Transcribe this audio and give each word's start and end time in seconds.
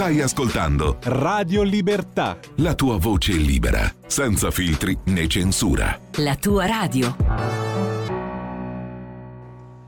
Stai 0.00 0.22
ascoltando 0.22 0.96
Radio 1.02 1.62
Libertà. 1.62 2.38
la 2.56 2.74
tua 2.74 2.96
voce 2.96 3.32
libera, 3.32 3.80
senza 4.06 4.50
filtri 4.50 4.96
né 5.08 5.26
censura. 5.26 6.00
La 6.14 6.36
tua 6.36 6.64
radio. 6.64 7.14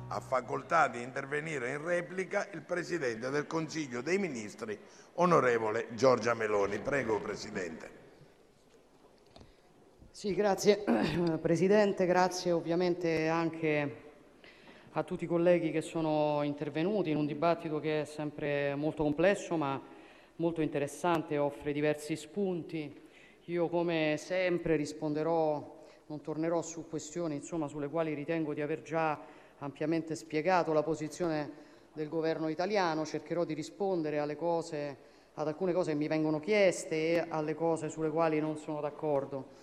Ha 0.09 0.21
facoltà 0.21 0.89
di 0.89 1.01
intervenire 1.01 1.71
in 1.71 1.83
replica 1.83 2.47
il 2.53 2.61
Presidente 2.61 3.31
del 3.31 3.47
Consiglio 3.47 4.03
dei 4.03 4.19
Ministri, 4.19 4.79
onorevole 5.15 5.89
Giorgia 5.95 6.35
Meloni. 6.35 6.79
Prego, 6.79 7.19
Presidente. 7.19 7.91
Sì, 10.11 10.35
grazie 10.35 10.85
Presidente, 11.41 12.05
grazie 12.05 12.53
ovviamente 12.53 13.29
anche 13.29 13.97
a 14.93 15.03
tutti 15.05 15.25
i 15.25 15.27
colleghi 15.27 15.71
che 15.71 15.81
sono 15.81 16.43
intervenuti 16.43 17.09
in 17.09 17.17
un 17.17 17.25
dibattito 17.25 17.81
che 17.81 18.03
è 18.03 18.05
sempre 18.05 18.75
molto 18.75 19.03
complesso 19.03 19.57
ma 19.57 19.92
molto 20.37 20.61
interessante, 20.61 21.39
offre 21.39 21.73
diversi 21.73 22.17
spunti. 22.17 23.01
Io 23.47 23.69
come 23.69 24.17
sempre 24.19 24.77
risponderò, 24.77 25.85
non 26.07 26.21
tornerò 26.21 26.63
su 26.63 26.89
questioni 26.89 27.35
insomma, 27.35 27.69
sulle 27.69 27.89
quali 27.89 28.15
ritengo 28.15 28.55
di 28.55 28.61
aver 28.61 28.83
già 28.83 29.21
ampiamente 29.59 30.15
spiegato 30.15 30.73
la 30.73 30.83
posizione 30.83 31.71
del 31.93 32.09
governo 32.09 32.49
italiano, 32.49 33.05
cercherò 33.05 33.45
di 33.45 33.55
rispondere 33.55 34.37
cose, 34.37 34.97
ad 35.35 35.47
alcune 35.47 35.73
cose 35.73 35.93
che 35.93 35.97
mi 35.97 36.09
vengono 36.09 36.41
chieste 36.41 36.97
e 36.97 37.27
alle 37.29 37.55
cose 37.55 37.89
sulle 37.89 38.11
quali 38.11 38.41
non 38.41 38.57
sono 38.57 38.81
d'accordo. 38.81 39.61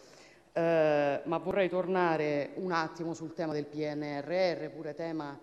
Eh, 0.53 1.21
ma 1.23 1.37
vorrei 1.37 1.69
tornare 1.69 2.51
un 2.55 2.71
attimo 2.71 3.13
sul 3.13 3.33
tema 3.33 3.53
del 3.53 3.65
PNRR, 3.65 4.69
pure 4.69 4.93
tema 4.93 5.37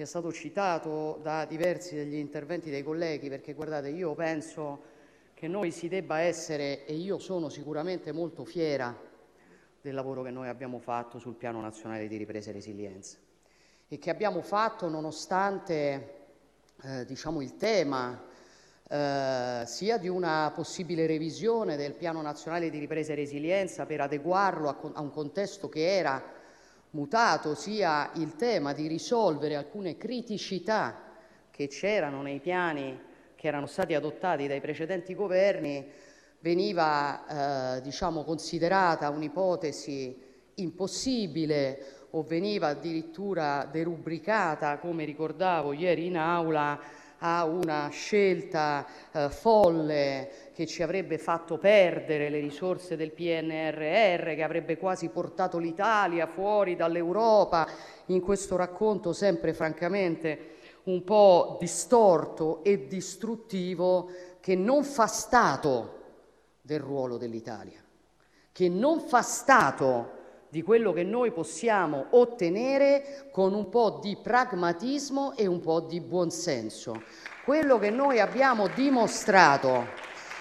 che 0.00 0.06
è 0.06 0.08
stato 0.08 0.32
citato 0.32 1.18
da 1.20 1.44
diversi 1.44 1.94
degli 1.94 2.14
interventi 2.14 2.70
dei 2.70 2.82
colleghi, 2.82 3.28
perché 3.28 3.52
guardate, 3.52 3.90
io 3.90 4.14
penso 4.14 4.80
che 5.34 5.46
noi 5.46 5.70
si 5.70 5.88
debba 5.88 6.20
essere, 6.20 6.86
e 6.86 6.94
io 6.94 7.18
sono 7.18 7.50
sicuramente 7.50 8.10
molto 8.10 8.46
fiera 8.46 8.98
del 9.78 9.92
lavoro 9.92 10.22
che 10.22 10.30
noi 10.30 10.48
abbiamo 10.48 10.78
fatto 10.78 11.18
sul 11.18 11.34
Piano 11.34 11.60
Nazionale 11.60 12.08
di 12.08 12.16
Ripresa 12.16 12.48
e 12.48 12.54
Resilienza. 12.54 13.18
E 13.88 13.98
che 13.98 14.08
abbiamo 14.08 14.40
fatto 14.40 14.88
nonostante 14.88 16.28
eh, 16.82 17.04
diciamo, 17.04 17.42
il 17.42 17.56
tema 17.56 18.24
eh, 18.88 19.64
sia 19.66 19.98
di 19.98 20.08
una 20.08 20.50
possibile 20.54 21.06
revisione 21.06 21.76
del 21.76 21.92
Piano 21.92 22.22
nazionale 22.22 22.70
di 22.70 22.78
ripresa 22.78 23.12
e 23.12 23.16
resilienza 23.16 23.84
per 23.84 24.00
adeguarlo 24.00 24.70
a, 24.70 24.78
a 24.94 25.00
un 25.02 25.10
contesto 25.10 25.68
che 25.68 25.94
era 25.94 26.39
mutato, 26.90 27.54
sia 27.54 28.10
il 28.14 28.36
tema 28.36 28.72
di 28.72 28.86
risolvere 28.86 29.56
alcune 29.56 29.96
criticità 29.96 31.02
che 31.50 31.68
c'erano 31.68 32.22
nei 32.22 32.40
piani 32.40 33.08
che 33.36 33.46
erano 33.46 33.66
stati 33.66 33.94
adottati 33.94 34.46
dai 34.46 34.60
precedenti 34.60 35.14
governi, 35.14 35.86
veniva 36.40 37.76
eh, 37.76 37.80
diciamo, 37.80 38.22
considerata 38.22 39.08
un'ipotesi 39.08 40.28
impossibile 40.56 42.08
o 42.10 42.22
veniva 42.22 42.68
addirittura 42.68 43.66
derubricata, 43.70 44.78
come 44.78 45.04
ricordavo 45.04 45.72
ieri 45.72 46.06
in 46.06 46.18
aula, 46.18 46.78
a 47.20 47.44
una 47.44 47.88
scelta 47.88 48.86
eh, 49.12 49.28
folle 49.30 50.50
che 50.54 50.66
ci 50.66 50.82
avrebbe 50.82 51.18
fatto 51.18 51.58
perdere 51.58 52.28
le 52.28 52.40
risorse 52.40 52.96
del 52.96 53.12
PNRR, 53.12 54.34
che 54.34 54.42
avrebbe 54.42 54.76
quasi 54.76 55.08
portato 55.08 55.58
l'Italia 55.58 56.26
fuori 56.26 56.76
dall'Europa, 56.76 57.66
in 58.06 58.20
questo 58.20 58.56
racconto 58.56 59.12
sempre 59.12 59.52
francamente 59.52 60.58
un 60.84 61.04
po' 61.04 61.56
distorto 61.60 62.62
e 62.64 62.86
distruttivo 62.86 64.10
che 64.40 64.54
non 64.54 64.84
fa 64.84 65.06
stato 65.06 65.98
del 66.62 66.80
ruolo 66.80 67.16
dell'Italia, 67.16 67.82
che 68.52 68.68
non 68.68 69.00
fa 69.00 69.22
stato 69.22 70.18
di 70.50 70.62
quello 70.62 70.92
che 70.92 71.04
noi 71.04 71.30
possiamo 71.30 72.06
ottenere 72.10 73.28
con 73.30 73.54
un 73.54 73.68
po' 73.68 74.00
di 74.02 74.18
pragmatismo 74.20 75.36
e 75.36 75.46
un 75.46 75.60
po' 75.60 75.80
di 75.80 76.00
buonsenso. 76.00 77.02
Quello 77.44 77.78
che 77.78 77.90
noi 77.90 78.18
abbiamo 78.18 78.66
dimostrato 78.66 79.86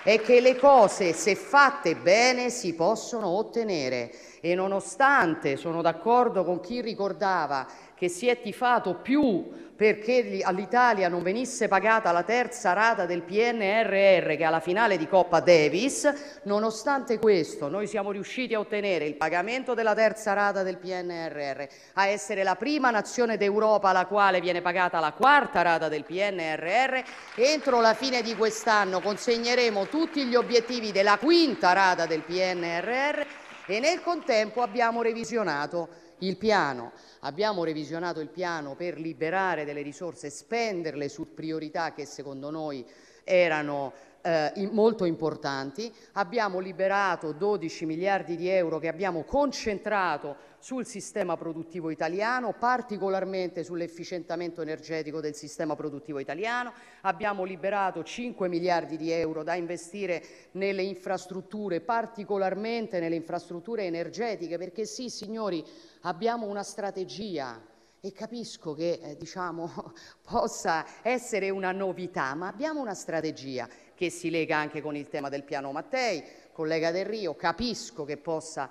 è 0.03 0.19
che 0.19 0.41
le 0.41 0.55
cose, 0.55 1.13
se 1.13 1.35
fatte 1.35 1.95
bene, 1.95 2.49
si 2.49 2.73
possono 2.73 3.27
ottenere 3.27 4.11
e 4.41 4.55
nonostante 4.55 5.57
sono 5.57 5.81
d'accordo 5.81 6.43
con 6.43 6.59
chi 6.59 6.81
ricordava 6.81 7.67
che 7.93 8.09
si 8.09 8.27
è 8.27 8.41
tifato 8.41 8.95
più 8.95 9.68
perché 9.79 10.41
all'Italia 10.43 11.07
non 11.07 11.23
venisse 11.23 11.69
pagata 11.69 12.11
la 12.11 12.23
terza 12.23 12.73
rata 12.73 13.05
del 13.05 13.21
PNRR 13.21 14.35
che 14.35 14.43
alla 14.43 14.59
finale 14.59 14.97
di 14.97 15.07
Coppa 15.07 15.39
Davis, 15.39 16.41
nonostante 16.43 17.17
questo 17.17 17.69
noi 17.69 17.87
siamo 17.87 18.11
riusciti 18.11 18.53
a 18.53 18.59
ottenere 18.59 19.05
il 19.05 19.15
pagamento 19.15 19.73
della 19.73 19.95
terza 19.95 20.33
rata 20.33 20.63
del 20.63 20.79
PNRR, 20.79 21.63
a 21.93 22.07
essere 22.07 22.43
la 22.43 22.57
prima 22.57 22.89
nazione 22.89 23.37
d'Europa 23.37 23.87
alla 23.87 24.05
quale 24.05 24.41
viene 24.41 24.59
pagata 24.59 24.99
la 24.99 25.13
quarta 25.13 25.61
rata 25.61 25.87
del 25.87 26.03
PNRR. 26.03 26.99
Entro 27.35 27.79
la 27.79 27.93
fine 27.93 28.21
di 28.21 28.35
quest'anno 28.35 28.99
consegneremo 28.99 29.87
tutti 29.87 30.25
gli 30.25 30.35
obiettivi 30.35 30.91
della 30.91 31.17
quinta 31.17 31.71
rata 31.71 32.05
del 32.05 32.23
PNRR 32.23 33.21
e 33.65 33.79
nel 33.79 34.01
contempo 34.01 34.61
abbiamo 34.61 35.01
revisionato 35.01 36.08
il 36.19 36.37
piano. 36.37 36.91
Abbiamo 37.21 37.63
revisionato 37.63 38.19
il 38.19 38.29
piano 38.29 38.75
per 38.75 38.99
liberare 38.99 39.65
delle 39.65 39.81
risorse 39.81 40.29
spenderle 40.29 41.09
su 41.09 41.33
priorità 41.33 41.93
che 41.93 42.05
secondo 42.05 42.49
noi 42.49 42.85
erano 43.23 43.93
eh, 44.21 44.69
molto 44.71 45.05
importanti. 45.05 45.93
Abbiamo 46.13 46.59
liberato 46.59 47.31
12 47.31 47.85
miliardi 47.85 48.35
di 48.35 48.47
euro 48.47 48.79
che 48.79 48.87
abbiamo 48.87 49.23
concentrato 49.23 50.47
sul 50.59 50.85
sistema 50.85 51.37
produttivo 51.37 51.89
italiano, 51.89 52.53
particolarmente 52.53 53.63
sull'efficientamento 53.63 54.61
energetico 54.61 55.21
del 55.21 55.35
sistema 55.35 55.75
produttivo 55.75 56.19
italiano. 56.19 56.73
Abbiamo 57.01 57.45
liberato 57.45 58.03
5 58.03 58.49
miliardi 58.49 58.97
di 58.97 59.09
euro 59.09 59.43
da 59.43 59.55
investire 59.55 60.21
nelle 60.51 60.83
infrastrutture, 60.83 61.79
particolarmente 61.79 62.99
nelle 62.99 63.15
infrastrutture 63.15 63.85
energetiche, 63.85 64.57
perché 64.57 64.85
sì, 64.85 65.09
signori, 65.09 65.63
abbiamo 66.01 66.45
una 66.45 66.63
strategia 66.63 67.61
e 68.01 68.13
capisco 68.13 68.73
che 68.73 68.99
eh, 69.01 69.17
diciamo, 69.17 69.93
possa 70.23 70.85
essere 71.01 71.49
una 71.49 71.71
novità, 71.71 72.33
ma 72.35 72.47
abbiamo 72.47 72.79
una 72.81 72.93
strategia 72.93 73.67
che 73.93 74.09
si 74.09 74.29
lega 74.29 74.57
anche 74.57 74.81
con 74.81 74.95
il 74.95 75.09
tema 75.09 75.29
del 75.29 75.43
piano 75.43 75.71
Mattei, 75.71 76.23
collega 76.53 76.91
Del 76.91 77.05
Rio, 77.05 77.35
capisco 77.35 78.05
che 78.05 78.17
possa 78.17 78.69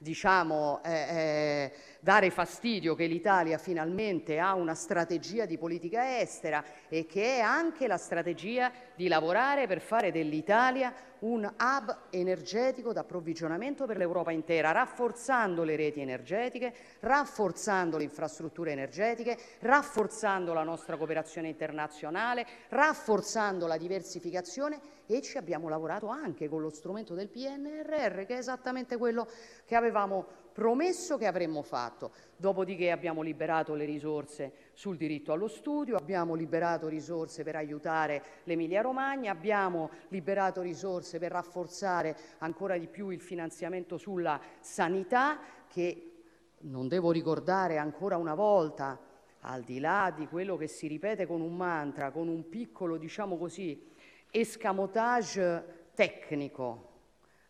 diciamo, 0.00 0.80
eh, 0.84 0.92
eh, 0.92 1.72
dare 1.98 2.30
fastidio 2.30 2.94
che 2.94 3.06
l'Italia 3.06 3.58
finalmente 3.58 4.38
ha 4.38 4.54
una 4.54 4.74
strategia 4.74 5.44
di 5.44 5.58
politica 5.58 6.20
estera 6.20 6.64
e 6.88 7.04
che 7.06 7.38
è 7.38 7.40
anche 7.40 7.88
la 7.88 7.96
strategia 7.96 8.70
di 8.94 9.08
lavorare 9.08 9.66
per 9.66 9.80
fare 9.80 10.12
dell'Italia 10.12 10.94
un 11.20 11.50
hub 11.58 11.96
energetico 12.10 12.92
d'approvvigionamento 12.92 13.86
per 13.86 13.96
l'Europa 13.96 14.30
intera, 14.30 14.70
rafforzando 14.72 15.64
le 15.64 15.76
reti 15.76 16.00
energetiche, 16.00 16.74
rafforzando 17.00 17.96
le 17.96 18.04
infrastrutture 18.04 18.72
energetiche, 18.72 19.38
rafforzando 19.60 20.52
la 20.52 20.62
nostra 20.62 20.96
cooperazione 20.96 21.48
internazionale, 21.48 22.46
rafforzando 22.68 23.66
la 23.66 23.76
diversificazione 23.76 24.80
e 25.06 25.22
ci 25.22 25.38
abbiamo 25.38 25.68
lavorato 25.68 26.08
anche 26.08 26.48
con 26.48 26.60
lo 26.60 26.70
strumento 26.70 27.14
del 27.14 27.28
PNRR, 27.28 28.24
che 28.24 28.34
è 28.34 28.38
esattamente 28.38 28.96
quello 28.96 29.26
che 29.64 29.74
avevamo 29.74 30.26
promesso 30.52 31.16
che 31.16 31.26
avremmo 31.26 31.62
fatto. 31.62 32.12
Dopodiché 32.36 32.90
abbiamo 32.90 33.22
liberato 33.22 33.74
le 33.74 33.84
risorse 33.84 34.52
sul 34.78 34.96
diritto 34.96 35.32
allo 35.32 35.48
studio, 35.48 35.96
abbiamo 35.96 36.36
liberato 36.36 36.86
risorse 36.86 37.42
per 37.42 37.56
aiutare 37.56 38.22
l'Emilia-Romagna, 38.44 39.32
abbiamo 39.32 39.90
liberato 40.10 40.60
risorse 40.60 41.18
per 41.18 41.32
rafforzare 41.32 42.16
ancora 42.38 42.78
di 42.78 42.86
più 42.86 43.08
il 43.08 43.20
finanziamento 43.20 43.96
sulla 43.96 44.40
sanità 44.60 45.40
che 45.66 46.12
non 46.58 46.86
devo 46.86 47.10
ricordare 47.10 47.76
ancora 47.76 48.18
una 48.18 48.34
volta, 48.34 48.96
al 49.40 49.64
di 49.64 49.80
là 49.80 50.12
di 50.14 50.28
quello 50.28 50.56
che 50.56 50.68
si 50.68 50.86
ripete 50.86 51.26
con 51.26 51.40
un 51.40 51.56
mantra, 51.56 52.12
con 52.12 52.28
un 52.28 52.48
piccolo, 52.48 52.98
diciamo 52.98 53.36
così, 53.36 53.84
escamotage 54.30 55.88
tecnico, 55.92 56.90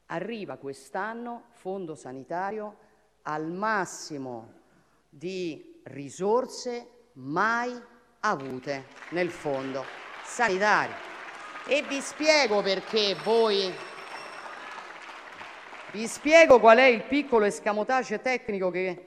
arriva 0.06 0.56
quest'anno 0.56 1.42
fondo 1.50 1.94
sanitario 1.94 2.76
al 3.24 3.52
massimo 3.52 4.54
di 5.10 5.78
risorse 5.82 6.92
mai 7.18 7.80
avute 8.20 8.84
nel 9.10 9.30
fondo 9.30 9.84
sanitario. 10.24 10.94
E 11.66 11.84
vi 11.86 12.00
spiego 12.00 12.62
perché 12.62 13.16
voi 13.22 13.72
vi 15.90 16.06
spiego 16.06 16.60
qual 16.60 16.78
è 16.78 16.84
il 16.84 17.02
piccolo 17.04 17.46
escamotage 17.46 18.20
tecnico 18.20 18.70
che, 18.70 19.04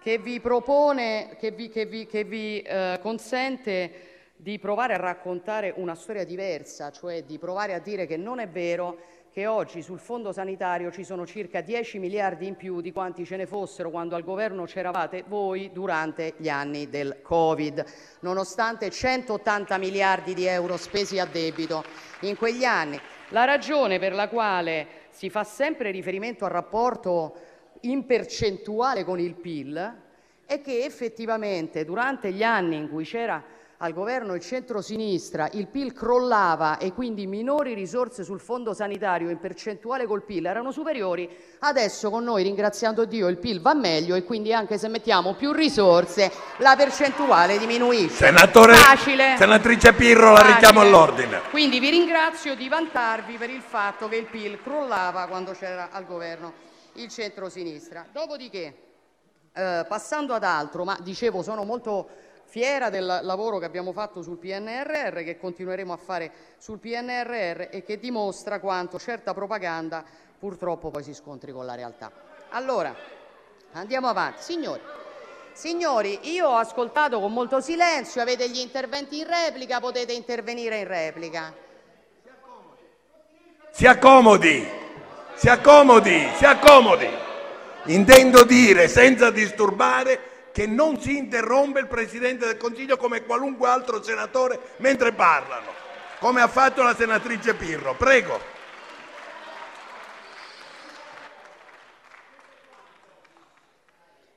che 0.00 0.18
vi 0.18 0.40
propone, 0.40 1.36
che 1.38 1.52
vi, 1.52 1.68
che 1.68 1.86
vi- 1.86 2.06
che 2.06 2.24
vi, 2.24 2.60
eh, 2.60 2.98
consente 3.00 4.12
di 4.36 4.58
provare 4.58 4.94
a 4.94 4.98
raccontare 4.98 5.72
una 5.76 5.94
storia 5.94 6.24
diversa, 6.24 6.90
cioè 6.90 7.22
di 7.22 7.38
provare 7.38 7.72
a 7.72 7.78
dire 7.78 8.06
che 8.06 8.16
non 8.16 8.40
è 8.40 8.48
vero 8.48 8.98
che 9.34 9.48
oggi 9.48 9.82
sul 9.82 9.98
fondo 9.98 10.30
sanitario 10.30 10.92
ci 10.92 11.02
sono 11.02 11.26
circa 11.26 11.60
10 11.60 11.98
miliardi 11.98 12.46
in 12.46 12.54
più 12.54 12.80
di 12.80 12.92
quanti 12.92 13.24
ce 13.24 13.34
ne 13.34 13.46
fossero 13.46 13.90
quando 13.90 14.14
al 14.14 14.22
governo 14.22 14.62
c'eravate 14.62 15.24
voi 15.26 15.72
durante 15.72 16.34
gli 16.36 16.48
anni 16.48 16.88
del 16.88 17.18
Covid, 17.20 17.84
nonostante 18.20 18.90
180 18.90 19.76
miliardi 19.78 20.34
di 20.34 20.46
euro 20.46 20.76
spesi 20.76 21.18
a 21.18 21.24
debito 21.24 21.82
in 22.20 22.36
quegli 22.36 22.62
anni. 22.62 22.96
La 23.30 23.42
ragione 23.42 23.98
per 23.98 24.12
la 24.12 24.28
quale 24.28 24.86
si 25.10 25.28
fa 25.30 25.42
sempre 25.42 25.90
riferimento 25.90 26.44
al 26.44 26.52
rapporto 26.52 27.34
in 27.80 28.06
percentuale 28.06 29.02
con 29.02 29.18
il 29.18 29.34
PIL 29.34 29.96
è 30.46 30.60
che 30.60 30.84
effettivamente 30.84 31.84
durante 31.84 32.30
gli 32.30 32.44
anni 32.44 32.76
in 32.76 32.88
cui 32.88 33.02
c'era 33.02 33.42
al 33.84 33.92
governo 33.92 34.34
il 34.34 34.40
centrosinistra 34.40 35.48
il 35.52 35.66
PIL 35.66 35.92
crollava 35.92 36.78
e 36.78 36.92
quindi 36.94 37.26
minori 37.26 37.74
risorse 37.74 38.24
sul 38.24 38.40
fondo 38.40 38.72
sanitario 38.72 39.28
in 39.28 39.38
percentuale 39.38 40.06
col 40.06 40.22
PIL 40.22 40.46
erano 40.46 40.70
superiori, 40.70 41.28
adesso 41.60 42.08
con 42.08 42.24
noi, 42.24 42.42
ringraziando 42.44 43.04
Dio, 43.04 43.28
il 43.28 43.36
PIL 43.36 43.60
va 43.60 43.74
meglio 43.74 44.14
e 44.14 44.24
quindi 44.24 44.54
anche 44.54 44.78
se 44.78 44.88
mettiamo 44.88 45.34
più 45.34 45.52
risorse 45.52 46.32
la 46.58 46.74
percentuale 46.76 47.58
diminuisce. 47.58 48.24
Senatore, 48.24 48.74
Facile. 48.74 49.36
Senatrice 49.36 49.92
Pirro, 49.92 50.32
la 50.32 50.38
Facile. 50.38 50.54
richiamo 50.54 50.80
all'ordine. 50.80 51.40
Quindi 51.50 51.78
vi 51.78 51.90
ringrazio 51.90 52.54
di 52.54 52.68
vantarvi 52.68 53.36
per 53.36 53.50
il 53.50 53.60
fatto 53.60 54.08
che 54.08 54.16
il 54.16 54.26
PIL 54.26 54.62
crollava 54.62 55.26
quando 55.26 55.52
c'era 55.52 55.90
al 55.90 56.06
governo 56.06 56.52
il 56.94 57.08
centrosinistra. 57.08 58.06
Dopodiché, 58.10 58.76
eh, 59.52 59.84
passando 59.86 60.32
ad 60.32 60.44
altro, 60.44 60.84
ma 60.84 60.96
dicevo 61.02 61.42
sono 61.42 61.64
molto 61.64 62.08
fiera 62.54 62.88
del 62.88 63.04
lavoro 63.22 63.58
che 63.58 63.64
abbiamo 63.64 63.90
fatto 63.90 64.22
sul 64.22 64.36
PNRR, 64.36 65.24
che 65.24 65.36
continueremo 65.38 65.92
a 65.92 65.96
fare 65.96 66.30
sul 66.58 66.78
PNRR 66.78 67.66
e 67.68 67.82
che 67.84 67.98
dimostra 67.98 68.60
quanto 68.60 68.96
certa 68.96 69.34
propaganda 69.34 70.04
purtroppo 70.38 70.92
poi 70.92 71.02
si 71.02 71.14
scontri 71.14 71.50
con 71.50 71.66
la 71.66 71.74
realtà. 71.74 72.12
Allora, 72.50 72.94
andiamo 73.72 74.06
avanti. 74.06 74.42
Signori, 74.42 74.80
signori, 75.52 76.30
io 76.30 76.46
ho 76.46 76.54
ascoltato 76.54 77.18
con 77.18 77.32
molto 77.32 77.60
silenzio, 77.60 78.22
avete 78.22 78.48
gli 78.48 78.58
interventi 78.58 79.18
in 79.18 79.26
replica, 79.26 79.80
potete 79.80 80.12
intervenire 80.12 80.78
in 80.78 80.86
replica. 80.86 81.52
Si 83.72 83.84
accomodi, 83.84 84.64
si 85.34 85.48
accomodi, 85.48 86.28
si 86.36 86.44
accomodi. 86.44 87.08
Intendo 87.86 88.44
dire 88.44 88.86
senza 88.86 89.32
disturbare 89.32 90.33
che 90.54 90.68
non 90.68 91.00
si 91.00 91.16
interrompe 91.16 91.80
il 91.80 91.88
Presidente 91.88 92.46
del 92.46 92.56
Consiglio 92.56 92.96
come 92.96 93.24
qualunque 93.24 93.66
altro 93.66 94.00
senatore 94.00 94.60
mentre 94.76 95.12
parlano, 95.12 95.72
come 96.20 96.42
ha 96.42 96.46
fatto 96.46 96.80
la 96.80 96.94
senatrice 96.94 97.56
Pirro. 97.56 97.96
Prego. 97.96 98.38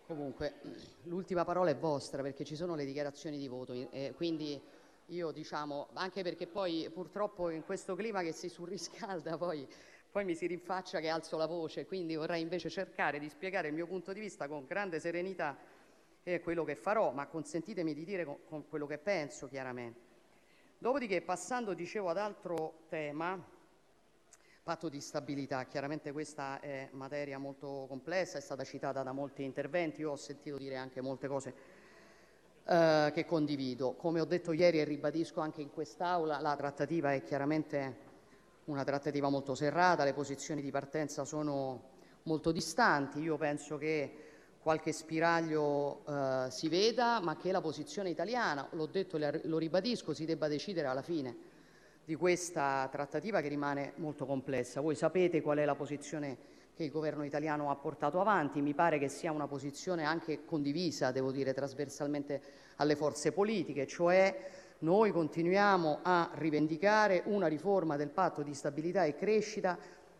Comunque, 0.07 0.55
l'ultima 1.03 1.45
parola 1.45 1.69
è 1.69 1.75
vostra 1.75 2.23
perché 2.23 2.43
ci 2.43 2.55
sono 2.55 2.73
le 2.73 2.85
dichiarazioni 2.85 3.37
di 3.37 3.47
voto, 3.47 3.73
eh, 3.91 4.13
quindi 4.15 4.59
io 5.05 5.29
diciamo, 5.29 5.89
anche 5.93 6.23
perché 6.23 6.47
poi 6.47 6.89
purtroppo 6.91 7.51
in 7.51 7.63
questo 7.63 7.93
clima 7.93 8.23
che 8.23 8.31
si 8.31 8.49
surriscalda 8.49 9.37
poi, 9.37 9.67
poi 10.09 10.25
mi 10.25 10.33
si 10.33 10.47
rinfaccia 10.47 10.99
che 10.99 11.09
alzo 11.09 11.37
la 11.37 11.45
voce, 11.45 11.85
quindi 11.85 12.15
vorrei 12.15 12.41
invece 12.41 12.71
cercare 12.71 13.19
di 13.19 13.29
spiegare 13.29 13.67
il 13.67 13.75
mio 13.75 13.85
punto 13.85 14.13
di 14.13 14.19
vista 14.19 14.47
con 14.47 14.65
grande 14.65 14.99
serenità 14.99 15.76
è 16.33 16.41
quello 16.41 16.63
che 16.63 16.75
farò, 16.75 17.11
ma 17.11 17.27
consentitemi 17.27 17.93
di 17.93 18.03
dire 18.03 18.25
con, 18.25 18.37
con 18.47 18.67
quello 18.67 18.85
che 18.85 18.97
penso 18.97 19.47
chiaramente. 19.47 19.99
Dopodiché, 20.77 21.21
passando, 21.21 21.73
dicevo, 21.73 22.09
ad 22.09 22.17
altro 22.17 22.81
tema, 22.89 23.41
patto 24.61 24.89
di 24.89 24.99
stabilità, 24.99 25.63
chiaramente 25.65 26.11
questa 26.11 26.59
è 26.59 26.89
materia 26.91 27.37
molto 27.37 27.85
complessa, 27.87 28.37
è 28.37 28.41
stata 28.41 28.63
citata 28.63 29.01
da 29.03 29.13
molti 29.13 29.43
interventi, 29.43 30.01
io 30.01 30.11
ho 30.11 30.15
sentito 30.17 30.57
dire 30.57 30.75
anche 30.75 30.99
molte 30.99 31.27
cose 31.27 31.53
eh, 32.65 33.11
che 33.13 33.25
condivido. 33.25 33.93
Come 33.93 34.19
ho 34.19 34.25
detto 34.25 34.51
ieri 34.51 34.79
e 34.79 34.83
ribadisco 34.83 35.39
anche 35.39 35.61
in 35.61 35.71
quest'Aula, 35.71 36.41
la 36.41 36.55
trattativa 36.57 37.13
è 37.13 37.23
chiaramente 37.23 38.05
una 38.65 38.83
trattativa 38.83 39.29
molto 39.29 39.55
serrata, 39.55 40.03
le 40.03 40.13
posizioni 40.13 40.61
di 40.61 40.71
partenza 40.71 41.23
sono 41.23 41.95
molto 42.23 42.51
distanti, 42.51 43.21
io 43.21 43.37
penso 43.37 43.77
che 43.77 44.26
qualche 44.67 44.91
spiraglio 44.91 46.01
eh, 46.05 46.47
si 46.49 46.67
veda, 46.67 47.21
ma 47.21 47.37
che 47.37 47.53
la 47.53 47.61
posizione 47.61 48.09
italiana, 48.09 48.67
l'ho 48.71 48.87
detto 48.87 49.15
e 49.15 49.39
lo 49.45 49.57
ribadisco, 49.57 50.13
si 50.13 50.25
debba 50.25 50.49
decidere 50.49 50.87
alla 50.87 51.01
fine 51.01 51.33
di 52.03 52.15
questa 52.15 52.85
trattativa 52.91 53.39
che 53.39 53.47
rimane 53.47 53.93
molto 53.95 54.25
complessa. 54.25 54.81
Voi 54.81 54.95
sapete 54.95 55.41
qual 55.41 55.59
è 55.59 55.63
la 55.63 55.75
posizione 55.75 56.37
che 56.75 56.83
il 56.83 56.91
governo 56.91 57.23
italiano 57.23 57.71
ha 57.71 57.77
portato 57.77 58.19
avanti, 58.19 58.59
mi 58.59 58.73
pare 58.73 58.99
che 58.99 59.07
sia 59.07 59.31
una 59.31 59.47
posizione 59.47 60.03
anche 60.03 60.43
condivisa, 60.43 61.11
devo 61.11 61.31
dire, 61.31 61.53
trasversalmente 61.53 62.41
alle 62.75 62.97
forze 62.97 63.31
politiche, 63.31 63.87
cioè 63.87 64.49
noi 64.79 65.11
continuiamo 65.11 65.99
a 66.03 66.31
rivendicare 66.33 67.21
una 67.27 67.47
riforma 67.47 67.95
del 67.95 68.09
patto 68.09 68.41
di 68.41 68.53
stabilità 68.53 69.05
e 69.05 69.15
crescita 69.15 69.77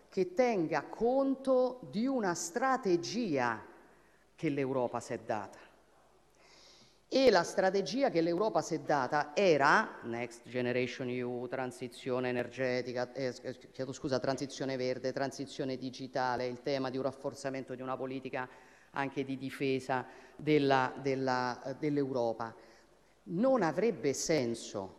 che 0.08 0.34
tenga 0.34 0.84
conto 0.84 1.82
di 1.92 2.08
una 2.08 2.34
strategia 2.34 3.76
che 4.38 4.50
l'Europa 4.50 5.00
si 5.00 5.14
è 5.14 5.20
data. 5.26 5.58
E 7.10 7.32
la 7.32 7.44
strategia 7.44 8.10
che 8.10 8.22
l'Europa 8.22 8.62
si 8.62 8.76
è 8.76 8.80
data 8.80 9.32
era 9.34 10.00
Next 10.04 10.48
Generation 10.48 11.10
EU, 11.10 11.48
transizione 11.48 12.30
energetica, 12.30 13.12
eh, 13.14 13.34
chiedo 13.72 13.94
scusa, 13.94 14.20
transizione 14.20 14.78
verde, 14.78 15.12
transizione 15.12 15.78
digitale, 15.78 16.46
il 16.46 16.62
tema 16.62 16.90
di 16.90 16.98
un 16.98 17.04
rafforzamento 17.04 17.74
di 17.76 17.82
una 17.82 17.98
politica 17.98 18.48
anche 18.92 19.24
di 19.24 19.38
difesa 19.38 20.06
della, 20.36 20.94
dell'Europa. 21.02 22.54
Non 23.30 23.64
avrebbe 23.64 24.14
senso, 24.14 24.96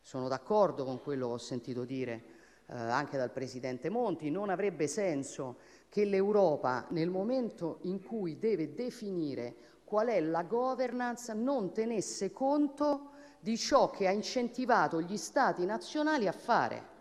sono 0.00 0.28
d'accordo 0.28 0.84
con 0.84 1.00
quello 1.00 1.28
che 1.28 1.32
ho 1.34 1.38
sentito 1.38 1.84
dire 1.84 2.38
eh, 2.66 2.74
anche 2.74 3.16
dal 3.16 3.30
Presidente 3.30 3.90
Monti, 3.90 4.30
non 4.30 4.48
avrebbe 4.48 4.86
senso 4.86 5.56
che 5.90 6.04
l'Europa, 6.04 6.86
nel 6.90 7.10
momento 7.10 7.80
in 7.82 8.00
cui 8.02 8.38
deve 8.38 8.74
definire 8.74 9.54
qual 9.84 10.06
è 10.06 10.20
la 10.20 10.44
governance, 10.44 11.34
non 11.34 11.72
tenesse 11.72 12.30
conto 12.30 13.10
di 13.40 13.58
ciò 13.58 13.90
che 13.90 14.06
ha 14.06 14.12
incentivato 14.12 15.02
gli 15.02 15.16
Stati 15.16 15.64
nazionali 15.66 16.28
a 16.28 16.32
fare. 16.32 16.98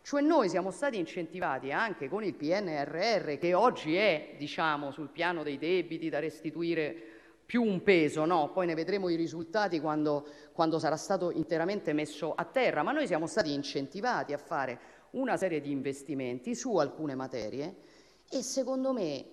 Cioè 0.00 0.22
noi 0.22 0.48
siamo 0.48 0.70
stati 0.70 0.96
incentivati 0.96 1.70
anche 1.70 2.08
con 2.08 2.24
il 2.24 2.34
PNRR, 2.34 3.36
che 3.36 3.52
oggi 3.52 3.94
è, 3.94 4.34
diciamo, 4.38 4.90
sul 4.90 5.10
piano 5.10 5.42
dei 5.42 5.58
debiti 5.58 6.08
da 6.08 6.18
restituire 6.18 6.96
più 7.44 7.62
un 7.62 7.82
peso, 7.82 8.24
no? 8.24 8.52
poi 8.52 8.64
ne 8.64 8.74
vedremo 8.74 9.10
i 9.10 9.16
risultati 9.16 9.80
quando, 9.80 10.26
quando 10.52 10.78
sarà 10.78 10.96
stato 10.96 11.30
interamente 11.30 11.92
messo 11.92 12.32
a 12.32 12.44
terra, 12.44 12.82
ma 12.82 12.92
noi 12.92 13.06
siamo 13.06 13.26
stati 13.26 13.52
incentivati 13.52 14.32
a 14.32 14.38
fare 14.38 14.78
una 15.10 15.36
serie 15.36 15.60
di 15.60 15.70
investimenti 15.72 16.54
su 16.54 16.76
alcune 16.76 17.14
materie 17.14 17.89
e 18.32 18.42
secondo 18.42 18.92
me 18.92 19.26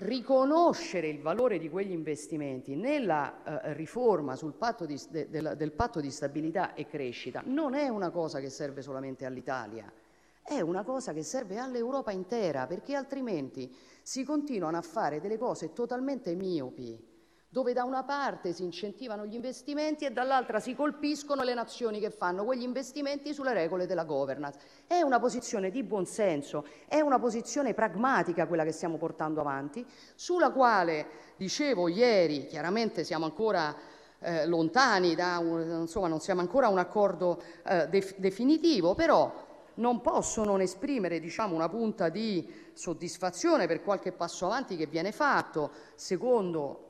riconoscere 0.00 1.08
il 1.08 1.20
valore 1.20 1.58
di 1.58 1.70
quegli 1.70 1.90
investimenti 1.92 2.76
nella 2.76 3.62
eh, 3.62 3.72
riforma 3.72 4.36
patto 4.56 4.84
di, 4.84 5.00
de, 5.08 5.30
del, 5.30 5.54
del 5.56 5.72
patto 5.72 6.00
di 6.00 6.10
stabilità 6.10 6.74
e 6.74 6.86
crescita 6.86 7.42
non 7.46 7.74
è 7.74 7.88
una 7.88 8.10
cosa 8.10 8.38
che 8.38 8.50
serve 8.50 8.82
solamente 8.82 9.24
all'Italia, 9.24 9.90
è 10.42 10.60
una 10.60 10.84
cosa 10.84 11.12
che 11.12 11.22
serve 11.22 11.58
all'Europa 11.58 12.12
intera, 12.12 12.66
perché 12.66 12.94
altrimenti 12.94 13.74
si 14.02 14.24
continuano 14.24 14.76
a 14.76 14.82
fare 14.82 15.20
delle 15.20 15.38
cose 15.38 15.72
totalmente 15.72 16.34
miopi 16.34 17.07
dove 17.50 17.72
da 17.72 17.84
una 17.84 18.04
parte 18.04 18.52
si 18.52 18.62
incentivano 18.62 19.24
gli 19.24 19.34
investimenti 19.34 20.04
e 20.04 20.10
dall'altra 20.10 20.60
si 20.60 20.74
colpiscono 20.74 21.42
le 21.42 21.54
nazioni 21.54 21.98
che 21.98 22.10
fanno 22.10 22.44
quegli 22.44 22.62
investimenti 22.62 23.32
sulle 23.32 23.54
regole 23.54 23.86
della 23.86 24.04
governance. 24.04 24.58
È 24.86 25.00
una 25.00 25.18
posizione 25.18 25.70
di 25.70 25.82
buonsenso, 25.82 26.66
è 26.86 27.00
una 27.00 27.18
posizione 27.18 27.72
pragmatica 27.72 28.46
quella 28.46 28.64
che 28.64 28.72
stiamo 28.72 28.98
portando 28.98 29.40
avanti, 29.40 29.86
sulla 30.14 30.50
quale, 30.50 31.06
dicevo 31.36 31.88
ieri, 31.88 32.46
chiaramente 32.46 33.02
siamo 33.02 33.24
ancora 33.24 33.74
eh, 34.20 34.46
lontani 34.46 35.14
da 35.14 35.38
un, 35.38 35.80
insomma, 35.80 36.08
non 36.08 36.20
siamo 36.20 36.40
ancora 36.40 36.66
a 36.66 36.70
un 36.70 36.78
accordo 36.78 37.42
eh, 37.64 37.88
def- 37.88 38.16
definitivo, 38.18 38.94
però 38.94 39.46
non 39.74 40.00
posso 40.00 40.44
non 40.44 40.60
esprimere 40.60 41.18
diciamo, 41.20 41.54
una 41.54 41.68
punta 41.68 42.08
di 42.08 42.52
soddisfazione 42.74 43.66
per 43.66 43.82
qualche 43.82 44.12
passo 44.12 44.44
avanti 44.44 44.76
che 44.76 44.86
viene 44.86 45.12
fatto, 45.12 45.70
secondo 45.94 46.87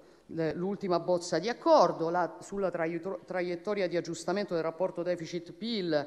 l'ultima 0.55 1.01
bozza 1.01 1.39
di 1.39 1.49
accordo, 1.49 2.11
la, 2.11 2.37
sulla 2.41 2.71
traiettoria 2.71 3.89
di 3.89 3.97
aggiustamento 3.97 4.55
del 4.55 4.63
rapporto 4.63 5.03
deficit-PIL 5.03 6.07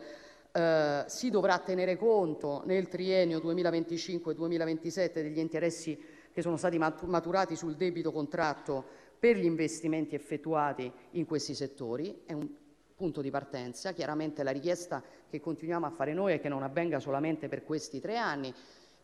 eh, 0.51 1.03
si 1.07 1.29
dovrà 1.29 1.59
tenere 1.59 1.97
conto 1.97 2.61
nel 2.65 2.87
triennio 2.87 3.39
2025-2027 3.39 5.13
degli 5.13 5.39
interessi 5.39 5.97
che 6.31 6.41
sono 6.41 6.57
stati 6.57 6.77
maturati 6.77 7.55
sul 7.55 7.75
debito 7.75 8.11
contratto 8.11 8.85
per 9.17 9.37
gli 9.37 9.45
investimenti 9.45 10.15
effettuati 10.15 10.91
in 11.11 11.25
questi 11.25 11.53
settori. 11.53 12.21
È 12.25 12.33
un 12.33 12.47
punto 12.95 13.21
di 13.21 13.29
partenza. 13.29 13.93
Chiaramente 13.93 14.43
la 14.43 14.51
richiesta 14.51 15.03
che 15.29 15.39
continuiamo 15.39 15.85
a 15.85 15.89
fare 15.89 16.13
noi 16.13 16.33
è 16.33 16.39
che 16.39 16.49
non 16.49 16.63
avvenga 16.63 16.99
solamente 16.99 17.47
per 17.47 17.63
questi 17.63 17.99
tre 17.99 18.17
anni 18.17 18.53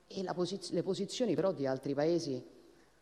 e 0.08 0.24
posiz- 0.34 0.72
le 0.72 0.84
posizioni 0.84 1.36
però 1.36 1.52
di 1.52 1.66
altri 1.66 1.94
paesi 1.94 2.44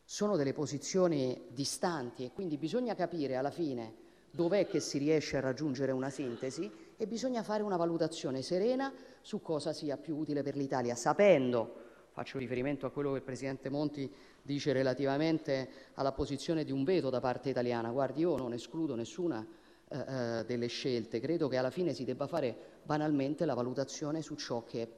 sono 0.08 0.36
delle 0.36 0.52
posizioni 0.52 1.48
distanti 1.48 2.24
e 2.24 2.30
quindi 2.32 2.56
bisogna 2.56 2.94
capire 2.94 3.34
alla 3.34 3.50
fine 3.50 4.04
dov'è 4.30 4.68
che 4.68 4.78
si 4.78 4.98
riesce 4.98 5.36
a 5.36 5.40
raggiungere 5.40 5.90
una 5.90 6.10
sintesi 6.10 6.70
e 6.96 7.06
bisogna 7.08 7.42
fare 7.42 7.64
una 7.64 7.76
valutazione 7.76 8.40
serena 8.40 8.92
su 9.20 9.42
cosa 9.42 9.72
sia 9.72 9.96
più 9.96 10.16
utile 10.16 10.44
per 10.44 10.54
l'Italia, 10.54 10.94
sapendo, 10.94 11.74
faccio 12.12 12.38
riferimento 12.38 12.86
a 12.86 12.90
quello 12.90 13.10
che 13.10 13.16
il 13.16 13.22
Presidente 13.24 13.68
Monti 13.68 14.08
dice 14.42 14.72
relativamente 14.72 15.68
alla 15.94 16.12
posizione 16.12 16.62
di 16.62 16.70
un 16.70 16.84
veto 16.84 17.10
da 17.10 17.18
parte 17.18 17.50
italiana, 17.50 17.90
guardi 17.90 18.20
io 18.20 18.36
non 18.36 18.52
escludo 18.52 18.94
nessuna 18.94 19.44
eh, 19.88 19.98
eh, 19.98 20.44
delle 20.46 20.68
scelte, 20.68 21.18
credo 21.18 21.48
che 21.48 21.56
alla 21.56 21.70
fine 21.70 21.92
si 21.92 22.04
debba 22.04 22.28
fare 22.28 22.56
banalmente 22.84 23.44
la 23.44 23.54
valutazione 23.54 24.22
su 24.22 24.36
ciò 24.36 24.62
che 24.62 24.82
è 24.82 24.88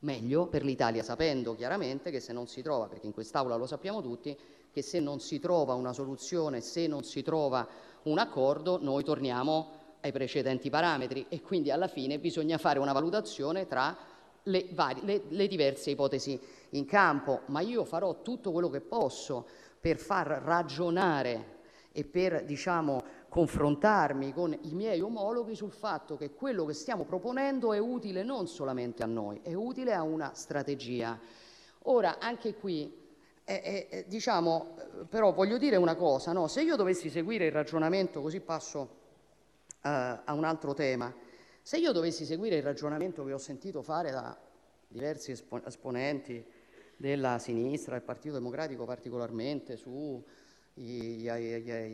meglio 0.00 0.46
per 0.46 0.62
l'Italia, 0.62 1.02
sapendo 1.02 1.54
chiaramente 1.54 2.10
che 2.10 2.20
se 2.20 2.32
non 2.32 2.46
si 2.46 2.62
trova, 2.62 2.86
perché 2.86 3.06
in 3.06 3.12
quest'Aula 3.12 3.56
lo 3.56 3.66
sappiamo 3.66 4.02
tutti, 4.02 4.36
che 4.70 4.82
se 4.82 5.00
non 5.00 5.20
si 5.20 5.38
trova 5.38 5.74
una 5.74 5.92
soluzione, 5.92 6.60
se 6.60 6.86
non 6.86 7.04
si 7.04 7.22
trova 7.22 7.66
un 8.04 8.18
accordo, 8.18 8.78
noi 8.80 9.04
torniamo 9.04 9.70
ai 10.00 10.12
precedenti 10.12 10.70
parametri 10.70 11.26
e 11.28 11.40
quindi 11.40 11.70
alla 11.70 11.88
fine 11.88 12.18
bisogna 12.18 12.58
fare 12.58 12.78
una 12.78 12.92
valutazione 12.92 13.66
tra 13.66 13.96
le, 14.44 14.68
varie, 14.72 15.02
le, 15.04 15.22
le 15.28 15.46
diverse 15.48 15.90
ipotesi 15.90 16.40
in 16.70 16.84
campo, 16.84 17.42
ma 17.46 17.60
io 17.60 17.84
farò 17.84 18.22
tutto 18.22 18.52
quello 18.52 18.70
che 18.70 18.80
posso 18.80 19.46
per 19.80 19.98
far 19.98 20.26
ragionare 20.44 21.56
e 21.92 22.04
per 22.04 22.44
diciamo, 22.44 23.02
confrontarmi 23.28 24.32
con 24.32 24.56
i 24.62 24.74
miei 24.74 25.00
omologhi 25.00 25.54
sul 25.54 25.72
fatto 25.72 26.16
che 26.16 26.32
quello 26.32 26.64
che 26.64 26.72
stiamo 26.72 27.04
proponendo 27.04 27.72
è 27.72 27.78
utile 27.78 28.22
non 28.22 28.46
solamente 28.46 29.02
a 29.02 29.06
noi, 29.06 29.40
è 29.42 29.54
utile 29.54 29.92
a 29.94 30.02
una 30.02 30.32
strategia. 30.34 31.18
Ora, 31.84 32.18
anche 32.18 32.54
qui, 32.54 33.07
eh, 33.48 33.86
eh, 33.90 34.04
diciamo, 34.06 34.76
però 35.08 35.32
voglio 35.32 35.56
dire 35.56 35.76
una 35.76 35.94
cosa, 35.94 36.32
no? 36.32 36.48
se 36.48 36.60
io 36.60 36.76
dovessi 36.76 37.08
seguire 37.08 37.46
il 37.46 37.52
ragionamento, 37.52 38.20
così 38.20 38.40
passo 38.40 38.96
eh, 39.82 39.88
a 39.88 40.32
un 40.34 40.44
altro 40.44 40.74
tema, 40.74 41.14
se 41.62 41.78
io 41.78 41.92
dovessi 41.92 42.26
seguire 42.26 42.56
il 42.56 42.62
ragionamento 42.62 43.24
che 43.24 43.32
ho 43.32 43.38
sentito 43.38 43.82
fare 43.82 44.10
da 44.10 44.38
diversi 44.86 45.32
esponenti 45.64 46.44
della 46.96 47.38
sinistra, 47.38 47.92
del 47.94 48.02
Partito 48.02 48.34
Democratico 48.34 48.84
particolarmente, 48.84 49.76
sui 49.76 50.22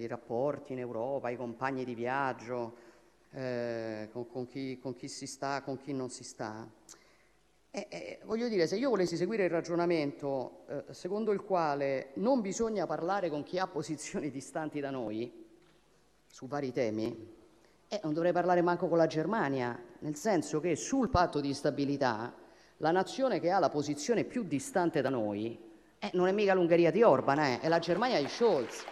rapporti 0.06 0.73
in 0.73 0.80
Europa, 0.80 1.30
i 1.30 1.37
compagni 1.37 1.84
di 1.84 1.94
viaggio, 1.94 2.76
eh, 3.30 4.08
con, 4.12 4.26
con, 4.26 4.46
chi, 4.46 4.78
con, 4.78 4.94
chi, 4.94 5.08
si 5.08 5.26
sta, 5.26 5.62
con 5.62 5.78
chi 5.78 5.92
non 5.92 6.11
si 6.11 6.25
sta. 6.25 6.68
Eh, 7.76 7.88
eh, 7.88 8.19
voglio 8.23 8.47
dire, 8.47 8.69
se 8.69 8.76
io 8.76 8.88
volessi 8.88 9.16
seguire 9.16 9.47
il 9.47 9.50
ragionamento 9.50 10.64
eh, 10.69 10.85
secondo 10.95 11.33
il 11.33 11.40
quale 11.40 12.11
non 12.14 12.40
bisogna 12.40 12.87
parlare 12.87 13.28
con 13.28 13.43
chi 13.43 13.59
ha 13.59 13.66
posizioni 13.66 14.31
distanti 14.31 14.78
da 14.78 14.90
noi 14.90 15.45
su 16.25 16.47
vari 16.47 16.71
temi, 16.71 17.35
eh, 17.88 18.00
non 18.04 18.14
dovrei 18.14 18.31
parlare 18.31 18.62
manco 18.62 18.87
con 18.87 18.97
la 18.97 19.09
Germania, 19.09 19.76
nel 19.99 20.14
senso 20.14 20.61
che 20.61 20.76
sul 20.76 21.09
patto 21.09 21.40
di 21.40 21.52
stabilità 21.52 22.33
la 22.76 22.93
nazione 22.93 23.40
che 23.40 23.50
ha 23.50 23.59
la 23.59 23.71
posizione 23.71 24.23
più 24.23 24.45
distante 24.45 25.00
da 25.00 25.11
noi 25.11 25.59
eh, 25.99 26.11
non 26.12 26.28
è 26.28 26.33
mica 26.33 26.54
l'Ungheria 26.54 26.93
di 26.93 27.02
Orban, 27.02 27.40
eh, 27.40 27.61
è 27.61 27.66
la 27.66 27.81
Germania 27.81 28.21
di 28.21 28.28
Scholz. 28.28 28.85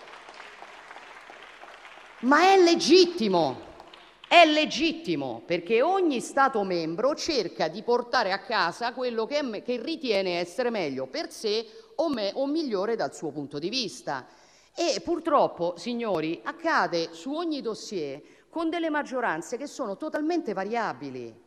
Ma 2.23 2.53
è 2.53 2.61
legittimo, 2.61 3.72
è 4.33 4.47
legittimo 4.47 5.43
perché 5.45 5.83
ogni 5.83 6.19
Stato 6.21 6.63
membro 6.63 7.15
cerca 7.15 7.69
di 7.69 7.83
portare 7.83 8.33
a 8.33 8.39
casa 8.39 8.95
quello 8.95 9.27
che, 9.27 9.61
che 9.63 9.79
ritiene 9.79 10.39
essere 10.39 10.71
meglio 10.71 11.07
per 11.07 11.31
sé 11.31 11.67
o, 11.97 12.09
me, 12.09 12.31
o 12.33 12.47
migliore 12.47 12.97
dal 12.97 13.15
suo 13.15 13.31
punto 13.31 13.59
di 13.59 13.69
vista. 13.69 14.27
E 14.75 15.03
purtroppo, 15.03 15.75
signori, 15.77 16.41
accade 16.43 17.11
su 17.13 17.35
ogni 17.35 17.61
dossier 17.61 18.23
con 18.49 18.71
delle 18.71 18.89
maggioranze 18.89 19.59
che 19.59 19.67
sono 19.67 19.99
totalmente 19.99 20.55
variabili. 20.55 21.39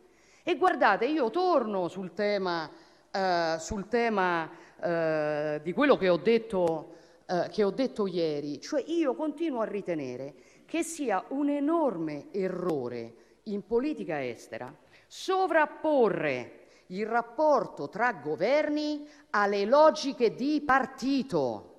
E 0.44 0.56
guardate, 0.56 1.06
io 1.06 1.28
torno 1.30 1.88
sul 1.88 2.12
tema, 2.12 2.70
eh, 3.10 3.56
sul 3.58 3.88
tema 3.88 4.48
eh, 4.80 5.60
di 5.60 5.72
quello 5.72 5.96
che 5.96 6.08
ho, 6.08 6.18
detto, 6.18 6.94
eh, 7.26 7.48
che 7.50 7.64
ho 7.64 7.70
detto 7.70 8.06
ieri, 8.06 8.60
cioè 8.60 8.80
io 8.86 9.16
continuo 9.16 9.60
a 9.60 9.64
ritenere 9.64 10.45
che 10.66 10.82
sia 10.82 11.24
un 11.28 11.48
enorme 11.48 12.26
errore 12.32 13.14
in 13.44 13.64
politica 13.64 14.22
estera 14.22 14.74
sovrapporre 15.06 16.64
il 16.88 17.06
rapporto 17.06 17.88
tra 17.88 18.12
governi 18.12 19.06
alle 19.30 19.64
logiche 19.64 20.34
di 20.34 20.62
partito. 20.64 21.74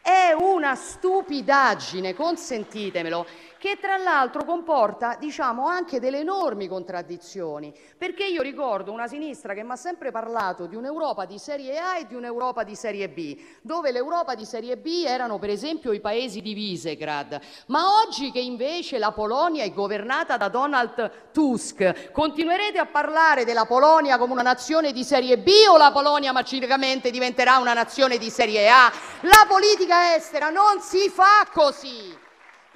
È 0.00 0.32
una 0.32 0.74
stupidaggine, 0.74 2.14
consentitemelo, 2.14 3.26
che 3.58 3.78
tra 3.80 3.96
l'altro 3.96 4.44
comporta 4.44 5.16
diciamo, 5.18 5.66
anche 5.66 5.98
delle 5.98 6.20
enormi 6.20 6.68
contraddizioni, 6.68 7.74
perché 7.96 8.24
io 8.24 8.40
ricordo 8.40 8.92
una 8.92 9.08
sinistra 9.08 9.52
che 9.52 9.64
mi 9.64 9.72
ha 9.72 9.76
sempre 9.76 10.10
parlato 10.12 10.66
di 10.66 10.76
un'Europa 10.76 11.24
di 11.24 11.38
serie 11.38 11.78
A 11.78 11.98
e 11.98 12.06
di 12.06 12.14
un'Europa 12.14 12.62
di 12.62 12.76
serie 12.76 13.08
B, 13.08 13.36
dove 13.60 13.90
l'Europa 13.90 14.34
di 14.34 14.44
serie 14.44 14.76
B 14.76 15.04
erano 15.04 15.38
per 15.38 15.50
esempio 15.50 15.92
i 15.92 16.00
paesi 16.00 16.40
di 16.40 16.54
Visegrad, 16.54 17.40
ma 17.66 18.00
oggi 18.00 18.30
che 18.30 18.40
invece 18.40 18.98
la 18.98 19.10
Polonia 19.10 19.64
è 19.64 19.72
governata 19.72 20.36
da 20.36 20.48
Donald 20.48 21.30
Tusk, 21.32 22.12
continuerete 22.12 22.78
a 22.78 22.86
parlare 22.86 23.44
della 23.44 23.64
Polonia 23.64 24.18
come 24.18 24.32
una 24.32 24.42
nazione 24.42 24.92
di 24.92 25.02
serie 25.02 25.38
B 25.38 25.50
o 25.68 25.76
la 25.76 25.90
Polonia 25.90 26.32
magicamente 26.32 27.10
diventerà 27.10 27.58
una 27.58 27.72
nazione 27.72 28.18
di 28.18 28.30
serie 28.30 28.68
A? 28.68 28.90
La 29.22 29.46
politica 29.48 30.14
estera 30.14 30.50
non 30.50 30.80
si 30.80 31.08
fa 31.08 31.46
così 31.52 32.17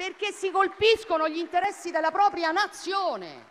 perché 0.02 0.32
si 0.32 0.50
colpiscono 0.50 1.28
gli 1.28 1.37
interessi 1.37 1.92
della 1.92 2.11
propria 2.11 2.50
nazione. 2.50 3.50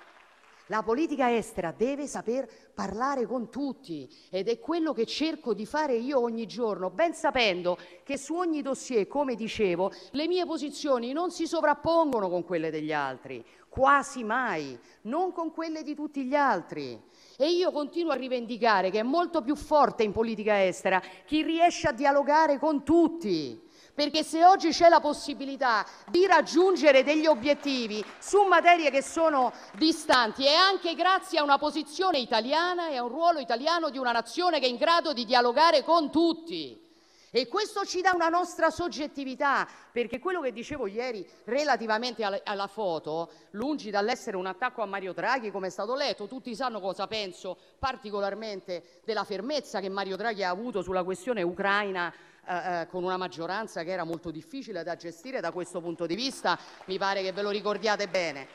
La 0.65 0.83
politica 0.83 1.33
estera 1.33 1.71
deve 1.71 2.07
saper 2.07 2.45
parlare 2.73 3.25
con 3.25 3.49
tutti 3.49 4.09
ed 4.29 4.49
è 4.49 4.59
quello 4.59 4.91
che 4.91 5.05
cerco 5.05 5.53
di 5.53 5.65
fare 5.65 5.95
io 5.95 6.19
ogni 6.19 6.45
giorno, 6.47 6.89
ben 6.89 7.13
sapendo 7.13 7.77
che 8.03 8.17
su 8.17 8.35
ogni 8.35 8.61
dossier, 8.61 9.07
come 9.07 9.35
dicevo, 9.35 9.93
le 10.11 10.27
mie 10.27 10.45
posizioni 10.45 11.13
non 11.13 11.31
si 11.31 11.47
sovrappongono 11.47 12.27
con 12.27 12.43
quelle 12.43 12.69
degli 12.69 12.91
altri, 12.91 13.41
quasi 13.69 14.25
mai, 14.25 14.77
non 15.03 15.31
con 15.31 15.53
quelle 15.53 15.83
di 15.83 15.95
tutti 15.95 16.25
gli 16.25 16.35
altri. 16.35 17.01
E 17.37 17.49
io 17.49 17.71
continuo 17.71 18.11
a 18.11 18.15
rivendicare 18.15 18.89
che 18.89 18.99
è 18.99 19.03
molto 19.03 19.41
più 19.41 19.55
forte 19.55 20.03
in 20.03 20.11
politica 20.11 20.65
estera 20.65 21.01
chi 21.25 21.43
riesce 21.43 21.87
a 21.87 21.93
dialogare 21.93 22.59
con 22.59 22.83
tutti 22.83 23.69
perché 23.93 24.23
se 24.23 24.45
oggi 24.45 24.69
c'è 24.69 24.89
la 24.89 24.99
possibilità 24.99 25.85
di 26.09 26.25
raggiungere 26.25 27.03
degli 27.03 27.25
obiettivi 27.25 28.03
su 28.19 28.41
materie 28.43 28.89
che 28.89 29.01
sono 29.01 29.51
distanti 29.73 30.45
è 30.45 30.53
anche 30.53 30.95
grazie 30.95 31.39
a 31.39 31.43
una 31.43 31.57
posizione 31.57 32.19
italiana 32.19 32.89
e 32.89 32.97
a 32.97 33.03
un 33.03 33.09
ruolo 33.09 33.39
italiano 33.39 33.89
di 33.89 33.97
una 33.97 34.11
nazione 34.11 34.59
che 34.59 34.65
è 34.65 34.69
in 34.69 34.77
grado 34.77 35.13
di 35.13 35.25
dialogare 35.25 35.83
con 35.83 36.11
tutti. 36.11 36.89
E 37.33 37.47
questo 37.47 37.85
ci 37.85 38.01
dà 38.01 38.11
una 38.13 38.27
nostra 38.27 38.69
soggettività, 38.69 39.65
perché 39.93 40.19
quello 40.19 40.41
che 40.41 40.51
dicevo 40.51 40.85
ieri 40.85 41.25
relativamente 41.45 42.25
alla, 42.25 42.67
foto, 42.67 43.31
lungi 43.51 43.89
dall'essere 43.89 44.35
un 44.35 44.47
attacco 44.47 44.81
a 44.81 44.85
Mario 44.85 45.13
Draghi, 45.13 45.49
come 45.49 45.67
è 45.67 45.69
stato 45.69 45.95
letto, 45.95 46.27
tutti 46.27 46.53
sanno 46.53 46.81
cosa 46.81 47.07
penso 47.07 47.57
particolarmente 47.79 48.99
della 49.05 49.23
fermezza 49.23 49.79
che 49.79 49.87
Mario 49.87 50.17
Draghi 50.17 50.43
ha 50.43 50.49
avuto 50.49 50.81
sulla 50.81 51.05
questione 51.05 51.41
ucraina 51.41 52.13
eh, 52.47 52.81
eh, 52.81 52.87
con 52.87 53.03
una 53.03 53.17
maggioranza 53.17 53.83
che 53.83 53.91
era 53.91 54.03
molto 54.03 54.31
difficile 54.31 54.83
da 54.83 54.95
gestire 54.95 55.39
da 55.39 55.51
questo 55.51 55.79
punto 55.81 56.05
di 56.05 56.15
vista, 56.15 56.57
mi 56.85 56.97
pare 56.97 57.21
che 57.21 57.31
ve 57.31 57.41
lo 57.41 57.49
ricordiate 57.49 58.07
bene. 58.07 58.47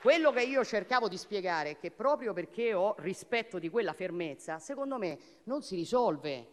Quello 0.00 0.30
che 0.30 0.42
io 0.42 0.64
cercavo 0.64 1.08
di 1.08 1.16
spiegare 1.16 1.70
è 1.70 1.78
che 1.78 1.90
proprio 1.90 2.32
perché 2.32 2.72
ho 2.72 2.94
rispetto 2.98 3.58
di 3.58 3.68
quella 3.68 3.92
fermezza, 3.92 4.58
secondo 4.58 4.96
me 4.96 5.18
non 5.44 5.62
si 5.62 5.74
risolve 5.74 6.52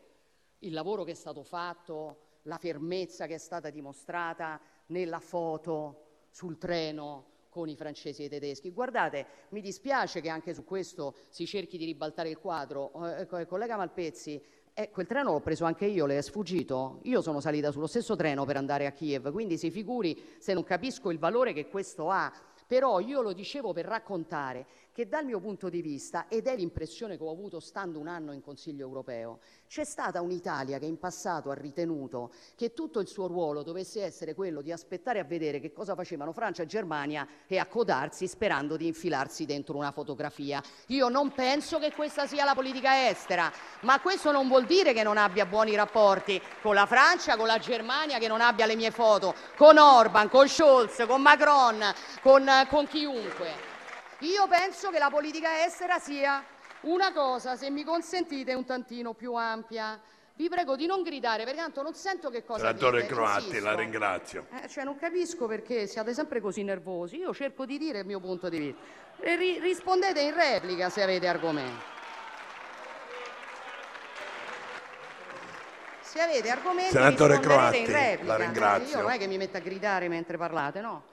il 0.59 0.73
lavoro 0.73 1.03
che 1.03 1.11
è 1.11 1.15
stato 1.15 1.43
fatto, 1.43 2.39
la 2.43 2.57
fermezza 2.57 3.27
che 3.27 3.35
è 3.35 3.39
stata 3.39 3.69
dimostrata 3.69 4.59
nella 4.87 5.19
foto 5.19 6.27
sul 6.29 6.57
treno 6.57 7.33
con 7.49 7.69
i 7.69 7.75
francesi 7.75 8.23
e 8.23 8.25
i 8.25 8.29
tedeschi. 8.29 8.71
Guardate, 8.71 9.25
mi 9.49 9.61
dispiace 9.61 10.21
che 10.21 10.29
anche 10.29 10.53
su 10.53 10.65
questo 10.65 11.15
si 11.29 11.45
cerchi 11.45 11.77
di 11.77 11.85
ribaltare 11.85 12.29
il 12.29 12.37
quadro. 12.37 12.91
Eh, 13.15 13.45
collega 13.47 13.77
Malpezzi, 13.77 14.43
eh, 14.77 14.89
quel 14.91 15.07
treno 15.07 15.31
l'ho 15.31 15.39
preso 15.39 15.63
anche 15.63 15.85
io, 15.85 16.05
le 16.05 16.17
è 16.17 16.21
sfuggito? 16.21 16.99
Io 17.03 17.21
sono 17.21 17.39
salita 17.39 17.71
sullo 17.71 17.87
stesso 17.87 18.17
treno 18.17 18.43
per 18.43 18.57
andare 18.57 18.85
a 18.85 18.91
Kiev, 18.91 19.31
quindi 19.31 19.57
si 19.57 19.71
figuri 19.71 20.35
se 20.37 20.53
non 20.53 20.65
capisco 20.65 21.11
il 21.11 21.17
valore 21.17 21.53
che 21.53 21.69
questo 21.69 22.09
ha. 22.09 22.29
Però 22.67 22.99
io 22.99 23.21
lo 23.21 23.31
dicevo 23.31 23.71
per 23.71 23.85
raccontare 23.85 24.65
che 24.95 25.09
dal 25.09 25.25
mio 25.25 25.41
punto 25.41 25.67
di 25.67 25.81
vista, 25.81 26.29
ed 26.29 26.47
è 26.47 26.55
l'impressione 26.55 27.17
che 27.17 27.23
ho 27.23 27.29
avuto 27.29 27.59
stando 27.59 27.99
un 27.99 28.07
anno 28.07 28.31
in 28.31 28.41
Consiglio 28.41 28.85
europeo, 28.85 29.39
c'è 29.67 29.83
stata 29.83 30.21
un'Italia 30.21 30.79
che 30.79 30.85
in 30.85 30.97
passato 30.97 31.51
ha 31.51 31.53
ritenuto 31.53 32.31
che 32.55 32.71
tutto 32.71 33.01
il 33.01 33.07
suo 33.09 33.27
ruolo 33.27 33.61
dovesse 33.61 34.01
essere 34.01 34.33
quello 34.33 34.61
di 34.61 34.71
aspettare 34.71 35.19
a 35.19 35.25
vedere 35.25 35.59
che 35.59 35.73
cosa 35.73 35.95
facevano 35.95 36.31
Francia 36.31 36.63
e 36.63 36.67
Germania 36.67 37.27
e 37.45 37.57
accodarsi 37.57 38.25
sperando 38.25 38.77
di 38.77 38.87
infilarsi 38.87 39.43
dentro 39.45 39.75
una 39.75 39.91
fotografia. 39.91 40.63
Io 40.87 41.09
non 41.09 41.33
penso 41.33 41.77
che 41.77 41.91
questa 41.91 42.25
sia 42.25 42.45
la 42.45 42.53
politica 42.53 43.09
estera, 43.09 43.51
ma 43.81 43.99
questo 43.99 44.31
non 44.31 44.47
vuol 44.47 44.65
dire 44.65 44.93
che 44.93 45.03
non 45.03 45.17
abbia 45.17 45.45
buoni 45.45 45.75
rapporti 45.75 46.41
con 46.61 46.73
la 46.73 46.85
Francia, 46.85 47.35
con 47.35 47.47
la 47.47 47.59
Germania, 47.59 48.17
che 48.17 48.29
non 48.29 48.39
abbia 48.39 48.65
le 48.65 48.77
mie 48.77 48.91
foto, 48.91 49.35
con 49.57 49.77
Orban, 49.77 50.29
con 50.29 50.47
Scholz, 50.47 51.05
con 51.05 51.21
Macron, 51.21 51.83
con, 52.21 52.49
con 52.69 52.87
chiunque. 52.87 53.64
Io 54.25 54.47
penso 54.47 54.89
che 54.89 54.97
la 54.97 55.11
politica 55.11 55.63
estera 55.63 55.99
sia 55.99 56.43
una 56.81 57.13
cosa, 57.13 57.55
se 57.55 57.69
mi 57.69 57.83
consentite, 57.83 58.55
un 58.55 58.65
tantino 58.65 59.13
più 59.13 59.33
ampia. 59.33 60.01
Vi 60.33 60.49
prego 60.49 60.75
di 60.75 60.87
non 60.87 61.03
gridare, 61.03 61.43
perché 61.43 61.59
tanto 61.59 61.83
non 61.83 61.93
sento 61.93 62.29
che 62.29 62.43
cosa 62.43 62.65
Senatore 62.65 63.01
dite. 63.03 63.13
Croatti, 63.13 63.45
insisto. 63.45 63.65
la 63.65 63.75
ringrazio. 63.75 64.47
Eh, 64.61 64.67
cioè, 64.67 64.83
non 64.83 64.97
capisco 64.97 65.45
perché 65.45 65.85
siate 65.85 66.13
sempre 66.13 66.41
così 66.41 66.63
nervosi. 66.63 67.17
Io 67.17 67.33
cerco 67.33 67.65
di 67.65 67.77
dire 67.77 67.99
il 67.99 68.05
mio 68.05 68.19
punto 68.19 68.49
di 68.49 68.57
vista. 68.57 68.81
Ri- 69.19 69.59
rispondete 69.59 70.21
in 70.21 70.33
replica 70.33 70.89
se 70.89 71.03
avete 71.03 71.27
argomenti. 71.27 71.93
Se 76.01 76.19
avete 76.19 76.49
argomenti, 76.49 76.91
Senatore 76.91 77.37
risponderete 77.37 77.77
in 77.77 77.83
Croatti, 77.85 78.09
replica. 78.09 78.37
la 78.37 78.43
ringrazio. 78.43 78.97
Io 78.97 79.03
non 79.03 79.11
è 79.11 79.17
che 79.17 79.27
mi 79.27 79.37
metto 79.37 79.57
a 79.57 79.59
gridare 79.61 80.07
mentre 80.07 80.37
parlate, 80.37 80.81
no. 80.81 81.03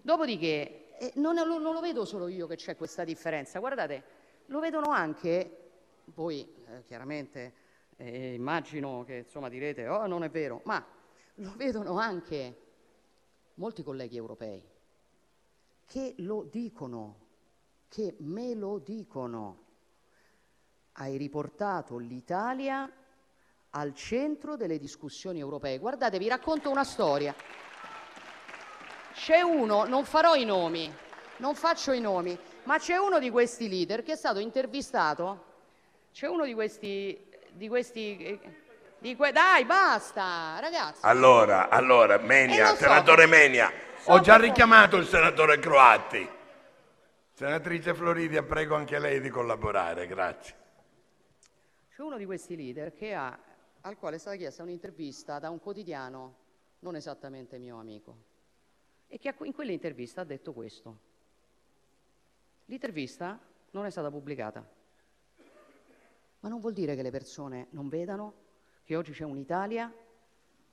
Dopodiché, 0.00 0.81
non, 1.14 1.38
è- 1.38 1.44
non 1.44 1.62
lo 1.62 1.80
vedo 1.80 2.04
solo 2.04 2.28
io 2.28 2.46
che 2.46 2.56
c'è 2.56 2.76
questa 2.76 3.04
differenza. 3.04 3.58
Guardate, 3.58 4.04
lo 4.46 4.60
vedono 4.60 4.90
anche 4.90 5.70
voi, 6.06 6.46
eh, 6.68 6.82
chiaramente, 6.84 7.54
eh, 7.96 8.34
immagino 8.34 9.04
che 9.04 9.16
insomma 9.24 9.48
direte, 9.48 9.86
oh 9.88 10.06
non 10.06 10.24
è 10.24 10.30
vero, 10.30 10.60
ma 10.64 10.84
lo 11.36 11.52
vedono 11.56 11.98
anche 11.98 12.56
molti 13.54 13.82
colleghi 13.82 14.16
europei 14.16 14.70
che 15.92 16.14
lo 16.18 16.48
dicono, 16.50 17.16
che 17.88 18.16
me 18.20 18.54
lo 18.54 18.78
dicono. 18.78 19.60
Hai 20.92 21.18
riportato 21.18 21.98
l'Italia 21.98 22.90
al 23.70 23.94
centro 23.94 24.56
delle 24.56 24.78
discussioni 24.78 25.38
europee. 25.38 25.78
Guardate, 25.78 26.18
vi 26.18 26.28
racconto 26.28 26.70
una 26.70 26.84
storia. 26.84 27.34
C'è 29.12 29.40
uno, 29.40 29.84
non 29.84 30.04
farò 30.04 30.34
i 30.34 30.44
nomi, 30.44 30.92
non 31.38 31.54
faccio 31.54 31.92
i 31.92 32.00
nomi, 32.00 32.38
ma 32.64 32.78
c'è 32.78 32.96
uno 32.96 33.18
di 33.18 33.30
questi 33.30 33.68
leader 33.68 34.02
che 34.02 34.12
è 34.12 34.16
stato 34.16 34.38
intervistato. 34.38 35.44
C'è 36.12 36.26
uno 36.28 36.44
di 36.44 36.54
questi. 36.54 37.30
Di 37.54 37.68
questi 37.68 38.40
di 38.98 39.14
que- 39.14 39.30
dai, 39.32 39.66
basta, 39.66 40.56
ragazzi. 40.60 41.00
Allora, 41.02 41.68
allora, 41.68 42.16
Menia, 42.16 42.68
so. 42.68 42.76
senatore 42.76 43.26
Menia, 43.26 43.70
So 43.98 44.12
ho 44.12 44.20
già 44.20 44.36
che- 44.36 44.46
richiamato 44.46 44.96
il 44.96 45.06
senatore 45.06 45.58
Croatti. 45.58 46.26
Senatrice 47.34 47.92
Floridia, 47.94 48.42
prego 48.42 48.74
anche 48.74 48.98
lei 48.98 49.20
di 49.20 49.28
collaborare, 49.28 50.06
grazie. 50.06 50.54
C'è 51.94 52.00
uno 52.00 52.16
di 52.16 52.24
questi 52.24 52.56
leader 52.56 52.94
che 52.94 53.12
ha, 53.12 53.36
al 53.82 53.98
quale 53.98 54.16
è 54.16 54.18
stata 54.18 54.36
chiesta 54.36 54.62
un'intervista 54.62 55.38
da 55.38 55.50
un 55.50 55.58
quotidiano 55.60 56.36
non 56.78 56.96
esattamente 56.96 57.58
mio 57.58 57.78
amico 57.78 58.16
e 59.12 59.18
che 59.18 59.34
in 59.42 59.52
quell'intervista 59.52 60.22
ha 60.22 60.24
detto 60.24 60.54
questo. 60.54 60.98
L'intervista 62.64 63.38
non 63.72 63.84
è 63.84 63.90
stata 63.90 64.10
pubblicata, 64.10 64.66
ma 66.40 66.48
non 66.48 66.60
vuol 66.60 66.72
dire 66.72 66.96
che 66.96 67.02
le 67.02 67.10
persone 67.10 67.66
non 67.72 67.90
vedano 67.90 68.32
che 68.82 68.96
oggi 68.96 69.12
c'è 69.12 69.24
un'Italia 69.24 69.92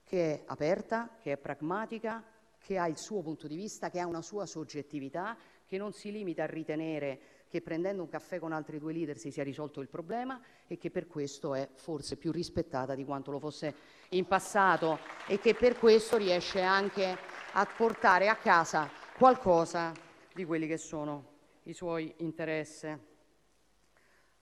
che 0.05 0.36
è 0.36 0.43
aperta, 0.46 1.17
che 1.22 1.34
è 1.34 1.38
pragmatica, 1.38 2.24
che 2.58 2.77
ha 2.77 2.88
il 2.88 2.98
suo 2.98 3.22
punto 3.22 3.46
di 3.46 3.58
vista, 3.58 3.89
che 3.89 4.00
ha 4.00 4.08
una 4.08 4.22
sua 4.22 4.46
soggettività, 4.46 5.38
che 5.65 5.77
non 5.77 5.91
si 5.91 6.10
limita 6.10 6.43
a 6.43 6.48
ritenere 6.48 7.19
che 7.50 7.62
prendendo 7.62 8.03
un 8.03 8.10
caffè 8.10 8.39
con 8.39 8.53
altri 8.53 8.79
due 8.79 8.93
leader 8.93 9.17
si 9.17 9.31
sia 9.31 9.43
risolto 9.43 9.81
il 9.81 9.89
problema 9.89 10.41
e 10.65 10.77
che 10.77 10.91
per 10.91 11.08
questo 11.08 11.55
è 11.55 11.67
forse 11.74 12.15
più 12.15 12.31
rispettata 12.31 12.96
di 12.96 13.03
quanto 13.03 13.31
lo 13.31 13.39
fosse 13.39 13.75
in 14.10 14.25
passato 14.28 14.97
e 15.28 15.39
che 15.39 15.56
per 15.56 15.78
questo 15.78 16.15
riesce 16.15 16.62
anche 16.62 17.17
a 17.53 17.65
portare 17.65 18.27
a 18.27 18.35
casa 18.35 18.89
qualcosa 19.17 19.91
di 20.33 20.45
quelli 20.45 20.67
che 20.67 20.77
sono 20.77 21.38
i 21.63 21.73
suoi 21.73 22.13
interessi. 22.17 22.95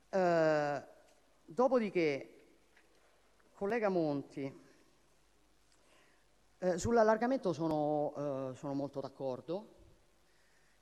Eh, 0.09 0.83
dopodiché, 1.45 2.45
collega 3.53 3.89
Monti, 3.89 4.65
eh, 6.59 6.77
sull'allargamento 6.77 7.53
sono, 7.53 8.13
eh, 8.51 8.55
sono 8.55 8.73
molto 8.73 8.99
d'accordo. 8.99 9.75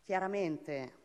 Chiaramente 0.04 1.04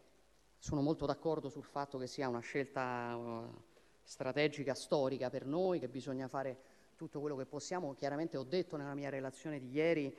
sono 0.59 0.81
molto 0.81 1.07
d'accordo 1.07 1.49
sul 1.49 1.65
fatto 1.65 1.99
che 1.99 2.07
sia 2.07 2.29
una 2.29 2.41
scelta 2.41 3.15
eh, 3.15 3.69
strategica, 4.03 4.75
storica 4.75 5.29
per 5.29 5.47
noi, 5.47 5.79
che 5.79 5.89
bisogna 5.89 6.29
fare 6.29 6.79
tutto 6.97 7.21
quello 7.21 7.37
che 7.37 7.47
possiamo. 7.47 7.95
Chiaramente 7.95 8.37
ho 8.37 8.45
detto 8.45 8.77
nella 8.77 8.95
mia 8.95 9.09
relazione 9.09 9.59
di 9.59 9.71
ieri 9.71 10.15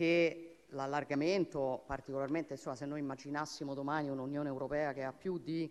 che 0.00 0.62
l'allargamento, 0.68 1.82
particolarmente 1.84 2.54
insomma, 2.54 2.74
se 2.74 2.86
noi 2.86 3.00
immaginassimo 3.00 3.74
domani 3.74 4.08
un'Unione 4.08 4.48
Europea 4.48 4.94
che 4.94 5.04
ha 5.04 5.12
più 5.12 5.36
di 5.36 5.70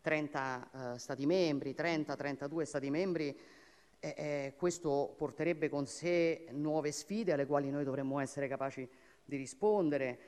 30 0.00 0.94
eh, 0.94 0.98
Stati 0.98 1.26
membri, 1.26 1.74
30-32 1.76 2.62
Stati 2.62 2.88
membri, 2.88 3.38
eh, 3.98 4.14
eh, 4.16 4.54
questo 4.56 5.14
porterebbe 5.14 5.68
con 5.68 5.86
sé 5.86 6.46
nuove 6.52 6.90
sfide 6.90 7.34
alle 7.34 7.44
quali 7.44 7.68
noi 7.68 7.84
dovremmo 7.84 8.18
essere 8.18 8.48
capaci 8.48 8.88
di 9.22 9.36
rispondere 9.36 10.18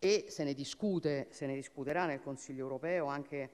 e 0.00 0.24
se 0.26 0.42
ne 0.42 0.52
discute, 0.52 1.28
se 1.30 1.46
ne 1.46 1.54
discuterà 1.54 2.06
nel 2.06 2.20
Consiglio 2.20 2.64
europeo 2.64 3.06
anche 3.06 3.50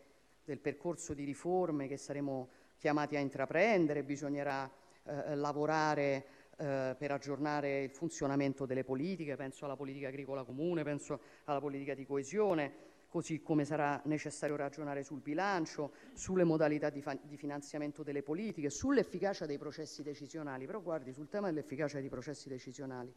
del 0.46 0.60
percorso 0.60 1.12
di 1.12 1.24
riforme 1.24 1.88
che 1.88 1.98
saremo 1.98 2.48
chiamati 2.78 3.16
a 3.16 3.20
intraprendere, 3.20 4.02
bisognerà 4.02 4.66
eh, 5.02 5.34
lavorare 5.34 6.35
eh, 6.56 6.94
per 6.98 7.10
aggiornare 7.10 7.82
il 7.82 7.90
funzionamento 7.90 8.66
delle 8.66 8.84
politiche, 8.84 9.36
penso 9.36 9.64
alla 9.64 9.76
politica 9.76 10.08
agricola 10.08 10.44
comune, 10.44 10.82
penso 10.84 11.20
alla 11.44 11.60
politica 11.60 11.94
di 11.94 12.06
coesione, 12.06 12.94
così 13.08 13.40
come 13.42 13.64
sarà 13.64 14.00
necessario 14.04 14.56
ragionare 14.56 15.02
sul 15.02 15.20
bilancio, 15.20 15.92
sulle 16.14 16.44
modalità 16.44 16.90
di, 16.90 17.02
di 17.22 17.36
finanziamento 17.36 18.02
delle 18.02 18.22
politiche, 18.22 18.70
sull'efficacia 18.70 19.46
dei 19.46 19.58
processi 19.58 20.02
decisionali. 20.02 20.66
Però 20.66 20.80
guardi, 20.80 21.12
sul 21.12 21.28
tema 21.28 21.46
dell'efficacia 21.46 22.00
dei 22.00 22.08
processi 22.08 22.48
decisionali, 22.48 23.14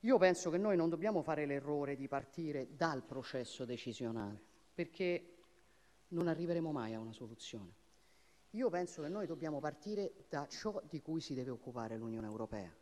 io 0.00 0.18
penso 0.18 0.50
che 0.50 0.58
noi 0.58 0.76
non 0.76 0.88
dobbiamo 0.88 1.22
fare 1.22 1.46
l'errore 1.46 1.96
di 1.96 2.06
partire 2.06 2.68
dal 2.76 3.02
processo 3.02 3.64
decisionale, 3.64 4.40
perché 4.74 5.34
non 6.08 6.28
arriveremo 6.28 6.70
mai 6.70 6.94
a 6.94 7.00
una 7.00 7.12
soluzione. 7.12 7.85
Io 8.50 8.70
penso 8.70 9.02
che 9.02 9.08
noi 9.08 9.26
dobbiamo 9.26 9.60
partire 9.60 10.26
da 10.28 10.46
ciò 10.46 10.80
di 10.88 11.00
cui 11.02 11.20
si 11.20 11.34
deve 11.34 11.50
occupare 11.50 11.96
l'Unione 11.96 12.26
Europea. 12.26 12.74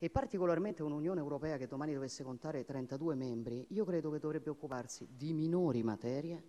E 0.00 0.10
particolarmente 0.10 0.82
un'Unione 0.82 1.20
Europea 1.20 1.56
che 1.56 1.66
domani 1.66 1.94
dovesse 1.94 2.22
contare 2.22 2.64
32 2.64 3.14
membri, 3.14 3.66
io 3.70 3.84
credo 3.84 4.10
che 4.10 4.18
dovrebbe 4.18 4.50
occuparsi 4.50 5.08
di 5.10 5.32
minori 5.32 5.82
materie 5.82 6.44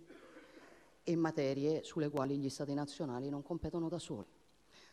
e 1.02 1.16
materie 1.16 1.82
sulle 1.82 2.10
quali 2.10 2.38
gli 2.38 2.48
Stati 2.48 2.74
nazionali 2.74 3.28
non 3.28 3.42
competono 3.42 3.88
da 3.88 3.98
soli. 3.98 4.28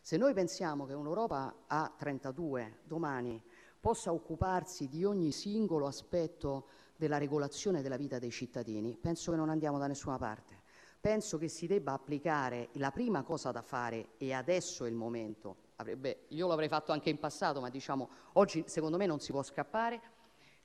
Se 0.01 0.17
noi 0.17 0.33
pensiamo 0.33 0.85
che 0.85 0.93
un'Europa 0.93 1.65
a 1.67 1.93
32 1.95 2.79
domani 2.85 3.43
possa 3.79 4.11
occuparsi 4.11 4.87
di 4.87 5.03
ogni 5.03 5.31
singolo 5.31 5.85
aspetto 5.85 6.67
della 6.95 7.17
regolazione 7.17 7.81
della 7.81 7.97
vita 7.97 8.17
dei 8.17 8.31
cittadini, 8.31 8.97
penso 8.97 9.31
che 9.31 9.37
non 9.37 9.49
andiamo 9.49 9.77
da 9.77 9.87
nessuna 9.87 10.17
parte. 10.17 10.56
Penso 10.99 11.37
che 11.37 11.47
si 11.47 11.67
debba 11.67 11.93
applicare 11.93 12.69
la 12.73 12.91
prima 12.91 13.23
cosa 13.23 13.51
da 13.51 13.61
fare, 13.61 14.09
e 14.17 14.33
adesso 14.33 14.85
è 14.85 14.89
il 14.89 14.95
momento, 14.95 15.55
avrebbe, 15.75 16.25
io 16.29 16.47
l'avrei 16.47 16.67
fatto 16.67 16.91
anche 16.91 17.09
in 17.09 17.19
passato, 17.19 17.61
ma 17.61 17.69
diciamo 17.69 18.09
oggi 18.33 18.63
secondo 18.67 18.97
me 18.97 19.05
non 19.05 19.19
si 19.19 19.31
può 19.31 19.43
scappare, 19.43 20.01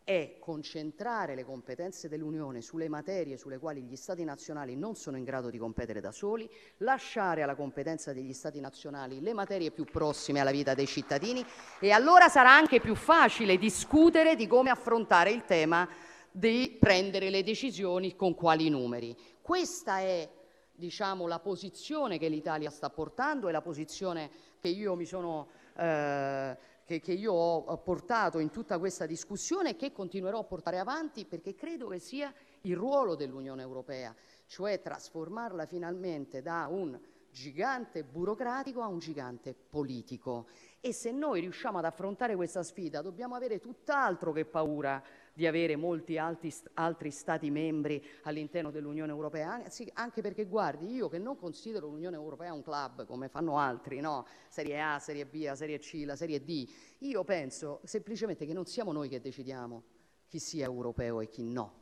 è 0.05 0.39
concentrare 0.41 1.35
le 1.35 1.45
competenze 1.45 2.09
dell'Unione 2.09 2.61
sulle 2.61 2.89
materie 2.89 3.37
sulle 3.37 3.59
quali 3.59 3.83
gli 3.83 3.95
Stati 3.95 4.25
nazionali 4.25 4.75
non 4.75 4.97
sono 4.97 5.17
in 5.17 5.23
grado 5.23 5.49
di 5.49 5.59
competere 5.59 6.01
da 6.01 6.11
soli, 6.11 6.51
lasciare 6.79 7.43
alla 7.43 7.55
competenza 7.55 8.13
degli 8.13 8.33
Stati 8.33 8.59
nazionali 8.59 9.21
le 9.21 9.33
materie 9.33 9.71
più 9.71 9.85
prossime 9.85 10.41
alla 10.41 10.51
vita 10.51 10.75
dei 10.75 10.87
cittadini 10.87 11.45
e 11.79 11.93
allora 11.93 12.29
sarà 12.29 12.51
anche 12.51 12.81
più 12.81 12.97
facile 12.97 13.59
discutere 13.59 14.35
di 14.35 14.49
come 14.49 14.71
affrontare 14.71 15.31
il 15.31 15.45
tema 15.45 15.89
di 16.33 16.77
prendere 16.81 17.31
le 17.31 17.43
decisioni 17.43 18.17
con 18.17 18.35
quali 18.35 18.69
numeri. 18.69 19.17
Questa 19.41 20.01
è 20.01 20.29
diciamo, 20.75 21.27
la 21.27 21.39
posizione 21.39 22.19
che 22.19 22.29
l'Italia 22.29 22.71
sta 22.71 22.91
portando 22.91 23.49
e 23.49 23.53
la 23.53 23.61
posizione 23.61 24.31
che 24.59 24.69
io 24.69 25.05
sono 25.05 25.49
eh, 25.77 26.57
che, 26.85 27.01
che 27.01 27.13
io 27.13 27.33
ho 27.33 27.77
portato 27.79 28.39
in 28.39 28.51
tutta 28.51 28.79
questa 28.79 29.07
discussione 29.07 29.71
e 29.71 29.77
che 29.77 29.93
continuerò 29.93 30.41
a 30.41 30.45
portare 30.45 30.79
avanti 30.79 31.25
perché 31.25 31.55
credo 31.55 31.89
che 31.89 31.99
sia 31.99 32.33
il 32.63 32.77
ruolo 32.77 33.15
dell'Unione 33.15 33.63
Europea. 33.63 34.15
cioè 34.47 34.83
trasformarla 34.83 35.65
finalmente 35.65 36.43
da 36.43 36.67
un 36.69 36.99
gigante 37.31 38.05
burocratico 38.05 38.83
a 38.83 38.87
un 38.87 38.99
gigante 38.99 39.55
politico. 39.55 40.47
E 40.81 40.93
se 40.93 41.11
noi 41.11 41.41
riusciamo 41.41 41.79
ad 41.79 41.87
affrontare 41.87 42.37
questa 42.37 42.63
sfida, 42.63 43.01
dobbiamo 43.01 43.35
avere 43.35 43.61
tutt'altro 43.61 44.33
che 44.33 44.45
paura 44.45 45.03
di 45.33 45.47
avere 45.47 45.77
molti 45.77 46.19
altri, 46.19 46.53
altri 46.75 47.11
Stati 47.11 47.51
membri 47.51 48.05
all'interno 48.23 48.71
dell'Unione 48.71 49.11
Europea, 49.11 49.63
anche 49.95 50.21
perché 50.21 50.45
guardi, 50.45 50.93
io 50.93 51.09
che 51.09 51.19
non 51.19 51.37
considero 51.37 51.89
l'Unione 51.89 52.17
Europea 52.17 52.53
un 52.53 52.63
club 52.63 53.07
come 53.07 53.29
fanno 53.29 53.59
altri, 53.59 54.01
no? 54.01 54.27
Serie 54.49 54.81
A, 54.81 54.99
Serie 54.99 55.27
B, 55.27 55.51
Serie 55.53 55.79
C, 55.79 56.03
la 56.05 56.17
Serie 56.17 56.43
D, 56.43 56.69
io 56.99 57.25
penso 57.25 57.81
semplicemente 57.85 58.45
che 58.47 58.53
non 58.53 58.67
siamo 58.67 58.93
noi 58.93 59.09
che 59.09 59.21
decidiamo 59.21 59.83
chi 60.29 60.39
sia 60.39 60.65
europeo 60.65 61.21
e 61.21 61.29
chi 61.29 61.43
no. 61.43 61.81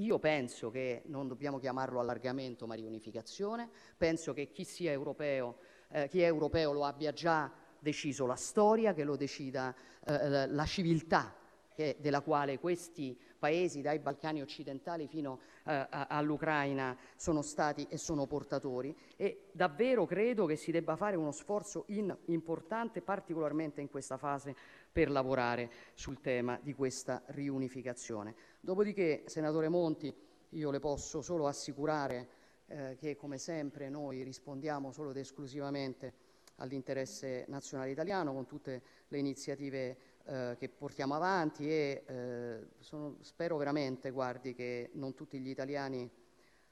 Io 0.00 0.18
penso 0.18 0.70
che 0.70 1.02
non 1.06 1.26
dobbiamo 1.26 1.58
chiamarlo 1.58 2.00
allargamento 2.00 2.66
ma 2.66 2.74
riunificazione, 2.74 3.70
penso 3.96 4.34
che 4.34 4.50
chi 4.50 4.64
sia 4.64 4.92
europeo, 4.92 5.56
eh, 5.88 6.08
chi 6.08 6.20
è 6.20 6.26
europeo 6.26 6.72
lo 6.72 6.84
abbia 6.84 7.12
già 7.12 7.50
deciso 7.78 8.26
la 8.26 8.36
storia, 8.36 8.92
che 8.92 9.04
lo 9.04 9.16
decida 9.16 9.74
eh, 10.04 10.46
la 10.48 10.64
civiltà 10.66 11.34
che, 11.76 11.96
della 12.00 12.22
quale 12.22 12.58
questi 12.58 13.16
paesi, 13.38 13.82
dai 13.82 13.98
Balcani 13.98 14.40
occidentali 14.40 15.06
fino 15.06 15.40
eh, 15.64 15.86
all'Ucraina, 15.90 16.96
sono 17.16 17.42
stati 17.42 17.86
e 17.90 17.98
sono 17.98 18.26
portatori. 18.26 18.96
E 19.16 19.48
davvero 19.52 20.06
credo 20.06 20.46
che 20.46 20.56
si 20.56 20.70
debba 20.70 20.96
fare 20.96 21.16
uno 21.16 21.32
sforzo 21.32 21.84
in, 21.88 22.16
importante, 22.26 23.02
particolarmente 23.02 23.82
in 23.82 23.90
questa 23.90 24.16
fase, 24.16 24.56
per 24.90 25.10
lavorare 25.10 25.70
sul 25.92 26.22
tema 26.22 26.58
di 26.62 26.72
questa 26.72 27.22
riunificazione. 27.26 28.34
Dopodiché, 28.58 29.24
senatore 29.26 29.68
Monti, 29.68 30.12
io 30.48 30.70
le 30.70 30.80
posso 30.80 31.20
solo 31.20 31.46
assicurare 31.46 32.28
eh, 32.68 32.96
che, 32.98 33.16
come 33.16 33.36
sempre, 33.36 33.90
noi 33.90 34.22
rispondiamo 34.22 34.92
solo 34.92 35.10
ed 35.10 35.18
esclusivamente 35.18 36.24
all'interesse 36.56 37.44
nazionale 37.48 37.90
italiano 37.90 38.32
con 38.32 38.46
tutte 38.46 38.82
le 39.08 39.18
iniziative 39.18 39.96
eh, 40.26 40.56
che 40.58 40.68
portiamo 40.68 41.14
avanti 41.14 41.68
e 41.68 42.02
eh, 42.04 42.66
sono, 42.80 43.18
spero 43.20 43.56
veramente 43.56 44.10
guardi, 44.10 44.54
che 44.54 44.90
non 44.94 45.14
tutti 45.14 45.38
gli 45.38 45.48
italiani 45.48 46.10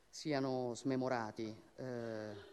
siano 0.08 0.74
smemorati. 0.74 1.56
Eh, 1.76 2.52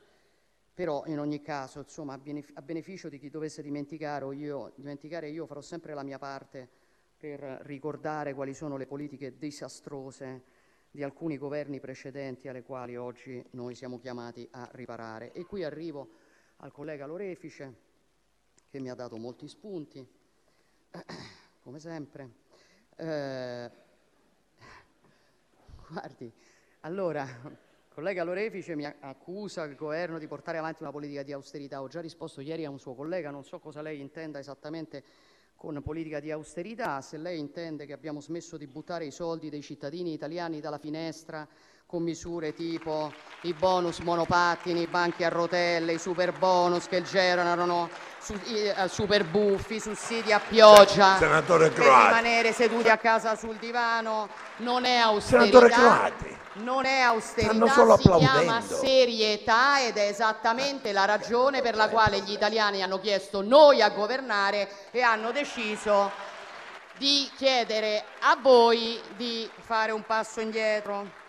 però 0.73 1.03
in 1.07 1.19
ogni 1.19 1.41
caso, 1.41 1.79
insomma, 1.79 2.13
a, 2.13 2.61
beneficio 2.61 3.09
di 3.09 3.19
chi 3.19 3.29
dovesse 3.29 3.61
dimenticare 3.61 4.35
io, 4.35 4.73
dimenticare, 4.75 5.29
io 5.29 5.45
farò 5.45 5.61
sempre 5.61 5.93
la 5.93 6.03
mia 6.03 6.17
parte 6.17 6.69
per 7.17 7.39
ricordare 7.63 8.33
quali 8.33 8.53
sono 8.53 8.77
le 8.77 8.87
politiche 8.87 9.37
disastrose 9.37 10.43
di 10.89 11.03
alcuni 11.03 11.37
governi 11.37 11.79
precedenti 11.79 12.47
alle 12.47 12.63
quali 12.63 12.95
oggi 12.95 13.43
noi 13.51 13.75
siamo 13.75 13.99
chiamati 13.99 14.47
a 14.51 14.69
riparare. 14.73 15.31
E 15.33 15.45
qui 15.45 15.63
arrivo 15.63 16.09
al 16.57 16.71
collega 16.71 17.05
Lorefice, 17.05 17.89
che 18.69 18.79
mi 18.79 18.89
ha 18.89 18.95
dato 18.95 19.17
molti 19.17 19.47
spunti, 19.47 20.07
come 21.63 21.79
sempre. 21.79 22.29
Eh, 22.97 23.71
guardi, 25.89 26.31
allora, 26.81 27.23
il 27.23 27.57
collega 27.89 28.23
Lorefice 28.23 28.75
mi 28.75 28.85
accusa 28.85 29.63
il 29.63 29.75
governo 29.75 30.19
di 30.19 30.27
portare 30.27 30.57
avanti 30.57 30.83
una 30.83 30.91
politica 30.91 31.23
di 31.23 31.31
austerità. 31.31 31.81
Ho 31.81 31.87
già 31.87 32.01
risposto 32.01 32.41
ieri 32.41 32.65
a 32.65 32.69
un 32.69 32.79
suo 32.79 32.93
collega, 32.93 33.29
non 33.29 33.43
so 33.43 33.59
cosa 33.59 33.81
lei 33.81 33.99
intenda 33.99 34.39
esattamente 34.39 35.03
con 35.55 35.79
politica 35.83 36.19
di 36.19 36.31
austerità, 36.31 37.01
se 37.01 37.17
lei 37.17 37.37
intende 37.37 37.85
che 37.85 37.93
abbiamo 37.93 38.19
smesso 38.19 38.57
di 38.57 38.65
buttare 38.65 39.05
i 39.05 39.11
soldi 39.11 39.49
dei 39.49 39.61
cittadini 39.61 40.11
italiani 40.11 40.59
dalla 40.59 40.79
finestra 40.79 41.47
con 41.91 42.03
misure 42.03 42.53
tipo 42.53 43.11
i 43.41 43.53
bonus 43.53 43.99
monopattini, 43.99 44.83
i 44.83 44.87
banchi 44.87 45.25
a 45.25 45.29
rotelle, 45.29 45.91
i 45.91 45.99
super 45.99 46.31
bonus 46.31 46.87
che 46.87 47.01
generano 47.01 47.89
su, 48.17 48.33
i, 48.45 48.73
uh, 48.73 48.87
super 48.87 49.25
buffi, 49.25 49.77
sussidi 49.81 50.31
a 50.31 50.39
pioggia 50.39 51.17
Senatore 51.17 51.69
per 51.69 51.83
rimanere 51.83 52.53
seduti 52.53 52.87
a 52.87 52.97
casa 52.97 53.35
sul 53.35 53.57
divano. 53.57 54.29
Non 54.57 54.85
è 54.85 54.95
austerità. 54.95 55.59
Senatore 55.59 55.69
Croati. 55.69 56.39
Non 56.53 56.85
è 56.85 56.99
austerità, 56.99 57.67
solo 57.67 57.97
si 57.97 58.09
chiama 58.09 58.61
serietà 58.61 59.81
ed 59.81 59.97
è 59.97 60.07
esattamente 60.07 60.91
la 60.93 61.05
ragione 61.05 61.61
per 61.61 61.75
la 61.75 61.89
quale 61.89 62.19
gli 62.21 62.31
italiani 62.31 62.81
hanno 62.81 62.99
chiesto 62.99 63.41
noi 63.41 63.81
a 63.81 63.89
governare 63.89 64.69
e 64.91 65.01
hanno 65.01 65.31
deciso 65.31 66.11
di 66.97 67.29
chiedere 67.35 68.03
a 68.19 68.37
voi 68.41 69.01
di 69.15 69.49
fare 69.59 69.91
un 69.91 70.05
passo 70.05 70.39
indietro. 70.39 71.19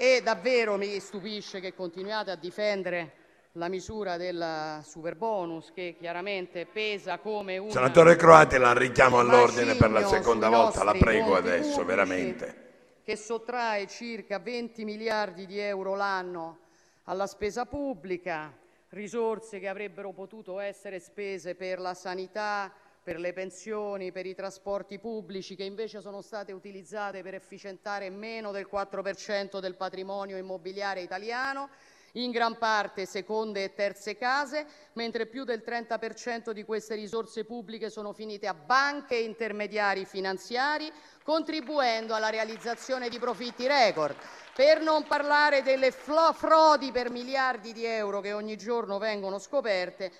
E 0.00 0.20
davvero 0.22 0.76
mi 0.76 1.00
stupisce 1.00 1.58
che 1.58 1.74
continuiate 1.74 2.30
a 2.30 2.36
difendere 2.36 3.14
la 3.54 3.66
misura 3.66 4.16
del 4.16 4.80
superbonus 4.84 5.72
che 5.72 5.96
chiaramente 5.98 6.66
pesa 6.66 7.18
come 7.18 7.58
un 7.58 7.68
Senatore 7.68 8.14
Croati, 8.14 8.58
la 8.58 8.72
richiamo 8.74 9.18
all'ordine 9.18 9.74
per 9.74 9.90
la 9.90 10.06
seconda 10.06 10.48
volta, 10.48 10.84
la 10.84 10.92
prego 10.92 11.34
adesso, 11.34 11.84
veramente. 11.84 13.00
Che 13.02 13.16
sottrae 13.16 13.88
circa 13.88 14.38
20 14.38 14.84
miliardi 14.84 15.46
di 15.46 15.58
euro 15.58 15.96
l'anno 15.96 16.58
alla 17.02 17.26
spesa 17.26 17.66
pubblica, 17.66 18.56
risorse 18.90 19.58
che 19.58 19.66
avrebbero 19.66 20.12
potuto 20.12 20.60
essere 20.60 21.00
spese 21.00 21.56
per 21.56 21.80
la 21.80 21.94
sanità, 21.94 22.72
per 23.08 23.18
le 23.18 23.32
pensioni, 23.32 24.12
per 24.12 24.26
i 24.26 24.34
trasporti 24.34 24.98
pubblici, 24.98 25.56
che 25.56 25.64
invece 25.64 26.02
sono 26.02 26.20
state 26.20 26.52
utilizzate 26.52 27.22
per 27.22 27.32
efficientare 27.32 28.10
meno 28.10 28.52
del 28.52 28.66
4 28.66 29.00
per 29.00 29.16
cento 29.16 29.60
del 29.60 29.76
patrimonio 29.76 30.36
immobiliare 30.36 31.00
italiano, 31.00 31.70
in 32.12 32.30
gran 32.30 32.58
parte 32.58 33.06
seconde 33.06 33.64
e 33.64 33.72
terze 33.72 34.14
case, 34.18 34.66
mentre 34.92 35.24
più 35.24 35.44
del 35.44 35.62
30 35.62 35.96
per 35.96 36.14
cento 36.14 36.52
di 36.52 36.64
queste 36.64 36.96
risorse 36.96 37.46
pubbliche 37.46 37.88
sono 37.88 38.12
finite 38.12 38.46
a 38.46 38.52
banche 38.52 39.14
e 39.14 39.22
intermediari 39.22 40.04
finanziari, 40.04 40.92
contribuendo 41.22 42.14
alla 42.14 42.28
realizzazione 42.28 43.08
di 43.08 43.18
profitti 43.18 43.66
record. 43.66 44.16
Per 44.54 44.82
non 44.82 45.06
parlare 45.06 45.62
delle 45.62 45.92
frodi 45.92 46.92
per 46.92 47.08
miliardi 47.08 47.72
di 47.72 47.86
euro 47.86 48.20
che 48.20 48.34
ogni 48.34 48.58
giorno 48.58 48.98
vengono 48.98 49.38
scoperte 49.38 50.12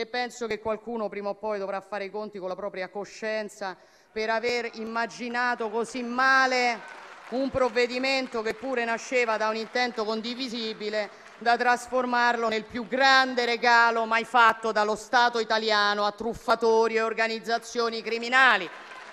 e 0.00 0.04
penso 0.04 0.46
che 0.46 0.58
qualcuno 0.58 1.08
prima 1.08 1.30
o 1.30 1.34
poi 1.36 1.58
dovrà 1.58 1.80
fare 1.80 2.04
i 2.04 2.10
conti 2.10 2.38
con 2.38 2.48
la 2.48 2.54
propria 2.54 2.90
coscienza 2.90 3.74
per 4.12 4.28
aver 4.28 4.68
immaginato 4.74 5.70
così 5.70 6.02
male 6.02 6.80
un 7.30 7.48
provvedimento 7.48 8.42
che 8.42 8.52
pure 8.52 8.84
nasceva 8.84 9.38
da 9.38 9.48
un 9.48 9.56
intento 9.56 10.04
condivisibile 10.04 11.08
da 11.38 11.56
trasformarlo 11.56 12.48
nel 12.48 12.64
più 12.64 12.86
grande 12.86 13.46
regalo 13.46 14.04
mai 14.04 14.24
fatto 14.24 14.70
dallo 14.70 14.96
Stato 14.96 15.38
italiano 15.38 16.04
a 16.04 16.12
truffatori 16.12 16.96
e 16.96 17.00
organizzazioni 17.00 18.02
criminali, 18.02 18.68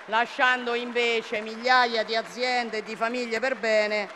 lasciando 0.07 0.73
invece 0.73 1.39
migliaia 1.39 2.03
di 2.03 2.17
aziende 2.17 2.79
e 2.79 2.83
di 2.83 2.97
famiglie 2.97 3.39
per 3.39 3.57
bene 3.57 4.09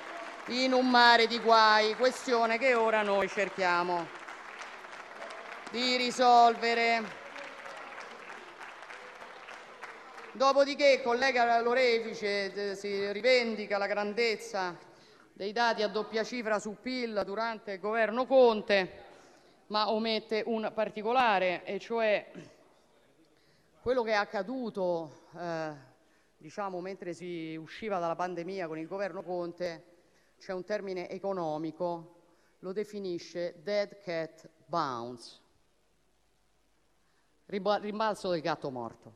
in 0.48 0.74
un 0.74 0.90
mare 0.90 1.28
di 1.28 1.40
guai, 1.40 1.96
questione 1.96 2.58
che 2.58 2.74
ora 2.74 3.04
noi 3.04 3.30
cerchiamo 3.30 4.17
di 5.78 5.96
risolvere. 5.96 7.04
Dopodiché 10.32 10.94
il 10.94 11.02
collega 11.04 11.62
Lorefice 11.62 12.76
si 12.76 13.12
rivendica 13.12 13.78
la 13.78 13.86
grandezza 13.86 14.76
dei 15.34 15.52
dati 15.52 15.84
a 15.84 15.88
doppia 15.88 16.24
cifra 16.24 16.58
su 16.58 16.78
PIL 16.82 17.22
durante 17.24 17.74
il 17.74 17.80
governo 17.80 18.26
Conte, 18.26 19.06
ma 19.68 19.92
omette 19.92 20.42
un 20.48 20.72
particolare, 20.74 21.64
e 21.64 21.78
cioè 21.78 22.26
quello 23.80 24.02
che 24.02 24.12
è 24.12 24.16
accaduto 24.16 25.28
eh, 25.38 25.74
diciamo, 26.40 26.82
mentre 26.82 27.14
si 27.14 27.56
usciva 27.56 28.00
dalla 28.00 28.16
pandemia 28.16 28.66
con 28.66 28.80
il 28.80 28.88
governo 28.88 29.22
Conte, 29.22 29.84
c'è 30.40 30.54
un 30.54 30.64
termine 30.64 31.08
economico, 31.08 32.16
lo 32.60 32.74
definisce 32.74 33.62
dead 33.62 34.00
cat 34.00 34.50
bounce 34.66 35.46
rimbalzo 37.48 38.30
del 38.30 38.42
gatto 38.42 38.70
morto. 38.70 39.14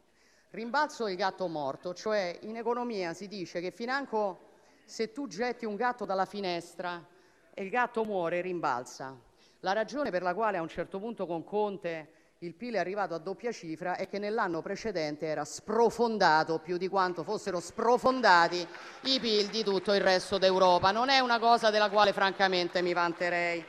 Rimbalzo 0.51 1.05
del 1.05 1.15
gatto 1.15 1.47
morto, 1.47 1.93
cioè 1.93 2.37
in 2.41 2.57
economia 2.57 3.13
si 3.13 3.27
dice 3.27 3.61
che 3.61 3.71
financo 3.71 4.49
se 4.85 5.11
tu 5.11 5.27
getti 5.27 5.65
un 5.65 5.75
gatto 5.75 6.05
dalla 6.05 6.25
finestra 6.25 7.05
e 7.53 7.63
il 7.63 7.69
gatto 7.69 8.03
muore, 8.03 8.41
rimbalza. 8.41 9.17
La 9.61 9.73
ragione 9.73 10.09
per 10.09 10.23
la 10.23 10.33
quale 10.33 10.57
a 10.57 10.61
un 10.61 10.67
certo 10.67 10.99
punto 10.99 11.25
con 11.25 11.43
Conte 11.43 12.19
il 12.39 12.55
PIL 12.55 12.73
è 12.73 12.79
arrivato 12.79 13.13
a 13.13 13.19
doppia 13.19 13.51
cifra 13.51 13.95
è 13.95 14.07
che 14.07 14.17
nell'anno 14.17 14.63
precedente 14.63 15.27
era 15.27 15.45
sprofondato 15.45 16.57
più 16.57 16.77
di 16.77 16.87
quanto 16.87 17.23
fossero 17.23 17.59
sprofondati 17.59 18.67
i 19.03 19.19
PIL 19.19 19.49
di 19.49 19.63
tutto 19.63 19.93
il 19.93 20.01
resto 20.01 20.39
d'Europa. 20.39 20.91
Non 20.91 21.09
è 21.09 21.19
una 21.19 21.37
cosa 21.37 21.69
della 21.69 21.91
quale 21.91 22.13
francamente 22.13 22.81
mi 22.81 22.93
vanterei. 22.93 23.63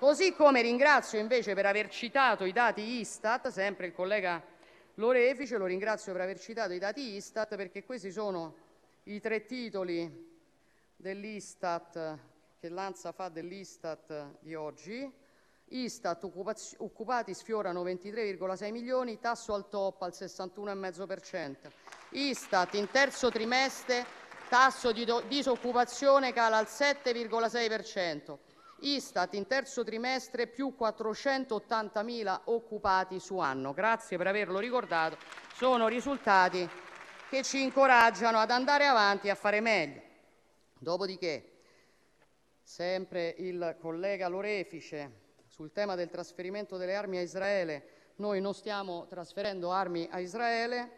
Così 0.00 0.32
come 0.32 0.62
ringrazio 0.62 1.18
invece 1.18 1.52
per 1.52 1.66
aver 1.66 1.90
citato 1.90 2.46
i 2.46 2.52
dati 2.52 3.00
Istat, 3.00 3.48
sempre 3.48 3.84
il 3.84 3.92
collega 3.92 4.42
Lorefice, 4.94 5.58
lo 5.58 5.66
ringrazio 5.66 6.12
per 6.12 6.22
aver 6.22 6.40
citato 6.40 6.72
i 6.72 6.78
dati 6.78 7.16
Istat 7.16 7.54
perché 7.54 7.84
questi 7.84 8.10
sono 8.10 8.54
i 9.02 9.20
tre 9.20 9.44
titoli 9.44 10.10
dell'Istat 10.96 12.18
che 12.58 12.68
l'ANSA 12.70 13.12
fa 13.12 13.28
dell'Istat 13.28 14.38
di 14.40 14.54
oggi. 14.54 15.06
Istat 15.66 16.24
occupati 16.78 17.34
sfiorano 17.34 17.84
23,6 17.84 18.70
milioni, 18.70 19.20
tasso 19.20 19.52
al 19.52 19.68
top 19.68 20.00
al 20.00 20.14
61,5%. 20.14 21.56
Istat 22.12 22.72
in 22.72 22.88
terzo 22.90 23.30
trimestre 23.30 24.06
tasso 24.48 24.92
di 24.92 25.06
disoccupazione 25.28 26.32
cala 26.32 26.56
al 26.56 26.68
7,6%. 26.70 28.38
Istat 28.82 29.34
in 29.34 29.46
terzo 29.46 29.84
trimestre 29.84 30.46
più 30.46 30.74
480.000 30.78 32.40
occupati 32.44 33.20
su 33.20 33.38
anno. 33.38 33.72
Grazie 33.72 34.16
per 34.16 34.26
averlo 34.26 34.58
ricordato, 34.58 35.16
sono 35.54 35.88
risultati 35.88 36.68
che 37.28 37.42
ci 37.42 37.62
incoraggiano 37.62 38.38
ad 38.38 38.50
andare 38.50 38.86
avanti 38.86 39.28
e 39.28 39.30
a 39.30 39.34
fare 39.34 39.60
meglio. 39.60 40.00
Dopodiché, 40.78 41.58
sempre 42.62 43.34
il 43.38 43.76
collega 43.78 44.28
Lorefice, 44.28 45.28
sul 45.46 45.72
tema 45.72 45.94
del 45.94 46.08
trasferimento 46.08 46.76
delle 46.76 46.94
armi 46.94 47.18
a 47.18 47.22
Israele, 47.22 48.12
noi 48.16 48.40
non 48.40 48.54
stiamo 48.54 49.06
trasferendo 49.08 49.70
armi 49.72 50.08
a 50.10 50.20
Israele. 50.20 50.90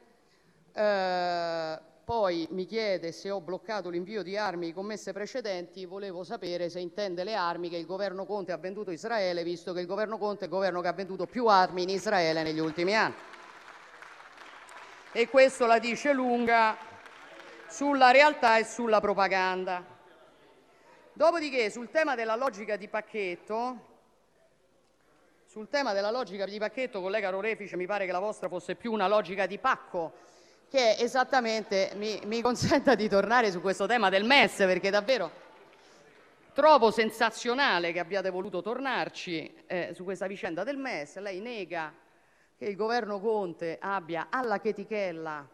Eh, 0.72 1.80
poi 2.12 2.46
mi 2.50 2.66
chiede 2.66 3.10
se 3.10 3.30
ho 3.30 3.40
bloccato 3.40 3.88
l'invio 3.88 4.22
di 4.22 4.36
armi 4.36 4.74
commesse 4.74 5.14
precedenti, 5.14 5.86
volevo 5.86 6.24
sapere 6.24 6.68
se 6.68 6.78
intende 6.78 7.24
le 7.24 7.32
armi 7.34 7.70
che 7.70 7.78
il 7.78 7.86
governo 7.86 8.26
Conte 8.26 8.52
ha 8.52 8.58
venduto 8.58 8.90
a 8.90 8.92
Israele, 8.92 9.42
visto 9.42 9.72
che 9.72 9.80
il 9.80 9.86
governo 9.86 10.18
Conte 10.18 10.42
è 10.42 10.44
il 10.44 10.50
governo 10.50 10.82
che 10.82 10.88
ha 10.88 10.92
venduto 10.92 11.24
più 11.24 11.46
armi 11.46 11.84
in 11.84 11.88
Israele 11.88 12.42
negli 12.42 12.58
ultimi 12.58 12.94
anni. 12.94 13.14
E 15.10 15.26
questo 15.30 15.64
la 15.64 15.78
dice 15.78 16.12
lunga 16.12 16.76
sulla 17.66 18.10
realtà 18.10 18.58
e 18.58 18.64
sulla 18.64 19.00
propaganda. 19.00 19.82
Dopodiché, 21.14 21.70
sul 21.70 21.88
tema 21.90 22.14
della 22.14 22.36
logica 22.36 22.76
di 22.76 22.88
pacchetto, 22.88 23.86
sul 25.46 25.70
tema 25.70 25.94
della 25.94 26.10
logica 26.10 26.44
di 26.44 26.58
pacchetto, 26.58 27.00
collega 27.00 27.30
Rorefice, 27.30 27.76
mi 27.76 27.86
pare 27.86 28.04
che 28.04 28.12
la 28.12 28.18
vostra 28.18 28.50
fosse 28.50 28.74
più 28.74 28.92
una 28.92 29.08
logica 29.08 29.46
di 29.46 29.56
pacco, 29.58 30.31
che 30.72 30.96
esattamente 30.98 31.92
mi, 31.96 32.18
mi 32.24 32.40
consenta 32.40 32.94
di 32.94 33.06
tornare 33.06 33.50
su 33.50 33.60
questo 33.60 33.84
tema 33.84 34.08
del 34.08 34.24
MES, 34.24 34.56
perché 34.56 34.88
davvero 34.88 35.30
trovo 36.54 36.90
sensazionale 36.90 37.92
che 37.92 37.98
abbiate 37.98 38.30
voluto 38.30 38.62
tornarci 38.62 39.54
eh, 39.66 39.90
su 39.92 40.02
questa 40.02 40.26
vicenda 40.26 40.64
del 40.64 40.78
MES. 40.78 41.18
Lei 41.18 41.40
nega 41.40 41.92
che 42.56 42.64
il 42.64 42.74
governo 42.74 43.20
Conte 43.20 43.76
abbia 43.78 44.28
alla 44.30 44.60
chetichella 44.60 45.46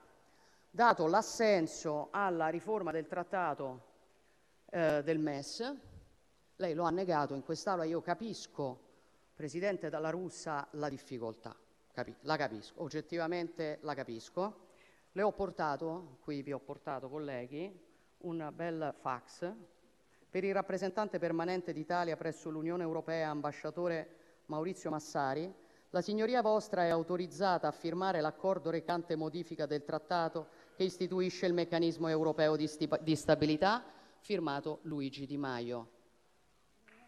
dato 0.70 1.08
l'assenso 1.08 2.10
alla 2.12 2.46
riforma 2.46 2.92
del 2.92 3.08
trattato 3.08 3.86
eh, 4.70 5.02
del 5.02 5.18
MES. 5.18 5.74
Lei 6.54 6.74
lo 6.74 6.84
ha 6.84 6.90
negato 6.90 7.34
in 7.34 7.42
quest'Aula, 7.42 7.82
io 7.82 8.00
capisco, 8.02 8.82
Presidente 9.34 9.88
Dalla 9.88 10.10
Russa, 10.10 10.64
la 10.74 10.88
difficoltà, 10.88 11.56
Capi- 11.92 12.14
la 12.20 12.36
capisco, 12.36 12.80
oggettivamente 12.82 13.78
la 13.80 13.94
capisco. 13.94 14.66
Le 15.12 15.22
ho 15.22 15.32
portato, 15.32 16.18
qui 16.22 16.42
vi 16.42 16.52
ho 16.52 16.58
portato 16.58 17.08
colleghi, 17.08 17.86
un 18.18 18.50
bel 18.54 18.94
fax 19.00 19.52
per 20.30 20.44
il 20.44 20.52
rappresentante 20.52 21.18
permanente 21.18 21.72
d'Italia 21.72 22.16
presso 22.16 22.50
l'Unione 22.50 22.82
Europea, 22.82 23.30
ambasciatore 23.30 24.42
Maurizio 24.46 24.90
Massari. 24.90 25.52
La 25.90 26.02
signoria 26.02 26.42
vostra 26.42 26.84
è 26.84 26.90
autorizzata 26.90 27.66
a 27.66 27.72
firmare 27.72 28.20
l'accordo 28.20 28.68
recante 28.68 29.16
modifica 29.16 29.64
del 29.64 29.84
trattato 29.84 30.48
che 30.76 30.84
istituisce 30.84 31.46
il 31.46 31.54
meccanismo 31.54 32.08
europeo 32.08 32.56
di, 32.56 32.68
di 33.00 33.16
stabilità, 33.16 33.82
firmato 34.20 34.80
Luigi 34.82 35.24
Di 35.24 35.38
Maio. 35.38 35.88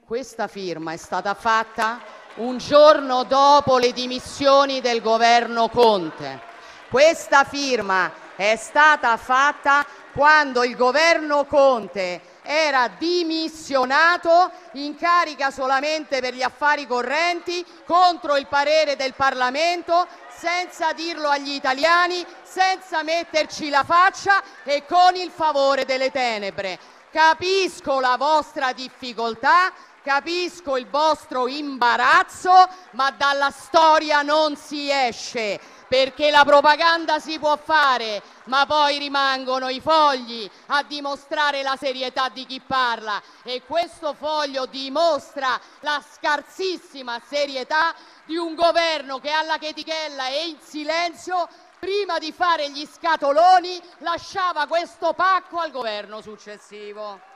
Questa 0.02 0.48
firma 0.48 0.92
è 0.92 0.96
stata 0.96 1.34
fatta 1.34 2.00
un 2.36 2.56
giorno 2.56 3.24
dopo 3.24 3.76
le 3.76 3.92
dimissioni 3.92 4.80
del 4.80 5.02
governo 5.02 5.68
Conte. 5.68 6.49
Questa 6.90 7.44
firma 7.44 8.10
è 8.34 8.56
stata 8.56 9.16
fatta 9.16 9.86
quando 10.12 10.64
il 10.64 10.74
governo 10.74 11.44
Conte 11.44 12.20
era 12.42 12.88
dimissionato 12.98 14.50
in 14.72 14.96
carica 14.96 15.52
solamente 15.52 16.20
per 16.20 16.34
gli 16.34 16.42
affari 16.42 16.88
correnti, 16.88 17.64
contro 17.86 18.36
il 18.36 18.48
parere 18.48 18.96
del 18.96 19.14
Parlamento, 19.14 20.04
senza 20.36 20.92
dirlo 20.92 21.28
agli 21.28 21.52
italiani, 21.52 22.26
senza 22.42 23.04
metterci 23.04 23.68
la 23.68 23.84
faccia 23.84 24.42
e 24.64 24.84
con 24.84 25.14
il 25.14 25.30
favore 25.30 25.84
delle 25.84 26.10
tenebre. 26.10 26.76
Capisco 27.12 28.00
la 28.00 28.16
vostra 28.16 28.72
difficoltà, 28.72 29.72
capisco 30.02 30.76
il 30.76 30.88
vostro 30.88 31.46
imbarazzo, 31.46 32.68
ma 32.92 33.12
dalla 33.12 33.50
storia 33.50 34.22
non 34.22 34.56
si 34.56 34.90
esce 34.90 35.78
perché 35.90 36.30
la 36.30 36.44
propaganda 36.44 37.18
si 37.18 37.36
può 37.40 37.56
fare, 37.56 38.22
ma 38.44 38.64
poi 38.64 38.98
rimangono 38.98 39.68
i 39.68 39.80
fogli 39.80 40.48
a 40.66 40.84
dimostrare 40.84 41.62
la 41.64 41.74
serietà 41.76 42.28
di 42.28 42.46
chi 42.46 42.60
parla 42.64 43.20
e 43.42 43.64
questo 43.66 44.14
foglio 44.14 44.66
dimostra 44.66 45.60
la 45.80 46.00
scarsissima 46.00 47.20
serietà 47.26 47.92
di 48.24 48.36
un 48.36 48.54
governo 48.54 49.18
che 49.18 49.30
alla 49.30 49.58
chetichella 49.58 50.28
e 50.28 50.46
in 50.46 50.58
silenzio 50.60 51.48
prima 51.80 52.20
di 52.20 52.30
fare 52.30 52.70
gli 52.70 52.86
scatoloni 52.86 53.82
lasciava 53.98 54.68
questo 54.68 55.12
pacco 55.12 55.58
al 55.58 55.72
governo 55.72 56.20
successivo. 56.20 57.29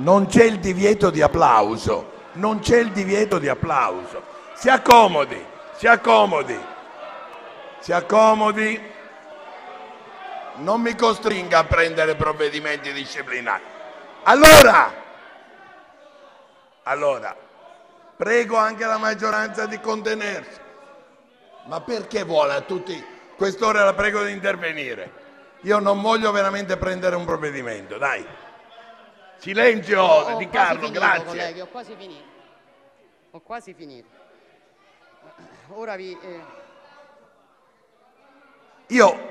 Non 0.00 0.26
c'è 0.26 0.44
il 0.44 0.60
divieto 0.60 1.10
di 1.10 1.20
applauso, 1.20 2.10
non 2.32 2.60
c'è 2.60 2.78
il 2.78 2.90
divieto 2.90 3.38
di 3.38 3.48
applauso. 3.48 4.22
Si 4.54 4.70
accomodi, 4.70 5.44
si 5.76 5.86
accomodi, 5.86 6.58
si 7.80 7.92
accomodi. 7.92 8.80
Non 10.56 10.80
mi 10.80 10.94
costringa 10.94 11.58
a 11.58 11.64
prendere 11.64 12.14
provvedimenti 12.14 12.92
disciplinari. 12.92 13.62
Allora, 14.22 14.90
allora, 16.84 17.36
prego 18.16 18.56
anche 18.56 18.86
la 18.86 18.98
maggioranza 18.98 19.66
di 19.66 19.78
contenersi. 19.80 20.58
Ma 21.66 21.82
perché 21.82 22.24
vuole 22.24 22.54
a 22.54 22.62
tutti? 22.62 23.04
Quest'ora 23.36 23.84
la 23.84 23.92
prego 23.92 24.22
di 24.22 24.32
intervenire. 24.32 25.12
Io 25.62 25.78
non 25.78 26.00
voglio 26.00 26.32
veramente 26.32 26.78
prendere 26.78 27.16
un 27.16 27.26
provvedimento, 27.26 27.98
dai. 27.98 28.26
Silenzio 29.40 30.02
Ho 30.02 30.36
di 30.36 30.48
Carlo, 30.48 30.80
finito, 30.82 30.98
grazie. 31.00 31.24
colleghi, 31.24 31.60
ho 31.60 31.66
quasi 31.66 31.94
finito. 31.98 32.24
Ho 33.32 33.40
quasi 33.40 33.74
finito. 33.74 34.08
Ora 35.68 35.96
vi... 35.96 36.12
eh, 36.20 36.40
Io 38.88 39.28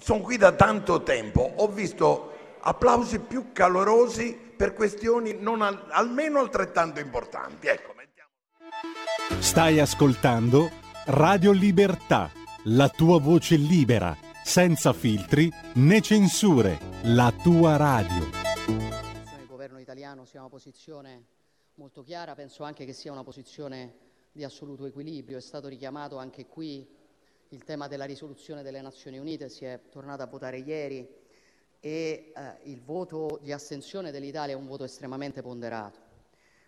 sono 0.00 0.20
qui 0.20 0.36
da 0.36 0.52
tanto 0.52 1.02
tempo, 1.02 1.52
ho 1.56 1.68
visto 1.68 2.32
applausi 2.60 3.18
più 3.20 3.52
calorosi 3.52 4.32
per 4.56 4.72
questioni 4.74 5.36
non 5.38 5.62
al- 5.62 5.86
almeno 5.90 6.40
altrettanto 6.40 6.98
importanti. 7.00 7.66
Ecco, 7.68 7.94
mettiamo- 7.96 9.40
Stai 9.40 9.78
ascoltando 9.78 10.70
Radio 11.06 11.52
Libertà, 11.52 12.30
la 12.64 12.88
tua 12.88 13.20
voce 13.20 13.56
libera, 13.56 14.16
senza 14.42 14.92
filtri 14.92 15.52
né 15.74 16.00
censure, 16.00 16.78
la 17.02 17.32
tua 17.42 17.76
radio. 17.76 18.26
Italiano 19.98 20.24
sia 20.24 20.38
una 20.38 20.48
posizione 20.48 21.24
molto 21.74 22.04
chiara, 22.04 22.36
penso 22.36 22.62
anche 22.62 22.84
che 22.84 22.92
sia 22.92 23.10
una 23.10 23.24
posizione 23.24 24.06
di 24.30 24.44
assoluto 24.44 24.86
equilibrio. 24.86 25.38
È 25.38 25.40
stato 25.40 25.66
richiamato 25.66 26.18
anche 26.18 26.46
qui 26.46 26.88
il 27.48 27.64
tema 27.64 27.88
della 27.88 28.04
risoluzione 28.04 28.62
delle 28.62 28.80
Nazioni 28.80 29.18
Unite, 29.18 29.48
si 29.48 29.64
è 29.64 29.80
tornato 29.90 30.22
a 30.22 30.26
votare 30.26 30.58
ieri 30.58 31.08
e 31.80 32.32
eh, 32.34 32.56
il 32.64 32.80
voto 32.80 33.40
di 33.42 33.50
astensione 33.50 34.12
dell'Italia 34.12 34.54
è 34.54 34.56
un 34.56 34.68
voto 34.68 34.84
estremamente 34.84 35.42
ponderato. 35.42 35.98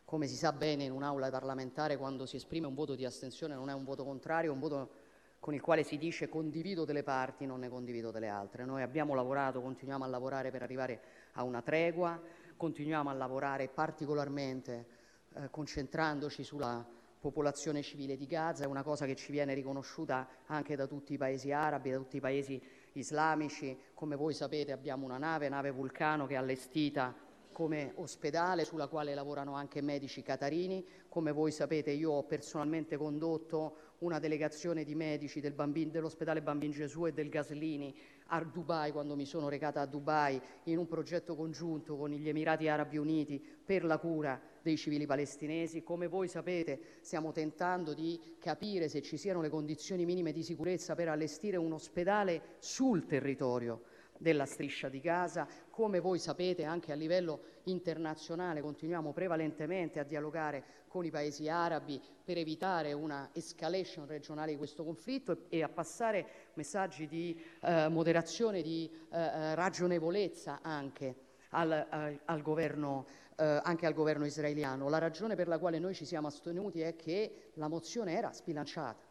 Come 0.04 0.26
si 0.26 0.34
sa 0.34 0.50
bene 0.50 0.84
in 0.84 0.90
un'aula 0.90 1.30
parlamentare 1.30 1.96
quando 1.96 2.26
si 2.26 2.34
esprime 2.34 2.66
un 2.66 2.74
voto 2.74 2.96
di 2.96 3.04
astensione 3.04 3.54
non 3.54 3.70
è 3.70 3.74
un 3.74 3.84
voto 3.84 4.02
contrario, 4.02 4.50
è 4.50 4.52
un 4.52 4.58
voto 4.58 4.90
con 5.38 5.54
il 5.54 5.60
quale 5.60 5.84
si 5.84 5.96
dice 5.96 6.28
condivido 6.28 6.84
delle 6.84 7.02
parti, 7.02 7.46
non 7.46 7.60
ne 7.60 7.68
condivido 7.68 8.10
delle 8.10 8.28
altre. 8.28 8.64
Noi 8.64 8.82
abbiamo 8.82 9.14
lavorato, 9.14 9.62
continuiamo 9.62 10.04
a 10.04 10.08
lavorare 10.08 10.50
per 10.50 10.62
arrivare 10.62 11.00
a 11.32 11.44
una 11.44 11.62
tregua, 11.62 12.20
continuiamo 12.61 13.09
a 13.09 13.14
lavorare 13.14 13.68
particolarmente 13.68 14.87
eh, 15.33 15.49
concentrandoci 15.49 16.44
sulla 16.44 16.87
popolazione 17.18 17.81
civile 17.81 18.18
di 18.18 18.27
Gaza, 18.27 18.64
è 18.64 18.66
una 18.66 18.83
cosa 18.83 19.07
che 19.07 19.16
ci 19.16 19.33
viene 19.33 19.55
riconosciuta 19.55 20.29
anche 20.44 20.77
da 20.77 20.87
tutti 20.87 21.14
i 21.14 21.16
paesi 21.16 21.53
arabi, 21.53 21.90
da 21.90 21.96
tutti 21.96 22.18
i 22.18 22.20
paesi 22.20 22.62
islamici. 22.92 23.79
Come 23.94 24.14
voi 24.14 24.35
sapete 24.35 24.73
abbiamo 24.73 25.07
una 25.07 25.16
nave, 25.16 25.49
nave 25.49 25.70
Vulcano, 25.70 26.27
che 26.27 26.35
è 26.35 26.37
allestita 26.37 27.14
come 27.51 27.92
ospedale 27.96 28.66
sulla 28.66 28.88
quale 28.88 29.14
lavorano 29.14 29.55
anche 29.55 29.81
medici 29.81 30.23
catarini. 30.23 30.87
Come 31.09 31.33
voi 31.33 31.53
sapete 31.53 31.90
io 31.90 32.12
ho 32.12 32.25
personalmente 32.25 32.99
condotto 32.99 33.88
una 34.01 34.18
delegazione 34.18 34.85
di 34.85 34.94
medici 34.94 35.40
del 35.40 35.53
bambin, 35.53 35.90
dell'ospedale 35.90 36.42
Bambin 36.42 36.70
Gesù 36.70 37.07
e 37.07 37.12
del 37.12 37.29
Gaslini 37.31 37.94
a 38.32 38.42
Dubai 38.44 38.92
quando 38.92 39.16
mi 39.16 39.26
sono 39.26 39.48
recata 39.48 39.80
a 39.80 39.86
Dubai 39.86 40.40
in 40.64 40.78
un 40.78 40.86
progetto 40.86 41.34
congiunto 41.34 41.96
con 41.96 42.10
gli 42.10 42.28
Emirati 42.28 42.68
Arabi 42.68 42.96
Uniti 42.96 43.44
per 43.64 43.84
la 43.84 43.98
cura 43.98 44.40
dei 44.62 44.76
civili 44.76 45.06
palestinesi. 45.06 45.82
Come 45.82 46.06
voi 46.06 46.28
sapete 46.28 46.98
stiamo 47.00 47.32
tentando 47.32 47.92
di 47.92 48.36
capire 48.38 48.88
se 48.88 49.02
ci 49.02 49.16
siano 49.16 49.40
le 49.40 49.48
condizioni 49.48 50.04
minime 50.04 50.32
di 50.32 50.42
sicurezza 50.42 50.94
per 50.94 51.08
allestire 51.08 51.56
un 51.56 51.72
ospedale 51.72 52.56
sul 52.58 53.06
territorio 53.06 53.82
della 54.20 54.44
striscia 54.44 54.88
di 54.88 55.00
Gaza. 55.00 55.48
Come 55.70 55.98
voi 55.98 56.18
sapete 56.18 56.64
anche 56.64 56.92
a 56.92 56.94
livello 56.94 57.40
internazionale 57.64 58.61
continuiamo 58.61 59.12
prevalentemente 59.12 59.98
a 59.98 60.04
dialogare 60.04 60.62
con 60.88 61.04
i 61.04 61.11
paesi 61.11 61.48
arabi 61.48 62.00
per 62.22 62.37
evitare 62.37 62.92
una 62.92 63.30
escalation 63.33 64.06
regionale 64.06 64.52
di 64.52 64.59
questo 64.59 64.85
conflitto 64.85 65.46
e 65.48 65.62
a 65.62 65.68
passare 65.68 66.26
messaggi 66.54 67.06
di 67.06 67.40
eh, 67.62 67.88
moderazione, 67.88 68.61
di 68.62 68.90
eh, 69.11 69.18
eh 69.18 69.54
ragionevolezza 69.54 70.61
anche 70.62 71.14
al, 71.50 71.87
al, 71.88 72.20
al, 72.24 72.42
governo, 72.42 73.06
eh, 73.37 73.61
anche 73.62 73.87
al 73.87 73.94
governo 73.94 74.26
israeliano. 74.26 74.88
La 74.88 74.98
ragione 74.98 75.35
per 75.35 75.48
la 75.48 75.59
quale 75.59 75.78
noi 75.78 75.94
ci 75.94 76.04
siamo 76.04 76.26
astenuti 76.26 76.80
è 76.80 76.94
che 76.94 77.52
la 77.54 77.68
mozione 77.68 78.16
era 78.16 78.33
sbilanciata 78.33 79.10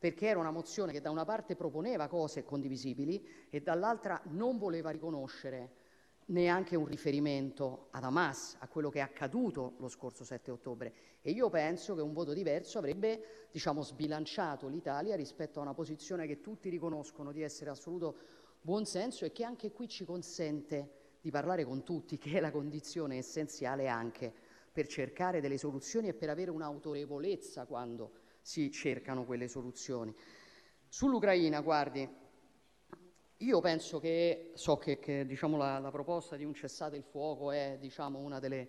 perché 0.00 0.28
era 0.28 0.38
una 0.38 0.50
mozione 0.50 0.92
che 0.92 1.02
da 1.02 1.10
una 1.10 1.26
parte 1.26 1.54
proponeva 1.54 2.08
cose 2.08 2.42
condivisibili 2.42 3.22
e 3.50 3.60
dall'altra 3.60 4.18
non 4.30 4.56
voleva 4.56 4.88
riconoscere 4.88 5.76
neanche 6.30 6.74
un 6.74 6.86
riferimento 6.86 7.88
ad 7.90 8.04
Hamas, 8.04 8.56
a 8.60 8.68
quello 8.68 8.88
che 8.88 9.00
è 9.00 9.02
accaduto 9.02 9.74
lo 9.76 9.88
scorso 9.88 10.24
7 10.24 10.50
ottobre. 10.50 10.94
E 11.20 11.32
io 11.32 11.50
penso 11.50 11.94
che 11.94 12.00
un 12.00 12.14
voto 12.14 12.32
diverso 12.32 12.78
avrebbe 12.78 13.48
diciamo, 13.50 13.82
sbilanciato 13.82 14.68
l'Italia 14.68 15.16
rispetto 15.16 15.58
a 15.58 15.62
una 15.62 15.74
posizione 15.74 16.26
che 16.26 16.40
tutti 16.40 16.70
riconoscono 16.70 17.30
di 17.30 17.42
essere 17.42 17.68
assoluto 17.68 18.16
buonsenso 18.62 19.26
e 19.26 19.32
che 19.32 19.44
anche 19.44 19.70
qui 19.70 19.86
ci 19.86 20.06
consente 20.06 21.18
di 21.20 21.30
parlare 21.30 21.64
con 21.64 21.82
tutti, 21.82 22.16
che 22.16 22.38
è 22.38 22.40
la 22.40 22.50
condizione 22.50 23.18
essenziale 23.18 23.86
anche 23.86 24.32
per 24.72 24.86
cercare 24.86 25.42
delle 25.42 25.58
soluzioni 25.58 26.08
e 26.08 26.14
per 26.14 26.30
avere 26.30 26.50
un'autorevolezza 26.50 27.66
quando 27.66 28.19
si 28.50 28.70
cercano 28.72 29.24
quelle 29.24 29.46
soluzioni. 29.46 30.12
Sull'Ucraina, 30.88 31.60
guardi, 31.60 32.08
io 33.36 33.60
penso 33.60 34.00
che, 34.00 34.50
so 34.54 34.76
che, 34.76 34.98
che 34.98 35.24
diciamo, 35.24 35.56
la, 35.56 35.78
la, 35.78 35.92
proposta 35.92 36.34
di 36.34 36.44
un 36.44 36.52
cessate 36.52 36.96
il 36.96 37.04
fuoco 37.04 37.52
è 37.52 37.76
diciamo, 37.78 38.18
una 38.18 38.40
delle 38.40 38.68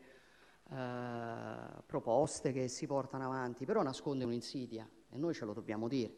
eh, 0.70 1.82
proposte 1.84 2.52
che 2.52 2.68
si 2.68 2.86
portano 2.86 3.26
avanti, 3.26 3.66
però 3.66 3.82
nasconde 3.82 4.24
un'insidia 4.24 4.88
e 5.10 5.18
noi 5.18 5.34
ce 5.34 5.46
lo 5.46 5.54
dobbiamo 5.54 5.88
dire. 5.88 6.14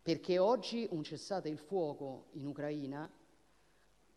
Perché 0.00 0.38
oggi 0.38 0.86
un 0.88 1.02
cessate 1.02 1.48
il 1.48 1.58
fuoco 1.58 2.28
in 2.34 2.46
Ucraina 2.46 3.10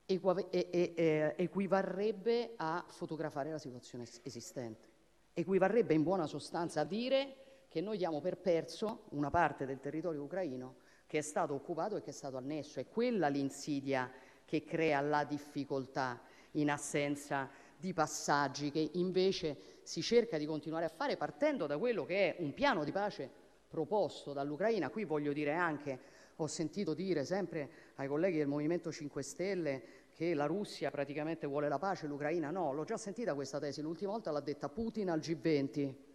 equivarrebbe 0.06 2.54
a 2.58 2.86
fotografare 2.90 3.50
la 3.50 3.58
situazione 3.58 4.06
esistente, 4.22 4.88
equivarrebbe 5.34 5.96
in 5.96 6.04
buona 6.04 6.28
sostanza 6.28 6.82
a 6.82 6.86
dire 6.86 7.40
che 7.76 7.82
noi 7.82 7.98
diamo 7.98 8.22
per 8.22 8.38
perso 8.38 9.08
una 9.10 9.30
parte 9.30 9.66
del 9.66 9.82
territorio 9.82 10.24
ucraino 10.24 10.76
che 11.06 11.18
è 11.18 11.22
stato 11.22 11.56
occupato 11.56 11.98
e 11.98 12.02
che 12.02 12.12
è 12.12 12.14
stato 12.14 12.38
annesso. 12.38 12.80
È 12.80 12.88
quella 12.88 13.28
l'insidia 13.28 14.10
che 14.46 14.64
crea 14.64 15.02
la 15.02 15.26
difficoltà 15.26 16.22
in 16.52 16.70
assenza 16.70 17.50
di 17.76 17.92
passaggi 17.92 18.72
che 18.72 18.92
invece 18.94 19.82
si 19.84 20.02
cerca 20.02 20.38
di 20.38 20.46
continuare 20.46 20.86
a 20.86 20.88
fare 20.88 21.18
partendo 21.18 21.68
da 21.68 21.78
quello 21.78 22.06
che 22.06 22.38
è 22.38 22.42
un 22.42 22.54
piano 22.54 22.86
di 22.86 22.94
pace 22.94 23.30
proposto 23.68 24.32
dall'Ucraina. 24.32 24.90
Qui 24.90 25.04
voglio 25.04 25.34
dire 25.34 25.52
anche, 25.52 26.00
ho 26.38 26.48
sentito 26.48 26.94
dire 26.94 27.26
sempre 27.26 27.70
ai 27.96 28.08
colleghi 28.08 28.38
del 28.38 28.48
Movimento 28.48 28.90
5 28.90 29.22
Stelle 29.22 29.84
che 30.14 30.34
la 30.34 30.46
Russia 30.46 30.90
praticamente 30.92 31.46
vuole 31.46 31.68
la 31.68 31.78
pace, 31.78 32.08
l'Ucraina 32.08 32.52
no. 32.52 32.72
L'ho 32.72 32.86
già 32.86 32.96
sentita 32.96 33.34
questa 33.34 33.60
tesi, 33.60 33.82
l'ultima 33.82 34.12
volta 34.12 34.32
l'ha 34.32 34.40
detta 34.40 34.70
Putin 34.70 35.10
al 35.10 35.20
G20 35.20 36.14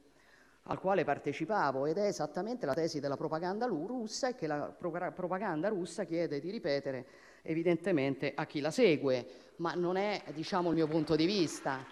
al 0.71 0.79
quale 0.79 1.05
partecipavo 1.05 1.87
ed 1.87 1.99
è 1.99 2.07
esattamente 2.07 2.65
la 2.65 2.75
tesi 2.75 3.01
della 3.01 3.17
propaganda 3.17 3.67
russa 3.67 4.29
e 4.29 4.35
che 4.37 4.47
la 4.47 4.73
propaganda 4.73 5.69
russa 5.69 6.05
chiede 6.05 6.39
di 6.39 6.51
ripetere 6.51 7.07
evidentemente 7.43 8.33
a 8.35 8.47
chi 8.47 8.61
la 8.61 8.71
segue, 8.71 9.27
ma 9.57 9.75
non 9.75 9.97
è 9.97 10.23
diciamo, 10.33 10.69
il 10.69 10.77
mio 10.77 10.87
punto 10.87 11.17
di 11.17 11.27
vista. 11.27 11.85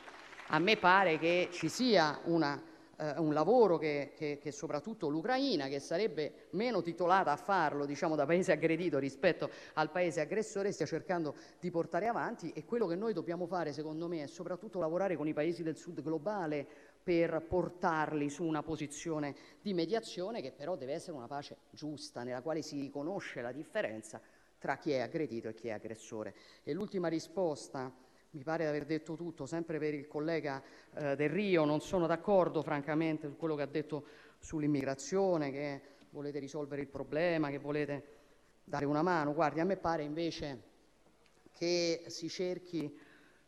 A 0.51 0.59
me 0.61 0.77
pare 0.77 1.19
che 1.19 1.49
ci 1.51 1.69
sia 1.69 2.21
una, 2.25 2.63
eh, 2.99 3.19
un 3.19 3.33
lavoro 3.33 3.79
che, 3.79 4.13
che, 4.17 4.39
che, 4.41 4.53
soprattutto 4.53 5.09
l'Ucraina, 5.09 5.67
che 5.67 5.81
sarebbe 5.81 6.47
meno 6.51 6.81
titolata 6.81 7.33
a 7.33 7.37
farlo 7.37 7.85
diciamo, 7.85 8.15
da 8.15 8.27
paese 8.27 8.53
aggredito 8.53 8.99
rispetto 8.99 9.51
al 9.75 9.91
paese 9.91 10.21
aggressore, 10.21 10.73
stia 10.73 10.87
cercando 10.87 11.35
di 11.59 11.71
portare 11.71 12.07
avanti 12.07 12.53
e 12.55 12.65
quello 12.65 12.87
che 12.87 12.95
noi 12.95 13.13
dobbiamo 13.13 13.47
fare 13.47 13.73
secondo 13.73 14.09
me 14.09 14.23
è 14.23 14.27
soprattutto 14.27 14.79
lavorare 14.79 15.17
con 15.17 15.27
i 15.27 15.33
paesi 15.33 15.63
del 15.63 15.77
sud 15.77 16.01
globale 16.03 16.67
per 17.09 17.41
portarli 17.41 18.29
su 18.29 18.45
una 18.45 18.63
posizione 18.63 19.35
di 19.63 19.73
mediazione 19.73 20.43
che 20.43 20.53
però 20.53 20.77
deve 20.77 20.93
essere 20.93 21.17
una 21.17 21.27
pace 21.27 21.57
giusta, 21.71 22.23
nella 22.23 22.43
quale 22.43 22.61
si 22.61 22.79
riconosce 22.79 23.41
la 23.41 23.51
differenza 23.51 24.21
tra 24.59 24.77
chi 24.77 24.91
è 24.91 24.99
aggredito 24.99 25.49
e 25.49 25.55
chi 25.55 25.69
è 25.69 25.71
aggressore. 25.71 26.35
E 26.63 26.75
l'ultima 26.75 27.09
risposta, 27.09 27.91
mi 28.33 28.43
pare 28.43 28.65
di 28.65 28.69
aver 28.69 28.85
detto 28.85 29.15
tutto, 29.15 29.47
sempre 29.47 29.79
per 29.79 29.95
il 29.95 30.07
collega 30.07 30.63
eh, 30.97 31.17
Del 31.17 31.31
Rio, 31.31 31.65
non 31.65 31.81
sono 31.81 32.07
d'accordo 32.07 32.61
francamente 32.61 33.27
su 33.27 33.39
quello 33.39 33.55
che 33.55 33.63
ha 33.63 33.67
detto 33.67 34.05
sull'immigrazione, 34.39 35.51
che 35.51 35.81
volete 36.11 36.39
risolvere 36.39 36.83
il 36.83 36.89
problema, 36.89 37.49
che 37.49 37.59
volete 37.59 38.05
dare 38.65 38.85
una 38.85 39.01
mano. 39.01 39.33
Guardi, 39.33 39.61
a 39.61 39.65
me 39.65 39.79
pare 39.79 40.03
invece 40.03 40.63
che 41.55 42.03
si 42.09 42.29
cerchi 42.29 42.95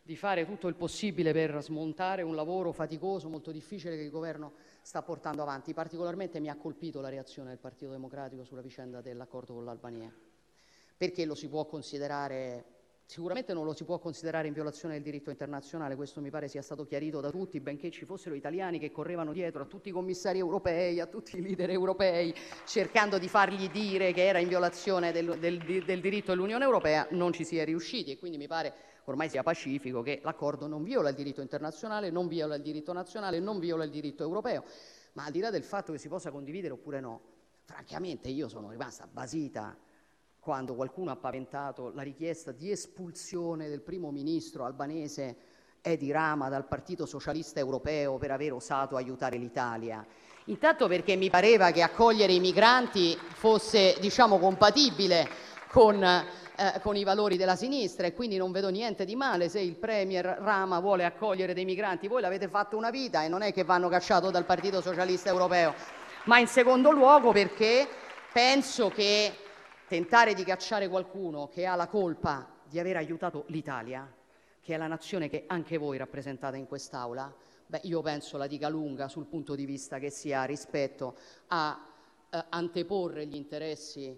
di 0.03 0.17
fare 0.17 0.47
tutto 0.47 0.69
il 0.69 0.75
possibile 0.75 1.33
per 1.33 1.63
smontare 1.63 2.23
un 2.23 2.35
lavoro 2.35 2.73
faticoso, 2.73 3.29
molto 3.29 3.51
difficile 3.53 3.97
che 3.97 4.03
il 4.03 4.11
governo 4.11 4.55
sta 4.83 5.03
portando 5.03 5.43
avanti. 5.43 5.75
Particolarmente 5.75 6.41
mi 6.41 6.49
ha 6.49 6.57
colpito 6.57 7.01
la 7.01 7.09
reazione 7.09 7.51
del 7.51 7.59
Partito 7.59 7.91
Democratico 7.91 8.45
sulla 8.45 8.63
vicenda 8.63 9.01
dell'accordo 9.01 9.55
con 9.55 9.65
l'Albania, 9.65 10.13
perché 10.97 11.25
lo 11.25 11.35
si 11.35 11.49
può 11.49 11.67
considerare 11.67 12.79
Sicuramente 13.11 13.53
non 13.55 13.65
lo 13.65 13.75
si 13.75 13.83
può 13.83 13.99
considerare 13.99 14.47
in 14.47 14.53
violazione 14.53 14.95
del 14.95 15.03
diritto 15.03 15.31
internazionale, 15.31 15.97
questo 15.97 16.21
mi 16.21 16.31
pare 16.31 16.47
sia 16.47 16.63
stato 16.63 16.87
chiarito 16.87 17.21
da 17.21 17.33
tutti, 17.33 17.59
benché 17.59 17.91
ci 17.91 18.05
fossero 18.05 18.37
italiani 18.37 18.79
che 18.79 18.93
correvano 18.93 19.33
dietro 19.33 19.63
a 19.63 19.67
tutti 19.67 19.89
i 19.89 19.91
commissari 19.91 20.39
europei, 20.39 21.01
a 21.01 21.07
tutti 21.07 21.37
i 21.37 21.43
leader 21.43 21.71
europei, 21.71 22.33
cercando 22.65 23.19
di 23.19 23.27
fargli 23.27 23.69
dire 23.69 24.13
che 24.13 24.25
era 24.25 24.39
in 24.39 24.47
violazione 24.47 25.11
del, 25.11 25.41
del, 25.41 25.59
del 25.59 26.01
diritto 26.01 26.31
dell'Unione 26.31 26.63
Europea, 26.63 27.09
non 27.11 27.33
ci 27.33 27.43
si 27.43 27.59
è 27.59 27.65
riusciti 27.65 28.13
e 28.13 28.19
quindi 28.21 28.39
mi 28.39 28.47
pare 28.47 28.73
ormai 29.05 29.29
sia 29.29 29.43
pacifico 29.43 30.03
che 30.03 30.21
l'accordo 30.23 30.67
non 30.67 30.83
viola 30.83 31.09
il 31.09 31.15
diritto 31.15 31.41
internazionale, 31.41 32.11
non 32.11 32.29
viola 32.29 32.55
il 32.55 32.63
diritto 32.63 32.93
nazionale, 32.93 33.41
non 33.41 33.59
viola 33.59 33.85
il 33.85 33.91
diritto 33.91 34.23
europeo. 34.23 34.65
Ma 35.13 35.25
al 35.25 35.33
di 35.33 35.41
là 35.41 35.51
del 35.51 35.65
fatto 35.65 35.93
che 35.93 35.99
si 35.99 36.09
possa 36.09 36.31
condividere 36.31 36.75
oppure 36.75 37.01
no, 37.01 37.21
francamente 37.65 38.29
io 38.29 38.49
sono 38.49 38.71
rimasta 38.71 39.09
basita 39.11 39.77
quando 40.39 40.75
qualcuno 40.75 41.11
ha 41.11 41.17
paventato 41.17 41.91
la 41.95 42.03
richiesta 42.03 42.51
di 42.53 42.71
espulsione 42.71 43.69
del 43.69 43.83
primo 43.83 44.11
ministro 44.11 44.65
albanese 44.65 45.37
Edi 45.83 46.11
Rama 46.11 46.49
dal 46.49 46.67
Partito 46.67 47.07
Socialista 47.07 47.61
Europeo 47.61 48.19
per 48.19 48.31
aver 48.31 48.53
osato 48.53 48.97
aiutare 48.97 49.37
l'Italia. 49.37 50.05
Intanto 50.47 50.89
perché 50.89 51.17
mi 51.17 51.31
pareva 51.31 51.71
che 51.71 51.83
accogliere 51.83 52.33
i 52.33 52.41
migranti 52.41 53.17
fosse, 53.17 53.97
diciamo, 54.01 54.39
compatibile 54.39 55.29
con 55.71 56.03
eh, 56.61 56.79
con 56.83 56.95
i 56.95 57.05
valori 57.05 57.39
della 57.39 57.57
sinistra 57.57 58.07
e 58.07 58.13
quindi 58.13 58.37
non 58.37 58.53
vedo 58.53 58.69
niente 58.69 59.07
di 59.07 59.17
male 59.17 59.49
se 59.49 59.61
il 59.61 59.77
Premier 59.77 60.27
Rama 60.27 60.79
vuole 60.79 61.07
accogliere 61.07 61.55
dei 61.55 61.65
migranti. 61.65 62.07
Voi 62.07 62.21
l'avete 62.21 62.49
fatto 62.49 62.77
una 62.77 62.91
vita 62.91 63.25
e 63.25 63.29
non 63.29 63.41
è 63.41 63.51
che 63.51 63.65
vanno 63.65 63.89
cacciato 63.89 64.31
dal 64.31 64.45
Partito 64.45 64.83
Socialista 64.83 65.31
Europeo. 65.31 65.73
Ma 66.25 66.39
in 66.39 66.47
secondo 66.49 66.91
luogo 66.91 67.33
perché 67.33 67.89
penso 68.31 68.91
che 68.91 69.33
tentare 69.89 70.35
di 70.35 70.45
cacciare 70.45 70.89
qualcuno 70.89 71.49
che 71.49 71.65
ha 71.65 71.75
la 71.77 71.87
colpa 71.87 72.47
di 72.63 72.79
aver 72.79 72.99
aiutato 72.99 73.45
l'Italia, 73.47 74.07
che 74.61 74.75
è 74.75 74.77
la 74.77 74.87
nazione 74.87 75.31
che 75.31 75.45
anche 75.47 75.79
voi 75.79 75.97
rappresentate 75.97 76.59
in 76.59 76.67
quest'Aula, 76.67 77.35
beh, 77.65 77.81
io 77.85 78.03
penso 78.03 78.37
la 78.37 78.47
dica 78.47 78.69
lunga 78.69 79.09
sul 79.09 79.25
punto 79.25 79.55
di 79.55 79.65
vista 79.65 79.99
che 79.99 80.11
si 80.11 80.31
ha 80.35 80.45
rispetto 80.45 81.17
a 81.49 81.87
eh, 82.29 82.45
anteporre 82.51 83.25
gli 83.25 83.35
interessi 83.35 84.15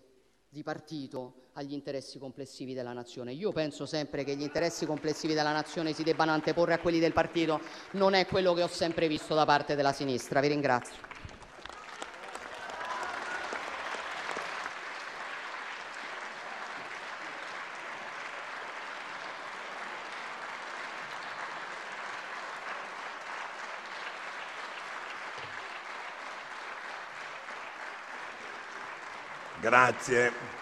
di 0.48 0.62
partito 0.64 1.41
agli 1.54 1.72
interessi 1.72 2.18
complessivi 2.18 2.74
della 2.74 2.92
nazione. 2.92 3.32
Io 3.32 3.52
penso 3.52 3.84
sempre 3.86 4.24
che 4.24 4.34
gli 4.34 4.42
interessi 4.42 4.86
complessivi 4.86 5.34
della 5.34 5.52
nazione 5.52 5.92
si 5.92 6.02
debbano 6.02 6.30
anteporre 6.30 6.74
a 6.74 6.78
quelli 6.78 6.98
del 6.98 7.12
partito, 7.12 7.60
non 7.92 8.14
è 8.14 8.26
quello 8.26 8.54
che 8.54 8.62
ho 8.62 8.68
sempre 8.68 9.08
visto 9.08 9.34
da 9.34 9.44
parte 9.44 9.74
della 9.74 9.92
sinistra. 9.92 10.40
Vi 10.40 10.48
ringrazio. 10.48 11.10
Grazie. 29.60 30.61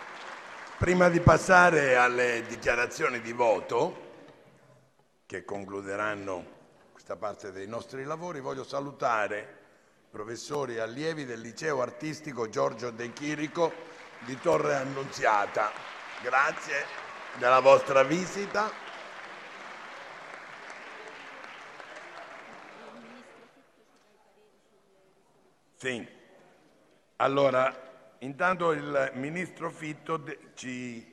Prima 0.80 1.10
di 1.10 1.20
passare 1.20 1.96
alle 1.96 2.42
dichiarazioni 2.48 3.20
di 3.20 3.32
voto, 3.32 4.08
che 5.26 5.44
concluderanno 5.44 6.42
questa 6.90 7.16
parte 7.16 7.52
dei 7.52 7.66
nostri 7.66 8.02
lavori, 8.04 8.40
voglio 8.40 8.64
salutare 8.64 9.58
professori 10.10 10.78
allievi 10.78 11.26
del 11.26 11.42
liceo 11.42 11.82
artistico 11.82 12.48
Giorgio 12.48 12.90
De 12.92 13.12
Chirico 13.12 13.70
di 14.20 14.38
Torre 14.40 14.76
Annunziata. 14.76 15.70
Grazie 16.22 16.86
della 17.36 17.60
vostra 17.60 18.02
visita. 18.02 18.70
Sì. 25.76 26.08
Allora, 27.16 27.89
intanto 28.20 28.72
il 28.72 29.12
ministro 29.14 29.70
Fitto 29.70 30.22
ci 30.54 31.06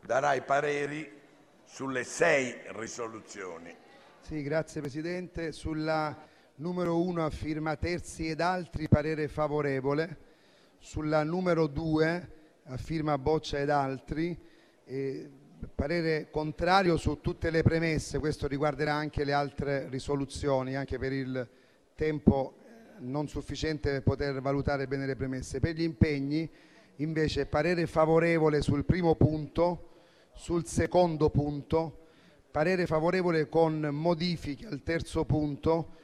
darà 0.00 0.34
i 0.34 0.42
pareri 0.42 1.20
sulle 1.64 2.04
sei 2.04 2.54
risoluzioni. 2.74 3.74
Sì, 4.20 4.42
grazie 4.42 4.80
Presidente. 4.80 5.52
Sulla 5.52 6.16
numero 6.56 7.00
1 7.00 7.24
a 7.24 7.30
firma 7.30 7.76
Terzi 7.76 8.28
ed 8.28 8.40
altri 8.40 8.88
parere 8.88 9.28
favorevole. 9.28 10.30
Sulla 10.78 11.22
numero 11.22 11.66
2 11.66 12.30
a 12.64 12.76
firma 12.76 13.16
Boccia 13.18 13.58
ed 13.58 13.70
altri 13.70 14.38
eh, 14.84 15.30
parere 15.74 16.28
contrario 16.30 16.96
su 16.96 17.20
tutte 17.20 17.50
le 17.50 17.62
premesse. 17.62 18.18
Questo 18.18 18.46
riguarderà 18.46 18.92
anche 18.92 19.24
le 19.24 19.32
altre 19.32 19.88
risoluzioni, 19.88 20.76
anche 20.76 20.98
per 20.98 21.12
il 21.12 21.48
tempo 21.94 22.61
non 23.02 23.28
sufficiente 23.28 23.90
per 23.90 24.02
poter 24.02 24.40
valutare 24.40 24.86
bene 24.86 25.06
le 25.06 25.16
premesse. 25.16 25.60
Per 25.60 25.74
gli 25.74 25.82
impegni 25.82 26.48
invece 26.96 27.46
parere 27.46 27.86
favorevole 27.86 28.62
sul 28.62 28.84
primo 28.84 29.14
punto, 29.14 29.88
sul 30.34 30.66
secondo 30.66 31.30
punto, 31.30 32.06
parere 32.50 32.86
favorevole 32.86 33.48
con 33.48 33.80
modifiche 33.92 34.66
al 34.66 34.82
terzo 34.82 35.24
punto, 35.24 36.00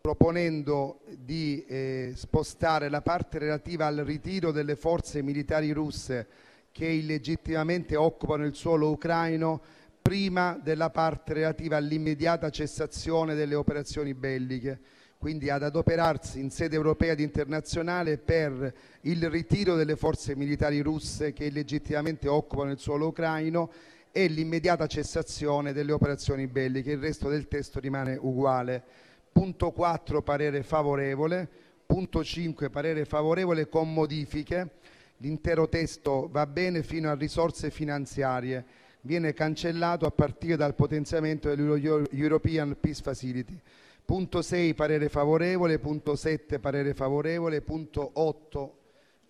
proponendo 0.00 1.00
di 1.18 1.64
eh, 1.66 2.12
spostare 2.14 2.88
la 2.88 3.02
parte 3.02 3.38
relativa 3.38 3.86
al 3.86 3.98
ritiro 3.98 4.50
delle 4.50 4.76
forze 4.76 5.22
militari 5.22 5.70
russe 5.72 6.26
che 6.72 6.86
illegittimamente 6.86 7.96
occupano 7.96 8.44
il 8.44 8.54
suolo 8.54 8.90
ucraino 8.90 9.60
prima 10.00 10.58
della 10.60 10.90
parte 10.90 11.34
relativa 11.34 11.76
all'immediata 11.76 12.50
cessazione 12.50 13.34
delle 13.34 13.54
operazioni 13.54 14.14
belliche 14.14 14.80
quindi 15.22 15.50
ad 15.50 15.62
adoperarsi 15.62 16.40
in 16.40 16.50
sede 16.50 16.74
europea 16.74 17.12
ed 17.12 17.20
internazionale 17.20 18.18
per 18.18 18.74
il 19.02 19.30
ritiro 19.30 19.76
delle 19.76 19.94
forze 19.94 20.34
militari 20.34 20.80
russe 20.80 21.32
che 21.32 21.44
illegittimamente 21.44 22.26
occupano 22.26 22.72
il 22.72 22.80
suolo 22.80 23.06
ucraino 23.06 23.70
e 24.10 24.26
l'immediata 24.26 24.88
cessazione 24.88 25.72
delle 25.72 25.92
operazioni 25.92 26.48
belliche. 26.48 26.90
Il 26.90 26.98
resto 26.98 27.28
del 27.28 27.46
testo 27.46 27.78
rimane 27.78 28.18
uguale. 28.20 28.82
Punto 29.30 29.70
4 29.70 30.22
parere 30.22 30.64
favorevole. 30.64 31.48
Punto 31.86 32.24
5 32.24 32.68
parere 32.68 33.04
favorevole 33.04 33.68
con 33.68 33.94
modifiche. 33.94 34.70
L'intero 35.18 35.68
testo 35.68 36.28
va 36.32 36.48
bene 36.48 36.82
fino 36.82 37.08
a 37.08 37.14
risorse 37.14 37.70
finanziarie. 37.70 38.64
Viene 39.02 39.32
cancellato 39.34 40.04
a 40.04 40.10
partire 40.10 40.56
dal 40.56 40.74
potenziamento 40.74 41.48
dell'European 41.54 42.76
Peace 42.80 43.02
Facility. 43.02 43.60
Punto 44.04 44.42
6 44.42 44.74
parere 44.74 45.08
favorevole, 45.08 45.78
punto 45.78 46.16
7 46.16 46.58
parere 46.58 46.92
favorevole, 46.92 47.62
punto 47.62 48.10
8 48.14 48.78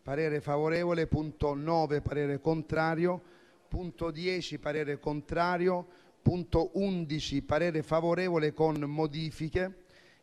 parere 0.03 0.41
favorevole, 0.41 1.07
punto 1.07 1.55
9 1.55 2.01
parere 2.01 2.41
contrario, 2.41 3.21
punto 3.69 4.11
10 4.11 4.59
parere 4.59 4.99
contrario, 4.99 5.87
punto 6.23 6.71
11 6.75 7.43
parere 7.43 7.83
favorevole 7.83 8.55
con 8.55 8.81
modifiche. 8.81 9.81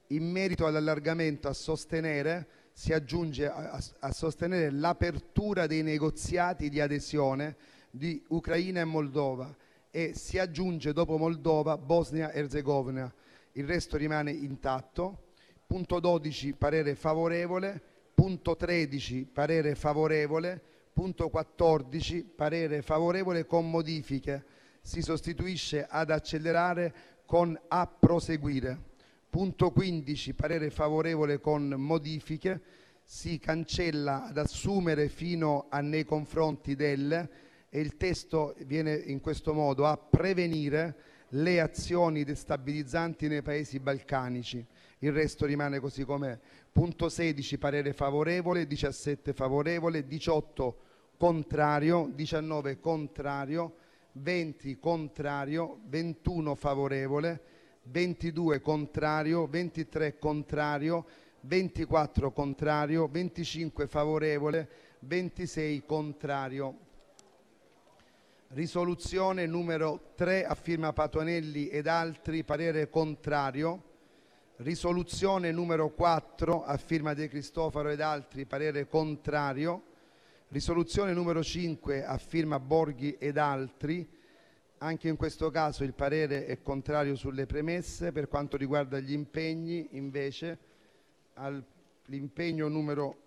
In 0.07 0.29
merito 0.29 0.65
all'allargamento 0.65 1.47
a 1.47 1.53
sostenere 1.53 2.47
si 2.73 2.91
aggiunge 2.91 3.47
a, 3.47 3.79
a 3.99 4.11
sostenere 4.11 4.71
l'apertura 4.71 5.67
dei 5.67 5.83
negoziati 5.83 6.69
di 6.69 6.81
adesione 6.81 7.55
di 7.91 8.21
Ucraina 8.29 8.81
e 8.81 8.85
Moldova 8.85 9.55
e 9.91 10.13
si 10.15 10.39
aggiunge 10.39 10.91
dopo 10.91 11.17
Moldova 11.17 11.77
Bosnia-Herzegovina 11.77 13.13
il 13.59 13.67
resto 13.67 13.97
rimane 13.97 14.31
intatto. 14.31 15.27
Punto 15.67 15.99
12 15.99 16.53
parere 16.53 16.95
favorevole, 16.95 17.79
punto 18.13 18.55
13 18.55 19.29
parere 19.31 19.75
favorevole, 19.75 20.61
punto 20.93 21.29
14 21.29 22.23
parere 22.35 22.81
favorevole 22.81 23.45
con 23.45 23.69
modifiche, 23.69 24.45
si 24.81 25.01
sostituisce 25.01 25.85
ad 25.87 26.09
accelerare 26.09 26.93
con 27.25 27.59
a 27.67 27.85
proseguire. 27.85 28.87
Punto 29.29 29.71
15 29.71 30.33
parere 30.33 30.69
favorevole 30.69 31.39
con 31.39 31.67
modifiche, 31.67 32.61
si 33.03 33.39
cancella 33.39 34.27
ad 34.27 34.37
assumere 34.37 35.09
fino 35.09 35.67
a 35.69 35.81
nei 35.81 36.05
confronti 36.05 36.75
del 36.75 37.29
e 37.71 37.79
il 37.79 37.97
testo 37.97 38.55
viene 38.65 38.93
in 38.95 39.19
questo 39.19 39.53
modo 39.53 39.85
a 39.85 39.95
prevenire 39.95 41.08
le 41.29 41.61
azioni 41.61 42.23
destabilizzanti 42.23 43.27
nei 43.27 43.41
paesi 43.41 43.79
balcanici. 43.79 44.65
Il 44.99 45.11
resto 45.11 45.45
rimane 45.45 45.79
così 45.79 46.03
com'è. 46.03 46.37
Punto 46.71 47.09
16 47.09 47.57
parere 47.57 47.93
favorevole, 47.93 48.67
17 48.67 49.33
favorevole, 49.33 50.07
18 50.07 50.77
contrario, 51.17 52.09
19 52.13 52.79
contrario, 52.79 53.75
20 54.13 54.79
contrario, 54.79 55.79
21 55.87 56.55
favorevole, 56.55 57.41
22 57.83 58.61
contrario, 58.61 59.47
23 59.47 60.17
contrario, 60.17 61.05
24 61.41 62.31
contrario, 62.31 63.07
25 63.07 63.87
favorevole, 63.87 64.69
26 64.99 65.83
contrario. 65.85 66.87
Risoluzione 68.53 69.45
numero 69.45 70.13
3 70.15 70.43
a 70.43 70.55
firma 70.55 70.91
Patuanelli 70.91 71.67
ed 71.67 71.85
altri, 71.85 72.43
parere 72.43 72.89
contrario. 72.89 73.83
Risoluzione 74.55 75.51
numero 75.51 75.91
4 75.91 76.63
a 76.63 76.75
firma 76.77 77.13
De 77.13 77.27
Cristofaro 77.27 77.89
ed 77.89 78.01
altri, 78.01 78.47
parere 78.47 78.87
contrario. 78.87 79.83
Risoluzione 80.47 81.13
numero 81.13 81.43
5 81.43 82.03
a 82.03 82.17
firma 82.17 82.59
Borghi 82.59 83.17
ed 83.19 83.37
altri. 83.37 84.09
Anche 84.79 85.07
in 85.07 85.15
questo 85.15 85.51
caso 85.51 85.83
il 85.83 85.93
parere 85.93 86.47
è 86.47 86.59
contrario 86.63 87.15
sulle 87.15 87.45
premesse. 87.45 88.11
Per 88.11 88.27
quanto 88.27 88.57
riguarda 88.57 88.99
gli 88.99 89.13
impegni, 89.13 89.89
invece, 89.91 90.57
all'impegno 91.35 92.67
numero 92.67 93.17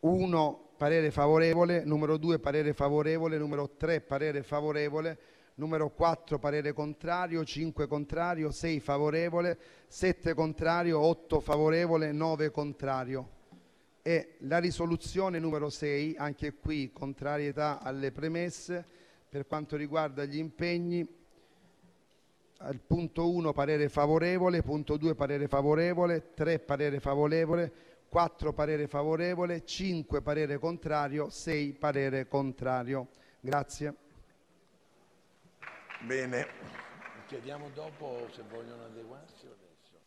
1 0.00 0.67
parere 0.78 1.10
favorevole, 1.10 1.84
numero 1.84 2.16
2 2.16 2.38
parere 2.38 2.72
favorevole, 2.72 3.36
numero 3.36 3.70
3 3.76 4.00
parere 4.00 4.44
favorevole, 4.44 5.18
numero 5.56 5.90
4 5.90 6.38
parere 6.38 6.72
contrario, 6.72 7.44
5 7.44 7.88
contrario, 7.88 8.52
6 8.52 8.78
favorevole, 8.78 9.58
7 9.88 10.34
contrario, 10.34 11.00
8 11.00 11.40
favorevole, 11.40 12.12
9 12.12 12.50
contrario. 12.50 13.28
E 14.02 14.36
la 14.42 14.58
risoluzione 14.58 15.40
numero 15.40 15.68
6, 15.68 16.14
anche 16.16 16.54
qui 16.54 16.92
contrarietà 16.92 17.80
alle 17.82 18.12
premesse, 18.12 18.84
per 19.28 19.46
quanto 19.46 19.76
riguarda 19.76 20.24
gli 20.24 20.38
impegni, 20.38 21.06
al 22.58 22.78
punto 22.78 23.28
1 23.28 23.52
parere 23.52 23.88
favorevole, 23.88 24.62
punto 24.62 24.96
2 24.96 25.14
parere 25.16 25.48
favorevole, 25.48 26.34
3 26.34 26.60
parere 26.60 27.00
favorevole, 27.00 27.72
4 28.08 28.52
parere 28.52 28.88
favorevole, 28.88 29.64
5 29.64 30.22
parere 30.22 30.58
contrario, 30.58 31.28
6 31.28 31.72
parere 31.74 32.26
contrario. 32.26 33.08
Grazie. 33.40 33.94
Bene, 36.00 36.46
chiediamo 37.26 37.70
dopo 37.74 38.28
se 38.32 38.42
vogliono 38.48 38.84
adeguarsi 38.84 39.46
o 39.46 39.52
adesso. 39.52 40.00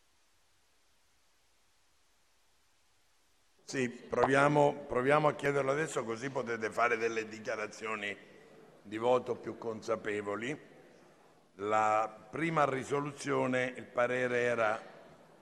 Sì, 3.64 3.88
proviamo, 3.88 4.84
proviamo 4.88 5.28
a 5.28 5.34
chiederlo 5.34 5.70
adesso 5.70 6.02
così 6.04 6.30
potete 6.30 6.70
fare 6.70 6.96
delle 6.96 7.28
dichiarazioni 7.28 8.16
di 8.82 8.98
voto 8.98 9.36
più 9.36 9.56
consapevoli. 9.58 10.70
La 11.56 12.26
prima 12.30 12.64
risoluzione 12.64 13.72
il 13.76 13.84
parere 13.84 14.40
era 14.40 14.80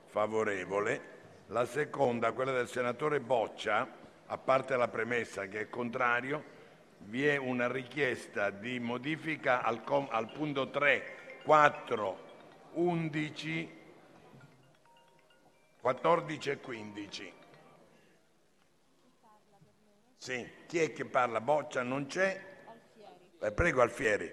favorevole, 0.06 1.19
la 1.50 1.64
seconda, 1.64 2.32
quella 2.32 2.52
del 2.52 2.68
senatore 2.68 3.20
Boccia, 3.20 3.88
a 4.26 4.38
parte 4.38 4.76
la 4.76 4.88
premessa 4.88 5.46
che 5.46 5.60
è 5.60 5.68
contrario, 5.68 6.58
vi 6.98 7.26
è 7.26 7.36
una 7.36 7.70
richiesta 7.70 8.50
di 8.50 8.78
modifica 8.78 9.62
al, 9.62 9.82
com- 9.82 10.08
al 10.10 10.30
punto 10.30 10.70
3, 10.70 11.40
4, 11.42 12.18
11, 12.74 13.78
14 15.80 16.50
e 16.50 16.60
15. 16.60 17.32
Sì, 20.18 20.48
chi 20.66 20.78
è 20.78 20.92
che 20.92 21.04
parla? 21.06 21.40
Boccia 21.40 21.82
non 21.82 22.06
c'è? 22.06 22.48
Eh, 23.40 23.52
prego 23.52 23.80
Alfieri. 23.80 24.32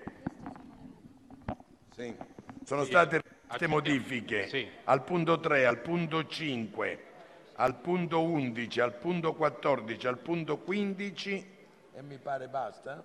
Sì. 1.95 2.15
Sono 2.63 2.83
state 2.83 3.23
queste 3.47 3.67
modifiche 3.67 4.47
Sì. 4.49 4.69
al 4.83 5.03
punto 5.03 5.39
3, 5.39 5.65
al 5.65 5.79
punto 5.79 6.27
5, 6.27 7.06
al 7.59 7.75
punto 7.75 8.21
11, 8.23 8.79
al 8.79 8.93
punto 8.95 9.33
14, 9.33 10.07
al 10.07 10.19
punto 10.19 10.57
15 10.57 11.55
e 11.93 12.01
mi 12.01 12.17
pare 12.17 12.47
basta? 12.47 13.03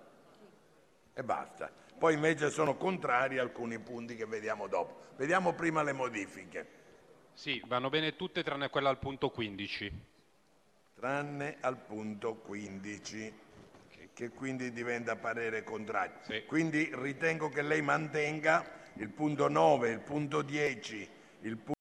E 1.14 1.22
basta. 1.22 1.70
Poi 1.98 2.14
invece 2.14 2.50
sono 2.50 2.76
contrari 2.76 3.38
alcuni 3.38 3.78
punti 3.78 4.16
che 4.16 4.26
vediamo 4.26 4.66
dopo. 4.66 5.00
Vediamo 5.16 5.54
prima 5.54 5.82
le 5.82 5.92
modifiche. 5.92 6.80
Sì, 7.32 7.62
vanno 7.66 7.88
bene 7.88 8.16
tutte 8.16 8.42
tranne 8.42 8.68
quella 8.68 8.90
al 8.90 8.98
punto 8.98 9.30
15. 9.30 10.10
tranne 10.94 11.56
al 11.60 11.78
punto 11.78 12.34
15, 12.36 13.34
che 14.12 14.28
quindi 14.30 14.70
diventa 14.70 15.16
parere 15.16 15.64
contrario. 15.64 16.18
Sì. 16.22 16.44
Quindi 16.46 16.90
ritengo 16.92 17.48
che 17.48 17.62
lei 17.62 17.82
mantenga 17.82 18.64
il 18.94 19.08
punto 19.08 19.48
9, 19.48 19.90
il 19.90 20.00
punto 20.00 20.42
10, 20.42 21.08
il 21.40 21.56
punto 21.56 21.80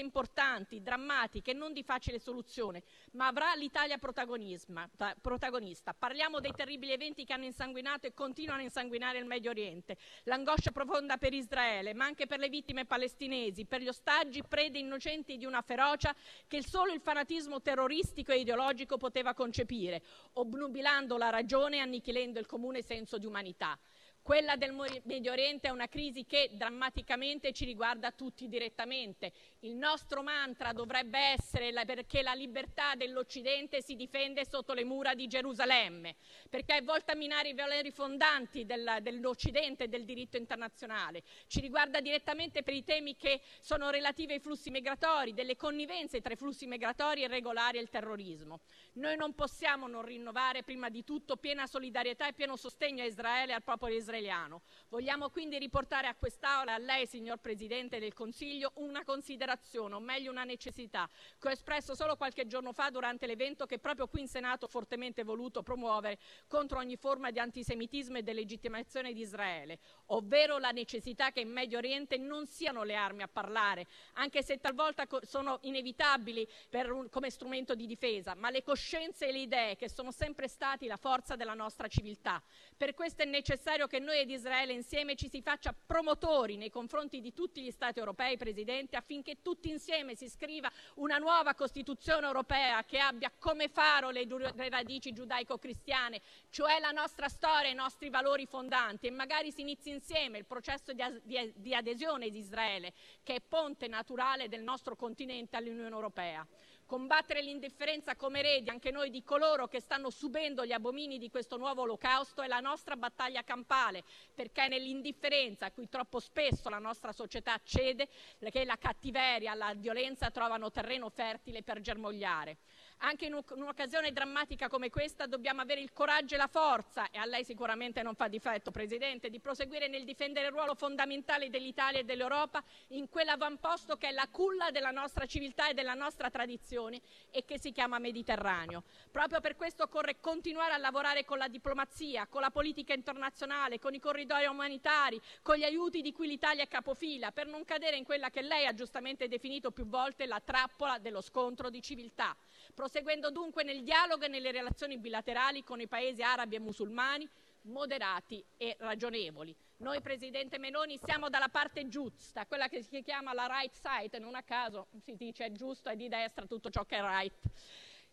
importanti, 0.00 0.82
drammatiche 0.82 1.52
e 1.52 1.54
non 1.54 1.72
di 1.72 1.82
facile 1.82 2.18
soluzione, 2.18 2.82
ma 3.12 3.26
avrà 3.26 3.54
l'Italia 3.54 3.98
protagonista. 3.98 5.94
Parliamo 5.94 6.40
dei 6.40 6.52
terribili 6.54 6.92
eventi 6.92 7.24
che 7.24 7.32
hanno 7.32 7.44
insanguinato 7.44 8.06
e 8.06 8.12
continuano 8.14 8.60
a 8.60 8.64
insanguinare 8.64 9.18
il 9.18 9.24
Medio 9.24 9.50
Oriente, 9.50 9.96
l'angoscia 10.24 10.72
profonda 10.72 11.16
per 11.16 11.32
Israele, 11.32 11.94
ma 11.94 12.04
anche 12.04 12.26
per 12.26 12.38
le 12.38 12.48
vittime 12.48 12.84
palestinesi, 12.84 13.64
per 13.64 13.80
gli 13.80 13.88
ostaggi 13.88 14.42
prede 14.42 14.78
innocenti 14.78 15.36
di 15.36 15.44
una 15.44 15.62
ferocia 15.62 16.14
che 16.46 16.62
solo 16.62 16.92
il 16.92 17.00
fanatismo 17.00 17.62
terroristico 17.62 18.32
e 18.32 18.40
ideologico 18.40 18.96
poteva 18.96 19.34
concepire, 19.34 20.02
obnubilando 20.34 21.16
la 21.16 21.30
ragione 21.30 21.76
e 21.76 21.80
annichilendo 21.80 22.38
il 22.38 22.46
comune 22.46 22.82
senso 22.82 23.18
di 23.18 23.26
umanità. 23.26 23.78
Quella 24.26 24.56
del 24.56 24.74
Medio 25.04 25.30
Oriente 25.30 25.68
è 25.68 25.70
una 25.70 25.86
crisi 25.86 26.26
che 26.26 26.50
drammaticamente 26.54 27.52
ci 27.52 27.64
riguarda 27.64 28.10
tutti 28.10 28.48
direttamente. 28.48 29.32
Il 29.66 29.74
nostro 29.74 30.22
mantra 30.22 30.72
dovrebbe 30.72 31.18
essere 31.18 31.72
perché 31.84 32.22
la 32.22 32.34
libertà 32.34 32.94
dell'Occidente 32.94 33.82
si 33.82 33.96
difende 33.96 34.46
sotto 34.46 34.74
le 34.74 34.84
mura 34.84 35.12
di 35.14 35.26
Gerusalemme, 35.26 36.14
perché 36.48 36.76
è 36.76 36.82
volta 36.84 37.12
a 37.12 37.16
minare 37.16 37.48
i 37.48 37.54
valori 37.54 37.90
fondanti 37.90 38.64
della- 38.64 39.00
dell'Occidente 39.00 39.84
e 39.84 39.88
del 39.88 40.04
diritto 40.04 40.36
internazionale. 40.36 41.24
Ci 41.48 41.58
riguarda 41.60 42.00
direttamente 42.00 42.62
per 42.62 42.74
i 42.74 42.84
temi 42.84 43.16
che 43.16 43.40
sono 43.60 43.90
relativi 43.90 44.34
ai 44.34 44.38
flussi 44.38 44.70
migratori, 44.70 45.34
delle 45.34 45.56
connivenze 45.56 46.20
tra 46.20 46.34
i 46.34 46.36
flussi 46.36 46.66
migratori 46.66 47.22
irregolari 47.22 47.78
e 47.78 47.80
il 47.80 47.90
terrorismo. 47.90 48.60
Noi 48.92 49.16
non 49.16 49.34
possiamo 49.34 49.88
non 49.88 50.04
rinnovare 50.04 50.62
prima 50.62 50.90
di 50.90 51.02
tutto 51.02 51.36
piena 51.36 51.66
solidarietà 51.66 52.28
e 52.28 52.34
pieno 52.34 52.54
sostegno 52.54 53.02
a 53.02 53.06
Israele 53.06 53.50
e 53.50 53.54
al 53.56 53.64
popolo 53.64 53.94
israeliano. 53.94 54.62
Vogliamo 54.90 55.28
quindi 55.30 55.58
riportare 55.58 56.06
a 56.06 56.14
quest'Aula 56.14 56.74
a 56.74 56.78
lei, 56.78 57.08
signor 57.08 57.38
Presidente 57.38 57.98
del 57.98 58.14
Consiglio, 58.14 58.70
una 58.76 59.02
considerazione, 59.02 59.54
o 59.94 60.00
meglio 60.00 60.30
una 60.30 60.44
necessità, 60.44 61.08
che 61.38 61.48
ho 61.48 61.50
espresso 61.50 61.94
solo 61.94 62.16
qualche 62.16 62.46
giorno 62.46 62.72
fa 62.72 62.90
durante 62.90 63.26
l'evento 63.26 63.66
che 63.66 63.78
proprio 63.78 64.06
qui 64.06 64.20
in 64.20 64.28
Senato 64.28 64.66
ho 64.66 64.68
fortemente 64.68 65.24
voluto 65.24 65.62
promuovere 65.62 66.18
contro 66.46 66.78
ogni 66.78 66.96
forma 66.96 67.30
di 67.30 67.38
antisemitismo 67.38 68.18
e 68.18 68.22
delegittimazione 68.22 69.12
di 69.12 69.20
Israele, 69.20 69.78
ovvero 70.06 70.58
la 70.58 70.70
necessità 70.70 71.30
che 71.30 71.40
in 71.40 71.50
Medio 71.50 71.78
Oriente 71.78 72.16
non 72.16 72.46
siano 72.46 72.82
le 72.82 72.94
armi 72.94 73.22
a 73.22 73.28
parlare, 73.28 73.86
anche 74.14 74.42
se 74.42 74.58
talvolta 74.58 75.06
sono 75.22 75.58
inevitabili 75.62 76.46
un- 76.70 77.08
come 77.10 77.30
strumento 77.30 77.74
di 77.74 77.86
difesa, 77.86 78.34
ma 78.34 78.50
le 78.50 78.62
coscienze 78.62 79.28
e 79.28 79.32
le 79.32 79.38
idee 79.38 79.76
che 79.76 79.88
sono 79.88 80.10
sempre 80.10 80.48
stati 80.48 80.86
la 80.86 80.96
forza 80.96 81.36
della 81.36 81.54
nostra 81.54 81.88
civiltà. 81.88 82.42
Per 82.76 82.94
questo 82.94 83.22
è 83.22 83.24
necessario 83.24 83.86
che 83.86 83.98
noi 83.98 84.20
ed 84.20 84.30
Israele 84.30 84.72
insieme 84.72 85.16
ci 85.16 85.28
si 85.28 85.42
faccia 85.42 85.74
promotori 85.74 86.56
nei 86.56 86.70
confronti 86.70 87.20
di 87.20 87.32
tutti 87.32 87.62
gli 87.62 87.70
Stati 87.70 87.98
europei, 87.98 88.36
Presidente, 88.36 88.96
affinché 88.96 89.35
tutti 89.42 89.70
insieme 89.70 90.14
si 90.14 90.28
scriva 90.28 90.70
una 90.94 91.18
nuova 91.18 91.54
Costituzione 91.54 92.26
europea 92.26 92.84
che 92.84 92.98
abbia 92.98 93.32
come 93.38 93.68
faro 93.68 94.10
le, 94.10 94.24
le 94.26 94.68
radici 94.68 95.12
giudaico-cristiane, 95.12 96.20
cioè 96.50 96.78
la 96.80 96.90
nostra 96.90 97.28
storia 97.28 97.68
e 97.68 97.72
i 97.72 97.74
nostri 97.74 98.10
valori 98.10 98.46
fondanti 98.46 99.06
e 99.06 99.10
magari 99.10 99.50
si 99.52 99.62
inizi 99.62 99.90
insieme 99.90 100.38
il 100.38 100.44
processo 100.44 100.92
di, 100.92 101.02
di- 101.22 101.52
di 101.56 101.74
adesione 101.74 102.30
di 102.30 102.38
Israele, 102.38 102.92
che 103.22 103.36
è 103.36 103.40
ponte 103.40 103.88
naturale 103.88 104.48
del 104.48 104.62
nostro 104.62 104.96
continente 104.96 105.56
all'Unione 105.56 105.88
Europea. 105.88 106.46
Combattere 106.86 107.42
l'indifferenza 107.42 108.14
come 108.14 108.38
eredi 108.38 108.70
anche 108.70 108.92
noi 108.92 109.10
di 109.10 109.24
coloro 109.24 109.66
che 109.66 109.80
stanno 109.80 110.08
subendo 110.08 110.64
gli 110.64 110.70
abomini 110.70 111.18
di 111.18 111.28
questo 111.30 111.56
nuovo 111.56 111.82
olocausto 111.82 112.42
è 112.42 112.46
la 112.46 112.60
nostra 112.60 112.94
battaglia 112.94 113.42
campale, 113.42 114.04
perché 114.32 114.66
è 114.66 114.68
nell'indifferenza 114.68 115.66
a 115.66 115.72
cui 115.72 115.88
troppo 115.88 116.20
spesso 116.20 116.68
la 116.68 116.78
nostra 116.78 117.10
società 117.10 117.60
cede 117.64 118.08
che 118.38 118.64
la 118.64 118.76
cattiveria, 118.76 119.54
la 119.54 119.74
violenza 119.74 120.30
trovano 120.30 120.70
terreno 120.70 121.08
fertile 121.10 121.64
per 121.64 121.80
germogliare. 121.80 122.58
Anche 123.00 123.26
in 123.26 123.34
un- 123.34 123.42
in 123.54 123.60
un'occasione 123.60 124.10
drammatica 124.10 124.68
come 124.68 124.88
questa 124.88 125.26
dobbiamo 125.26 125.60
avere 125.60 125.82
il 125.82 125.92
coraggio 125.92 126.34
e 126.34 126.38
la 126.38 126.46
forza, 126.46 127.10
e 127.10 127.18
a 127.18 127.26
lei 127.26 127.44
sicuramente 127.44 128.02
non 128.02 128.14
fa 128.14 128.26
difetto, 128.26 128.70
Presidente, 128.70 129.28
di 129.28 129.38
proseguire 129.38 129.86
nel 129.86 130.04
difendere 130.04 130.46
il 130.46 130.52
ruolo 130.52 130.74
fondamentale 130.74 131.50
dell'Italia 131.50 132.00
e 132.00 132.04
dell'Europa 132.04 132.64
in 132.88 133.10
quell'avamposto 133.10 133.96
che 133.96 134.08
è 134.08 134.12
la 134.12 134.26
culla 134.28 134.70
della 134.70 134.90
nostra 134.90 135.26
civiltà 135.26 135.68
e 135.68 135.74
della 135.74 135.92
nostra 135.92 136.30
tradizione 136.30 137.02
e 137.30 137.44
che 137.44 137.60
si 137.60 137.70
chiama 137.70 137.98
Mediterraneo. 137.98 138.84
Proprio 139.10 139.40
per 139.40 139.56
questo 139.56 139.82
occorre 139.82 140.18
continuare 140.18 140.72
a 140.72 140.78
lavorare 140.78 141.26
con 141.26 141.36
la 141.36 141.48
diplomazia, 141.48 142.26
con 142.26 142.40
la 142.40 142.50
politica 142.50 142.94
internazionale, 142.94 143.78
con 143.78 143.92
i 143.92 144.00
corridoi 144.00 144.46
umanitari, 144.46 145.20
con 145.42 145.56
gli 145.56 145.64
aiuti 145.64 146.00
di 146.00 146.12
cui 146.12 146.28
l'Italia 146.28 146.64
è 146.64 146.68
capofila, 146.68 147.30
per 147.30 147.46
non 147.46 147.64
cadere 147.66 147.98
in 147.98 148.04
quella 148.04 148.30
che 148.30 148.40
lei 148.40 148.64
ha 148.66 148.72
giustamente 148.72 149.28
definito 149.28 149.70
più 149.70 149.86
volte 149.86 150.24
la 150.24 150.40
trappola 150.40 150.98
dello 150.98 151.20
scontro 151.20 151.68
di 151.68 151.82
civiltà 151.82 152.34
proseguendo 152.76 153.30
dunque 153.30 153.64
nel 153.64 153.82
dialogo 153.82 154.26
e 154.26 154.28
nelle 154.28 154.52
relazioni 154.52 154.98
bilaterali 154.98 155.64
con 155.64 155.80
i 155.80 155.88
paesi 155.88 156.20
arabi 156.22 156.56
e 156.56 156.60
musulmani 156.60 157.26
moderati 157.62 158.44
e 158.58 158.76
ragionevoli. 158.78 159.56
Noi, 159.78 160.02
Presidente 160.02 160.58
Meloni, 160.58 161.00
siamo 161.02 161.30
dalla 161.30 161.48
parte 161.48 161.88
giusta, 161.88 162.44
quella 162.44 162.68
che 162.68 162.82
si 162.82 163.02
chiama 163.02 163.32
la 163.32 163.46
right 163.46 163.72
side, 163.72 164.18
non 164.18 164.34
a 164.34 164.42
caso 164.42 164.88
si 165.00 165.16
dice 165.16 165.46
è 165.46 165.52
giusto 165.52 165.88
e 165.88 165.96
di 165.96 166.08
destra 166.08 166.44
tutto 166.44 166.68
ciò 166.68 166.84
che 166.84 166.96
è 166.96 167.00
right 167.00 167.40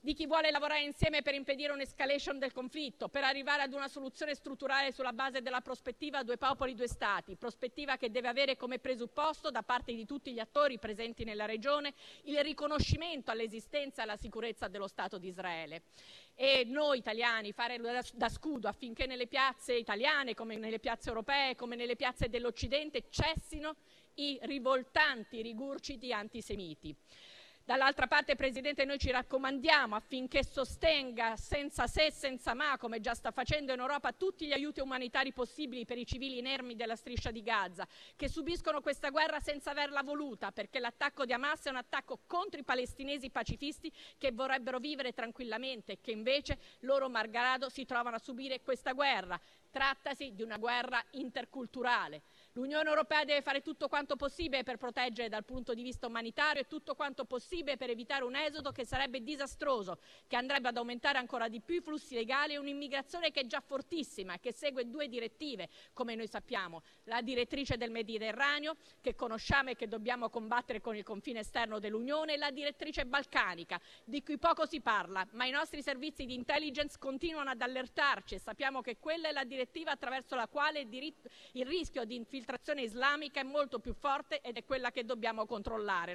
di 0.03 0.13
chi 0.13 0.27
vuole 0.27 0.51
lavorare 0.51 0.81
insieme 0.81 1.21
per 1.21 1.33
impedire 1.33 1.71
un'escalation 1.71 2.37
del 2.37 2.51
conflitto, 2.51 3.07
per 3.07 3.23
arrivare 3.23 3.61
ad 3.61 3.71
una 3.71 3.87
soluzione 3.87 4.35
strutturale 4.35 4.91
sulla 4.91 5.13
base 5.13 5.41
della 5.41 5.61
prospettiva 5.61 6.23
due 6.23 6.35
popoli, 6.35 6.75
due 6.75 6.89
stati, 6.89 7.37
prospettiva 7.37 7.95
che 7.95 8.11
deve 8.11 8.27
avere 8.27 8.57
come 8.57 8.79
presupposto 8.79 9.49
da 9.49 9.63
parte 9.63 9.93
di 9.93 10.05
tutti 10.05 10.33
gli 10.33 10.39
attori 10.39 10.77
presenti 10.77 11.23
nella 11.23 11.45
regione 11.45 11.93
il 12.23 12.43
riconoscimento 12.43 13.31
all'esistenza 13.31 14.01
e 14.01 14.03
alla 14.03 14.17
sicurezza 14.17 14.67
dello 14.67 14.89
Stato 14.89 15.17
di 15.17 15.29
Israele. 15.29 15.83
E 16.35 16.65
noi 16.65 16.97
italiani 16.97 17.53
fare 17.53 17.77
da, 17.77 18.27
scudo 18.27 18.67
affinché 18.67 19.05
nelle 19.05 19.27
piazze 19.27 19.73
italiane, 19.73 20.33
come 20.33 20.57
nelle 20.57 20.79
piazze 20.79 21.07
europee, 21.07 21.55
come 21.55 21.77
nelle 21.77 21.95
piazze 21.95 22.27
dell'Occidente, 22.27 23.05
cessino 23.09 23.77
i 24.15 24.37
rivoltanti 24.41 25.41
rigurgiti 25.41 26.11
antisemiti. 26.11 26.93
Dall'altra 27.65 28.07
parte, 28.07 28.35
Presidente, 28.35 28.83
noi 28.83 28.99
ci 28.99 29.09
raccomandiamo 29.09 29.95
affinché 29.95 30.43
sostenga 30.43 31.37
senza 31.37 31.87
se 31.87 32.07
e 32.07 32.11
senza 32.11 32.53
ma, 32.53 32.77
come 32.77 32.99
già 32.99 33.13
sta 33.13 33.31
facendo 33.31 33.71
in 33.71 33.79
Europa, 33.79 34.11
tutti 34.11 34.45
gli 34.45 34.51
aiuti 34.51 34.81
umanitari 34.81 35.31
possibili 35.31 35.85
per 35.85 35.97
i 35.97 36.05
civili 36.05 36.39
inermi 36.39 36.75
della 36.75 36.97
striscia 36.97 37.31
di 37.31 37.41
Gaza, 37.41 37.87
che 38.17 38.27
subiscono 38.27 38.81
questa 38.81 39.11
guerra 39.11 39.39
senza 39.39 39.71
averla 39.71 40.03
voluta, 40.03 40.51
perché 40.51 40.79
l'attacco 40.79 41.23
di 41.23 41.31
Hamas 41.31 41.63
è 41.63 41.69
un 41.69 41.77
attacco 41.77 42.19
contro 42.27 42.59
i 42.59 42.65
palestinesi 42.65 43.29
pacifisti 43.29 43.89
che 44.17 44.33
vorrebbero 44.33 44.79
vivere 44.79 45.13
tranquillamente 45.13 45.93
e 45.93 45.99
che 46.01 46.11
invece 46.11 46.59
loro, 46.79 47.07
malgrado, 47.07 47.69
si 47.69 47.85
trovano 47.85 48.17
a 48.17 48.19
subire 48.19 48.61
questa 48.61 48.91
guerra. 48.91 49.39
Trattasi 49.71 50.33
di 50.35 50.43
una 50.43 50.57
guerra 50.57 51.01
interculturale. 51.11 52.23
L'Unione 52.55 52.87
Europea 52.87 53.23
deve 53.23 53.41
fare 53.41 53.61
tutto 53.61 53.87
quanto 53.87 54.15
possibile 54.15 54.61
per 54.61 54.77
proteggere 54.77 55.27
dal 55.27 55.43
punto 55.43 55.73
di 55.73 55.81
vista 55.81 56.05
umanitario 56.05 56.61
e 56.61 56.67
tutto 56.67 56.93
quanto 56.93 57.25
possibile 57.25 57.77
per 57.77 57.89
evitare 57.89 58.23
un 58.23 58.35
esodo 58.35 58.71
che 58.71 58.85
sarebbe 58.85 59.23
disastroso, 59.23 59.97
che 60.27 60.35
andrebbe 60.35 60.67
ad 60.67 60.77
aumentare 60.77 61.17
ancora 61.17 61.47
di 61.47 61.61
più 61.61 61.77
i 61.77 61.81
flussi 61.81 62.13
legali 62.13 62.53
e 62.53 62.57
un'immigrazione 62.57 63.31
che 63.31 63.39
è 63.39 63.45
già 63.47 63.59
fortissima 63.59 64.35
e 64.35 64.39
che 64.39 64.53
segue 64.53 64.87
due 64.87 65.07
direttive, 65.07 65.67
come 65.93 66.13
noi 66.13 66.27
sappiamo. 66.27 66.83
La 67.05 67.23
direttrice 67.23 67.75
del 67.75 67.89
Mediterraneo, 67.89 68.75
che 69.01 69.15
conosciamo 69.15 69.71
e 69.71 69.75
che 69.75 69.87
dobbiamo 69.87 70.29
combattere 70.29 70.79
con 70.79 70.95
il 70.95 71.03
confine 71.03 71.39
esterno 71.39 71.79
dell'Unione, 71.79 72.33
e 72.33 72.37
la 72.37 72.51
direttrice 72.51 73.07
balcanica, 73.07 73.81
di 74.03 74.21
cui 74.21 74.37
poco 74.37 74.67
si 74.67 74.79
parla, 74.79 75.25
ma 75.31 75.45
i 75.45 75.51
nostri 75.51 75.81
servizi 75.81 76.25
di 76.25 76.35
intelligence 76.35 76.99
continuano 76.99 77.49
ad 77.49 77.61
allertarci 77.61 78.35
e 78.35 78.39
sappiamo 78.39 78.81
che 78.81 78.97
quella 78.99 79.29
è 79.29 79.31
la 79.31 79.43
direttiva 79.43 79.89
attraverso 79.89 80.35
la 80.35 80.47
quale 80.47 80.81
il, 80.81 80.87
diritto, 80.87 81.27
il 81.53 81.65
rischio 81.65 82.05
di 82.05 82.13
infiltrazione 82.13 82.41
islamica 82.81 83.39
è 83.39 83.43
molto 83.43 83.79
più 83.79 83.93
forte 83.93 84.41
ed 84.41 84.57
è 84.57 84.65
quella 84.65 84.91
che 84.91 85.05
dobbiamo 85.05 85.45
controllare. 85.45 86.13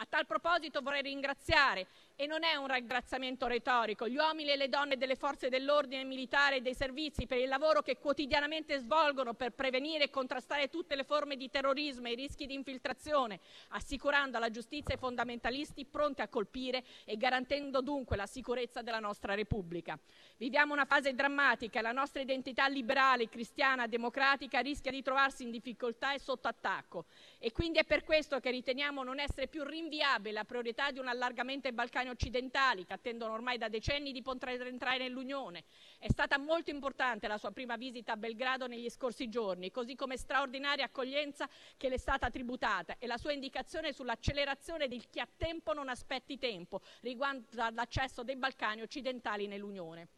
A 0.00 0.06
tal 0.08 0.26
proposito 0.26 0.80
vorrei 0.80 1.02
ringraziare 1.02 1.88
e 2.14 2.26
non 2.26 2.44
è 2.44 2.54
un 2.54 2.68
ringraziamento 2.68 3.48
retorico, 3.48 4.08
gli 4.08 4.16
uomini 4.16 4.50
e 4.50 4.56
le 4.56 4.68
donne 4.68 4.96
delle 4.96 5.16
forze 5.16 5.48
dell'ordine 5.48 6.04
militare 6.04 6.56
e 6.56 6.60
dei 6.60 6.74
servizi 6.74 7.26
per 7.26 7.38
il 7.38 7.48
lavoro 7.48 7.82
che 7.82 7.98
quotidianamente 7.98 8.78
svolgono 8.78 9.34
per 9.34 9.52
prevenire 9.52 10.04
e 10.04 10.10
contrastare 10.10 10.68
tutte 10.68 10.94
le 10.94 11.02
forme 11.02 11.36
di 11.36 11.50
terrorismo 11.50 12.06
e 12.06 12.12
i 12.12 12.14
rischi 12.14 12.46
di 12.46 12.54
infiltrazione, 12.54 13.40
assicurando 13.70 14.36
alla 14.36 14.50
giustizia 14.50 14.94
i 14.94 14.98
fondamentalisti 14.98 15.84
pronti 15.84 16.20
a 16.20 16.28
colpire 16.28 16.84
e 17.04 17.16
garantendo 17.16 17.80
dunque 17.80 18.16
la 18.16 18.26
sicurezza 18.26 18.82
della 18.82 19.00
nostra 19.00 19.34
Repubblica. 19.34 19.98
Viviamo 20.36 20.72
una 20.72 20.84
fase 20.84 21.12
drammatica 21.12 21.80
e 21.80 21.82
la 21.82 21.92
nostra 21.92 22.20
identità 22.20 22.68
liberale, 22.68 23.28
cristiana, 23.28 23.88
democratica 23.88 24.60
rischia 24.60 24.92
di 24.92 25.02
trovarsi 25.02 25.42
in 25.42 25.50
difficoltà 25.50 26.14
e 26.14 26.20
sotto 26.20 26.46
attacco. 26.46 27.06
E 27.38 27.50
quindi 27.50 27.80
è 27.80 27.84
per 27.84 28.04
questo 28.04 28.38
che 28.38 28.52
riteniamo 28.52 29.02
non 29.02 29.18
essere 29.18 29.48
più 29.48 29.64
rinviabile 29.64 29.86
la 30.30 30.44
priorità 30.44 30.90
di 30.90 30.98
un 30.98 31.08
allargamento 31.08 31.66
ai 31.66 31.72
Balcani 31.72 32.10
occidentali 32.10 32.84
che 32.84 32.92
attendono 32.92 33.32
ormai 33.32 33.56
da 33.56 33.68
decenni 33.68 34.12
di 34.12 34.20
poter 34.20 34.66
entrare 34.66 34.98
nell'Unione. 34.98 35.64
È 35.98 36.08
stata 36.10 36.36
molto 36.36 36.70
importante 36.70 37.26
la 37.26 37.38
sua 37.38 37.52
prima 37.52 37.76
visita 37.76 38.12
a 38.12 38.16
Belgrado 38.16 38.66
negli 38.66 38.90
scorsi 38.90 39.28
giorni, 39.28 39.70
così 39.70 39.94
come 39.94 40.18
straordinaria 40.18 40.84
accoglienza 40.84 41.48
che 41.76 41.88
le 41.88 41.94
è 41.94 41.98
stata 41.98 42.28
tributata 42.30 42.96
e 42.98 43.06
la 43.06 43.16
sua 43.16 43.32
indicazione 43.32 43.92
sull'accelerazione 43.92 44.88
di 44.88 45.02
chi 45.10 45.20
a 45.20 45.28
tempo 45.36 45.72
non 45.72 45.88
aspetti 45.88 46.38
tempo 46.38 46.80
riguardo 47.00 47.62
all'accesso 47.62 48.22
dei 48.22 48.36
Balcani 48.36 48.82
occidentali 48.82 49.46
nell'Unione. 49.46 50.08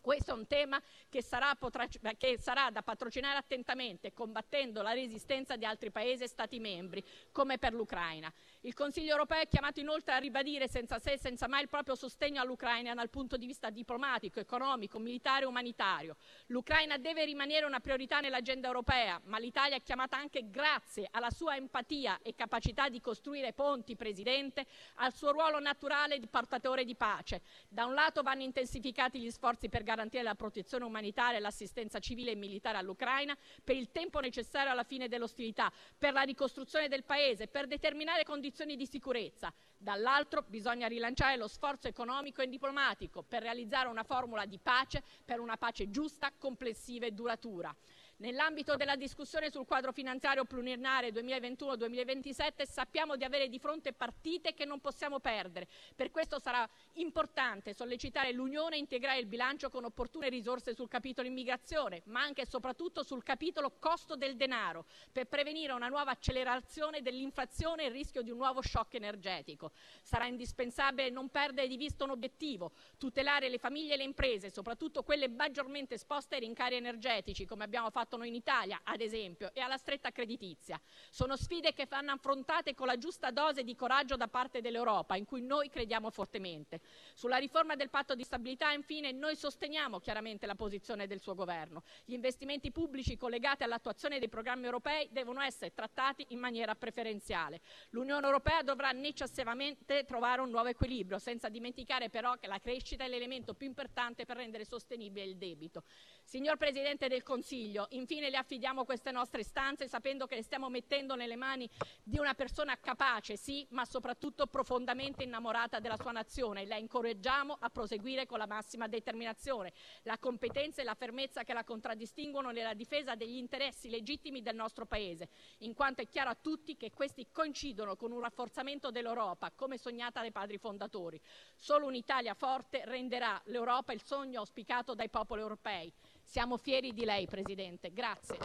Questo 0.00 0.30
è 0.30 0.34
un 0.34 0.46
tema 0.46 0.80
che 1.10 1.22
sarà, 1.22 1.54
potrà, 1.56 1.86
che 2.16 2.38
sarà, 2.38 2.70
da 2.70 2.82
patrocinare 2.82 3.36
attentamente, 3.36 4.14
combattendo 4.14 4.80
la 4.80 4.92
resistenza 4.92 5.56
di 5.56 5.66
altri 5.66 5.90
Paesi 5.90 6.22
e 6.22 6.28
Stati 6.28 6.58
membri, 6.58 7.04
come 7.30 7.58
per 7.58 7.74
l'Ucraina. 7.74 8.32
Il 8.62 8.74
Consiglio 8.74 9.12
europeo 9.12 9.40
è 9.40 9.48
chiamato 9.48 9.80
inoltre 9.80 10.12
a 10.12 10.18
ribadire 10.18 10.68
senza 10.68 10.98
se 10.98 11.12
e 11.12 11.18
senza 11.18 11.48
mai 11.48 11.62
il 11.62 11.70
proprio 11.70 11.94
sostegno 11.94 12.42
all'Ucraina 12.42 12.92
dal 12.92 13.08
punto 13.08 13.38
di 13.38 13.46
vista 13.46 13.70
diplomatico, 13.70 14.38
economico, 14.38 14.98
militare 14.98 15.44
e 15.44 15.46
umanitario. 15.46 16.16
L'Ucraina 16.48 16.98
deve 16.98 17.24
rimanere 17.24 17.64
una 17.64 17.80
priorità 17.80 18.20
nell'agenda 18.20 18.66
europea, 18.66 19.18
ma 19.24 19.38
l'Italia 19.38 19.76
è 19.76 19.82
chiamata 19.82 20.18
anche, 20.18 20.50
grazie 20.50 21.08
alla 21.10 21.30
sua 21.30 21.56
empatia 21.56 22.18
e 22.20 22.34
capacità 22.34 22.90
di 22.90 23.00
costruire 23.00 23.54
ponti, 23.54 23.96
Presidente, 23.96 24.66
al 24.96 25.14
suo 25.14 25.32
ruolo 25.32 25.58
naturale 25.58 26.18
di 26.18 26.26
portatore 26.26 26.84
di 26.84 26.94
pace. 26.94 27.40
Da 27.66 27.86
un 27.86 27.94
lato 27.94 28.20
vanno 28.20 28.42
intensificati 28.42 29.20
gli 29.20 29.30
sforzi 29.30 29.70
per 29.70 29.84
garantire 29.84 30.22
la 30.22 30.34
protezione 30.34 30.84
umanitaria 30.84 31.38
e 31.38 31.40
l'assistenza 31.40 31.98
civile 31.98 32.32
e 32.32 32.36
militare 32.36 32.76
all'Ucraina 32.76 33.34
per 33.64 33.76
il 33.76 33.90
tempo 33.90 34.20
necessario 34.20 34.70
alla 34.70 34.84
fine 34.84 35.08
dell'ostilità, 35.08 35.72
per 35.96 36.12
la 36.12 36.22
ricostruzione 36.22 36.88
del 36.88 37.04
Paese, 37.04 37.46
per 37.46 37.66
determinare 37.66 38.22
condizioni 38.22 38.48
condizioni 38.50 38.76
di 38.76 38.86
sicurezza. 38.86 39.52
Dall'altro 39.78 40.44
bisogna 40.46 40.88
rilanciare 40.88 41.36
lo 41.36 41.46
sforzo 41.46 41.86
economico 41.86 42.42
e 42.42 42.48
diplomatico 42.48 43.22
per 43.22 43.42
realizzare 43.42 43.88
una 43.88 44.02
formula 44.02 44.44
di 44.44 44.58
pace 44.58 45.02
per 45.24 45.38
una 45.38 45.56
pace 45.56 45.90
giusta, 45.90 46.32
complessiva 46.36 47.06
e 47.06 47.12
duratura. 47.12 47.74
Nell'ambito 48.20 48.76
della 48.76 48.96
discussione 48.96 49.50
sul 49.50 49.64
quadro 49.64 49.92
finanziario 49.92 50.44
pluriennale 50.44 51.08
2021-2027 51.08 52.68
sappiamo 52.68 53.16
di 53.16 53.24
avere 53.24 53.48
di 53.48 53.58
fronte 53.58 53.94
partite 53.94 54.52
che 54.52 54.66
non 54.66 54.78
possiamo 54.78 55.20
perdere. 55.20 55.68
Per 55.96 56.10
questo 56.10 56.38
sarà 56.38 56.68
importante 56.94 57.72
sollecitare 57.72 58.32
l'Unione 58.32 58.74
a 58.74 58.78
integrare 58.78 59.20
il 59.20 59.26
bilancio 59.26 59.70
con 59.70 59.86
opportune 59.86 60.28
risorse 60.28 60.74
sul 60.74 60.88
capitolo 60.88 61.28
immigrazione, 61.28 62.02
ma 62.06 62.20
anche 62.20 62.42
e 62.42 62.46
soprattutto 62.46 63.02
sul 63.02 63.22
capitolo 63.22 63.76
costo 63.78 64.16
del 64.16 64.36
denaro, 64.36 64.84
per 65.10 65.26
prevenire 65.26 65.72
una 65.72 65.88
nuova 65.88 66.10
accelerazione 66.10 67.00
dell'inflazione 67.00 67.84
e 67.84 67.86
il 67.86 67.92
rischio 67.92 68.20
di 68.20 68.30
un 68.30 68.36
nuovo 68.36 68.60
shock 68.60 68.92
energetico. 68.96 69.70
Sarà 70.02 70.26
indispensabile 70.26 71.08
non 71.08 71.30
perdere 71.30 71.68
di 71.68 71.78
vista 71.78 72.04
un 72.04 72.10
obiettivo, 72.10 72.72
tutelare 72.98 73.48
le 73.48 73.56
famiglie 73.56 73.94
e 73.94 73.96
le 73.96 74.04
imprese, 74.04 74.50
soprattutto 74.50 75.02
quelle 75.02 75.26
maggiormente 75.26 75.94
esposte 75.94 76.34
ai 76.34 76.42
rincari 76.42 76.74
energetici, 76.76 77.46
come 77.46 77.64
abbiamo 77.64 77.88
fatto 77.88 78.08
fatto 78.10 78.16
noi 78.16 78.28
in 78.28 78.34
Italia, 78.34 78.80
ad 78.82 79.00
esempio, 79.00 79.52
e 79.54 79.60
alla 79.60 79.76
stretta 79.76 80.10
creditizia. 80.10 80.80
Sono 81.10 81.36
sfide 81.36 81.72
che 81.72 81.86
vanno 81.86 82.10
affrontate 82.10 82.74
con 82.74 82.88
la 82.88 82.98
giusta 82.98 83.30
dose 83.30 83.62
di 83.62 83.76
coraggio 83.76 84.16
da 84.16 84.26
parte 84.26 84.60
dell'Europa, 84.60 85.14
in 85.14 85.24
cui 85.24 85.42
noi 85.42 85.68
crediamo 85.68 86.10
fortemente. 86.10 86.80
Sulla 87.14 87.36
riforma 87.36 87.76
del 87.76 87.88
patto 87.88 88.16
di 88.16 88.24
stabilità, 88.24 88.72
infine, 88.72 89.12
noi 89.12 89.36
sosteniamo 89.36 90.00
chiaramente 90.00 90.46
la 90.46 90.56
posizione 90.56 91.06
del 91.06 91.20
suo 91.20 91.34
governo. 91.34 91.84
Gli 92.04 92.14
investimenti 92.14 92.72
pubblici 92.72 93.16
collegati 93.16 93.62
all'attuazione 93.62 94.18
dei 94.18 94.28
programmi 94.28 94.64
europei 94.64 95.08
devono 95.12 95.40
essere 95.40 95.72
trattati 95.72 96.26
in 96.30 96.40
maniera 96.40 96.74
preferenziale. 96.74 97.60
L'Unione 97.90 98.26
Europea 98.26 98.62
dovrà 98.62 98.90
necessariamente 98.90 100.04
trovare 100.04 100.40
un 100.40 100.50
nuovo 100.50 100.68
equilibrio, 100.68 101.18
senza 101.18 101.48
dimenticare 101.48 102.10
però 102.10 102.34
che 102.34 102.48
la 102.48 102.58
crescita 102.58 103.04
è 103.04 103.08
l'elemento 103.08 103.54
più 103.54 103.66
importante 103.68 104.24
per 104.24 104.36
rendere 104.36 104.64
sostenibile 104.64 105.26
il 105.26 105.36
debito. 105.36 105.84
Signor 106.30 106.58
Presidente 106.58 107.08
del 107.08 107.24
Consiglio, 107.24 107.88
infine 107.90 108.30
le 108.30 108.36
affidiamo 108.36 108.84
queste 108.84 109.10
nostre 109.10 109.40
istanze 109.40 109.88
sapendo 109.88 110.26
che 110.26 110.36
le 110.36 110.44
stiamo 110.44 110.68
mettendo 110.68 111.16
nelle 111.16 111.34
mani 111.34 111.68
di 112.04 112.20
una 112.20 112.34
persona 112.34 112.78
capace, 112.78 113.36
sì, 113.36 113.66
ma 113.70 113.84
soprattutto 113.84 114.46
profondamente 114.46 115.24
innamorata 115.24 115.80
della 115.80 115.96
sua 115.96 116.12
nazione. 116.12 116.66
La 116.66 116.76
incoraggiamo 116.76 117.56
a 117.58 117.68
proseguire 117.68 118.26
con 118.26 118.38
la 118.38 118.46
massima 118.46 118.86
determinazione, 118.86 119.72
la 120.04 120.18
competenza 120.18 120.80
e 120.80 120.84
la 120.84 120.94
fermezza 120.94 121.42
che 121.42 121.52
la 121.52 121.64
contraddistinguono 121.64 122.52
nella 122.52 122.74
difesa 122.74 123.16
degli 123.16 123.34
interessi 123.34 123.90
legittimi 123.90 124.40
del 124.40 124.54
nostro 124.54 124.86
Paese, 124.86 125.30
in 125.58 125.74
quanto 125.74 126.02
è 126.02 126.06
chiaro 126.06 126.30
a 126.30 126.38
tutti 126.40 126.76
che 126.76 126.92
questi 126.92 127.26
coincidono 127.32 127.96
con 127.96 128.12
un 128.12 128.20
rafforzamento 128.20 128.92
dell'Europa, 128.92 129.50
come 129.50 129.78
sognata 129.78 130.20
dai 130.20 130.30
padri 130.30 130.58
fondatori. 130.58 131.20
Solo 131.56 131.86
un'Italia 131.86 132.34
forte 132.34 132.84
renderà 132.84 133.42
l'Europa 133.46 133.92
il 133.92 134.04
sogno 134.04 134.38
auspicato 134.38 134.94
dai 134.94 135.08
popoli 135.08 135.40
europei. 135.40 135.92
Siamo 136.30 136.58
fieri 136.58 136.92
di 136.92 137.04
lei, 137.04 137.26
Presidente. 137.26 137.92
Grazie. 137.92 138.38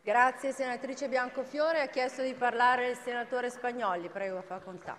Grazie 0.00 0.52
senatrice 0.52 1.08
Biancofiore. 1.08 1.80
Ha 1.80 1.88
chiesto 1.88 2.22
di 2.22 2.34
parlare 2.34 2.90
il 2.90 2.96
senatore 2.98 3.50
Spagnoli. 3.50 4.08
Prego, 4.08 4.42
facoltà. 4.42 4.96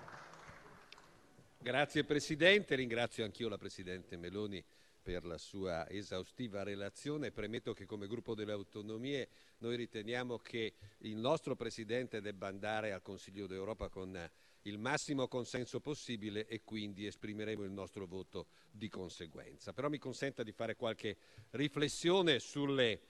Grazie 1.58 2.04
Presidente, 2.04 2.76
ringrazio 2.76 3.24
anch'io 3.24 3.48
la 3.48 3.58
Presidente 3.58 4.18
Meloni 4.18 4.62
per 5.02 5.24
la 5.24 5.38
sua 5.38 5.88
esaustiva 5.88 6.64
relazione. 6.64 7.32
Premetto 7.32 7.72
che 7.72 7.86
come 7.86 8.08
gruppo 8.08 8.36
delle 8.36 8.52
autonomie 8.52 9.30
noi 9.60 9.78
riteniamo 9.78 10.40
che 10.40 10.74
il 10.98 11.16
nostro 11.16 11.56
Presidente 11.56 12.20
debba 12.20 12.48
andare 12.48 12.92
al 12.92 13.02
Consiglio 13.02 13.48
d'Europa 13.48 13.88
con 13.88 14.30
il 14.64 14.78
massimo 14.78 15.28
consenso 15.28 15.80
possibile 15.80 16.46
e 16.48 16.62
quindi 16.64 17.06
esprimeremo 17.06 17.64
il 17.64 17.72
nostro 17.72 18.06
voto 18.06 18.48
di 18.72 18.90
conseguenza. 18.90 19.74
Però 19.74 19.90
mi 19.90 19.98
consenta 19.98 20.44
di 20.44 20.52
fare 20.52 20.76
qualche 20.76 21.18
riflessione 21.52 22.40
sulle 22.40 23.02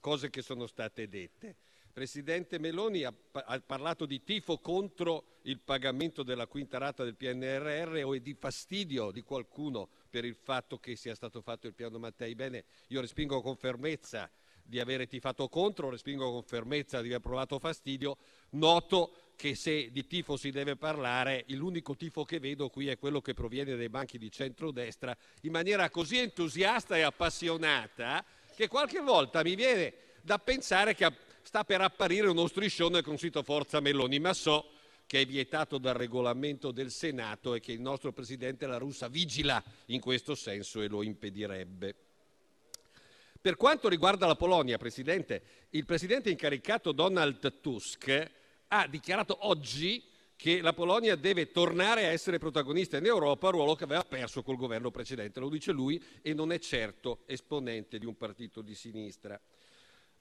cose 0.00 0.30
che 0.30 0.42
sono 0.42 0.66
state 0.66 1.08
dette. 1.08 1.56
Presidente 1.92 2.58
Meloni 2.60 3.02
ha, 3.02 3.12
parlato 3.12 4.06
di 4.06 4.22
tifo 4.22 4.58
contro 4.58 5.38
il 5.42 5.58
pagamento 5.58 6.22
della 6.22 6.46
quinta 6.46 6.78
rata 6.78 7.02
del 7.02 7.16
PNRR 7.16 8.02
o 8.04 8.16
di 8.16 8.34
fastidio 8.34 9.10
di 9.10 9.22
qualcuno 9.22 9.88
per 10.08 10.24
il 10.24 10.36
fatto 10.36 10.78
che 10.78 10.94
sia 10.94 11.16
stato 11.16 11.40
fatto 11.40 11.66
il 11.66 11.74
piano 11.74 11.98
Mattei. 11.98 12.36
Bene, 12.36 12.66
io 12.88 13.00
respingo 13.00 13.40
con 13.40 13.56
fermezza 13.56 14.30
di 14.68 14.80
avere 14.80 15.06
tifato 15.06 15.48
contro, 15.48 15.88
respingo 15.88 16.30
con 16.30 16.42
fermezza 16.42 17.00
di 17.00 17.08
aver 17.08 17.20
provato 17.20 17.58
fastidio, 17.58 18.18
noto 18.50 19.32
che 19.34 19.54
se 19.54 19.90
di 19.90 20.06
tifo 20.06 20.36
si 20.36 20.50
deve 20.50 20.76
parlare, 20.76 21.44
l'unico 21.48 21.96
tifo 21.96 22.24
che 22.24 22.38
vedo 22.38 22.68
qui 22.68 22.88
è 22.88 22.98
quello 22.98 23.22
che 23.22 23.32
proviene 23.32 23.76
dai 23.76 23.88
banchi 23.88 24.18
di 24.18 24.30
centrodestra 24.30 25.16
in 25.42 25.52
maniera 25.52 25.88
così 25.88 26.18
entusiasta 26.18 26.98
e 26.98 27.02
appassionata 27.02 28.22
che 28.54 28.68
qualche 28.68 29.00
volta 29.00 29.42
mi 29.42 29.54
viene 29.54 29.94
da 30.20 30.38
pensare 30.38 30.94
che 30.94 31.10
sta 31.42 31.64
per 31.64 31.80
apparire 31.80 32.28
uno 32.28 32.46
striscione 32.46 33.00
con 33.00 33.16
sito 33.16 33.42
Forza 33.42 33.80
Meloni, 33.80 34.18
ma 34.18 34.34
so 34.34 34.72
che 35.06 35.22
è 35.22 35.24
vietato 35.24 35.78
dal 35.78 35.94
regolamento 35.94 36.72
del 36.72 36.90
Senato 36.90 37.54
e 37.54 37.60
che 37.60 37.72
il 37.72 37.80
nostro 37.80 38.12
Presidente 38.12 38.66
La 38.66 38.76
Russa 38.76 39.08
vigila 39.08 39.62
in 39.86 40.00
questo 40.00 40.34
senso 40.34 40.82
e 40.82 40.88
lo 40.88 41.02
impedirebbe. 41.02 42.07
Per 43.40 43.56
quanto 43.56 43.88
riguarda 43.88 44.26
la 44.26 44.34
Polonia, 44.34 44.78
Presidente, 44.78 45.42
il 45.70 45.84
Presidente 45.84 46.28
incaricato 46.28 46.90
Donald 46.90 47.60
Tusk 47.60 48.30
ha 48.68 48.86
dichiarato 48.88 49.46
oggi 49.46 50.02
che 50.34 50.60
la 50.60 50.72
Polonia 50.72 51.16
deve 51.16 51.50
tornare 51.50 52.06
a 52.06 52.10
essere 52.10 52.38
protagonista 52.38 52.96
in 52.96 53.06
Europa, 53.06 53.50
ruolo 53.50 53.74
che 53.74 53.84
aveva 53.84 54.04
perso 54.04 54.42
col 54.42 54.56
governo 54.56 54.90
precedente. 54.90 55.40
Lo 55.40 55.48
dice 55.48 55.72
lui 55.72 56.02
e 56.22 56.34
non 56.34 56.52
è 56.52 56.58
certo 56.58 57.20
esponente 57.26 57.98
di 57.98 58.06
un 58.06 58.16
partito 58.16 58.60
di 58.60 58.74
sinistra. 58.74 59.40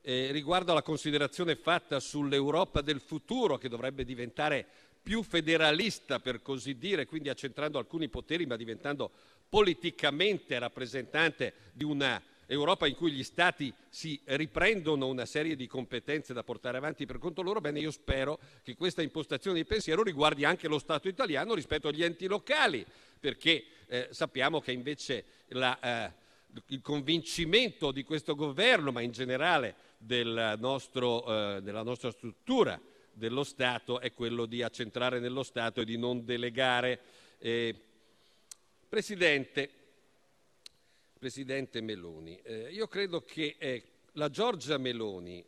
Eh, 0.01 0.31
riguardo 0.31 0.71
alla 0.71 0.81
considerazione 0.81 1.55
fatta 1.55 1.99
sull'Europa 1.99 2.81
del 2.81 2.99
futuro, 2.99 3.57
che 3.57 3.69
dovrebbe 3.69 4.05
diventare 4.05 4.65
più 5.01 5.23
federalista, 5.23 6.19
per 6.19 6.41
così 6.41 6.77
dire, 6.77 7.05
quindi 7.05 7.29
accentrando 7.29 7.77
alcuni 7.77 8.09
poteri, 8.09 8.45
ma 8.45 8.55
diventando 8.55 9.11
politicamente 9.49 10.57
rappresentante 10.59 11.53
di 11.73 11.83
una 11.83 12.21
Europa 12.47 12.87
in 12.87 12.95
cui 12.95 13.11
gli 13.11 13.23
stati 13.23 13.73
si 13.89 14.19
riprendono 14.25 15.07
una 15.07 15.25
serie 15.25 15.55
di 15.55 15.67
competenze 15.67 16.33
da 16.33 16.43
portare 16.43 16.77
avanti 16.77 17.05
per 17.05 17.19
conto 17.19 17.41
loro, 17.41 17.61
bene, 17.61 17.79
io 17.79 17.91
spero 17.91 18.39
che 18.63 18.75
questa 18.75 19.01
impostazione 19.01 19.57
di 19.57 19.65
pensiero 19.65 20.01
riguardi 20.01 20.45
anche 20.45 20.67
lo 20.67 20.79
Stato 20.79 21.07
italiano 21.07 21.53
rispetto 21.53 21.89
agli 21.89 22.03
enti 22.03 22.25
locali, 22.25 22.85
perché 23.19 23.63
eh, 23.87 24.07
sappiamo 24.11 24.61
che 24.61 24.71
invece 24.71 25.25
la, 25.49 25.79
eh, 25.79 26.13
il 26.67 26.81
convincimento 26.81 27.91
di 27.91 28.03
questo 28.03 28.33
governo, 28.35 28.91
ma 28.91 29.01
in 29.01 29.11
generale 29.11 29.75
del 29.97 30.55
nostro, 30.59 31.55
eh, 31.55 31.61
della 31.61 31.83
nostra 31.83 32.11
struttura 32.11 32.79
dello 33.11 33.43
Stato, 33.43 33.99
è 33.99 34.13
quello 34.13 34.45
di 34.45 34.61
accentrare 34.61 35.19
nello 35.19 35.43
Stato 35.43 35.81
e 35.81 35.85
di 35.85 35.97
non 35.97 36.23
delegare. 36.23 36.99
Eh, 37.39 37.75
Presidente, 38.87 39.69
Presidente 41.17 41.81
Meloni, 41.81 42.39
eh, 42.43 42.69
io 42.71 42.87
credo 42.87 43.21
che 43.21 43.55
eh, 43.57 43.83
la 44.13 44.29
Giorgia 44.29 44.77
Meloni, 44.77 45.43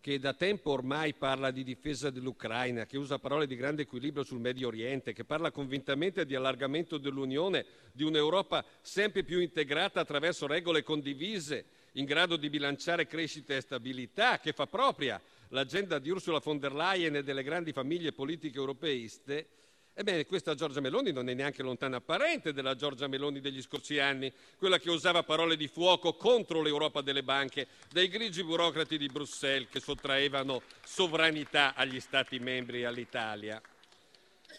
che 0.00 0.18
da 0.18 0.34
tempo 0.34 0.72
ormai 0.72 1.14
parla 1.14 1.50
di 1.50 1.62
difesa 1.62 2.10
dell'Ucraina, 2.10 2.86
che 2.86 2.98
usa 2.98 3.18
parole 3.18 3.46
di 3.46 3.54
grande 3.54 3.82
equilibrio 3.82 4.24
sul 4.24 4.40
Medio 4.40 4.66
Oriente, 4.66 5.12
che 5.12 5.24
parla 5.24 5.52
convintamente 5.52 6.26
di 6.26 6.34
allargamento 6.34 6.98
dell'Unione, 6.98 7.64
di 7.92 8.02
un'Europa 8.02 8.64
sempre 8.80 9.22
più 9.22 9.38
integrata 9.38 10.00
attraverso 10.00 10.48
regole 10.48 10.82
condivise, 10.82 11.64
in 11.92 12.04
grado 12.04 12.36
di 12.36 12.50
bilanciare 12.50 13.06
crescita 13.06 13.54
e 13.54 13.60
stabilità, 13.60 14.40
che 14.40 14.52
fa 14.52 14.66
propria 14.66 15.20
l'agenda 15.48 15.98
di 15.98 16.10
Ursula 16.10 16.40
von 16.40 16.58
der 16.58 16.74
Leyen 16.74 17.16
e 17.16 17.22
delle 17.22 17.42
grandi 17.42 17.72
famiglie 17.72 18.12
politiche 18.12 18.58
europeiste, 18.58 19.46
Ebbene, 19.94 20.24
questa 20.24 20.54
Giorgia 20.54 20.80
Meloni 20.80 21.12
non 21.12 21.28
è 21.28 21.34
neanche 21.34 21.62
lontana 21.62 22.00
parente 22.00 22.54
della 22.54 22.74
Giorgia 22.74 23.08
Meloni 23.08 23.40
degli 23.40 23.60
scorsi 23.60 23.98
anni, 23.98 24.32
quella 24.56 24.78
che 24.78 24.88
usava 24.88 25.22
parole 25.22 25.54
di 25.54 25.68
fuoco 25.68 26.14
contro 26.14 26.62
l'Europa 26.62 27.02
delle 27.02 27.22
banche, 27.22 27.66
dei 27.90 28.08
grigi 28.08 28.42
burocrati 28.42 28.96
di 28.96 29.08
Bruxelles 29.08 29.68
che 29.70 29.80
sottraevano 29.80 30.62
sovranità 30.82 31.74
agli 31.74 32.00
Stati 32.00 32.38
membri 32.38 32.80
e 32.80 32.84
all'Italia. 32.86 33.60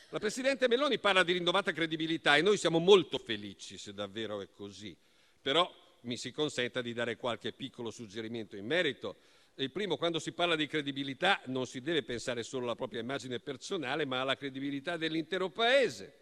La 0.10 0.20
Presidente 0.20 0.68
Meloni 0.68 1.00
parla 1.00 1.24
di 1.24 1.34
rinnovata 1.34 1.72
credibilità 1.72 2.36
e 2.36 2.44
noi 2.44 2.58
siamo 2.58 2.78
molto 2.78 3.18
felici 3.18 3.80
se 3.80 3.92
davvero 3.92 4.40
è 4.40 4.50
così. 4.54 4.96
Però 5.42 5.68
mi 6.02 6.16
si 6.16 6.32
consenta 6.32 6.84
di 6.84 6.94
dare 6.94 7.18
qualche 7.18 7.54
piccolo 7.54 7.90
suggerimento 7.90 8.56
in 8.56 8.68
merito. 8.68 9.16
Il 9.58 9.70
primo, 9.70 9.98
quando 9.98 10.18
si 10.18 10.32
parla 10.32 10.56
di 10.56 10.66
credibilità 10.66 11.40
non 11.46 11.68
si 11.68 11.82
deve 11.82 12.02
pensare 12.02 12.42
solo 12.42 12.64
alla 12.64 12.76
propria 12.76 13.02
immagine 13.02 13.40
personale, 13.40 14.04
ma 14.04 14.22
alla 14.22 14.36
credibilità 14.36 14.98
dell'intero 14.98 15.50
Paese. 15.50 16.22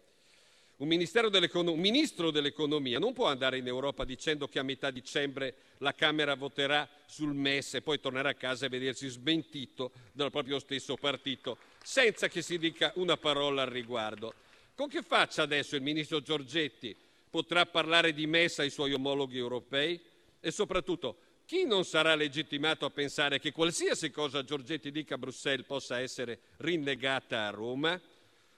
Un, 0.76 0.90
un, 0.90 1.78
ministro 1.78 2.30
dell'economia 2.30 2.98
non 2.98 3.14
può 3.14 3.28
andare 3.28 3.56
in 3.56 3.66
Europa 3.66 4.04
dicendo 4.04 4.48
che 4.48 4.58
a 4.58 4.62
metà 4.62 4.90
dicembre 4.90 5.54
la 5.78 5.94
Camera 5.94 6.34
voterà 6.34 6.86
sul 7.06 7.32
MES 7.32 7.74
e 7.74 7.82
poi 7.82 8.00
tornare 8.00 8.28
a 8.28 8.34
casa 8.34 8.66
e 8.66 8.68
vedersi 8.68 9.08
smentito 9.08 9.92
dal 10.12 10.30
proprio 10.30 10.58
stesso 10.58 10.96
partito, 10.96 11.56
senza 11.82 12.28
che 12.28 12.42
si 12.42 12.58
dica 12.58 12.92
una 12.96 13.16
parola 13.16 13.62
al 13.62 13.68
riguardo. 13.68 14.34
Con 14.74 14.88
che 14.88 15.02
faccia 15.02 15.42
adesso 15.42 15.74
il 15.74 15.82
ministro 15.82 16.20
Giorgetti 16.20 16.94
potrà 17.30 17.64
parlare 17.64 18.12
di 18.12 18.26
MES 18.26 18.58
ai 18.58 18.70
suoi 18.70 18.92
omologhi 18.92 19.38
europei? 19.38 19.98
E 20.40 20.50
soprattutto, 20.50 21.16
chi 21.44 21.64
non 21.64 21.84
sarà 21.84 22.14
legittimato 22.14 22.84
a 22.84 22.90
pensare 22.90 23.38
che 23.38 23.52
qualsiasi 23.52 24.10
cosa 24.10 24.44
Giorgetti 24.44 24.90
dica 24.90 25.14
a 25.14 25.18
Bruxelles 25.18 25.66
possa 25.66 26.00
essere 26.00 26.40
rinnegata 26.58 27.46
a 27.46 27.50
Roma? 27.50 28.00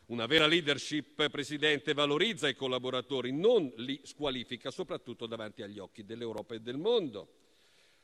Una 0.06 0.26
vera 0.26 0.46
leadership, 0.46 1.30
Presidente, 1.30 1.94
valorizza 1.94 2.46
i 2.46 2.54
collaboratori, 2.54 3.32
non 3.32 3.72
li 3.76 3.98
squalifica, 4.02 4.70
soprattutto 4.70 5.26
davanti 5.26 5.62
agli 5.62 5.78
occhi 5.78 6.04
dell'Europa 6.04 6.54
e 6.54 6.60
del 6.60 6.76
mondo. 6.76 7.28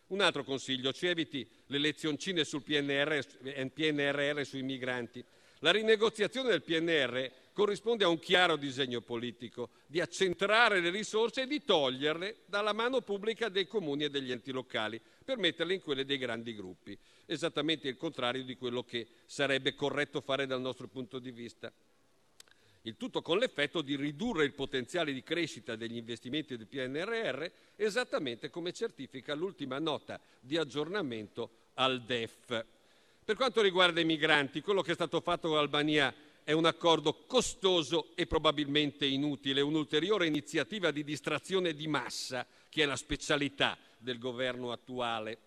Un 0.06 0.22
altro 0.22 0.42
consiglio, 0.42 0.92
ci 0.92 1.06
eviti 1.06 1.46
le 1.66 1.78
lezioncine 1.78 2.44
sul 2.44 2.62
PNR, 2.62 3.70
PNRR 3.72 4.44
sui 4.44 4.62
migranti. 4.62 5.22
La 5.58 5.72
rinegoziazione 5.72 6.48
del 6.48 6.62
PNR 6.62 7.30
corrisponde 7.60 8.04
a 8.04 8.08
un 8.08 8.18
chiaro 8.18 8.56
disegno 8.56 9.02
politico 9.02 9.68
di 9.84 10.00
accentrare 10.00 10.80
le 10.80 10.88
risorse 10.88 11.42
e 11.42 11.46
di 11.46 11.62
toglierle 11.62 12.38
dalla 12.46 12.72
mano 12.72 13.02
pubblica 13.02 13.50
dei 13.50 13.66
comuni 13.66 14.04
e 14.04 14.08
degli 14.08 14.32
enti 14.32 14.50
locali 14.50 14.98
per 15.22 15.36
metterle 15.36 15.74
in 15.74 15.82
quelle 15.82 16.06
dei 16.06 16.16
grandi 16.16 16.54
gruppi, 16.54 16.96
esattamente 17.26 17.86
il 17.86 17.98
contrario 17.98 18.44
di 18.44 18.56
quello 18.56 18.82
che 18.82 19.06
sarebbe 19.26 19.74
corretto 19.74 20.22
fare 20.22 20.46
dal 20.46 20.62
nostro 20.62 20.88
punto 20.88 21.18
di 21.18 21.30
vista. 21.32 21.70
Il 22.84 22.96
tutto 22.96 23.20
con 23.20 23.36
l'effetto 23.36 23.82
di 23.82 23.94
ridurre 23.94 24.46
il 24.46 24.54
potenziale 24.54 25.12
di 25.12 25.22
crescita 25.22 25.76
degli 25.76 25.96
investimenti 25.96 26.56
del 26.56 26.66
PNRR, 26.66 27.44
esattamente 27.76 28.48
come 28.48 28.72
certifica 28.72 29.34
l'ultima 29.34 29.78
nota 29.78 30.18
di 30.40 30.56
aggiornamento 30.56 31.50
al 31.74 32.02
DEF. 32.04 32.64
Per 33.22 33.36
quanto 33.36 33.60
riguarda 33.60 34.00
i 34.00 34.06
migranti, 34.06 34.62
quello 34.62 34.80
che 34.80 34.92
è 34.92 34.94
stato 34.94 35.20
fatto 35.20 35.48
con 35.48 35.58
l'Albania 35.58 36.12
è 36.50 36.52
un 36.52 36.66
accordo 36.66 37.26
costoso 37.28 38.08
e 38.16 38.26
probabilmente 38.26 39.06
inutile, 39.06 39.60
un'ulteriore 39.60 40.26
iniziativa 40.26 40.90
di 40.90 41.04
distrazione 41.04 41.74
di 41.74 41.86
massa 41.86 42.44
che 42.68 42.82
è 42.82 42.86
la 42.86 42.96
specialità 42.96 43.78
del 43.96 44.18
governo 44.18 44.72
attuale. 44.72 45.38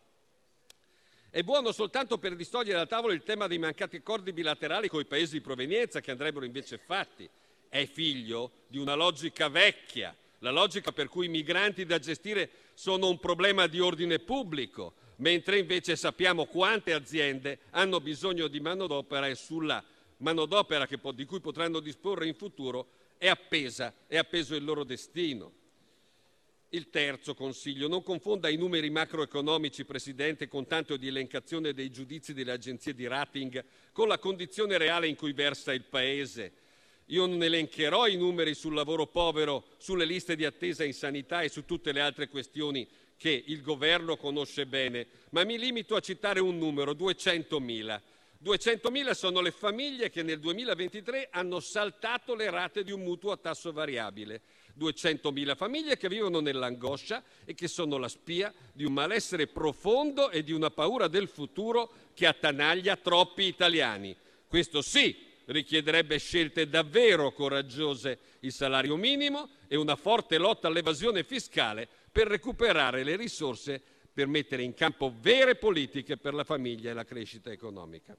È 1.29 1.43
buono 1.43 1.73
soltanto 1.73 2.17
per 2.19 2.37
distogliere 2.37 2.77
dal 2.77 2.87
tavolo 2.87 3.11
il 3.11 3.23
tema 3.23 3.47
dei 3.47 3.57
mancati 3.57 3.97
accordi 3.97 4.31
bilaterali 4.31 4.87
con 4.87 5.01
i 5.01 5.05
paesi 5.05 5.33
di 5.33 5.41
provenienza 5.41 5.99
che 5.99 6.11
andrebbero 6.11 6.45
invece 6.45 6.77
fatti. 6.77 7.29
È 7.67 7.85
figlio 7.85 8.51
di 8.67 8.77
una 8.77 8.93
logica 8.93 9.49
vecchia, 9.49 10.15
la 10.39 10.51
logica 10.51 10.93
per 10.93 11.09
cui 11.09 11.25
i 11.25 11.29
migranti 11.29 11.85
da 11.85 11.99
gestire 11.99 12.49
sono 12.75 13.09
un 13.09 13.19
problema 13.19 13.67
di 13.67 13.81
ordine 13.81 14.19
pubblico, 14.19 14.93
mentre 15.17 15.59
invece 15.59 15.97
sappiamo 15.97 16.45
quante 16.45 16.93
aziende 16.93 17.59
hanno 17.71 17.99
bisogno 17.99 18.47
di 18.47 18.61
manodopera 18.61 19.27
e 19.27 19.35
sulla 19.35 19.83
manodopera 20.23 20.87
di 21.13 21.25
cui 21.25 21.39
potranno 21.39 21.79
disporre 21.79 22.25
in 22.25 22.33
futuro 22.33 22.87
è 23.17 23.27
appesa, 23.27 23.93
è 24.07 24.17
appeso 24.17 24.55
il 24.55 24.63
loro 24.63 24.83
destino. 24.83 25.61
Il 26.69 26.89
terzo 26.89 27.35
consiglio, 27.35 27.87
non 27.87 28.01
confonda 28.01 28.49
i 28.49 28.57
numeri 28.57 28.89
macroeconomici, 28.89 29.85
Presidente, 29.85 30.47
con 30.47 30.65
tanto 30.65 30.97
di 30.97 31.07
elencazione 31.07 31.71
dei 31.73 31.91
giudizi 31.91 32.33
delle 32.33 32.51
agenzie 32.51 32.95
di 32.95 33.05
rating 33.05 33.63
con 33.91 34.07
la 34.07 34.17
condizione 34.17 34.79
reale 34.79 35.07
in 35.07 35.15
cui 35.15 35.33
versa 35.33 35.71
il 35.71 35.83
Paese. 35.83 36.53
Io 37.07 37.27
non 37.27 37.43
elencherò 37.43 38.07
i 38.07 38.15
numeri 38.15 38.55
sul 38.55 38.73
lavoro 38.73 39.05
povero, 39.05 39.65
sulle 39.77 40.05
liste 40.05 40.35
di 40.35 40.45
attesa 40.45 40.83
in 40.83 40.93
sanità 40.93 41.41
e 41.43 41.49
su 41.49 41.63
tutte 41.65 41.91
le 41.91 42.01
altre 42.01 42.27
questioni 42.27 42.87
che 43.17 43.43
il 43.45 43.61
governo 43.61 44.17
conosce 44.17 44.65
bene, 44.65 45.05
ma 45.29 45.43
mi 45.43 45.59
limito 45.59 45.95
a 45.95 45.99
citare 45.99 46.39
un 46.39 46.57
numero, 46.57 46.93
200.000. 46.93 48.01
200.000 48.43 49.11
sono 49.11 49.39
le 49.39 49.51
famiglie 49.51 50.09
che 50.09 50.21
nel 50.21 50.39
2023 50.39 51.29
hanno 51.31 51.61
saltato 51.61 52.35
le 52.35 52.49
rate 52.49 52.83
di 52.83 52.91
un 52.91 53.01
mutuo 53.01 53.31
a 53.31 53.37
tasso 53.37 53.71
variabile. 53.71 54.41
200.000 54.77 55.55
famiglie 55.55 55.95
che 55.95 56.09
vivono 56.09 56.41
nell'angoscia 56.41 57.23
e 57.45 57.53
che 57.53 57.69
sono 57.69 57.97
la 57.97 58.09
spia 58.09 58.53
di 58.73 58.83
un 58.83 58.91
malessere 58.91 59.47
profondo 59.47 60.29
e 60.29 60.43
di 60.43 60.51
una 60.51 60.71
paura 60.71 61.07
del 61.07 61.29
futuro 61.29 61.91
che 62.13 62.27
attanaglia 62.27 62.97
troppi 62.97 63.43
italiani. 63.43 64.13
Questo 64.45 64.81
sì 64.81 65.15
richiederebbe 65.45 66.17
scelte 66.17 66.67
davvero 66.67 67.31
coraggiose, 67.31 68.19
il 68.41 68.51
salario 68.51 68.97
minimo 68.97 69.51
e 69.69 69.77
una 69.77 69.95
forte 69.95 70.37
lotta 70.37 70.67
all'evasione 70.67 71.23
fiscale 71.23 71.87
per 72.11 72.27
recuperare 72.27 73.03
le 73.03 73.15
risorse 73.15 73.81
per 74.11 74.27
mettere 74.27 74.63
in 74.63 74.73
campo 74.73 75.13
vere 75.17 75.55
politiche 75.55 76.17
per 76.17 76.33
la 76.33 76.43
famiglia 76.43 76.91
e 76.91 76.93
la 76.93 77.05
crescita 77.05 77.49
economica. 77.49 78.15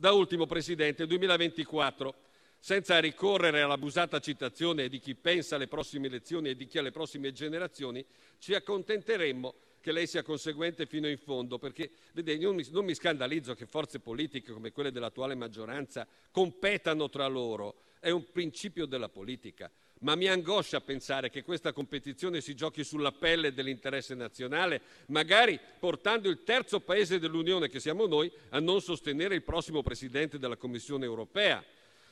Da 0.00 0.12
ultimo, 0.12 0.46
Presidente, 0.46 1.08
2024, 1.08 2.14
senza 2.60 3.00
ricorrere 3.00 3.62
all'abusata 3.62 4.20
citazione 4.20 4.88
di 4.88 5.00
chi 5.00 5.16
pensa 5.16 5.56
alle 5.56 5.66
prossime 5.66 6.06
elezioni 6.06 6.50
e 6.50 6.54
di 6.54 6.68
chi 6.68 6.78
alle 6.78 6.92
prossime 6.92 7.32
generazioni, 7.32 8.06
ci 8.38 8.54
accontenteremmo 8.54 9.54
che 9.80 9.90
lei 9.90 10.06
sia 10.06 10.22
conseguente 10.22 10.86
fino 10.86 11.08
in 11.08 11.18
fondo, 11.18 11.58
perché 11.58 11.90
vede, 12.12 12.34
io 12.34 12.54
non 12.70 12.84
mi 12.84 12.94
scandalizzo 12.94 13.56
che 13.56 13.66
forze 13.66 13.98
politiche 13.98 14.52
come 14.52 14.70
quelle 14.70 14.92
dell'attuale 14.92 15.34
maggioranza 15.34 16.06
competano 16.30 17.08
tra 17.08 17.26
loro, 17.26 17.80
è 17.98 18.10
un 18.10 18.30
principio 18.30 18.86
della 18.86 19.08
politica 19.08 19.68
ma 20.00 20.14
mi 20.14 20.28
angoscia 20.28 20.80
pensare 20.80 21.30
che 21.30 21.42
questa 21.42 21.72
competizione 21.72 22.40
si 22.40 22.54
giochi 22.54 22.84
sulla 22.84 23.12
pelle 23.12 23.52
dell'interesse 23.52 24.14
nazionale, 24.14 24.80
magari 25.06 25.58
portando 25.78 26.28
il 26.28 26.44
terzo 26.44 26.80
paese 26.80 27.18
dell'Unione, 27.18 27.68
che 27.68 27.80
siamo 27.80 28.06
noi, 28.06 28.30
a 28.50 28.60
non 28.60 28.80
sostenere 28.80 29.34
il 29.34 29.42
prossimo 29.42 29.82
Presidente 29.82 30.38
della 30.38 30.56
Commissione 30.56 31.04
europea. 31.04 31.64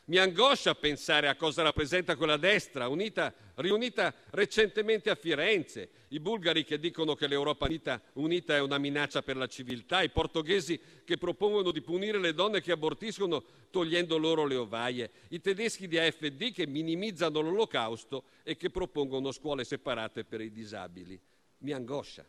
Mi 0.08 0.18
angoscia 0.18 0.72
pensare 0.76 1.26
a 1.26 1.34
cosa 1.34 1.62
rappresenta 1.62 2.14
quella 2.14 2.36
destra 2.36 2.86
unita, 2.86 3.34
riunita 3.56 4.14
recentemente 4.30 5.10
a 5.10 5.16
Firenze, 5.16 5.90
i 6.08 6.20
bulgari 6.20 6.64
che 6.64 6.78
dicono 6.78 7.16
che 7.16 7.26
l'Europa 7.26 7.66
unita, 7.66 8.00
unita, 8.12 8.54
è 8.54 8.60
una 8.60 8.78
minaccia 8.78 9.22
per 9.22 9.36
la 9.36 9.48
civiltà, 9.48 10.02
i 10.02 10.10
portoghesi 10.10 10.80
che 11.04 11.16
propongono 11.16 11.72
di 11.72 11.80
punire 11.80 12.18
le 12.18 12.34
donne 12.34 12.60
che 12.60 12.70
abortiscono 12.70 13.42
togliendo 13.70 14.16
loro 14.16 14.46
le 14.46 14.54
ovaie, 14.54 15.10
i 15.30 15.40
tedeschi 15.40 15.88
di 15.88 15.98
AFD 15.98 16.52
che 16.52 16.68
minimizzano 16.68 17.40
l'olocausto 17.40 18.24
e 18.44 18.56
che 18.56 18.70
propongono 18.70 19.32
scuole 19.32 19.64
separate 19.64 20.22
per 20.22 20.40
i 20.40 20.52
disabili. 20.52 21.18
mi 21.58 21.72
angoscia. 21.72 22.24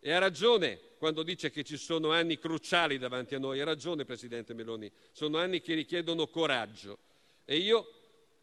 E 0.00 0.12
ha 0.12 0.18
ragione 0.18 0.80
quando 1.00 1.22
dice 1.22 1.50
che 1.50 1.64
ci 1.64 1.78
sono 1.78 2.12
anni 2.12 2.38
cruciali 2.38 2.98
davanti 2.98 3.34
a 3.34 3.38
noi, 3.38 3.58
ha 3.58 3.64
ragione 3.64 4.04
Presidente 4.04 4.52
Meloni, 4.52 4.92
sono 5.12 5.38
anni 5.38 5.62
che 5.62 5.72
richiedono 5.72 6.26
coraggio 6.26 6.98
e 7.46 7.56
io 7.56 7.90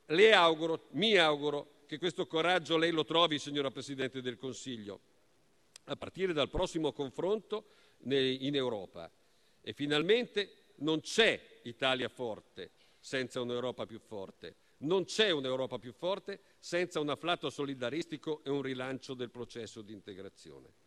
le 0.07 0.33
auguro, 0.33 0.87
mi 0.93 1.15
auguro 1.17 1.83
che 1.85 1.99
questo 1.99 2.25
coraggio 2.25 2.75
lei 2.75 2.89
lo 2.89 3.05
trovi, 3.05 3.37
signora 3.37 3.69
Presidente 3.69 4.23
del 4.23 4.37
Consiglio, 4.37 5.01
a 5.83 5.95
partire 5.97 6.33
dal 6.33 6.49
prossimo 6.49 6.93
confronto 6.93 7.65
in 8.05 8.55
Europa. 8.55 9.07
E 9.61 9.73
finalmente 9.73 10.71
non 10.77 11.01
c'è 11.01 11.59
Italia 11.61 12.09
forte 12.09 12.71
senza 12.99 13.39
un'Europa 13.39 13.85
più 13.85 13.99
forte. 13.99 14.55
Non 14.77 15.05
c'è 15.05 15.29
un'Europa 15.29 15.77
più 15.77 15.93
forte 15.93 16.39
senza 16.57 16.99
un 16.99 17.09
afflato 17.09 17.51
solidaristico 17.51 18.41
e 18.43 18.49
un 18.49 18.63
rilancio 18.63 19.13
del 19.13 19.29
processo 19.29 19.83
di 19.83 19.93
integrazione. 19.93 20.85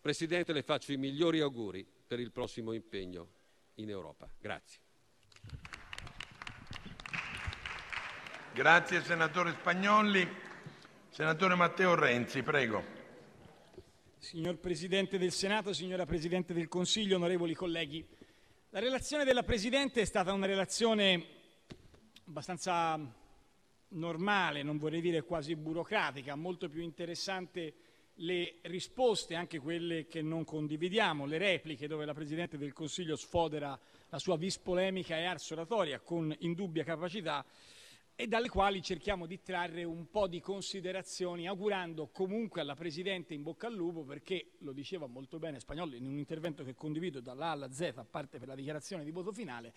Presidente, 0.00 0.54
le 0.54 0.62
faccio 0.62 0.92
i 0.92 0.96
migliori 0.96 1.40
auguri 1.40 1.86
per 2.06 2.20
il 2.20 2.32
prossimo 2.32 2.72
impegno 2.72 3.28
in 3.74 3.90
Europa. 3.90 4.30
Grazie. 4.40 4.80
Grazie 8.54 9.02
senatore 9.02 9.52
Spagnolli. 9.52 10.26
Senatore 11.10 11.54
Matteo 11.54 11.94
Renzi, 11.94 12.42
prego. 12.42 12.82
Signor 14.16 14.56
Presidente 14.58 15.18
del 15.18 15.32
Senato, 15.32 15.74
signora 15.74 16.06
Presidente 16.06 16.54
del 16.54 16.68
Consiglio, 16.68 17.16
onorevoli 17.16 17.54
colleghi, 17.54 18.06
la 18.70 18.78
relazione 18.78 19.24
della 19.24 19.42
Presidente 19.42 20.00
è 20.00 20.04
stata 20.06 20.32
una 20.32 20.46
relazione 20.46 21.26
abbastanza 22.26 22.98
normale, 23.88 24.62
non 24.62 24.78
vorrei 24.78 25.00
dire 25.00 25.22
quasi 25.22 25.56
burocratica, 25.56 26.36
molto 26.36 26.68
più 26.70 26.80
interessante 26.80 27.74
le 28.20 28.56
risposte, 28.62 29.34
anche 29.34 29.58
quelle 29.58 30.06
che 30.06 30.22
non 30.22 30.44
condividiamo, 30.44 31.26
le 31.26 31.38
repliche 31.38 31.86
dove 31.86 32.04
la 32.04 32.14
Presidente 32.14 32.58
del 32.58 32.72
Consiglio 32.72 33.16
sfodera 33.16 33.78
la 34.08 34.18
sua 34.18 34.36
vis 34.36 34.58
polemica 34.58 35.16
e 35.16 35.24
ars 35.24 35.50
oratoria 35.50 36.00
con 36.00 36.34
indubbia 36.40 36.84
capacità 36.84 37.44
e 38.14 38.26
dalle 38.26 38.50
quali 38.50 38.82
cerchiamo 38.82 39.24
di 39.24 39.40
trarre 39.40 39.82
un 39.84 40.10
po' 40.10 40.26
di 40.26 40.40
considerazioni, 40.40 41.46
augurando 41.46 42.08
comunque 42.08 42.60
alla 42.60 42.74
Presidente 42.74 43.32
in 43.32 43.42
bocca 43.42 43.68
al 43.68 43.74
lupo, 43.74 44.04
perché 44.04 44.50
lo 44.58 44.72
diceva 44.72 45.06
molto 45.06 45.38
bene 45.38 45.58
Spagnolo 45.58 45.94
in 45.94 46.04
un 46.04 46.18
intervento 46.18 46.62
che 46.62 46.74
condivido 46.74 47.20
dalla 47.20 47.46
alla 47.46 47.72
Z, 47.72 47.92
a 47.96 48.04
parte 48.04 48.38
per 48.38 48.48
la 48.48 48.54
dichiarazione 48.54 49.04
di 49.04 49.10
voto 49.10 49.32
finale, 49.32 49.72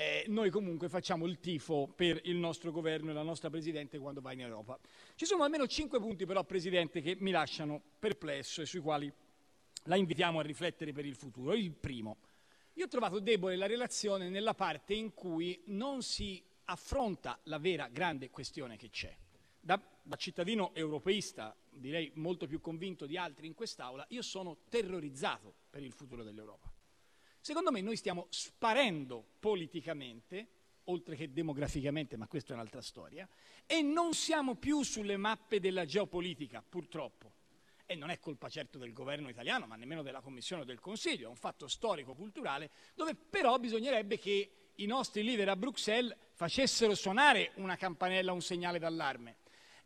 eh, 0.00 0.26
noi 0.28 0.48
comunque 0.50 0.88
facciamo 0.88 1.26
il 1.26 1.40
tifo 1.40 1.88
per 1.88 2.20
il 2.22 2.36
nostro 2.36 2.70
governo 2.70 3.10
e 3.10 3.14
la 3.14 3.22
nostra 3.22 3.50
Presidente 3.50 3.98
quando 3.98 4.20
va 4.20 4.32
in 4.32 4.42
Europa. 4.42 4.78
Ci 5.16 5.26
sono 5.26 5.42
almeno 5.42 5.66
cinque 5.66 5.98
punti 5.98 6.24
però, 6.24 6.44
Presidente, 6.44 7.00
che 7.00 7.16
mi 7.18 7.32
lasciano 7.32 7.82
perplesso 7.98 8.62
e 8.62 8.66
sui 8.66 8.78
quali 8.78 9.12
la 9.84 9.96
invitiamo 9.96 10.38
a 10.38 10.42
riflettere 10.42 10.92
per 10.92 11.04
il 11.04 11.16
futuro. 11.16 11.52
Il 11.52 11.72
primo, 11.72 12.18
io 12.74 12.84
ho 12.84 12.88
trovato 12.88 13.18
debole 13.18 13.56
la 13.56 13.66
relazione 13.66 14.28
nella 14.28 14.54
parte 14.54 14.94
in 14.94 15.12
cui 15.14 15.60
non 15.66 16.02
si 16.02 16.40
affronta 16.66 17.36
la 17.44 17.58
vera 17.58 17.88
grande 17.88 18.30
questione 18.30 18.76
che 18.76 18.90
c'è. 18.90 19.12
Da, 19.58 19.82
da, 20.00 20.14
cittadino 20.14 20.72
europeista, 20.74 21.56
direi 21.70 22.12
molto 22.14 22.46
più 22.46 22.60
convinto 22.60 23.04
di 23.04 23.16
altri 23.16 23.48
in 23.48 23.54
quest'Aula, 23.54 24.06
io 24.10 24.22
sono 24.22 24.58
terrorizzato 24.68 25.52
per 25.68 25.82
il 25.82 25.92
futuro 25.92 26.22
dell'Europa. 26.22 26.67
Secondo 27.48 27.70
me 27.70 27.80
noi 27.80 27.96
stiamo 27.96 28.26
sparendo 28.28 29.24
politicamente, 29.40 30.48
oltre 30.84 31.16
che 31.16 31.32
demograficamente, 31.32 32.18
ma 32.18 32.26
questa 32.26 32.52
è 32.52 32.54
un'altra 32.54 32.82
storia, 32.82 33.26
e 33.64 33.80
non 33.80 34.12
siamo 34.12 34.56
più 34.56 34.82
sulle 34.82 35.16
mappe 35.16 35.58
della 35.58 35.86
geopolitica, 35.86 36.62
purtroppo. 36.62 37.32
E 37.86 37.94
non 37.94 38.10
è 38.10 38.20
colpa 38.20 38.50
certo 38.50 38.76
del 38.76 38.92
governo 38.92 39.30
italiano, 39.30 39.64
ma 39.64 39.76
nemmeno 39.76 40.02
della 40.02 40.20
Commissione 40.20 40.60
o 40.60 40.64
del 40.66 40.78
Consiglio, 40.78 41.24
è 41.24 41.30
un 41.30 41.36
fatto 41.36 41.68
storico-culturale, 41.68 42.68
dove 42.94 43.14
però 43.14 43.58
bisognerebbe 43.58 44.18
che 44.18 44.50
i 44.74 44.84
nostri 44.84 45.22
leader 45.22 45.48
a 45.48 45.56
Bruxelles 45.56 46.14
facessero 46.34 46.94
suonare 46.94 47.52
una 47.54 47.76
campanella, 47.76 48.32
un 48.32 48.42
segnale 48.42 48.78
d'allarme. 48.78 49.36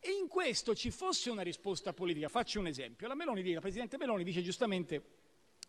E 0.01 0.11
in 0.11 0.27
questo 0.27 0.75
ci 0.75 0.91
fosse 0.91 1.29
una 1.29 1.43
risposta 1.43 1.93
politica. 1.93 2.27
Faccio 2.27 2.59
un 2.59 2.67
esempio. 2.67 3.07
La, 3.07 3.15
Meloni, 3.15 3.53
la 3.53 3.61
Presidente 3.61 3.95
Meloni 3.95 4.25
dice 4.25 4.41
giustamente 4.41 5.21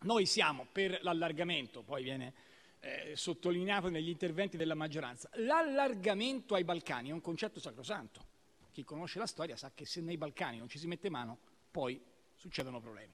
noi 0.05 0.25
siamo 0.25 0.67
per 0.71 0.99
l'allargamento, 1.01 1.81
poi 1.81 2.03
viene 2.03 2.33
eh, 2.79 3.13
sottolineato 3.15 3.89
negli 3.89 4.09
interventi 4.09 4.55
della 4.55 4.75
maggioranza. 4.75 5.29
L'allargamento 5.33 6.53
ai 6.53 6.63
Balcani 6.63 7.09
è 7.09 7.11
un 7.11 7.21
concetto 7.21 7.59
sacrosanto. 7.59 8.33
Chi 8.71 8.83
conosce 8.83 9.17
la 9.17 9.25
storia 9.25 9.55
sa 9.55 9.71
che 9.73 9.85
se 9.85 10.01
nei 10.01 10.17
Balcani 10.17 10.57
non 10.59 10.69
ci 10.69 10.77
si 10.77 10.85
mette 10.85 11.09
mano, 11.09 11.37
poi 11.71 11.99
succedono 12.35 12.79
problemi. 12.79 13.11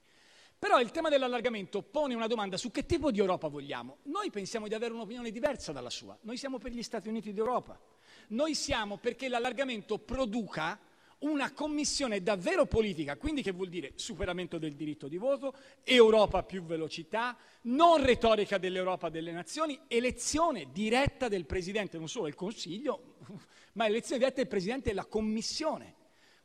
Però 0.60 0.80
il 0.80 0.92
tema 0.92 1.10
dell'allargamento 1.10 1.82
pone 1.82 2.14
una 2.14 2.28
domanda 2.28 2.58
su 2.58 2.70
che 2.72 2.86
tipo 2.86 3.10
di 3.10 3.20
Europa 3.20 3.48
vogliamo. 3.48 4.00
Noi 4.04 4.30
pensiamo 4.30 4.68
di 4.68 4.74
avere 4.74 4.94
un'opinione 4.94 5.32
diversa 5.32 5.72
dalla 5.72 5.89
sua. 5.89 6.18
Noi 6.22 6.38
siamo 6.38 6.58
per 6.58 6.72
gli 6.72 6.84
Stati 6.84 7.08
Uniti 7.08 7.34
d'Europa. 7.34 7.80
Noi 8.28 8.54
siamo 8.54 8.98
perché 8.98 9.30
l'allargamento 9.30 9.98
produca 9.98 10.78
una 11.22 11.51
commissione 11.51 12.22
davvero 12.24 12.65
politica, 12.65 13.17
quindi 13.17 13.41
che 13.41 13.51
vuol 13.51 13.69
dire 13.69 13.93
superamento 13.95 14.57
del 14.57 14.76
diritto 14.76 15.07
di 15.07 15.17
voto, 15.17 15.53
Europa 15.84 16.43
più 16.43 16.63
velocità, 16.63 17.38
non 17.63 18.03
retorica 18.03 18.57
dell'Europa 18.57 19.09
delle 19.09 19.32
nazioni, 19.32 19.80
elezione 19.88 20.67
diretta 20.72 21.28
del 21.28 21.45
Presidente, 21.45 21.97
non 21.97 22.07
solo 22.07 22.26
del 22.26 22.36
Consiglio, 22.36 23.17
ma 23.74 23.86
elezione 23.86 24.19
diretta 24.19 24.41
del 24.41 24.47
Presidente 24.47 24.89
della 24.89 25.05
Commissione. 25.05 25.95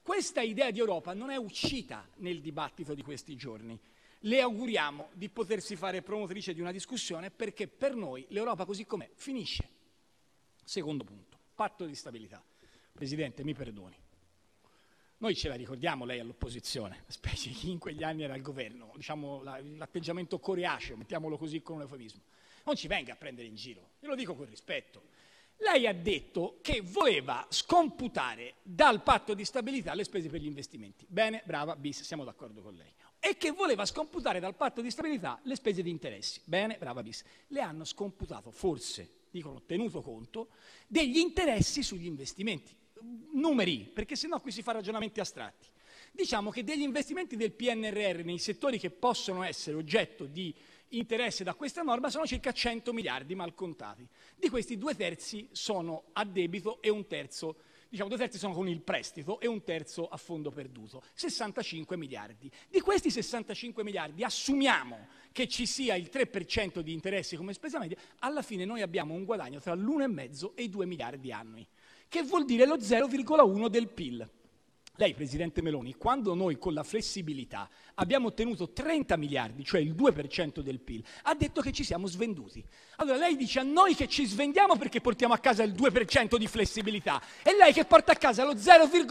Questa 0.02 0.40
idea 0.40 0.70
di 0.70 0.78
Europa 0.78 1.14
non 1.14 1.30
è 1.30 1.36
uscita 1.36 2.06
nel 2.16 2.40
dibattito 2.40 2.94
di 2.94 3.02
questi 3.02 3.34
giorni. 3.34 3.78
Le 4.20 4.40
auguriamo 4.40 5.08
di 5.12 5.28
potersi 5.28 5.74
fare 5.76 6.02
promotrice 6.02 6.54
di 6.54 6.60
una 6.60 6.72
discussione 6.72 7.30
perché 7.30 7.66
per 7.66 7.94
noi 7.94 8.24
l'Europa 8.28 8.64
così 8.64 8.84
com'è 8.84 9.08
finisce. 9.14 9.68
Secondo 10.62 11.04
punto, 11.04 11.38
patto 11.54 11.86
di 11.86 11.94
stabilità. 11.94 12.42
Presidente, 12.92 13.42
mi 13.44 13.54
perdoni. 13.54 14.05
Noi 15.18 15.34
ce 15.34 15.48
la 15.48 15.54
ricordiamo 15.54 16.04
lei 16.04 16.20
all'opposizione, 16.20 17.04
specie 17.06 17.48
chi 17.50 17.70
in 17.70 17.78
quegli 17.78 18.02
anni 18.02 18.22
era 18.22 18.34
al 18.34 18.42
governo, 18.42 18.92
diciamo 18.96 19.42
l'atteggiamento 19.42 20.38
coreaceo, 20.38 20.94
mettiamolo 20.94 21.38
così 21.38 21.62
con 21.62 21.76
un 21.76 21.82
eufemismo. 21.82 22.20
Non 22.64 22.76
ci 22.76 22.86
venga 22.86 23.14
a 23.14 23.16
prendere 23.16 23.48
in 23.48 23.54
giro, 23.54 23.92
io 24.00 24.08
lo 24.08 24.14
dico 24.14 24.34
con 24.34 24.44
rispetto. 24.44 25.04
Lei 25.58 25.86
ha 25.86 25.94
detto 25.94 26.58
che 26.60 26.82
voleva 26.82 27.46
scomputare 27.48 28.56
dal 28.62 29.02
patto 29.02 29.32
di 29.32 29.46
stabilità 29.46 29.94
le 29.94 30.04
spese 30.04 30.28
per 30.28 30.40
gli 30.40 30.46
investimenti. 30.46 31.06
Bene, 31.08 31.42
brava, 31.46 31.76
bis, 31.76 32.02
siamo 32.02 32.24
d'accordo 32.24 32.60
con 32.60 32.74
lei 32.74 32.92
e 33.18 33.38
che 33.38 33.52
voleva 33.52 33.86
scomputare 33.86 34.38
dal 34.38 34.54
patto 34.54 34.82
di 34.82 34.90
stabilità 34.90 35.40
le 35.44 35.56
spese 35.56 35.82
di 35.82 35.88
interessi. 35.88 36.42
Bene, 36.44 36.76
brava 36.78 37.02
bis. 37.02 37.24
Le 37.48 37.60
hanno 37.62 37.84
scomputato, 37.84 38.50
forse, 38.50 39.24
dicono 39.30 39.62
tenuto 39.62 40.02
conto, 40.02 40.48
degli 40.86 41.16
interessi 41.16 41.82
sugli 41.82 42.04
investimenti. 42.04 42.76
Numeri, 43.32 43.90
perché 43.92 44.16
sennò 44.16 44.40
qui 44.40 44.50
si 44.50 44.62
fa 44.62 44.72
ragionamenti 44.72 45.20
astratti. 45.20 45.68
Diciamo 46.12 46.50
che 46.50 46.64
degli 46.64 46.82
investimenti 46.82 47.36
del 47.36 47.52
PNRR 47.52 48.24
nei 48.24 48.38
settori 48.38 48.78
che 48.78 48.90
possono 48.90 49.42
essere 49.42 49.76
oggetto 49.76 50.24
di 50.24 50.54
interesse 50.90 51.44
da 51.44 51.54
questa 51.54 51.82
norma 51.82 52.10
sono 52.10 52.26
circa 52.26 52.52
100 52.52 52.92
miliardi 52.92 53.34
mal 53.34 53.54
contati. 53.54 54.06
Di 54.34 54.48
questi 54.48 54.78
due 54.78 54.94
terzi 54.94 55.48
sono 55.52 56.04
a 56.12 56.24
debito 56.24 56.80
e 56.80 56.88
un 56.88 57.06
terzo 57.06 57.56
diciamo 57.88 58.08
due 58.08 58.18
terzi 58.18 58.38
sono 58.38 58.52
con 58.52 58.68
il 58.68 58.80
prestito 58.80 59.40
e 59.40 59.46
un 59.46 59.62
terzo 59.62 60.08
a 60.08 60.16
fondo 60.16 60.50
perduto, 60.50 61.02
65 61.14 61.96
miliardi. 61.96 62.50
Di 62.68 62.80
questi 62.80 63.10
65 63.10 63.82
miliardi 63.84 64.24
assumiamo 64.24 65.08
che 65.32 65.46
ci 65.48 65.66
sia 65.66 65.94
il 65.94 66.10
3% 66.12 66.80
di 66.80 66.92
interessi 66.92 67.36
come 67.36 67.52
spesa 67.52 67.78
media, 67.78 67.96
alla 68.20 68.42
fine 68.42 68.64
noi 68.64 68.82
abbiamo 68.82 69.14
un 69.14 69.24
guadagno 69.24 69.60
tra 69.60 69.74
l'1,5 69.74 70.52
e 70.54 70.62
i 70.64 70.68
2 70.68 70.86
miliardi 70.86 71.32
annui, 71.32 71.66
che 72.08 72.22
vuol 72.22 72.44
dire 72.44 72.66
lo 72.66 72.76
0,1 72.76 73.68
del 73.68 73.88
PIL. 73.88 74.30
Lei, 74.98 75.12
Presidente 75.12 75.60
Meloni, 75.60 75.94
quando 75.94 76.34
noi 76.34 76.58
con 76.58 76.72
la 76.72 76.82
flessibilità 76.82 77.68
abbiamo 77.96 78.28
ottenuto 78.28 78.70
30 78.70 79.18
miliardi, 79.18 79.62
cioè 79.62 79.78
il 79.78 79.94
2% 79.94 80.60
del 80.60 80.80
PIL, 80.80 81.04
ha 81.24 81.34
detto 81.34 81.60
che 81.60 81.70
ci 81.70 81.84
siamo 81.84 82.06
svenduti. 82.06 82.64
Allora 82.96 83.18
lei 83.18 83.36
dice 83.36 83.60
a 83.60 83.62
noi 83.62 83.94
che 83.94 84.08
ci 84.08 84.24
svendiamo 84.24 84.76
perché 84.76 85.02
portiamo 85.02 85.34
a 85.34 85.38
casa 85.38 85.62
il 85.64 85.72
2% 85.72 86.36
di 86.36 86.46
flessibilità 86.46 87.22
e 87.42 87.54
lei 87.54 87.74
che 87.74 87.84
porta 87.84 88.12
a 88.12 88.16
casa 88.16 88.44
lo 88.44 88.54
0,1 88.54 89.06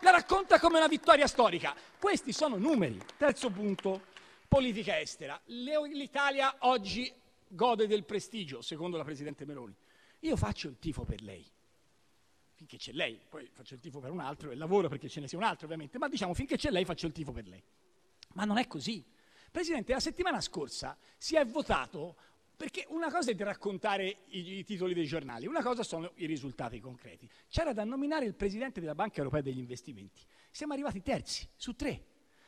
la 0.00 0.10
racconta 0.10 0.60
come 0.60 0.76
una 0.76 0.88
vittoria 0.88 1.26
storica. 1.26 1.74
Questi 1.98 2.32
sono 2.34 2.58
numeri. 2.58 3.00
Terzo 3.16 3.48
punto, 3.48 4.02
politica 4.46 5.00
estera. 5.00 5.40
L'Italia 5.46 6.54
oggi 6.60 7.10
gode 7.48 7.86
del 7.86 8.04
prestigio, 8.04 8.60
secondo 8.60 8.98
la 8.98 9.04
Presidente 9.04 9.46
Meloni. 9.46 9.74
Io 10.20 10.36
faccio 10.36 10.68
il 10.68 10.78
tifo 10.78 11.04
per 11.04 11.22
lei 11.22 11.50
finché 12.54 12.76
c'è 12.76 12.92
lei, 12.92 13.20
poi 13.28 13.48
faccio 13.52 13.74
il 13.74 13.80
tifo 13.80 14.00
per 14.00 14.10
un 14.10 14.20
altro 14.20 14.50
e 14.50 14.54
lavoro 14.54 14.88
perché 14.88 15.08
ce 15.08 15.20
ne 15.20 15.28
sia 15.28 15.38
un 15.38 15.44
altro 15.44 15.66
ovviamente, 15.66 15.98
ma 15.98 16.08
diciamo 16.08 16.34
finché 16.34 16.56
c'è 16.56 16.70
lei 16.70 16.84
faccio 16.84 17.06
il 17.06 17.12
tifo 17.12 17.32
per 17.32 17.46
lei. 17.46 17.62
Ma 18.34 18.44
non 18.44 18.58
è 18.58 18.66
così. 18.66 19.04
Presidente, 19.50 19.92
la 19.92 20.00
settimana 20.00 20.40
scorsa 20.40 20.96
si 21.16 21.36
è 21.36 21.44
votato 21.44 22.16
perché 22.56 22.86
una 22.88 23.10
cosa 23.10 23.30
è 23.30 23.34
di 23.34 23.42
raccontare 23.42 24.24
i, 24.28 24.58
i, 24.58 24.64
titoli 24.64 24.94
dei 24.94 25.06
giornali, 25.06 25.46
una 25.46 25.62
cosa 25.62 25.82
sono 25.82 26.12
i 26.16 26.26
risultati 26.26 26.80
concreti. 26.80 27.28
C'era 27.48 27.72
da 27.72 27.84
nominare 27.84 28.24
il 28.24 28.34
presidente 28.34 28.80
della 28.80 28.94
Banca 28.94 29.18
Europea 29.18 29.42
degli 29.42 29.58
Investimenti. 29.58 30.22
Siamo 30.50 30.72
arrivati 30.72 31.02
terzi 31.02 31.48
su 31.56 31.74
tre. 31.74 32.04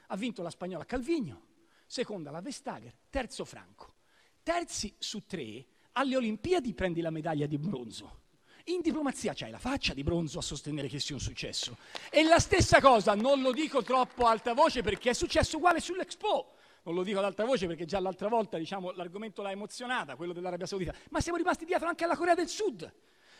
Ha 0.08 0.16
vinto 0.16 0.42
la 0.42 0.50
spagnola 0.50 0.84
Calvigno, 0.84 1.46
seconda 1.86 2.30
la 2.30 2.40
Vestager, 2.40 2.94
terzo 3.10 3.44
Franco. 3.44 3.94
Terzi 4.42 4.94
su 4.98 5.26
tre, 5.26 5.66
alle 5.92 6.16
Olimpiadi 6.16 6.72
prendi 6.72 7.00
la 7.00 7.10
medaglia 7.10 7.46
di 7.46 7.58
bronzo. 7.58 8.25
In 8.68 8.80
diplomazia 8.80 9.32
c'hai 9.32 9.52
la 9.52 9.60
faccia 9.60 9.94
di 9.94 10.02
bronzo 10.02 10.40
a 10.40 10.42
sostenere 10.42 10.88
che 10.88 10.98
sia 10.98 11.14
un 11.14 11.20
successo. 11.20 11.76
E 12.10 12.24
la 12.24 12.40
stessa 12.40 12.80
cosa, 12.80 13.14
non 13.14 13.40
lo 13.40 13.52
dico 13.52 13.82
troppo 13.82 14.26
alta 14.26 14.54
voce 14.54 14.82
perché 14.82 15.10
è 15.10 15.12
successo 15.12 15.58
uguale 15.58 15.78
sull'Expo. 15.78 16.54
Non 16.82 16.96
lo 16.96 17.04
dico 17.04 17.18
ad 17.18 17.26
alta 17.26 17.44
voce 17.44 17.68
perché 17.68 17.84
già 17.84 18.00
l'altra 18.00 18.26
volta 18.26 18.58
diciamo, 18.58 18.90
l'argomento 18.90 19.40
l'ha 19.40 19.52
emozionata, 19.52 20.16
quello 20.16 20.32
dell'Arabia 20.32 20.66
Saudita, 20.66 20.92
ma 21.10 21.20
siamo 21.20 21.38
rimasti 21.38 21.64
dietro 21.64 21.86
anche 21.86 22.02
alla 22.02 22.16
Corea 22.16 22.34
del 22.34 22.48
Sud. 22.48 22.92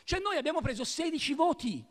Cioè 0.05 0.21
noi 0.21 0.37
abbiamo 0.37 0.61
preso 0.61 0.85
16 0.85 1.35
voti. 1.35 1.85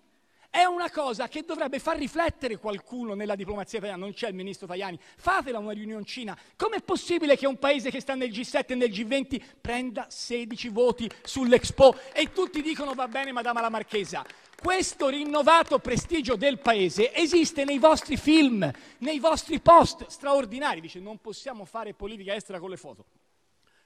È 0.56 0.64
una 0.64 0.90
cosa 0.90 1.28
che 1.28 1.44
dovrebbe 1.44 1.80
far 1.80 1.98
riflettere 1.98 2.56
qualcuno 2.56 3.14
nella 3.14 3.36
diplomazia 3.36 3.78
italiana, 3.78 4.02
non 4.02 4.14
c'è 4.14 4.30
il 4.30 4.36
ministro 4.36 4.66
Tajani, 4.66 4.98
fatela 5.18 5.60
una 5.60 5.74
riunioncina. 5.74 6.34
Com'è 6.56 6.82
possibile 6.82 7.36
che 7.36 7.46
un 7.46 7.60
paese 7.60 7.92
che 7.92 8.00
sta 8.00 8.16
nel 8.16 8.30
G7 8.30 8.68
e 8.68 8.76
nel 8.76 8.90
G20 8.90 9.44
prenda 9.60 10.06
16 10.08 10.70
voti 10.70 11.12
sull'Expo 11.24 11.98
e 12.14 12.32
tutti 12.32 12.62
dicono 12.62 12.94
va 12.94 13.10
bene 13.10 13.34
Madama 13.34 13.60
la 13.60 13.68
Marchesa? 13.68 14.26
Questo 14.58 15.10
rinnovato 15.10 15.80
prestigio 15.80 16.38
del 16.38 16.60
paese 16.60 17.14
esiste 17.14 17.66
nei 17.66 17.78
vostri 17.78 18.16
film, 18.16 18.72
nei 19.00 19.20
vostri 19.20 19.60
post 19.60 20.08
straordinari. 20.08 20.80
Dice 20.80 21.02
non 21.02 21.20
possiamo 21.20 21.66
fare 21.66 21.94
politica 21.94 22.34
estera 22.34 22.62
con 22.62 22.70
le 22.70 22.78
foto. 22.78 23.04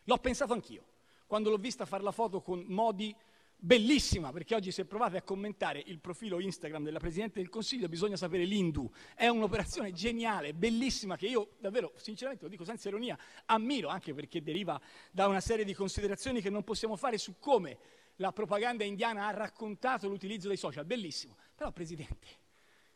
L'ho 0.04 0.18
pensato 0.18 0.54
anch'io, 0.54 0.84
quando 1.26 1.50
l'ho 1.50 1.58
vista 1.58 1.88
fare 1.88 2.04
la 2.04 2.12
foto 2.12 2.42
con 2.42 2.64
Modi 2.68 3.16
bellissima, 3.60 4.32
perché 4.32 4.56
oggi 4.56 4.72
se 4.72 4.86
provate 4.86 5.18
a 5.18 5.22
commentare 5.22 5.84
il 5.86 6.00
profilo 6.00 6.40
Instagram 6.40 6.84
della 6.84 7.00
Presidente 7.00 7.40
del 7.40 7.50
Consiglio 7.50 7.90
bisogna 7.90 8.16
sapere 8.16 8.46
l'Indu. 8.46 8.90
È 9.14 9.28
un'operazione 9.28 9.92
geniale, 9.92 10.54
bellissima, 10.54 11.18
che 11.18 11.28
io 11.28 11.56
davvero, 11.60 11.92
sinceramente, 11.98 12.46
lo 12.46 12.50
dico 12.50 12.64
senza 12.64 12.88
ironia, 12.88 13.18
ammiro, 13.46 13.90
anche 13.90 14.14
perché 14.14 14.42
deriva 14.42 14.80
da 15.12 15.28
una 15.28 15.42
serie 15.42 15.66
di 15.66 15.74
considerazioni 15.74 16.42
che 16.42 16.50
non 16.50 16.64
possiamo 16.64 16.96
fare 16.96 17.18
su 17.18 17.36
come 17.38 17.78
la 18.16 18.32
propaganda 18.32 18.84
indiana 18.84 19.28
ha 19.28 19.32
raccontato 19.32 20.08
l'utilizzo 20.08 20.48
dei 20.48 20.58
social. 20.58 20.86
Bellissimo. 20.86 21.38
Però, 21.56 21.72
Presidente, 21.72 22.28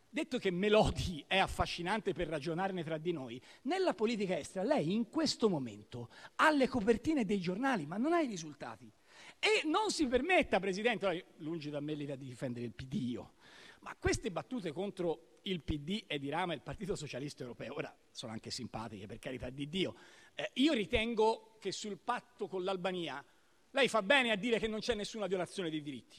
detto 0.08 0.38
che 0.38 0.50
Melodi 0.50 1.24
è 1.26 1.38
affascinante 1.38 2.12
per 2.12 2.28
ragionarne 2.28 2.82
tra 2.82 2.98
di 2.98 3.12
noi, 3.12 3.40
nella 3.62 3.94
politica 3.94 4.38
estera 4.38 4.64
lei 4.64 4.92
in 4.92 5.08
questo 5.08 5.48
momento 5.48 6.08
ha 6.36 6.50
le 6.50 6.68
copertine 6.68 7.24
dei 7.24 7.40
giornali, 7.40 7.86
ma 7.86 7.96
non 7.96 8.12
ha 8.12 8.20
i 8.20 8.26
risultati. 8.26 8.90
E 9.44 9.60
non 9.66 9.90
si 9.90 10.06
permetta, 10.06 10.58
Presidente, 10.58 11.34
lungi 11.40 11.68
da 11.68 11.78
me 11.78 11.92
l'idea 11.92 12.16
di 12.16 12.24
difendere 12.24 12.64
il 12.64 12.72
PD 12.72 12.94
io, 12.94 13.34
ma 13.80 13.94
queste 13.94 14.30
battute 14.30 14.72
contro 14.72 15.40
il 15.42 15.60
PD 15.60 16.04
e 16.06 16.18
di 16.18 16.30
Rama 16.30 16.54
il 16.54 16.62
Partito 16.62 16.96
Socialista 16.96 17.42
Europeo, 17.42 17.74
ora 17.74 17.94
sono 18.10 18.32
anche 18.32 18.50
simpatiche 18.50 19.04
per 19.04 19.18
carità 19.18 19.50
di 19.50 19.68
Dio, 19.68 19.96
eh, 20.34 20.50
io 20.54 20.72
ritengo 20.72 21.58
che 21.60 21.72
sul 21.72 21.98
patto 21.98 22.48
con 22.48 22.64
l'Albania 22.64 23.22
lei 23.72 23.86
fa 23.88 24.00
bene 24.02 24.30
a 24.30 24.36
dire 24.36 24.58
che 24.58 24.66
non 24.66 24.80
c'è 24.80 24.94
nessuna 24.94 25.26
violazione 25.26 25.68
dei 25.68 25.82
diritti 25.82 26.16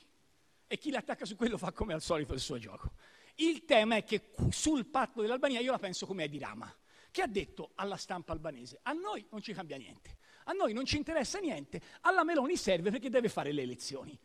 e 0.67 0.77
chi 0.77 0.91
l'attacca 0.91 1.25
su 1.25 1.35
quello 1.35 1.57
fa 1.57 1.71
come 1.71 1.93
al 1.93 2.03
solito 2.03 2.35
il 2.35 2.39
suo 2.39 2.59
gioco. 2.59 2.91
Il 3.37 3.65
tema 3.65 3.95
è 3.95 4.03
che 4.03 4.33
sul 4.51 4.85
patto 4.85 5.21
dell'Albania 5.21 5.61
io 5.61 5.71
la 5.71 5.79
penso 5.79 6.05
come 6.05 6.25
è 6.25 6.29
di 6.29 6.37
Rama, 6.37 6.71
che 7.09 7.23
ha 7.23 7.27
detto 7.27 7.71
alla 7.73 7.97
stampa 7.97 8.33
albanese, 8.33 8.81
a 8.83 8.93
noi 8.93 9.25
non 9.31 9.41
ci 9.41 9.51
cambia 9.51 9.77
niente. 9.77 10.17
A 10.45 10.53
noi 10.53 10.73
non 10.73 10.85
ci 10.85 10.97
interessa 10.97 11.39
niente, 11.39 11.81
alla 12.01 12.23
Meloni 12.23 12.57
serve 12.57 12.91
perché 12.91 13.09
deve 13.09 13.29
fare 13.29 13.51
le 13.51 13.61
elezioni. 13.61 14.17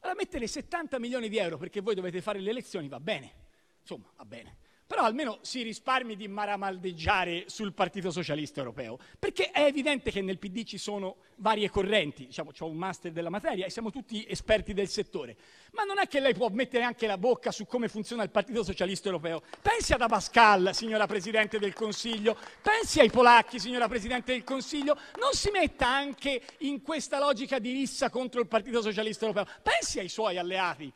Allora 0.00 0.16
mettere 0.16 0.46
70 0.46 0.98
milioni 0.98 1.28
di 1.28 1.38
euro 1.38 1.58
perché 1.58 1.80
voi 1.80 1.94
dovete 1.94 2.20
fare 2.22 2.38
le 2.38 2.50
elezioni 2.50 2.88
va 2.88 3.00
bene, 3.00 3.32
insomma 3.80 4.10
va 4.16 4.24
bene 4.24 4.66
però 4.88 5.02
almeno 5.02 5.38
si 5.42 5.60
risparmi 5.60 6.16
di 6.16 6.28
maramaldeggiare 6.28 7.44
sul 7.48 7.74
Partito 7.74 8.10
Socialista 8.10 8.60
Europeo, 8.60 8.98
perché 9.18 9.50
è 9.50 9.64
evidente 9.64 10.10
che 10.10 10.22
nel 10.22 10.38
PD 10.38 10.64
ci 10.64 10.78
sono 10.78 11.16
varie 11.36 11.68
correnti, 11.68 12.24
diciamo, 12.24 12.52
ho 12.58 12.66
un 12.66 12.78
master 12.78 13.12
della 13.12 13.28
materia 13.28 13.66
e 13.66 13.70
siamo 13.70 13.90
tutti 13.90 14.24
esperti 14.26 14.72
del 14.72 14.88
settore, 14.88 15.36
ma 15.72 15.84
non 15.84 15.98
è 15.98 16.08
che 16.08 16.20
lei 16.20 16.32
può 16.32 16.48
mettere 16.48 16.84
anche 16.84 17.06
la 17.06 17.18
bocca 17.18 17.50
su 17.50 17.66
come 17.66 17.88
funziona 17.88 18.22
il 18.22 18.30
Partito 18.30 18.64
Socialista 18.64 19.08
Europeo. 19.08 19.42
Pensi 19.60 19.92
ad 19.92 20.00
Abascal, 20.00 20.70
signora 20.72 21.06
Presidente 21.06 21.58
del 21.58 21.74
Consiglio, 21.74 22.34
pensi 22.62 23.00
ai 23.00 23.10
polacchi, 23.10 23.58
signora 23.58 23.88
Presidente 23.88 24.32
del 24.32 24.42
Consiglio, 24.42 24.96
non 25.20 25.34
si 25.34 25.50
metta 25.50 25.86
anche 25.86 26.40
in 26.60 26.80
questa 26.80 27.18
logica 27.18 27.58
di 27.58 27.72
rissa 27.72 28.08
contro 28.08 28.40
il 28.40 28.46
Partito 28.46 28.80
Socialista 28.80 29.26
Europeo, 29.26 29.52
pensi 29.62 29.98
ai 29.98 30.08
suoi 30.08 30.38
alleati 30.38 30.90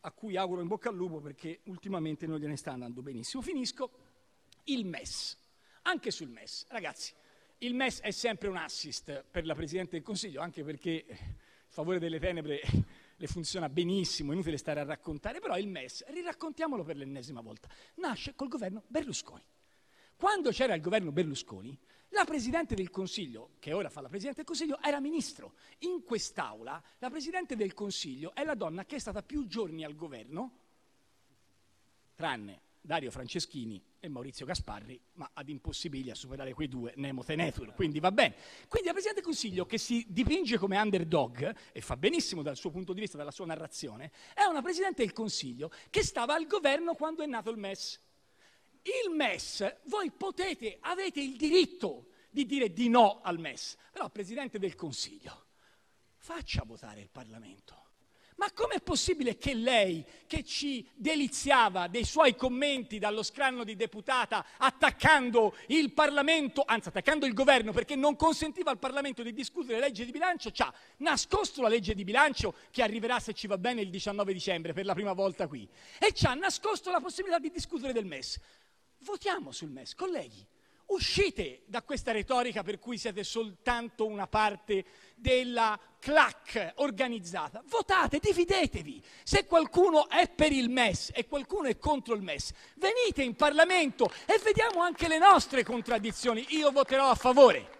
a 0.00 0.12
cui 0.12 0.36
auguro 0.36 0.60
in 0.60 0.68
bocca 0.68 0.88
al 0.88 0.96
lupo 0.96 1.20
perché 1.20 1.60
ultimamente 1.64 2.26
non 2.26 2.38
gliene 2.38 2.56
sta 2.56 2.72
andando 2.72 3.02
benissimo. 3.02 3.42
Finisco. 3.42 3.90
Il 4.64 4.84
MES. 4.84 5.36
Anche 5.82 6.10
sul 6.10 6.28
MES. 6.28 6.66
Ragazzi, 6.68 7.12
il 7.58 7.74
MES 7.74 8.00
è 8.00 8.10
sempre 8.10 8.48
un 8.48 8.56
assist 8.56 9.24
per 9.30 9.44
la 9.46 9.54
Presidente 9.54 9.92
del 9.92 10.02
Consiglio, 10.02 10.40
anche 10.40 10.62
perché 10.62 11.06
il 11.08 11.16
favore 11.66 11.98
delle 11.98 12.18
tenebre 12.18 12.60
le 13.16 13.26
funziona 13.26 13.68
benissimo, 13.68 14.30
è 14.30 14.34
inutile 14.34 14.58
stare 14.58 14.80
a 14.80 14.84
raccontare, 14.84 15.40
però 15.40 15.56
il 15.58 15.66
MES, 15.66 16.04
riraccontiamolo 16.06 16.84
per 16.84 16.96
l'ennesima 16.96 17.40
volta, 17.40 17.68
nasce 17.96 18.34
col 18.36 18.48
governo 18.48 18.84
Berlusconi. 18.86 19.42
Quando 20.14 20.50
c'era 20.50 20.74
il 20.74 20.80
governo 20.80 21.10
Berlusconi, 21.10 21.76
la 22.10 22.24
Presidente 22.24 22.74
del 22.74 22.90
Consiglio, 22.90 23.50
che 23.58 23.72
ora 23.72 23.90
fa 23.90 24.00
la 24.00 24.08
Presidente 24.08 24.38
del 24.38 24.46
Consiglio, 24.46 24.80
era 24.82 25.00
ministro. 25.00 25.54
In 25.80 26.04
quest'Aula 26.04 26.82
la 26.98 27.10
Presidente 27.10 27.56
del 27.56 27.74
Consiglio 27.74 28.34
è 28.34 28.44
la 28.44 28.54
donna 28.54 28.84
che 28.84 28.96
è 28.96 28.98
stata 28.98 29.22
più 29.22 29.46
giorni 29.46 29.84
al 29.84 29.94
governo, 29.94 30.58
tranne 32.14 32.62
Dario 32.80 33.10
Franceschini 33.10 33.82
e 34.00 34.08
Maurizio 34.08 34.46
Gasparri, 34.46 34.98
ma 35.14 35.30
ad 35.34 35.48
impossibili 35.48 36.10
a 36.10 36.14
superare 36.14 36.54
quei 36.54 36.68
due 36.68 36.94
Nemo 36.96 37.22
Tenetur, 37.22 37.74
quindi 37.74 38.00
va 38.00 38.10
bene. 38.10 38.34
Quindi 38.66 38.88
la 38.88 38.94
Presidente 38.94 39.20
del 39.20 39.24
Consiglio, 39.24 39.66
che 39.66 39.76
si 39.76 40.06
dipinge 40.08 40.56
come 40.56 40.78
underdog, 40.78 41.54
e 41.72 41.80
fa 41.80 41.96
benissimo 41.96 42.42
dal 42.42 42.56
suo 42.56 42.70
punto 42.70 42.92
di 42.92 43.00
vista, 43.00 43.18
dalla 43.18 43.30
sua 43.30 43.46
narrazione, 43.46 44.10
è 44.34 44.44
una 44.44 44.62
Presidente 44.62 45.04
del 45.04 45.12
Consiglio 45.12 45.70
che 45.90 46.02
stava 46.02 46.34
al 46.34 46.46
governo 46.46 46.94
quando 46.94 47.22
è 47.22 47.26
nato 47.26 47.50
il 47.50 47.58
MES. 47.58 48.00
Il 49.04 49.10
MES, 49.10 49.80
voi 49.84 50.10
potete, 50.10 50.78
avete 50.80 51.20
il 51.20 51.36
diritto 51.36 52.06
di 52.30 52.46
dire 52.46 52.72
di 52.72 52.88
no 52.88 53.20
al 53.22 53.38
MES, 53.38 53.76
però 53.92 54.08
Presidente 54.08 54.58
del 54.58 54.74
Consiglio, 54.74 55.46
faccia 56.16 56.62
votare 56.64 57.00
il 57.00 57.10
Parlamento. 57.10 57.86
Ma 58.36 58.52
com'è 58.52 58.80
possibile 58.80 59.36
che 59.36 59.52
lei, 59.52 60.04
che 60.28 60.44
ci 60.44 60.88
deliziava 60.94 61.88
dei 61.88 62.04
suoi 62.04 62.36
commenti 62.36 63.00
dallo 63.00 63.24
scranno 63.24 63.64
di 63.64 63.74
deputata 63.74 64.46
attaccando 64.58 65.56
il 65.66 65.92
Parlamento, 65.92 66.62
anzi 66.64 66.86
attaccando 66.86 67.26
il 67.26 67.34
governo 67.34 67.72
perché 67.72 67.96
non 67.96 68.14
consentiva 68.14 68.70
al 68.70 68.78
Parlamento 68.78 69.24
di 69.24 69.32
discutere 69.32 69.80
legge 69.80 70.04
di 70.04 70.12
bilancio, 70.12 70.52
ci 70.52 70.62
ha 70.62 70.72
nascosto 70.98 71.62
la 71.62 71.68
legge 71.68 71.94
di 71.94 72.04
bilancio 72.04 72.54
che 72.70 72.84
arriverà 72.84 73.18
se 73.18 73.34
ci 73.34 73.48
va 73.48 73.58
bene 73.58 73.80
il 73.80 73.90
19 73.90 74.32
dicembre 74.32 74.72
per 74.72 74.84
la 74.84 74.94
prima 74.94 75.14
volta 75.14 75.48
qui 75.48 75.68
e 75.98 76.12
ci 76.12 76.26
ha 76.26 76.34
nascosto 76.34 76.92
la 76.92 77.00
possibilità 77.00 77.40
di 77.40 77.50
discutere 77.50 77.92
del 77.92 78.06
MES. 78.06 78.38
Votiamo 79.00 79.52
sul 79.52 79.70
MES, 79.70 79.94
colleghi. 79.94 80.46
Uscite 80.86 81.62
da 81.66 81.82
questa 81.82 82.12
retorica 82.12 82.62
per 82.62 82.78
cui 82.78 82.96
siete 82.96 83.22
soltanto 83.22 84.06
una 84.06 84.26
parte 84.26 84.86
della 85.14 85.78
clac 85.98 86.72
organizzata. 86.76 87.62
Votate, 87.66 88.18
dividetevi. 88.18 89.02
Se 89.22 89.44
qualcuno 89.44 90.08
è 90.08 90.30
per 90.30 90.50
il 90.50 90.70
MES 90.70 91.10
e 91.12 91.26
qualcuno 91.26 91.68
è 91.68 91.76
contro 91.76 92.14
il 92.14 92.22
MES, 92.22 92.52
venite 92.76 93.22
in 93.22 93.36
Parlamento 93.36 94.10
e 94.24 94.40
vediamo 94.42 94.80
anche 94.80 95.08
le 95.08 95.18
nostre 95.18 95.62
contraddizioni. 95.62 96.46
Io 96.50 96.70
voterò 96.70 97.10
a 97.10 97.14
favore. 97.14 97.77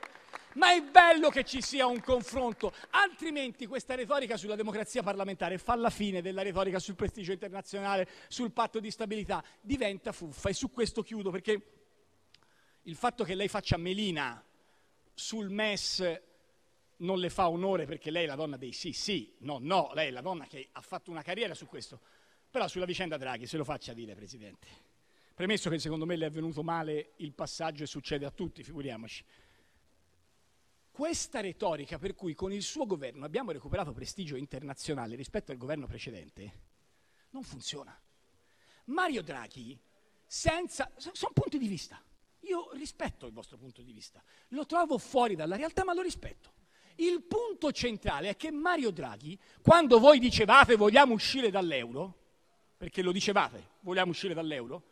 Ma 0.55 0.73
è 0.73 0.83
bello 0.83 1.29
che 1.29 1.45
ci 1.45 1.61
sia 1.61 1.87
un 1.87 2.01
confronto, 2.01 2.73
altrimenti 2.91 3.67
questa 3.67 3.95
retorica 3.95 4.37
sulla 4.37 4.57
democrazia 4.57 5.03
parlamentare 5.03 5.59
fa 5.59 5.77
la 5.77 5.91
fine 5.91 6.23
della 6.23 6.43
retorica 6.43 6.79
sul 6.79 6.95
prestigio 6.95 7.33
internazionale, 7.33 8.09
sul 8.29 8.51
patto 8.53 8.81
di 8.81 8.91
stabilità, 8.91 9.45
diventa 9.61 10.13
fuffa. 10.13 10.49
E 10.49 10.55
su 10.55 10.71
questo 10.71 11.03
chiudo 11.03 11.31
perché 11.31 11.63
il 12.83 12.97
fatto 12.97 13.25
che 13.25 13.35
lei 13.35 13.49
faccia 13.49 13.77
melina 13.77 14.43
sul 15.15 15.51
MES 15.51 16.21
non 16.99 17.19
le 17.19 17.31
fa 17.31 17.49
onore 17.49 17.85
perché 17.85 18.11
lei 18.11 18.25
è 18.25 18.27
la 18.27 18.35
donna 18.35 18.57
dei 18.57 18.73
sì, 18.73 18.93
sì, 18.93 19.35
no, 19.41 19.59
no, 19.61 19.91
lei 19.95 20.09
è 20.09 20.11
la 20.11 20.23
donna 20.23 20.47
che 20.47 20.69
ha 20.73 20.81
fatto 20.81 21.11
una 21.11 21.23
carriera 21.23 21.55
su 21.55 21.67
questo. 21.67 22.01
Però 22.51 22.67
sulla 22.67 22.87
vicenda 22.87 23.19
Draghi 23.19 23.47
se 23.47 23.59
lo 23.59 23.65
faccia 23.65 23.93
dire, 23.93 24.15
Presidente. 24.15 24.87
Premesso 25.35 25.69
che 25.69 25.79
secondo 25.79 26.07
me 26.07 26.17
le 26.17 26.27
è 26.27 26.31
venuto 26.31 26.63
male 26.63 27.13
il 27.17 27.33
passaggio 27.33 27.85
e 27.85 27.87
succede 27.87 28.25
a 28.25 28.31
tutti, 28.31 28.65
figuriamoci 28.65 29.23
questa 30.99 31.41
retorica 31.41 31.97
per 31.97 32.17
cui 32.17 32.35
con 32.35 32.53
il 32.53 32.65
suo 32.65 32.85
governo 32.85 33.25
abbiamo 33.25 33.53
recuperato 33.53 33.93
prestigio 33.93 34.35
internazionale 34.35 35.15
rispetto 35.15 35.53
al 35.53 35.57
governo 35.57 35.87
precedente 35.87 36.63
non 37.31 37.45
funziona. 37.45 37.97
Mario 38.87 39.23
Draghi, 39.23 39.79
senza... 40.27 40.91
sono 40.97 41.33
punti 41.33 41.57
di 41.57 41.69
vista. 41.69 42.03
Io 42.41 42.73
rispetto 42.73 43.27
il 43.27 43.33
vostro 43.33 43.57
punto 43.57 43.81
di 43.81 43.93
vista, 43.93 44.21
lo 44.49 44.67
trovo 44.67 44.99
fuori 44.99 45.37
dalla 45.37 45.55
realtà, 45.55 45.85
ma 45.85 45.95
lo 45.95 46.03
rispetto. 46.03 46.53
Il 46.97 47.23
punto 47.23 47.71
centrale 47.71 48.31
è 48.31 48.37
che 48.37 48.51
Mario 48.51 48.91
Draghi, 48.91 49.39
quando 49.63 50.01
voi 50.01 50.19
dicevate 50.19 50.75
vogliamo 50.75 51.15
uscire 51.15 51.49
dall'euro, 51.49 52.19
perché 52.77 53.03
lo 53.03 53.13
dicevate, 53.13 53.75
vogliamo 53.83 54.11
uscire 54.11 54.35
dall'euro, 54.35 54.83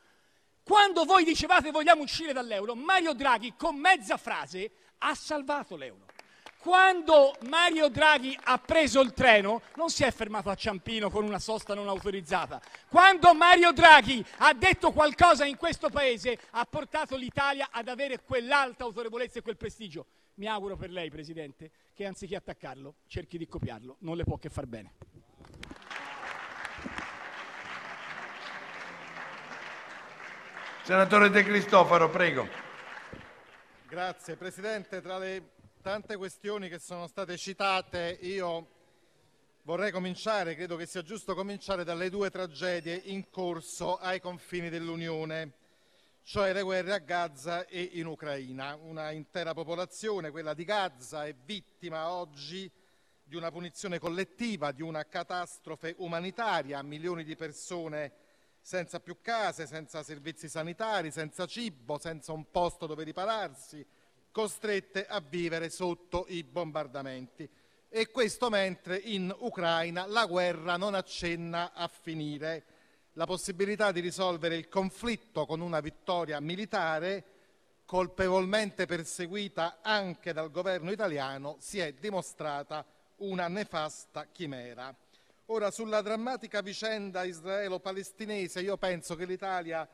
Quando 0.67 1.05
voi 1.05 1.23
dicevate 1.23 1.71
vogliamo 1.71 2.03
uscire 2.03 2.33
dall'euro, 2.33 2.75
Mario 2.75 3.13
Draghi 3.13 3.55
con 3.55 3.77
mezza 3.77 4.17
frase 4.17 4.73
ha 4.99 5.15
salvato 5.15 5.77
l'euro. 5.77 6.05
Quando 6.59 7.37
Mario 7.49 7.89
Draghi 7.89 8.37
ha 8.43 8.59
preso 8.59 9.01
il 9.01 9.13
treno 9.13 9.63
non 9.77 9.89
si 9.89 10.03
è 10.03 10.11
fermato 10.11 10.51
a 10.51 10.57
Ciampino 10.57 11.11
con 11.11 11.25
una 11.25 11.39
sosta 11.39 11.75
non 11.75 11.87
autorizzata. 11.87 12.61
Quando 12.89 13.35
Mario 13.35 13.73
Draghi 13.73 14.25
ha 14.39 14.53
detto 14.53 14.91
qualcosa 14.91 15.45
in 15.45 15.57
questo 15.57 15.91
Paese 15.91 16.37
ha 16.51 16.65
portato 16.65 17.15
l'Italia 17.15 17.69
ad 17.71 17.87
avere 17.87 18.21
quell'alta 18.21 18.83
autorevolezza 18.83 19.39
e 19.39 19.43
quel 19.43 19.57
prestigio. 19.57 20.07
Mi 20.35 20.49
auguro 20.49 20.77
per 20.77 20.91
lei, 20.91 21.09
Presidente, 21.09 21.71
che 21.95 22.05
anziché 22.05 22.35
attaccarlo 22.35 22.97
cerchi 23.07 23.39
di 23.39 23.47
copiarlo. 23.47 23.99
Non 24.01 24.17
le 24.17 24.25
può 24.25 24.37
che 24.37 24.49
far 24.49 24.67
bene. 24.67 24.95
Senatore 30.83 31.31
De 31.31 31.45
Cristofaro, 31.45 32.11
prego. 32.11 32.66
Grazie 33.97 34.37
Presidente. 34.37 35.01
Tra 35.01 35.17
le 35.17 35.53
tante 35.81 36.19
questioni 36.19 36.69
che 36.69 36.79
sono 36.79 37.07
state 37.07 37.39
citate, 37.39 38.19
io 38.21 38.69
vorrei 39.63 39.91
cominciare, 39.91 40.55
credo 40.55 40.77
che 40.77 40.85
sia 40.85 41.01
giusto 41.01 41.35
cominciare 41.35 41.83
dalle 41.83 42.11
due 42.11 42.29
tragedie 42.29 42.95
in 43.05 43.31
corso 43.31 43.97
ai 43.97 44.21
confini 44.21 44.69
dell'Unione, 44.69 45.55
cioè 46.25 46.53
le 46.53 46.61
guerre 46.61 46.93
a 46.93 46.99
Gaza 46.99 47.65
e 47.65 47.89
in 47.95 48.05
Ucraina. 48.05 48.75
Una 48.75 49.13
intera 49.13 49.55
popolazione, 49.55 50.31
quella 50.31 50.53
di 50.53 50.65
Gaza, 50.65 51.25
è 51.25 51.35
vittima 51.35 52.11
oggi 52.11 52.71
di 53.25 53.35
una 53.35 53.51
punizione 53.51 53.99
collettiva, 53.99 54.73
di 54.73 54.83
una 54.83 55.07
catastrofe 55.07 55.95
umanitaria, 55.97 56.83
milioni 56.83 57.25
di 57.25 57.35
persone 57.35 58.13
senza 58.67 58.99
più 58.99 59.19
case, 59.23 59.65
senza 59.65 60.03
servizi 60.03 60.49
sanitari, 60.49 61.13
senza 61.13 61.47
cibo, 61.47 62.01
senza 62.01 62.33
un 62.33 62.51
posto 62.51 62.87
dove 62.87 63.05
ripararsi, 63.05 63.87
costrette 64.33 65.07
a 65.07 65.21
vivere 65.21 65.71
sotto 65.71 66.27
i 66.31 66.43
bombardamenti. 66.43 67.49
E 67.89 68.11
questo 68.11 68.51
mentre 68.51 68.97
in 68.97 69.33
Ucraina 69.39 70.07
la 70.07 70.27
guerra 70.27 70.77
non 70.77 70.97
accenna 70.97 71.75
a 71.75 71.87
finire. 71.87 72.65
La 73.13 73.25
possibilità 73.25 73.93
di 73.93 74.01
risolvere 74.01 74.57
il 74.57 74.69
conflitto 74.69 75.47
con 75.47 75.61
una 75.61 75.79
vittoria 75.79 76.41
militare, 76.41 77.25
colpevolmente 77.85 78.85
perseguita 78.85 79.79
anche 79.81 80.33
dal 80.33 80.51
governo 80.51 80.91
italiano, 80.91 81.55
si 81.61 81.79
è 81.79 81.93
dimostrata 81.93 82.85
una 83.19 83.47
nefasta 83.47 84.27
chimera. 84.33 84.93
Ora, 85.51 85.71
sulla 85.71 86.03
drammatica 86.03 86.61
vicenda 86.61 87.23
israelo-palestinese, 87.23 88.63
io 88.63 88.77
penso 88.79 89.15
che 89.15 89.27
l'Italia 89.27 89.89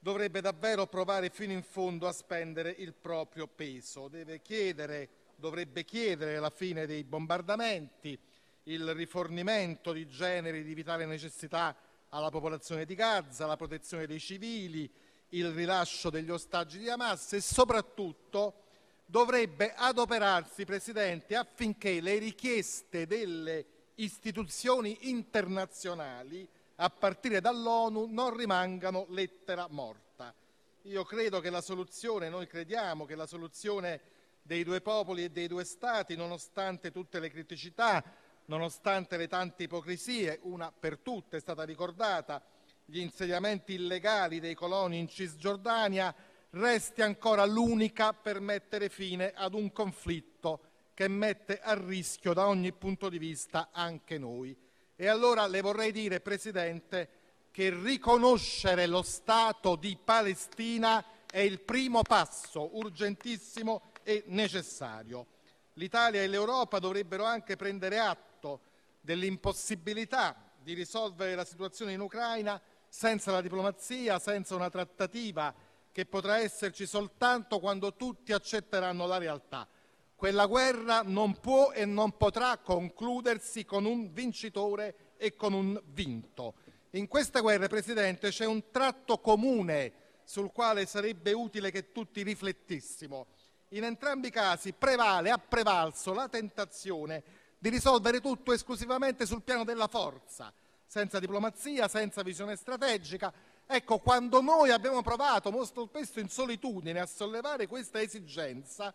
dovrebbe 0.00 0.40
davvero 0.40 0.88
provare 0.88 1.30
fino 1.30 1.52
in 1.52 1.62
fondo 1.62 2.08
a 2.08 2.12
spendere 2.12 2.74
il 2.78 2.92
proprio 2.92 3.46
peso. 3.46 4.10
Chiedere, 4.42 5.08
dovrebbe 5.36 5.84
chiedere 5.84 6.40
la 6.40 6.50
fine 6.50 6.86
dei 6.86 7.04
bombardamenti, 7.04 8.18
il 8.64 8.94
rifornimento 8.94 9.92
di 9.92 10.08
generi 10.08 10.64
di 10.64 10.74
vitale 10.74 11.06
necessità 11.06 11.76
alla 12.08 12.30
popolazione 12.30 12.84
di 12.84 12.96
Gaza, 12.96 13.46
la 13.46 13.56
protezione 13.56 14.08
dei 14.08 14.18
civili, 14.18 14.90
il 15.28 15.52
rilascio 15.52 16.10
degli 16.10 16.30
ostaggi 16.30 16.78
di 16.78 16.88
Hamas 16.88 17.32
e 17.34 17.40
soprattutto 17.40 18.64
dovrebbe 19.06 19.72
adoperarsi, 19.72 20.64
Presidente, 20.64 21.36
affinché 21.36 22.00
le 22.00 22.18
richieste 22.18 23.06
delle 23.06 23.75
istituzioni 23.96 25.10
internazionali, 25.10 26.48
a 26.76 26.90
partire 26.90 27.40
dall'ONU, 27.40 28.06
non 28.10 28.36
rimangano 28.36 29.06
lettera 29.08 29.66
morta. 29.70 30.34
Io 30.82 31.04
credo 31.04 31.40
che 31.40 31.50
la 31.50 31.60
soluzione, 31.60 32.28
noi 32.28 32.46
crediamo 32.46 33.04
che 33.04 33.14
la 33.14 33.26
soluzione 33.26 34.00
dei 34.42 34.62
due 34.62 34.80
popoli 34.80 35.24
e 35.24 35.30
dei 35.30 35.48
due 35.48 35.64
Stati, 35.64 36.14
nonostante 36.14 36.92
tutte 36.92 37.18
le 37.18 37.30
criticità, 37.30 38.04
nonostante 38.46 39.16
le 39.16 39.26
tante 39.26 39.64
ipocrisie, 39.64 40.38
una 40.42 40.70
per 40.70 40.98
tutte 40.98 41.38
è 41.38 41.40
stata 41.40 41.64
ricordata, 41.64 42.42
gli 42.84 43.00
insediamenti 43.00 43.74
illegali 43.74 44.38
dei 44.38 44.54
coloni 44.54 44.98
in 44.98 45.08
Cisgiordania, 45.08 46.14
resti 46.50 47.02
ancora 47.02 47.44
l'unica 47.44 48.12
per 48.12 48.38
mettere 48.40 48.88
fine 48.88 49.32
ad 49.34 49.54
un 49.54 49.72
conflitto 49.72 50.60
che 50.96 51.08
mette 51.08 51.60
a 51.60 51.74
rischio 51.74 52.32
da 52.32 52.46
ogni 52.46 52.72
punto 52.72 53.10
di 53.10 53.18
vista 53.18 53.68
anche 53.70 54.16
noi. 54.16 54.56
E 54.96 55.08
allora 55.08 55.46
le 55.46 55.60
vorrei 55.60 55.92
dire, 55.92 56.20
Presidente, 56.20 57.10
che 57.50 57.68
riconoscere 57.68 58.86
lo 58.86 59.02
Stato 59.02 59.76
di 59.76 59.98
Palestina 60.02 61.04
è 61.30 61.40
il 61.40 61.60
primo 61.60 62.00
passo 62.00 62.78
urgentissimo 62.78 63.90
e 64.02 64.24
necessario. 64.28 65.26
L'Italia 65.74 66.22
e 66.22 66.28
l'Europa 66.28 66.78
dovrebbero 66.78 67.24
anche 67.24 67.56
prendere 67.56 67.98
atto 67.98 68.60
dell'impossibilità 69.02 70.34
di 70.62 70.72
risolvere 70.72 71.34
la 71.34 71.44
situazione 71.44 71.92
in 71.92 72.00
Ucraina 72.00 72.58
senza 72.88 73.32
la 73.32 73.42
diplomazia, 73.42 74.18
senza 74.18 74.54
una 74.54 74.70
trattativa 74.70 75.54
che 75.92 76.06
potrà 76.06 76.38
esserci 76.38 76.86
soltanto 76.86 77.60
quando 77.60 77.94
tutti 77.96 78.32
accetteranno 78.32 79.06
la 79.06 79.18
realtà. 79.18 79.68
Quella 80.16 80.46
guerra 80.46 81.02
non 81.04 81.38
può 81.40 81.72
e 81.72 81.84
non 81.84 82.16
potrà 82.16 82.56
concludersi 82.56 83.66
con 83.66 83.84
un 83.84 84.14
vincitore 84.14 85.12
e 85.18 85.36
con 85.36 85.52
un 85.52 85.78
vinto. 85.88 86.54
In 86.92 87.06
queste 87.06 87.42
guerre, 87.42 87.68
Presidente, 87.68 88.30
c'è 88.30 88.46
un 88.46 88.70
tratto 88.70 89.18
comune 89.18 89.92
sul 90.24 90.52
quale 90.52 90.86
sarebbe 90.86 91.32
utile 91.32 91.70
che 91.70 91.92
tutti 91.92 92.22
riflettessimo. 92.22 93.26
In 93.70 93.84
entrambi 93.84 94.28
i 94.28 94.30
casi 94.30 94.72
prevale, 94.72 95.30
ha 95.30 95.36
prevalso 95.36 96.14
la 96.14 96.30
tentazione 96.30 97.22
di 97.58 97.68
risolvere 97.68 98.20
tutto 98.20 98.52
esclusivamente 98.52 99.26
sul 99.26 99.42
piano 99.42 99.64
della 99.64 99.86
forza, 99.86 100.50
senza 100.86 101.18
diplomazia, 101.18 101.88
senza 101.88 102.22
visione 102.22 102.56
strategica. 102.56 103.30
Ecco, 103.66 103.98
quando 103.98 104.40
noi 104.40 104.70
abbiamo 104.70 105.02
provato 105.02 105.50
molto 105.50 105.86
spesso 105.86 106.20
in 106.20 106.30
solitudine 106.30 107.00
a 107.00 107.06
sollevare 107.06 107.66
questa 107.66 108.00
esigenza, 108.00 108.94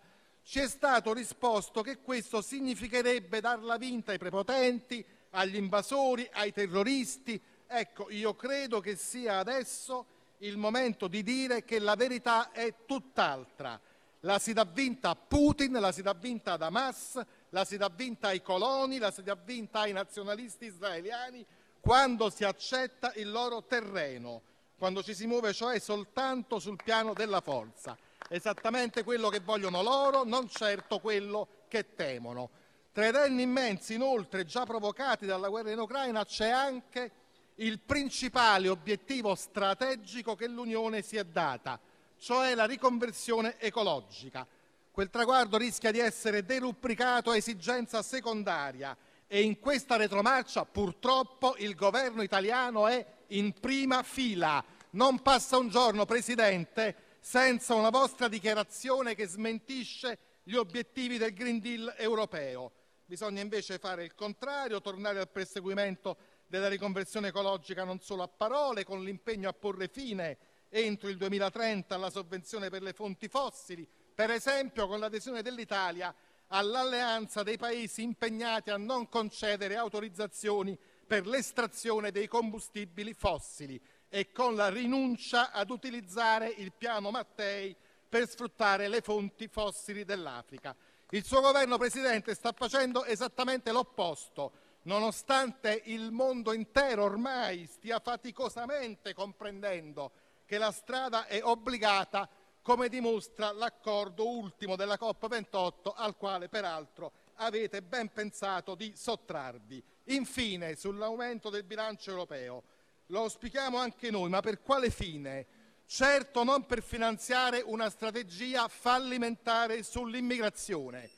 ci 0.52 0.60
è 0.60 0.68
stato 0.68 1.14
risposto 1.14 1.82
che 1.82 2.00
questo 2.02 2.42
significherebbe 2.42 3.40
darla 3.40 3.78
vinta 3.78 4.12
ai 4.12 4.18
prepotenti, 4.18 5.02
agli 5.30 5.56
invasori, 5.56 6.28
ai 6.30 6.52
terroristi. 6.52 7.42
Ecco, 7.66 8.10
io 8.10 8.36
credo 8.36 8.82
che 8.82 8.98
sia 8.98 9.38
adesso 9.38 10.06
il 10.40 10.58
momento 10.58 11.08
di 11.08 11.24
dire 11.24 11.64
che 11.64 11.80
la 11.80 11.96
verità 11.96 12.52
è 12.52 12.84
tutt'altra. 12.86 13.80
La 14.24 14.40
si 14.40 14.52
dà 14.52 14.66
vinta 14.66 15.12
a 15.12 15.16
Putin, 15.16 15.72
la 15.80 15.94
si 15.94 16.02
dà 16.02 16.12
vinta 16.12 16.52
ad 16.52 16.64
Hamas, 16.64 17.22
la 17.52 17.64
si 17.64 17.78
dà 17.78 17.88
vinta 17.88 18.28
ai 18.28 18.42
coloni, 18.42 18.98
la 18.98 19.10
si 19.10 19.24
dà 19.24 19.36
vinta 19.36 19.80
ai 19.80 19.94
nazionalisti 19.94 20.66
israeliani 20.66 21.46
quando 21.80 22.30
si 22.30 22.44
accetta 22.44 23.14
il 23.16 23.32
loro 23.32 23.64
terreno, 23.64 24.42
quando 24.78 25.02
ci 25.02 25.14
si 25.14 25.28
muove 25.28 25.54
cioè 25.54 25.80
soltanto 25.80 26.60
sul 26.60 26.76
piano 26.84 27.14
della 27.14 27.40
forza 27.40 27.98
esattamente 28.32 29.04
quello 29.04 29.28
che 29.28 29.42
vogliono 29.42 29.82
loro, 29.82 30.24
non 30.24 30.48
certo 30.50 31.00
quello 31.00 31.48
che 31.68 31.94
temono. 31.96 32.50
Tra 32.94 33.08
i 33.08 33.12
danni 33.12 33.42
immensi, 33.42 33.94
inoltre, 33.94 34.46
già 34.46 34.66
provocati 34.66 35.26
dalla 35.26 35.50
guerra 35.50 35.72
in 35.72 35.80
Ucraina, 35.80 36.24
c'è 36.24 36.50
anche 36.50 37.12
il 37.56 37.80
principale 37.80 38.70
obiettivo 38.70 39.36
strategico 39.36 40.36
che 40.36 40.48
l'Unione 40.48 41.02
si 41.02 41.18
è 41.18 41.26
data, 41.26 41.78
cioè 42.18 42.56
la 42.56 42.66
riconversione 42.66 43.60
ecologica. 43.60 44.48
Quel 44.92 45.10
traguardo 45.10 45.58
rischia 45.58 45.92
di 45.92 46.00
essere 46.00 46.46
derubricato 46.46 47.32
a 47.32 47.36
esigenza 47.36 48.02
secondaria 48.02 48.96
e 49.28 49.42
in 49.42 49.60
questa 49.60 49.98
retromarcia 49.98 50.66
purtroppo 50.66 51.56
il 51.58 51.76
governo 51.76 52.22
italiano 52.22 52.88
è 52.88 53.06
in 53.28 53.54
prima 53.54 54.04
fila. 54.04 54.64
Non 54.92 55.22
passa 55.22 55.58
un 55.58 55.70
giorno, 55.70 56.06
Presidente, 56.06 57.11
senza 57.22 57.76
una 57.76 57.92
vostra 57.92 58.28
dichiarazione 58.28 59.14
che 59.14 59.28
smentisce 59.28 60.18
gli 60.44 60.56
obiettivi 60.56 61.20
del 61.20 61.34
Green 61.34 61.60
Deal 61.60 61.94
europeo. 61.98 62.72
Bisogna 63.06 63.42
invece 63.42 63.78
fare 63.78 64.04
il 64.04 64.16
contrario, 64.16 64.82
tornare 64.82 65.20
al 65.20 65.30
perseguimento 65.30 66.18
della 66.48 66.68
riconversione 66.68 67.28
ecologica 67.28 67.84
non 67.84 68.00
solo 68.00 68.24
a 68.24 68.28
parole, 68.28 68.84
con 68.84 69.04
l'impegno 69.04 69.48
a 69.48 69.54
porre 69.54 69.88
fine 69.88 70.38
entro 70.70 71.10
il 71.10 71.18
2030 71.18 71.94
alla 71.94 72.10
sovvenzione 72.10 72.70
per 72.70 72.82
le 72.82 72.94
fonti 72.94 73.28
fossili, 73.28 73.88
per 74.16 74.32
esempio 74.32 74.88
con 74.88 75.00
l'adesione 75.00 75.42
dell'Italia 75.42 76.14
all'alleanza 76.48 77.44
dei 77.44 77.58
paesi 77.58 78.02
impegnati 78.02 78.72
a 78.72 78.78
non 78.78 79.08
concedere 79.10 79.76
autorizzazioni 79.76 80.78
per 81.06 81.28
l'estrazione 81.28 82.12
dei 82.12 82.28
combustibili 82.28 83.14
fossili 83.14 83.80
e 84.14 84.34
con 84.34 84.56
la 84.56 84.68
rinuncia 84.68 85.52
ad 85.52 85.70
utilizzare 85.70 86.50
il 86.50 86.74
piano 86.74 87.12
Mattei 87.12 87.74
per 88.10 88.28
sfruttare 88.28 88.90
le 88.90 89.00
fonti 89.00 89.48
fossili 89.48 90.04
dell'Africa. 90.04 90.76
Il 91.12 91.24
suo 91.24 91.40
governo, 91.40 91.78
Presidente, 91.78 92.36
sta 92.36 92.52
facendo 92.52 93.06
esattamente 93.06 93.72
l'opposto, 93.72 94.52
nonostante 94.84 95.82
il 95.86 96.12
mondo 96.12 96.52
intero 96.52 97.04
ormai 97.04 97.66
stia 97.68 98.00
faticosamente 98.00 99.14
comprendendo 99.14 100.12
che 100.46 100.58
la 100.58 100.74
strada 100.74 101.28
è 101.28 101.42
obbligata, 101.42 102.28
come 102.62 102.90
dimostra 102.90 103.54
l'accordo 103.54 104.28
ultimo 104.28 104.76
della 104.76 104.98
COP28, 105.00 105.94
al 105.96 106.18
quale 106.18 106.50
peraltro 106.50 107.14
avete 107.36 107.82
ben 107.82 108.12
pensato 108.12 108.76
di 108.76 108.92
sottrarvi. 108.94 109.82
Infine, 110.06 110.76
sull'aumento 110.76 111.50
del 111.50 111.64
bilancio 111.64 112.12
europeo, 112.12 112.64
lo 113.12 113.20
auspichiamo 113.20 113.78
anche 113.78 114.10
noi, 114.10 114.30
ma 114.30 114.40
per 114.40 114.62
quale 114.62 114.90
fine? 114.90 115.46
Certo 115.86 116.44
non 116.44 116.66
per 116.66 116.82
finanziare 116.82 117.62
una 117.62 117.90
strategia 117.90 118.70
fallimentare 118.70 119.84
sull'immigrazione. 119.84 121.10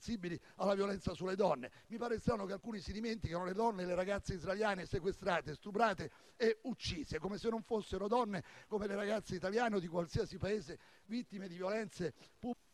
Sensibili 0.00 0.40
alla 0.56 0.74
violenza 0.74 1.12
sulle 1.12 1.36
donne. 1.36 1.70
Mi 1.88 1.98
pare 1.98 2.18
strano 2.18 2.46
che 2.46 2.54
alcuni 2.54 2.80
si 2.80 2.92
dimenticano 2.92 3.44
le 3.44 3.52
donne 3.52 3.82
e 3.82 3.86
le 3.86 3.94
ragazze 3.94 4.34
israeliane 4.34 4.86
sequestrate, 4.86 5.54
stuprate 5.54 6.10
e 6.36 6.58
uccise, 6.62 7.18
come 7.18 7.36
se 7.36 7.50
non 7.50 7.62
fossero 7.62 8.08
donne 8.08 8.42
come 8.66 8.86
le 8.86 8.96
ragazze 8.96 9.34
italiane 9.34 9.76
o 9.76 9.78
di 9.78 9.88
qualsiasi 9.88 10.38
paese 10.38 10.78
vittime 11.04 11.46
di 11.46 11.56
violenze 11.56 12.14
pubbliche. 12.38 12.68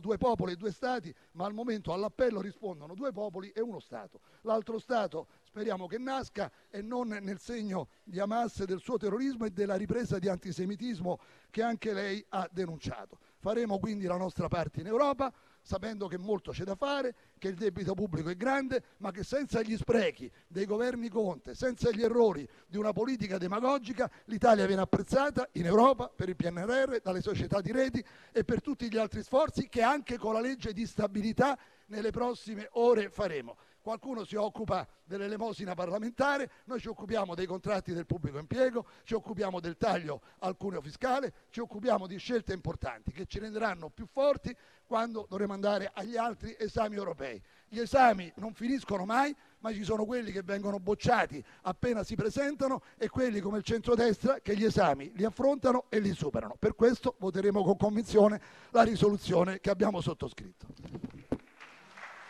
Due 0.00 0.18
popoli 0.18 0.52
e 0.52 0.56
due 0.56 0.70
stati, 0.70 1.12
ma 1.32 1.46
al 1.46 1.54
momento 1.54 1.94
all'appello 1.94 2.42
rispondono 2.42 2.94
due 2.94 3.10
popoli 3.10 3.48
e 3.50 3.62
uno 3.62 3.80
Stato. 3.80 4.20
L'altro 4.42 4.78
Stato 4.78 5.28
speriamo 5.44 5.86
che 5.86 5.96
nasca 5.96 6.52
e 6.68 6.82
non 6.82 7.08
nel 7.08 7.38
segno 7.38 7.88
di 8.04 8.20
Hamas, 8.20 8.64
del 8.64 8.80
suo 8.80 8.98
terrorismo 8.98 9.46
e 9.46 9.50
della 9.50 9.76
ripresa 9.76 10.18
di 10.18 10.28
antisemitismo 10.28 11.18
che 11.50 11.62
anche 11.62 11.94
lei 11.94 12.22
ha 12.28 12.46
denunciato. 12.52 13.18
Faremo 13.38 13.78
quindi 13.78 14.04
la 14.04 14.18
nostra 14.18 14.48
parte 14.48 14.80
in 14.80 14.86
Europa, 14.86 15.32
sapendo 15.62 16.06
che 16.06 16.18
molto 16.18 16.50
c'è 16.50 16.64
da 16.64 16.74
fare, 16.74 17.14
che 17.38 17.48
il 17.48 17.54
debito 17.54 17.94
pubblico 17.94 18.28
è 18.28 18.36
grande, 18.36 18.82
ma 18.98 19.10
che 19.10 19.22
senza 19.22 19.62
gli 19.62 19.76
sprechi 19.76 20.30
dei 20.46 20.64
governi 20.64 21.08
Conte, 21.08 21.54
senza 21.54 21.90
gli 21.90 22.02
errori 22.02 22.48
di 22.66 22.76
una 22.76 22.92
politica 22.92 23.38
demagogica, 23.38 24.10
l'Italia 24.24 24.66
viene 24.66 24.82
apprezzata 24.82 25.48
in 25.52 25.66
Europa 25.66 26.08
per 26.08 26.28
il 26.28 26.36
PNRR, 26.36 26.96
dalle 27.02 27.20
società 27.20 27.60
di 27.60 27.72
reti 27.72 28.04
e 28.32 28.44
per 28.44 28.60
tutti 28.60 28.90
gli 28.90 28.96
altri 28.96 29.22
sforzi 29.22 29.68
che 29.68 29.82
anche 29.82 30.18
con 30.18 30.32
la 30.32 30.40
legge 30.40 30.72
di 30.72 30.86
stabilità 30.86 31.58
nelle 31.86 32.10
prossime 32.10 32.68
ore 32.72 33.10
faremo. 33.10 33.56
Qualcuno 33.88 34.26
si 34.26 34.36
occupa 34.36 34.86
dell'elemosina 35.02 35.72
parlamentare, 35.72 36.50
noi 36.64 36.78
ci 36.78 36.88
occupiamo 36.88 37.34
dei 37.34 37.46
contratti 37.46 37.94
del 37.94 38.04
pubblico 38.04 38.36
impiego, 38.36 38.84
ci 39.02 39.14
occupiamo 39.14 39.60
del 39.60 39.78
taglio 39.78 40.20
al 40.40 40.58
cuneo 40.58 40.82
fiscale, 40.82 41.32
ci 41.48 41.60
occupiamo 41.60 42.06
di 42.06 42.18
scelte 42.18 42.52
importanti 42.52 43.12
che 43.12 43.24
ci 43.24 43.38
renderanno 43.38 43.88
più 43.88 44.06
forti 44.06 44.54
quando 44.84 45.24
dovremo 45.26 45.54
andare 45.54 45.90
agli 45.94 46.18
altri 46.18 46.54
esami 46.58 46.96
europei. 46.96 47.42
Gli 47.66 47.78
esami 47.78 48.30
non 48.36 48.52
finiscono 48.52 49.06
mai, 49.06 49.34
ma 49.60 49.72
ci 49.72 49.84
sono 49.84 50.04
quelli 50.04 50.32
che 50.32 50.42
vengono 50.42 50.78
bocciati 50.78 51.42
appena 51.62 52.04
si 52.04 52.14
presentano 52.14 52.82
e 52.98 53.08
quelli 53.08 53.40
come 53.40 53.56
il 53.56 53.64
centrodestra 53.64 54.40
che 54.40 54.54
gli 54.54 54.64
esami 54.64 55.12
li 55.14 55.24
affrontano 55.24 55.86
e 55.88 55.98
li 56.00 56.12
superano. 56.12 56.56
Per 56.58 56.74
questo 56.74 57.14
voteremo 57.20 57.64
con 57.64 57.78
convinzione 57.78 58.38
la 58.68 58.82
risoluzione 58.82 59.60
che 59.60 59.70
abbiamo 59.70 60.02
sottoscritto. 60.02 60.66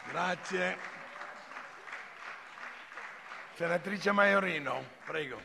Grazie. 0.08 0.97
Senatrice 3.58 4.12
Maiorino, 4.12 4.84
prego. 5.04 5.36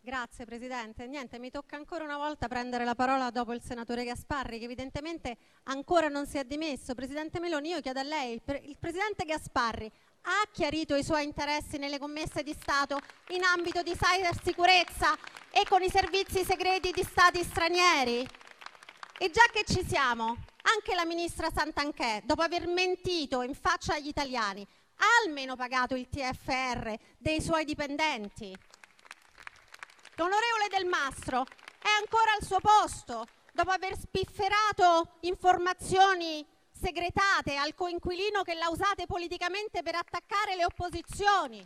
Grazie 0.00 0.46
Presidente. 0.46 1.06
Niente, 1.06 1.38
mi 1.38 1.50
tocca 1.50 1.76
ancora 1.76 2.02
una 2.02 2.16
volta 2.16 2.48
prendere 2.48 2.86
la 2.86 2.94
parola 2.94 3.28
dopo 3.28 3.52
il 3.52 3.60
senatore 3.60 4.04
Gasparri 4.04 4.58
che 4.58 4.64
evidentemente 4.64 5.36
ancora 5.64 6.08
non 6.08 6.26
si 6.26 6.38
è 6.38 6.44
dimesso. 6.44 6.94
Presidente 6.94 7.40
Meloni, 7.40 7.68
io 7.68 7.82
chiedo 7.82 8.00
a 8.00 8.04
lei, 8.04 8.32
il, 8.32 8.40
pre- 8.40 8.62
il 8.64 8.78
Presidente 8.78 9.26
Gasparri 9.26 9.92
ha 10.22 10.48
chiarito 10.50 10.94
i 10.94 11.04
suoi 11.04 11.24
interessi 11.24 11.76
nelle 11.76 11.98
commesse 11.98 12.42
di 12.42 12.56
Stato 12.58 12.98
in 13.32 13.44
ambito 13.44 13.82
di 13.82 13.94
cybersicurezza 13.94 15.14
e 15.50 15.64
con 15.68 15.82
i 15.82 15.90
servizi 15.90 16.42
segreti 16.42 16.90
di 16.90 17.02
Stati 17.02 17.44
stranieri? 17.44 18.26
E 19.18 19.30
già 19.30 19.44
che 19.52 19.64
ci 19.66 19.84
siamo, 19.86 20.38
anche 20.74 20.94
la 20.94 21.04
ministra 21.04 21.50
Santanchè, 21.50 22.22
dopo 22.24 22.40
aver 22.40 22.66
mentito 22.66 23.42
in 23.42 23.52
faccia 23.52 23.96
agli 23.96 24.08
italiani, 24.08 24.66
almeno 25.24 25.56
pagato 25.56 25.94
il 25.94 26.08
TFR 26.08 26.94
dei 27.18 27.40
suoi 27.40 27.64
dipendenti? 27.64 28.56
L'onorevole 30.16 30.68
Del 30.68 30.86
Mastro 30.86 31.42
è 31.42 31.88
ancora 32.00 32.32
al 32.36 32.44
suo 32.44 32.58
posto 32.60 33.26
dopo 33.52 33.70
aver 33.70 33.96
spifferato 33.98 35.16
informazioni 35.20 36.44
segretate 36.72 37.56
al 37.56 37.74
coinquilino 37.74 38.42
che 38.42 38.54
l'ha 38.54 38.68
usate 38.68 39.06
politicamente 39.06 39.82
per 39.82 39.96
attaccare 39.96 40.56
le 40.56 40.64
opposizioni. 40.64 41.62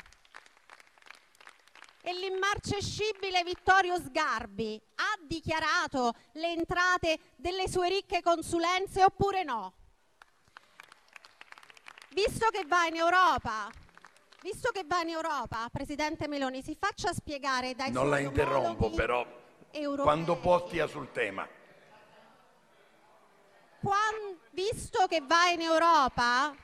E 2.05 2.15
l'immarcescibile 2.15 3.45
Vittorio 3.45 3.97
Sgarbi 3.97 4.81
ha 4.97 5.19
dichiarato 5.27 6.15
le 6.33 6.53
entrate 6.53 7.19
delle 7.37 7.69
sue 7.69 7.89
ricche 7.89 8.23
consulenze 8.23 9.05
oppure 9.05 9.45
no? 9.45 9.75
Visto 12.13 12.49
che 12.51 12.65
va 12.67 12.85
in 12.87 12.97
Europa, 12.97 13.71
visto 14.43 14.71
che 14.71 14.85
va 14.85 15.01
in 15.01 15.09
Europa, 15.09 15.69
Presidente 15.73 16.29
Meloni, 16.29 16.63
si 16.63 16.77
faccia 16.79 17.13
spiegare 17.15 17.75
dai 17.75 17.91
Non 17.91 18.11
la 18.11 18.17
suoi 18.17 18.29
interrompo 18.29 18.85
omologhi 18.87 18.97
però, 18.97 19.27
europei- 19.71 20.05
quando 20.05 20.37
può 20.37 20.67
stia 20.67 20.87
sul 20.87 21.11
tema. 21.13 21.49
Quan- 23.81 24.39
visto 24.51 25.07
che 25.09 25.23
va 25.23 25.49
in 25.49 25.63
Europa, 25.63 26.55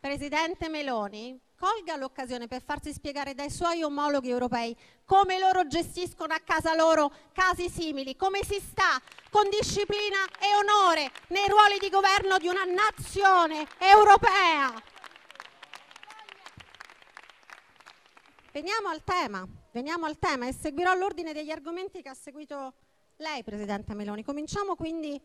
Presidente 0.00 0.68
Meloni, 0.68 1.38
colga 1.56 1.96
l'occasione 1.96 2.46
per 2.46 2.62
farsi 2.62 2.92
spiegare 2.92 3.34
dai 3.34 3.50
suoi 3.50 3.82
omologhi 3.82 4.28
europei 4.28 4.76
come 5.04 5.38
loro 5.38 5.66
gestiscono 5.66 6.34
a 6.34 6.40
casa 6.40 6.74
loro 6.74 7.10
casi 7.32 7.68
simili, 7.68 8.16
come 8.16 8.44
si 8.44 8.60
sta 8.60 9.00
con 9.30 9.48
disciplina 9.48 10.18
e 10.38 10.54
onore 10.56 11.10
nei 11.28 11.48
ruoli 11.48 11.78
di 11.78 11.88
governo 11.88 12.38
di 12.38 12.48
una 12.48 12.64
nazione 12.64 13.66
europea. 13.78 14.72
Veniamo 18.52 18.88
al 18.88 19.04
tema, 19.04 19.46
veniamo 19.72 20.06
al 20.06 20.18
tema 20.18 20.46
e 20.46 20.52
seguirò 20.54 20.94
l'ordine 20.94 21.34
degli 21.34 21.50
argomenti 21.50 22.00
che 22.00 22.08
ha 22.08 22.14
seguito 22.14 22.72
lei, 23.16 23.42
Presidente 23.44 23.94
Meloni. 23.94 24.24
Cominciamo 24.24 24.76
quindi 24.76 25.20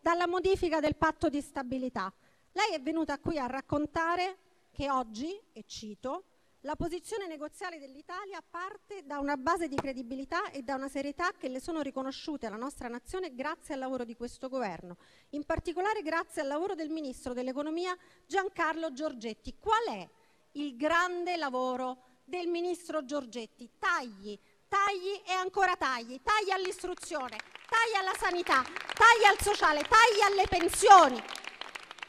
dalla 0.00 0.28
modifica 0.28 0.78
del 0.78 0.94
patto 0.94 1.28
di 1.28 1.40
stabilità. 1.40 2.12
Lei 2.52 2.74
è 2.74 2.80
venuta 2.80 3.18
qui 3.18 3.38
a 3.38 3.46
raccontare 3.46 4.38
che 4.78 4.92
oggi, 4.92 5.36
e 5.54 5.64
cito, 5.66 6.26
la 6.60 6.76
posizione 6.76 7.26
negoziale 7.26 7.80
dell'Italia 7.80 8.40
parte 8.48 9.02
da 9.04 9.18
una 9.18 9.36
base 9.36 9.66
di 9.66 9.74
credibilità 9.74 10.52
e 10.52 10.62
da 10.62 10.76
una 10.76 10.86
serietà 10.86 11.32
che 11.36 11.48
le 11.48 11.58
sono 11.58 11.80
riconosciute 11.80 12.46
alla 12.46 12.54
nostra 12.54 12.86
nazione 12.86 13.34
grazie 13.34 13.74
al 13.74 13.80
lavoro 13.80 14.04
di 14.04 14.14
questo 14.14 14.48
governo, 14.48 14.96
in 15.30 15.42
particolare 15.44 16.02
grazie 16.02 16.42
al 16.42 16.46
lavoro 16.46 16.76
del 16.76 16.90
ministro 16.90 17.32
dell'economia 17.32 17.92
Giancarlo 18.24 18.92
Giorgetti. 18.92 19.56
Qual 19.58 19.84
è 19.88 20.08
il 20.52 20.76
grande 20.76 21.36
lavoro 21.36 22.20
del 22.22 22.46
ministro 22.46 23.04
Giorgetti? 23.04 23.68
Tagli, 23.80 24.38
tagli 24.68 25.22
e 25.26 25.32
ancora 25.32 25.74
tagli, 25.74 26.20
tagli 26.22 26.52
all'istruzione, 26.52 27.36
tagli 27.68 27.96
alla 27.98 28.14
sanità, 28.16 28.62
tagli 28.62 29.24
al 29.28 29.40
sociale, 29.40 29.82
tagli 29.82 30.20
alle 30.24 30.46
pensioni. 30.46 31.20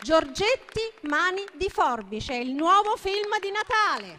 Giorgetti 0.02 0.80
Mani 1.02 1.44
di 1.56 1.70
Forbice, 1.70 2.34
il 2.34 2.54
nuovo 2.54 2.96
film 2.96 3.38
di 3.42 3.52
Natale. 3.52 4.18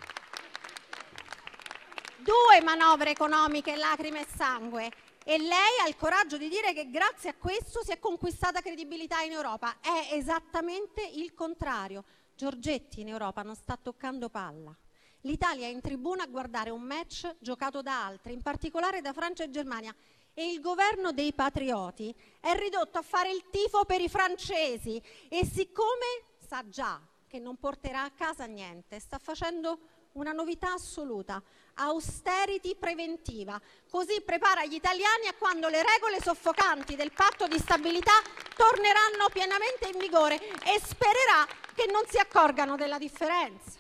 Due 2.19 2.63
manovre 2.63 3.13
economiche, 3.13 3.77
lacrime 3.77 4.21
e 4.21 4.27
sangue. 4.37 4.91
E 5.25 5.39
lei 5.39 5.79
ha 5.83 5.89
il 5.89 5.97
coraggio 5.97 6.37
di 6.37 6.51
dire 6.51 6.75
che 6.75 6.91
grazie 6.91 7.31
a 7.31 7.35
questo 7.35 7.83
si 7.83 7.93
è 7.93 7.99
conquistata 7.99 8.61
credibilità 8.61 9.23
in 9.23 9.33
Europa. 9.33 9.77
È 9.81 10.11
esattamente 10.13 11.01
il 11.15 11.33
contrario. 11.33 12.05
Giorgetti 12.37 13.01
in 13.01 13.09
Europa 13.09 13.41
non 13.41 13.55
sta 13.55 13.79
toccando 13.81 14.29
palla. 14.29 14.77
L'Italia 15.23 15.67
è 15.67 15.71
in 15.71 15.81
tribuna 15.81 16.25
a 16.25 16.27
guardare 16.27 16.69
un 16.69 16.83
match 16.83 17.37
giocato 17.39 17.81
da 17.81 18.05
altri, 18.05 18.35
in 18.35 18.43
particolare 18.43 19.01
da 19.01 19.15
Francia 19.15 19.45
e 19.45 19.51
Germania. 19.51 19.95
E 20.41 20.53
il 20.53 20.63
governo 20.63 21.13
dei 21.13 21.35
patrioti 21.35 22.15
è 22.41 22.55
ridotto 22.55 22.97
a 22.97 23.03
fare 23.03 23.31
il 23.31 23.51
tifo 23.51 23.85
per 23.85 24.01
i 24.01 24.09
francesi 24.09 24.99
e 25.29 25.45
siccome 25.45 26.07
sa 26.39 26.67
già 26.67 26.99
che 27.29 27.39
non 27.39 27.59
porterà 27.59 28.05
a 28.05 28.11
casa 28.11 28.47
niente, 28.47 28.99
sta 29.01 29.19
facendo 29.19 29.79
una 30.13 30.33
novità 30.33 30.73
assoluta, 30.73 31.43
austerity 31.75 32.75
preventiva. 32.75 33.61
Così 33.91 34.23
prepara 34.23 34.65
gli 34.65 34.73
italiani 34.73 35.27
a 35.27 35.35
quando 35.35 35.69
le 35.69 35.83
regole 35.83 36.23
soffocanti 36.23 36.97
del 36.97 37.13
patto 37.13 37.47
di 37.47 37.59
stabilità 37.59 38.15
torneranno 38.57 39.29
pienamente 39.31 39.91
in 39.93 39.99
vigore 39.99 40.37
e 40.37 40.81
spererà 40.83 41.47
che 41.75 41.85
non 41.93 42.05
si 42.09 42.17
accorgano 42.17 42.77
della 42.77 42.97
differenza. 42.97 43.80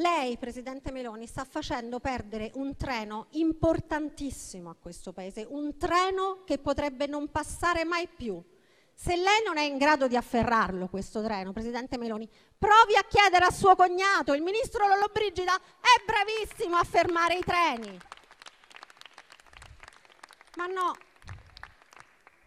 Lei, 0.00 0.38
presidente 0.38 0.92
Meloni, 0.92 1.26
sta 1.26 1.44
facendo 1.44 2.00
perdere 2.00 2.50
un 2.54 2.74
treno 2.74 3.26
importantissimo 3.32 4.70
a 4.70 4.74
questo 4.74 5.12
Paese, 5.12 5.46
un 5.46 5.76
treno 5.76 6.42
che 6.46 6.56
potrebbe 6.56 7.06
non 7.06 7.30
passare 7.30 7.84
mai 7.84 8.08
più. 8.08 8.42
Se 8.94 9.14
lei 9.14 9.42
non 9.44 9.58
è 9.58 9.62
in 9.62 9.76
grado 9.76 10.08
di 10.08 10.16
afferrarlo 10.16 10.88
questo 10.88 11.22
treno, 11.22 11.52
presidente 11.52 11.98
Meloni, 11.98 12.26
provi 12.56 12.96
a 12.96 13.04
chiedere 13.06 13.44
a 13.44 13.50
suo 13.50 13.74
cognato, 13.76 14.32
il 14.32 14.40
ministro 14.40 14.88
Lollobrigida 14.88 15.54
è 15.54 16.02
bravissimo 16.06 16.76
a 16.76 16.84
fermare 16.84 17.36
i 17.36 17.40
treni. 17.40 17.98
Ma 20.56 20.64
no, 20.64 20.96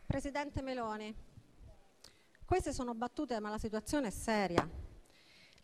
presidente 0.08 0.64
Meloni, 0.64 1.16
queste 2.46 2.74
sono 2.74 2.96
battute, 2.96 3.40
ma 3.40 3.52
la 3.52 3.60
situazione 3.60 4.08
è 4.08 4.12
seria. 4.12 4.68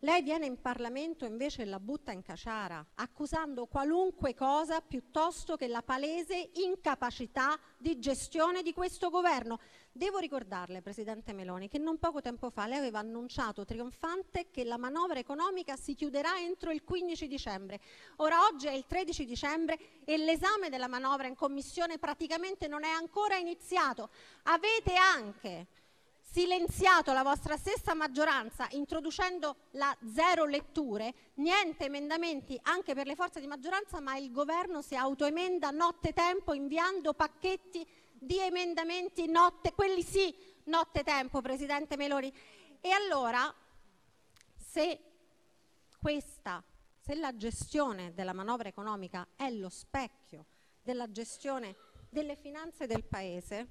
Lei 0.02 0.22
viene 0.22 0.46
in 0.46 0.58
Parlamento 0.58 1.26
invece 1.26 1.60
e 1.60 1.66
la 1.66 1.78
butta 1.78 2.10
in 2.10 2.22
caciara, 2.22 2.82
accusando 2.94 3.66
qualunque 3.66 4.34
cosa 4.34 4.80
piuttosto 4.80 5.56
che 5.56 5.68
la 5.68 5.82
palese 5.82 6.52
incapacità 6.54 7.58
di 7.76 7.98
gestione 7.98 8.62
di 8.62 8.72
questo 8.72 9.10
governo. 9.10 9.60
Devo 9.92 10.16
ricordarle, 10.16 10.80
Presidente 10.80 11.34
Meloni, 11.34 11.68
che 11.68 11.76
non 11.76 11.98
poco 11.98 12.22
tempo 12.22 12.48
fa 12.48 12.66
lei 12.66 12.78
aveva 12.78 12.98
annunciato 12.98 13.66
trionfante 13.66 14.50
che 14.50 14.64
la 14.64 14.78
manovra 14.78 15.18
economica 15.18 15.76
si 15.76 15.94
chiuderà 15.94 16.38
entro 16.38 16.70
il 16.70 16.82
15 16.82 17.26
dicembre. 17.26 17.78
Ora 18.16 18.46
oggi 18.50 18.68
è 18.68 18.72
il 18.72 18.86
13 18.86 19.26
dicembre 19.26 19.78
e 20.06 20.16
l'esame 20.16 20.70
della 20.70 20.88
manovra 20.88 21.26
in 21.26 21.34
Commissione 21.34 21.98
praticamente 21.98 22.68
non 22.68 22.84
è 22.84 22.90
ancora 22.90 23.36
iniziato. 23.36 24.08
Avete 24.44 24.94
anche 24.94 25.66
silenziato 26.30 27.12
la 27.12 27.24
vostra 27.24 27.56
stessa 27.56 27.92
maggioranza 27.92 28.68
introducendo 28.70 29.56
la 29.72 29.94
zero 30.14 30.46
letture, 30.46 31.12
niente 31.34 31.86
emendamenti 31.86 32.58
anche 32.62 32.94
per 32.94 33.06
le 33.06 33.16
forze 33.16 33.40
di 33.40 33.48
maggioranza, 33.48 34.00
ma 34.00 34.16
il 34.16 34.30
governo 34.30 34.80
si 34.80 34.94
autoemenda 34.94 35.70
nottetempo 35.70 36.54
inviando 36.54 37.14
pacchetti 37.14 37.84
di 38.12 38.38
emendamenti 38.38 39.26
notte, 39.26 39.72
quelli 39.72 40.02
sì, 40.02 40.32
nottetempo, 40.64 41.40
Presidente 41.40 41.96
Meloni. 41.96 42.32
E 42.80 42.90
allora, 42.90 43.52
se 44.54 45.00
questa, 45.98 46.62
se 47.00 47.14
la 47.16 47.34
gestione 47.36 48.14
della 48.14 48.32
manovra 48.32 48.68
economica 48.68 49.26
è 49.34 49.50
lo 49.50 49.68
specchio 49.68 50.46
della 50.80 51.10
gestione 51.10 51.74
delle 52.08 52.36
finanze 52.36 52.86
del 52.86 53.02
Paese, 53.02 53.68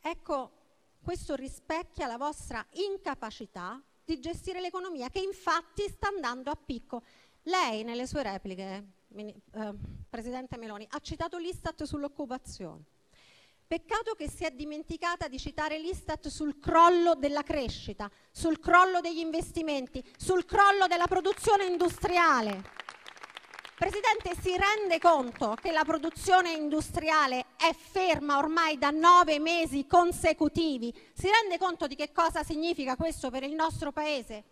ecco 0.00 0.57
questo 1.02 1.34
rispecchia 1.34 2.06
la 2.06 2.16
vostra 2.16 2.64
incapacità 2.72 3.82
di 4.04 4.20
gestire 4.20 4.60
l'economia, 4.60 5.10
che 5.10 5.20
infatti 5.20 5.88
sta 5.88 6.08
andando 6.08 6.50
a 6.50 6.56
picco. 6.56 7.02
Lei 7.42 7.82
nelle 7.84 8.06
sue 8.06 8.22
repliche, 8.22 8.84
eh, 9.14 9.74
Presidente 10.08 10.56
Meloni, 10.56 10.86
ha 10.90 10.98
citato 11.00 11.36
l'Istat 11.38 11.84
sull'occupazione. 11.84 12.84
Peccato 13.66 14.14
che 14.14 14.30
si 14.30 14.44
è 14.44 14.50
dimenticata 14.50 15.28
di 15.28 15.38
citare 15.38 15.78
l'Istat 15.78 16.28
sul 16.28 16.58
crollo 16.58 17.14
della 17.14 17.42
crescita, 17.42 18.10
sul 18.30 18.58
crollo 18.60 19.00
degli 19.00 19.18
investimenti, 19.18 20.02
sul 20.16 20.46
crollo 20.46 20.86
della 20.86 21.06
produzione 21.06 21.66
industriale. 21.66 22.64
Presidente, 23.78 24.34
si 24.40 24.56
rende 24.56 24.98
conto 24.98 25.54
che 25.54 25.70
la 25.70 25.84
produzione 25.84 26.50
industriale 26.50 27.46
è 27.56 27.72
ferma 27.72 28.38
ormai 28.38 28.76
da 28.76 28.90
nove 28.90 29.38
mesi 29.38 29.86
consecutivi? 29.86 30.92
Si 31.12 31.28
rende 31.30 31.58
conto 31.58 31.86
di 31.86 31.94
che 31.94 32.10
cosa 32.10 32.42
significa 32.42 32.96
questo 32.96 33.30
per 33.30 33.44
il 33.44 33.52
nostro 33.52 33.92
Paese? 33.92 34.42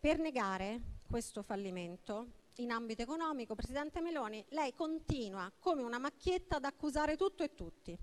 Per 0.00 0.18
negare 0.18 0.80
questo 1.06 1.42
fallimento 1.42 2.28
in 2.54 2.70
ambito 2.70 3.02
economico, 3.02 3.54
Presidente 3.54 4.00
Meloni, 4.00 4.42
lei 4.48 4.72
continua 4.72 5.52
come 5.58 5.82
una 5.82 5.98
macchietta 5.98 6.56
ad 6.56 6.64
accusare 6.64 7.18
tutto 7.18 7.42
e 7.42 7.54
tutti. 7.54 7.94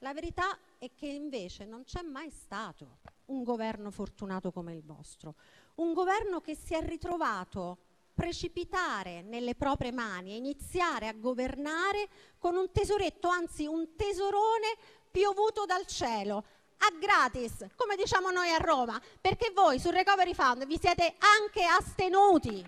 La 0.00 0.12
verità 0.12 0.58
è 0.76 0.90
che 0.94 1.06
invece 1.06 1.64
non 1.64 1.84
c'è 1.84 2.02
mai 2.02 2.28
stato 2.28 2.98
un 3.28 3.42
governo 3.44 3.90
fortunato 3.90 4.52
come 4.52 4.74
il 4.74 4.84
vostro, 4.84 5.36
un 5.76 5.94
governo 5.94 6.42
che 6.42 6.54
si 6.54 6.74
è 6.74 6.86
ritrovato 6.86 7.86
precipitare 8.18 9.22
nelle 9.22 9.54
proprie 9.54 9.92
mani 9.92 10.32
e 10.32 10.38
iniziare 10.38 11.06
a 11.06 11.12
governare 11.12 12.08
con 12.38 12.56
un 12.56 12.72
tesoretto, 12.72 13.28
anzi 13.28 13.64
un 13.64 13.94
tesorone 13.94 14.76
piovuto 15.08 15.64
dal 15.64 15.86
cielo, 15.86 16.44
a 16.78 16.90
gratis, 16.98 17.64
come 17.76 17.94
diciamo 17.94 18.32
noi 18.32 18.50
a 18.50 18.56
Roma, 18.56 19.00
perché 19.20 19.52
voi 19.52 19.78
sul 19.78 19.92
Recovery 19.92 20.34
Fund 20.34 20.66
vi 20.66 20.76
siete 20.80 21.14
anche 21.18 21.62
astenuti. 21.62 22.60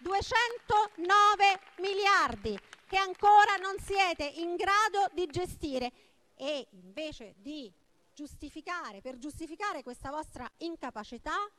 209 0.00 1.60
miliardi 1.78 2.58
che 2.86 2.98
ancora 2.98 3.56
non 3.56 3.74
siete 3.78 4.24
in 4.24 4.54
grado 4.54 5.08
di 5.14 5.26
gestire 5.28 5.90
e 6.36 6.66
invece 6.72 7.36
di 7.38 7.72
giustificare, 8.12 9.00
per 9.00 9.16
giustificare 9.16 9.82
questa 9.82 10.10
vostra 10.10 10.46
incapacità, 10.58 11.50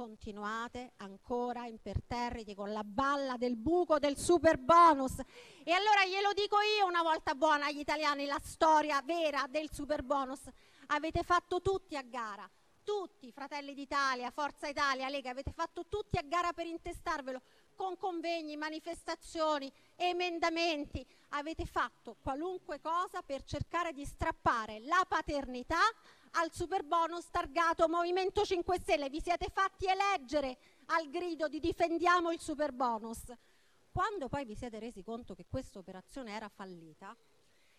continuate 0.00 0.92
ancora 0.96 1.66
imperterriti 1.66 2.54
con 2.54 2.72
la 2.72 2.82
balla 2.82 3.36
del 3.36 3.54
buco 3.56 3.98
del 3.98 4.16
super 4.16 4.56
bonus. 4.56 5.18
E 5.62 5.72
allora 5.72 6.06
glielo 6.06 6.32
dico 6.32 6.56
io 6.78 6.86
una 6.86 7.02
volta 7.02 7.34
buona 7.34 7.66
agli 7.66 7.80
italiani 7.80 8.24
la 8.24 8.40
storia 8.42 9.02
vera 9.02 9.44
del 9.46 9.68
super 9.70 10.02
bonus. 10.02 10.40
Avete 10.86 11.22
fatto 11.22 11.60
tutti 11.60 11.98
a 11.98 12.02
gara, 12.02 12.48
tutti, 12.82 13.30
Fratelli 13.30 13.74
d'Italia, 13.74 14.30
Forza 14.30 14.68
Italia, 14.68 15.10
Lega, 15.10 15.32
avete 15.32 15.52
fatto 15.52 15.84
tutti 15.86 16.16
a 16.16 16.22
gara 16.22 16.54
per 16.54 16.64
intestarvelo 16.64 17.42
con 17.74 17.98
convegni, 17.98 18.56
manifestazioni, 18.56 19.70
emendamenti. 19.96 21.06
Avete 21.30 21.66
fatto 21.66 22.16
qualunque 22.22 22.80
cosa 22.80 23.20
per 23.20 23.44
cercare 23.44 23.92
di 23.92 24.06
strappare 24.06 24.80
la 24.80 25.04
paternità 25.06 25.82
al 26.32 26.52
super 26.52 26.84
bonus 26.84 27.28
targato 27.30 27.88
Movimento 27.88 28.44
5 28.44 28.78
Stelle. 28.78 29.08
Vi 29.08 29.20
siete 29.20 29.48
fatti 29.52 29.86
eleggere 29.86 30.58
al 30.86 31.08
grido 31.08 31.48
di 31.48 31.58
difendiamo 31.58 32.30
il 32.30 32.40
super 32.40 32.72
bonus. 32.72 33.32
Quando 33.90 34.28
poi 34.28 34.44
vi 34.44 34.54
siete 34.54 34.78
resi 34.78 35.02
conto 35.02 35.34
che 35.34 35.46
questa 35.48 35.78
operazione 35.78 36.32
era 36.32 36.48
fallita 36.48 37.16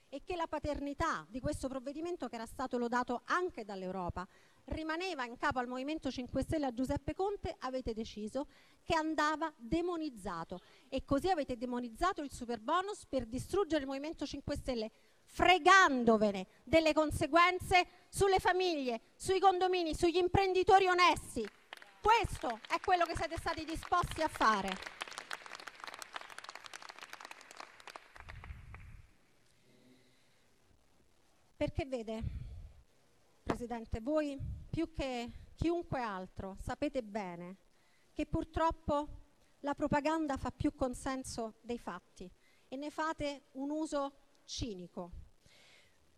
e 0.10 0.24
che 0.26 0.36
la 0.36 0.48
paternità 0.48 1.26
di 1.30 1.40
questo 1.40 1.70
provvedimento, 1.70 2.28
che 2.28 2.36
era 2.36 2.46
stato 2.46 2.78
lodato 2.78 3.22
anche 3.26 3.64
dall'Europa, 3.64 4.28
rimaneva 4.66 5.26
in 5.26 5.38
capo 5.38 5.60
al 5.60 5.68
Movimento 5.68 6.12
5 6.12 6.42
Stelle 6.42 6.66
a 6.66 6.74
Giuseppe 6.74 7.14
Conte, 7.14 7.56
avete 7.60 7.94
deciso 7.94 8.48
che 8.84 8.94
andava 8.94 9.52
demonizzato 9.56 10.60
e 10.90 11.06
così 11.06 11.30
avete 11.30 11.58
demonizzato 11.58 12.22
il 12.22 12.32
super 12.32 12.60
bonus 12.60 13.06
per 13.06 13.26
distruggere 13.26 13.82
il 13.82 13.88
Movimento 13.88 14.26
5 14.26 14.56
Stelle 14.58 14.92
fregandovene 15.32 16.46
delle 16.64 16.94
conseguenze 16.94 17.88
sulle 18.10 18.40
famiglie, 18.40 19.00
sui 19.16 19.40
condomini, 19.40 19.96
sugli 19.96 20.18
imprenditori 20.18 20.88
onesti. 20.88 21.48
Questo 22.02 22.60
è 22.68 22.80
quello 22.84 23.06
che 23.06 23.16
siete 23.16 23.38
stati 23.38 23.64
disposti 23.64 24.22
a 24.22 24.28
fare. 24.28 24.70
Perché 31.56 31.86
vede, 31.86 32.24
Presidente, 33.44 34.02
voi 34.02 34.38
più 34.70 34.92
che 34.92 35.32
chiunque 35.56 36.02
altro 36.02 36.58
sapete 36.60 37.04
bene 37.04 37.58
che 38.14 38.26
purtroppo 38.26 39.20
la 39.60 39.76
propaganda 39.76 40.38
fa 40.38 40.52
più 40.52 40.74
consenso 40.74 41.54
dei 41.62 41.78
fatti 41.78 42.30
e 42.68 42.76
ne 42.76 42.90
fate 42.90 43.44
un 43.52 43.70
uso 43.70 44.14
cinico. 44.44 45.21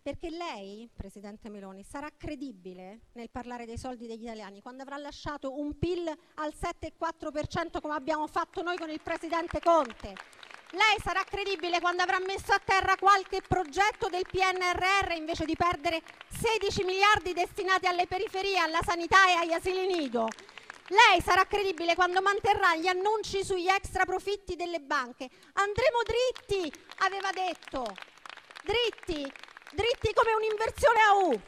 Perché 0.03 0.29
lei, 0.29 0.89
Presidente 0.93 1.49
Meloni, 1.49 1.81
sarà 1.81 2.09
credibile 2.17 3.03
nel 3.13 3.29
parlare 3.29 3.65
dei 3.65 3.77
soldi 3.77 4.05
degli 4.05 4.23
italiani 4.23 4.59
quando 4.59 4.81
avrà 4.81 4.97
lasciato 4.97 5.57
un 5.57 5.79
PIL 5.79 6.05
al 6.33 6.53
7,4% 6.53 7.79
come 7.79 7.93
abbiamo 7.93 8.27
fatto 8.27 8.61
noi 8.61 8.75
con 8.75 8.89
il 8.89 8.99
Presidente 8.99 9.61
Conte. 9.61 10.13
Lei 10.71 10.99
sarà 11.01 11.23
credibile 11.23 11.79
quando 11.79 12.03
avrà 12.03 12.19
messo 12.19 12.51
a 12.51 12.59
terra 12.59 12.97
qualche 12.97 13.41
progetto 13.47 14.09
del 14.09 14.25
PNRR 14.29 15.13
invece 15.15 15.45
di 15.45 15.55
perdere 15.55 16.01
16 16.37 16.83
miliardi 16.83 17.31
destinati 17.31 17.87
alle 17.87 18.05
periferie, 18.05 18.57
alla 18.57 18.81
sanità 18.81 19.29
e 19.29 19.33
agli 19.35 19.53
asili 19.53 19.87
nido. 19.87 20.27
Lei 20.89 21.21
sarà 21.21 21.45
credibile 21.45 21.95
quando 21.95 22.21
manterrà 22.21 22.75
gli 22.75 22.87
annunci 22.87 23.41
sugli 23.45 23.69
extra 23.69 24.03
profitti 24.03 24.57
delle 24.57 24.81
banche. 24.81 25.29
Andremo 25.53 25.99
dritti, 26.03 26.73
aveva 26.97 27.31
detto 27.31 28.11
dritti, 28.63 29.31
dritti 29.73 30.13
come 30.13 30.33
un'inversione 30.33 30.99
a 30.99 31.13
U. 31.25 31.41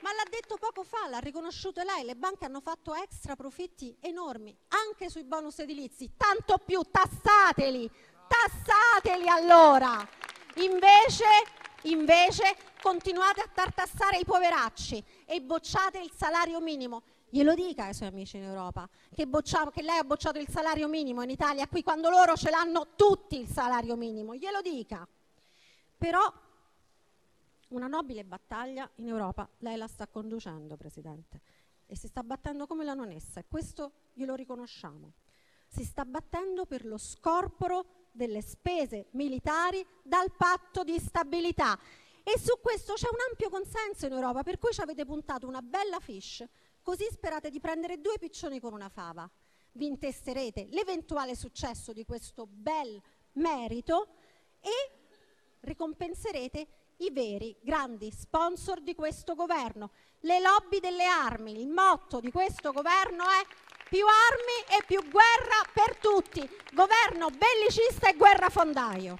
Ma 0.00 0.12
l'ha 0.12 0.28
detto 0.28 0.56
poco 0.56 0.82
fa, 0.82 1.08
l'ha 1.08 1.18
riconosciuto 1.18 1.82
lei, 1.82 2.04
le 2.04 2.16
banche 2.16 2.44
hanno 2.44 2.60
fatto 2.60 2.92
extra 2.94 3.36
profitti 3.36 3.96
enormi 4.00 4.56
anche 4.68 5.08
sui 5.08 5.22
bonus 5.22 5.60
edilizi, 5.60 6.14
tanto 6.16 6.58
più 6.58 6.80
tassateli, 6.90 7.88
tassateli 8.26 9.28
allora. 9.28 10.06
Invece, 10.56 11.24
invece 11.82 12.56
continuate 12.82 13.42
a 13.42 13.48
tartassare 13.52 14.18
i 14.18 14.24
poveracci 14.24 15.02
e 15.24 15.40
bocciate 15.40 16.00
il 16.00 16.10
salario 16.12 16.60
minimo. 16.60 17.02
Glielo 17.30 17.54
dica 17.54 17.84
ai 17.84 17.94
suoi 17.94 18.08
amici 18.08 18.36
in 18.36 18.42
Europa 18.42 18.86
che, 19.14 19.26
boccia- 19.26 19.70
che 19.70 19.82
lei 19.82 19.98
ha 19.98 20.04
bocciato 20.04 20.38
il 20.38 20.48
salario 20.48 20.88
minimo 20.88 21.22
in 21.22 21.30
Italia 21.30 21.66
qui 21.66 21.82
quando 21.82 22.10
loro 22.10 22.36
ce 22.36 22.50
l'hanno 22.50 22.88
tutti 22.96 23.38
il 23.38 23.48
salario 23.48 23.96
minimo. 23.96 24.34
Glielo 24.34 24.60
dica. 24.60 25.06
Però 25.96 26.20
una 27.72 27.86
nobile 27.86 28.24
battaglia 28.24 28.88
in 28.96 29.08
Europa 29.08 29.48
lei 29.58 29.76
la 29.76 29.86
sta 29.86 30.06
conducendo, 30.06 30.76
Presidente, 30.76 31.40
e 31.86 31.96
si 31.96 32.06
sta 32.06 32.22
battendo 32.22 32.66
come 32.66 32.84
la 32.84 32.94
nonessa 32.94 33.40
e 33.40 33.46
questo 33.48 33.92
glielo 34.12 34.34
riconosciamo. 34.34 35.12
Si 35.66 35.84
sta 35.84 36.04
battendo 36.04 36.66
per 36.66 36.84
lo 36.84 36.98
scorporo 36.98 38.08
delle 38.12 38.42
spese 38.42 39.06
militari 39.12 39.84
dal 40.02 40.32
patto 40.36 40.84
di 40.84 40.98
stabilità 40.98 41.78
e 42.22 42.38
su 42.38 42.60
questo 42.60 42.94
c'è 42.94 43.08
un 43.10 43.18
ampio 43.30 43.48
consenso 43.48 44.06
in 44.06 44.12
Europa, 44.12 44.42
per 44.42 44.58
cui 44.58 44.72
ci 44.72 44.80
avete 44.80 45.04
puntato 45.04 45.46
una 45.46 45.62
bella 45.62 45.98
fiche, 45.98 46.48
così 46.82 47.06
sperate 47.10 47.50
di 47.50 47.58
prendere 47.58 48.00
due 48.00 48.18
piccioni 48.18 48.60
con 48.60 48.74
una 48.74 48.88
fava. 48.88 49.28
Vi 49.72 49.86
intesterete 49.86 50.68
l'eventuale 50.70 51.34
successo 51.34 51.92
di 51.92 52.04
questo 52.04 52.46
bel 52.46 53.00
merito 53.32 54.08
e 54.60 55.00
ricompenserete 55.60 56.81
i 57.04 57.10
veri 57.10 57.56
grandi 57.60 58.10
sponsor 58.10 58.80
di 58.80 58.94
questo 58.94 59.34
governo, 59.34 59.90
le 60.20 60.40
lobby 60.40 60.78
delle 60.80 61.04
armi. 61.04 61.60
Il 61.60 61.68
motto 61.68 62.20
di 62.20 62.30
questo 62.30 62.72
governo 62.72 63.24
è 63.24 63.44
più 63.88 64.04
armi 64.06 64.78
e 64.78 64.84
più 64.86 65.00
guerra 65.10 65.68
per 65.72 65.96
tutti. 65.98 66.48
Governo 66.72 67.28
bellicista 67.30 68.08
e 68.08 68.16
guerrafondaio. 68.16 69.18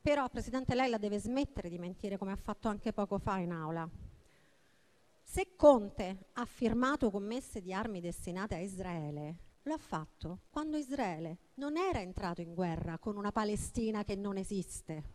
Però, 0.00 0.28
Presidente, 0.28 0.74
lei 0.74 0.88
la 0.88 0.98
deve 0.98 1.18
smettere 1.18 1.68
di 1.68 1.78
mentire 1.78 2.16
come 2.16 2.32
ha 2.32 2.36
fatto 2.36 2.68
anche 2.68 2.92
poco 2.92 3.18
fa 3.18 3.38
in 3.38 3.50
aula. 3.50 3.88
Se 5.24 5.56
Conte 5.56 6.28
ha 6.34 6.44
firmato 6.44 7.10
commesse 7.10 7.60
di 7.60 7.72
armi 7.72 8.00
destinate 8.00 8.54
a 8.54 8.60
Israele, 8.60 9.45
lo 9.66 9.74
ha 9.74 9.78
fatto 9.78 10.42
quando 10.50 10.76
Israele 10.76 11.38
non 11.54 11.76
era 11.76 12.00
entrato 12.00 12.40
in 12.40 12.54
guerra 12.54 12.98
con 12.98 13.16
una 13.16 13.32
Palestina 13.32 14.04
che 14.04 14.14
non 14.14 14.36
esiste. 14.36 15.14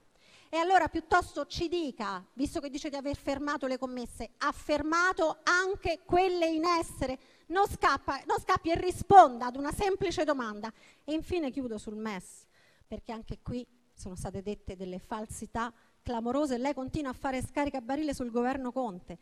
E 0.50 0.58
allora 0.58 0.90
piuttosto 0.90 1.46
ci 1.46 1.70
dica, 1.70 2.26
visto 2.34 2.60
che 2.60 2.70
dice 2.70 2.90
di 2.90 2.98
aver 2.98 3.16
fermato 3.16 3.66
le 3.68 3.78
commesse, 3.78 4.32
ha 4.40 4.52
fermato 4.52 5.40
anche 5.44 6.02
quelle 6.06 6.48
in 6.48 6.66
essere. 6.66 7.18
Non, 7.48 7.66
scappa, 7.68 8.22
non 8.26 8.38
scappi 8.38 8.70
e 8.70 8.76
risponda 8.76 9.46
ad 9.46 9.56
una 9.56 9.72
semplice 9.72 10.26
domanda. 10.26 10.72
E 11.06 11.14
infine 11.14 11.52
chiudo 11.52 11.78
sul 11.78 11.96
MES, 11.96 12.46
perché 12.86 13.14
anche 13.14 13.40
qui 13.42 13.66
sono 13.94 14.16
state 14.16 14.42
dette 14.42 14.76
delle 14.76 15.00
falsità 15.00 15.74
clamorose 16.02 16.56
e 16.56 16.58
lei 16.58 16.74
continua 16.74 17.12
a 17.12 17.14
fare 17.14 17.42
scaricabarile 17.42 18.14
sul 18.14 18.32
governo 18.32 18.74
Conte. 18.74 19.18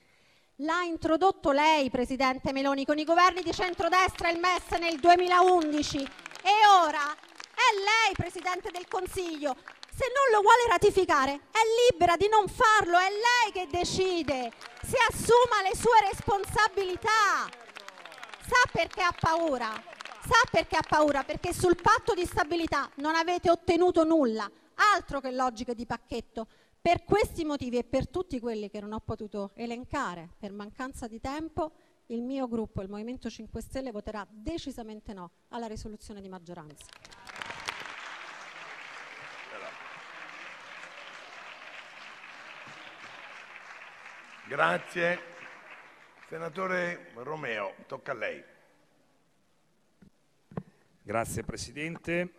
L'ha 0.63 0.83
introdotto 0.83 1.51
lei, 1.51 1.89
Presidente 1.89 2.51
Meloni, 2.51 2.83
con 2.83 2.97
i 2.97 3.05
governi 3.05 3.41
di 3.43 3.53
centrodestra 3.53 4.29
il 4.29 4.41
MES 4.41 4.77
nel 4.77 4.99
2011 4.99 5.97
e 5.97 6.51
ora 6.83 7.13
è 7.13 7.75
lei, 7.77 8.13
Presidente 8.13 8.69
del 8.69 8.85
Consiglio. 8.89 9.55
Se 9.55 10.05
non 10.13 10.33
lo 10.33 10.41
vuole 10.41 10.67
ratificare, 10.69 11.31
è 11.49 11.63
libera 11.89 12.17
di 12.17 12.27
non 12.27 12.49
farlo, 12.49 12.97
è 12.97 13.07
lei 13.09 13.53
che 13.53 13.67
decide. 13.71 14.51
Si 14.83 14.97
assuma 15.07 15.61
le 15.63 15.77
sue 15.77 16.09
responsabilità. 16.11 17.47
Sa 18.45 18.69
perché 18.69 19.01
ha 19.01 19.15
paura? 19.17 19.71
Sa 20.27 20.41
perché 20.51 20.75
ha 20.75 20.83
paura? 20.85 21.23
Perché 21.23 21.53
sul 21.53 21.77
patto 21.81 22.13
di 22.13 22.25
stabilità 22.25 22.89
non 22.95 23.15
avete 23.15 23.49
ottenuto 23.49 24.03
nulla, 24.03 24.49
altro 24.93 25.21
che 25.21 25.31
logiche 25.31 25.73
di 25.73 25.85
pacchetto. 25.85 26.47
Per 26.81 27.03
questi 27.03 27.43
motivi 27.43 27.77
e 27.77 27.83
per 27.83 28.07
tutti 28.07 28.39
quelli 28.39 28.69
che 28.69 28.79
non 28.79 28.93
ho 28.93 28.99
potuto 29.01 29.51
elencare 29.55 30.29
per 30.39 30.53
mancanza 30.53 31.07
di 31.07 31.19
tempo, 31.19 31.73
il 32.07 32.21
mio 32.21 32.47
gruppo, 32.47 32.81
il 32.81 32.89
Movimento 32.89 33.29
5 33.29 33.61
Stelle, 33.61 33.91
voterà 33.91 34.25
decisamente 34.29 35.13
no 35.13 35.31
alla 35.49 35.67
risoluzione 35.67 36.21
di 36.21 36.29
maggioranza. 36.29 36.85
Grazie. 44.47 45.19
Senatore 46.27 47.11
Romeo, 47.15 47.75
tocca 47.87 48.13
a 48.13 48.15
lei. 48.15 48.43
Grazie 51.03 51.43
Presidente. 51.43 52.33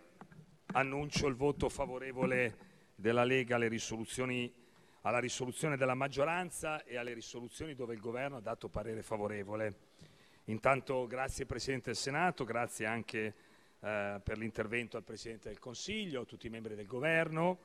Annuncio 0.73 1.27
il 1.27 1.35
voto 1.35 1.69
favorevole 1.69 2.70
della 3.01 3.23
Lega 3.23 3.55
alla 3.55 3.67
risoluzione 5.19 5.75
della 5.75 5.95
maggioranza 5.95 6.83
e 6.83 6.97
alle 6.97 7.13
risoluzioni 7.13 7.73
dove 7.73 7.95
il 7.95 7.99
Governo 7.99 8.37
ha 8.37 8.41
dato 8.41 8.69
parere 8.69 9.01
favorevole. 9.01 9.89
Intanto 10.45 11.07
grazie 11.07 11.47
Presidente 11.47 11.87
del 11.87 11.95
Senato, 11.95 12.45
grazie 12.45 12.85
anche 12.85 13.33
eh, 13.79 14.21
per 14.23 14.37
l'intervento 14.37 14.97
al 14.97 15.03
Presidente 15.03 15.49
del 15.49 15.57
Consiglio, 15.57 16.21
a 16.21 16.25
tutti 16.25 16.45
i 16.45 16.51
membri 16.51 16.75
del 16.75 16.85
Governo. 16.85 17.57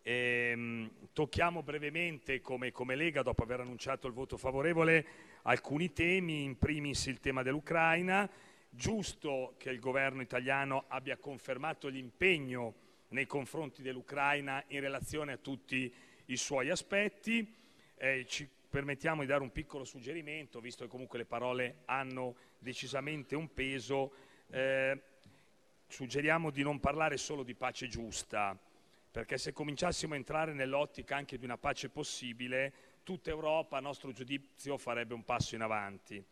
E, 0.00 0.56
mh, 0.56 0.90
tocchiamo 1.12 1.62
brevemente 1.62 2.40
come, 2.40 2.72
come, 2.72 2.96
Lega, 2.96 3.22
dopo 3.22 3.42
aver 3.42 3.60
annunciato 3.60 4.06
il 4.06 4.14
voto 4.14 4.38
favorevole, 4.38 5.06
alcuni 5.42 5.92
temi, 5.92 6.44
in 6.44 6.56
primis 6.56 7.06
il 7.06 7.20
tema 7.20 7.42
dell'Ucraina. 7.42 8.28
Giusto 8.70 9.54
che 9.58 9.68
il 9.68 9.80
governo 9.80 10.22
italiano 10.22 10.84
abbia 10.88 11.18
confermato 11.18 11.88
l'impegno 11.88 12.81
nei 13.12 13.26
confronti 13.26 13.82
dell'Ucraina 13.82 14.62
in 14.68 14.80
relazione 14.80 15.32
a 15.32 15.36
tutti 15.36 15.92
i 16.26 16.36
suoi 16.36 16.70
aspetti. 16.70 17.54
Eh, 17.96 18.24
ci 18.26 18.48
permettiamo 18.68 19.20
di 19.20 19.26
dare 19.26 19.42
un 19.42 19.52
piccolo 19.52 19.84
suggerimento, 19.84 20.60
visto 20.60 20.84
che 20.84 20.90
comunque 20.90 21.18
le 21.18 21.24
parole 21.24 21.82
hanno 21.86 22.36
decisamente 22.58 23.36
un 23.36 23.52
peso. 23.52 24.12
Eh, 24.50 25.00
suggeriamo 25.86 26.50
di 26.50 26.62
non 26.62 26.80
parlare 26.80 27.18
solo 27.18 27.42
di 27.42 27.54
pace 27.54 27.86
giusta, 27.86 28.58
perché 29.10 29.36
se 29.36 29.52
cominciassimo 29.52 30.14
a 30.14 30.16
entrare 30.16 30.54
nell'ottica 30.54 31.16
anche 31.16 31.36
di 31.36 31.44
una 31.44 31.58
pace 31.58 31.90
possibile, 31.90 32.72
tutta 33.02 33.28
Europa, 33.28 33.76
a 33.76 33.80
nostro 33.80 34.10
giudizio, 34.12 34.78
farebbe 34.78 35.12
un 35.12 35.24
passo 35.24 35.54
in 35.54 35.60
avanti, 35.60 36.24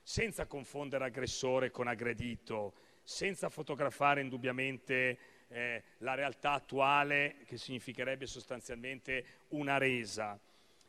senza 0.00 0.46
confondere 0.46 1.06
aggressore 1.06 1.72
con 1.72 1.88
aggredito, 1.88 2.74
senza 3.02 3.48
fotografare 3.48 4.20
indubbiamente 4.20 5.18
eh, 5.50 5.82
la 5.98 6.14
realtà 6.14 6.52
attuale, 6.52 7.36
che 7.44 7.58
significherebbe 7.58 8.26
sostanzialmente 8.26 9.24
una 9.48 9.78
resa. 9.78 10.38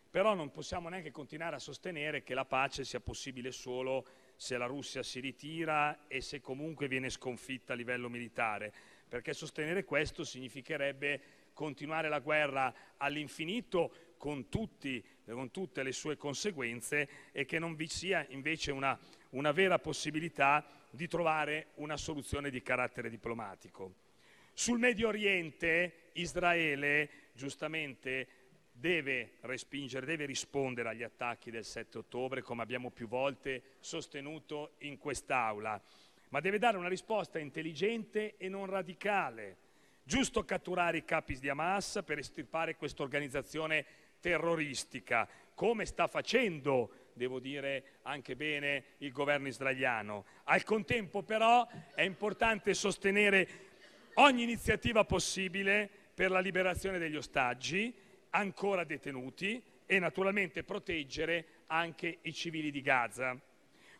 Però 0.09 0.33
non 0.33 0.51
possiamo 0.51 0.89
neanche 0.89 1.11
continuare 1.11 1.55
a 1.55 1.59
sostenere 1.59 2.23
che 2.23 2.33
la 2.33 2.45
pace 2.45 2.83
sia 2.83 2.99
possibile 2.99 3.51
solo 3.51 4.05
se 4.35 4.57
la 4.57 4.65
Russia 4.65 5.03
si 5.03 5.19
ritira 5.19 6.07
e 6.07 6.19
se 6.19 6.41
comunque 6.41 6.87
viene 6.87 7.09
sconfitta 7.09 7.73
a 7.73 7.75
livello 7.75 8.09
militare, 8.09 8.73
perché 9.07 9.33
sostenere 9.33 9.83
questo 9.85 10.23
significherebbe 10.23 11.21
continuare 11.53 12.09
la 12.09 12.19
guerra 12.19 12.73
all'infinito 12.97 14.15
con, 14.17 14.49
tutti, 14.49 15.03
con 15.25 15.51
tutte 15.51 15.83
le 15.83 15.91
sue 15.91 16.17
conseguenze 16.17 17.07
e 17.31 17.45
che 17.45 17.59
non 17.59 17.75
vi 17.75 17.87
sia 17.87 18.25
invece 18.29 18.71
una, 18.71 18.97
una 19.29 19.51
vera 19.51 19.79
possibilità 19.79 20.65
di 20.89 21.07
trovare 21.07 21.67
una 21.75 21.97
soluzione 21.97 22.49
di 22.49 22.61
carattere 22.61 23.09
diplomatico. 23.09 24.00
Sul 24.53 24.79
Medio 24.79 25.07
Oriente 25.07 26.09
Israele 26.13 27.09
giustamente 27.33 28.27
deve 28.71 29.37
respingere, 29.41 30.05
deve 30.05 30.25
rispondere 30.25 30.89
agli 30.89 31.03
attacchi 31.03 31.51
del 31.51 31.65
7 31.65 31.99
ottobre, 31.99 32.41
come 32.41 32.61
abbiamo 32.61 32.91
più 32.91 33.07
volte 33.07 33.63
sostenuto 33.79 34.73
in 34.79 34.97
quest'Aula, 34.97 35.81
ma 36.29 36.39
deve 36.39 36.57
dare 36.57 36.77
una 36.77 36.89
risposta 36.89 37.39
intelligente 37.39 38.37
e 38.37 38.49
non 38.49 38.65
radicale. 38.65 39.57
Giusto 40.03 40.43
catturare 40.43 40.97
i 40.97 41.05
capi 41.05 41.39
di 41.39 41.47
Hamas 41.47 42.01
per 42.05 42.17
estirpare 42.17 42.75
questa 42.75 43.03
organizzazione 43.03 43.85
terroristica, 44.19 45.27
come 45.53 45.85
sta 45.85 46.07
facendo, 46.07 47.09
devo 47.13 47.39
dire 47.39 47.99
anche 48.03 48.35
bene, 48.35 48.83
il 48.99 49.11
governo 49.11 49.47
israeliano. 49.47 50.25
Al 50.45 50.63
contempo 50.63 51.23
però 51.23 51.67
è 51.93 52.01
importante 52.01 52.73
sostenere 52.73 53.69
ogni 54.15 54.43
iniziativa 54.43 55.03
possibile 55.05 55.89
per 56.13 56.31
la 56.31 56.39
liberazione 56.39 56.97
degli 56.97 57.15
ostaggi 57.15 57.93
ancora 58.31 58.83
detenuti 58.83 59.61
e 59.85 59.99
naturalmente 59.99 60.63
proteggere 60.63 61.63
anche 61.67 62.19
i 62.21 62.33
civili 62.33 62.71
di 62.71 62.81
Gaza. 62.81 63.37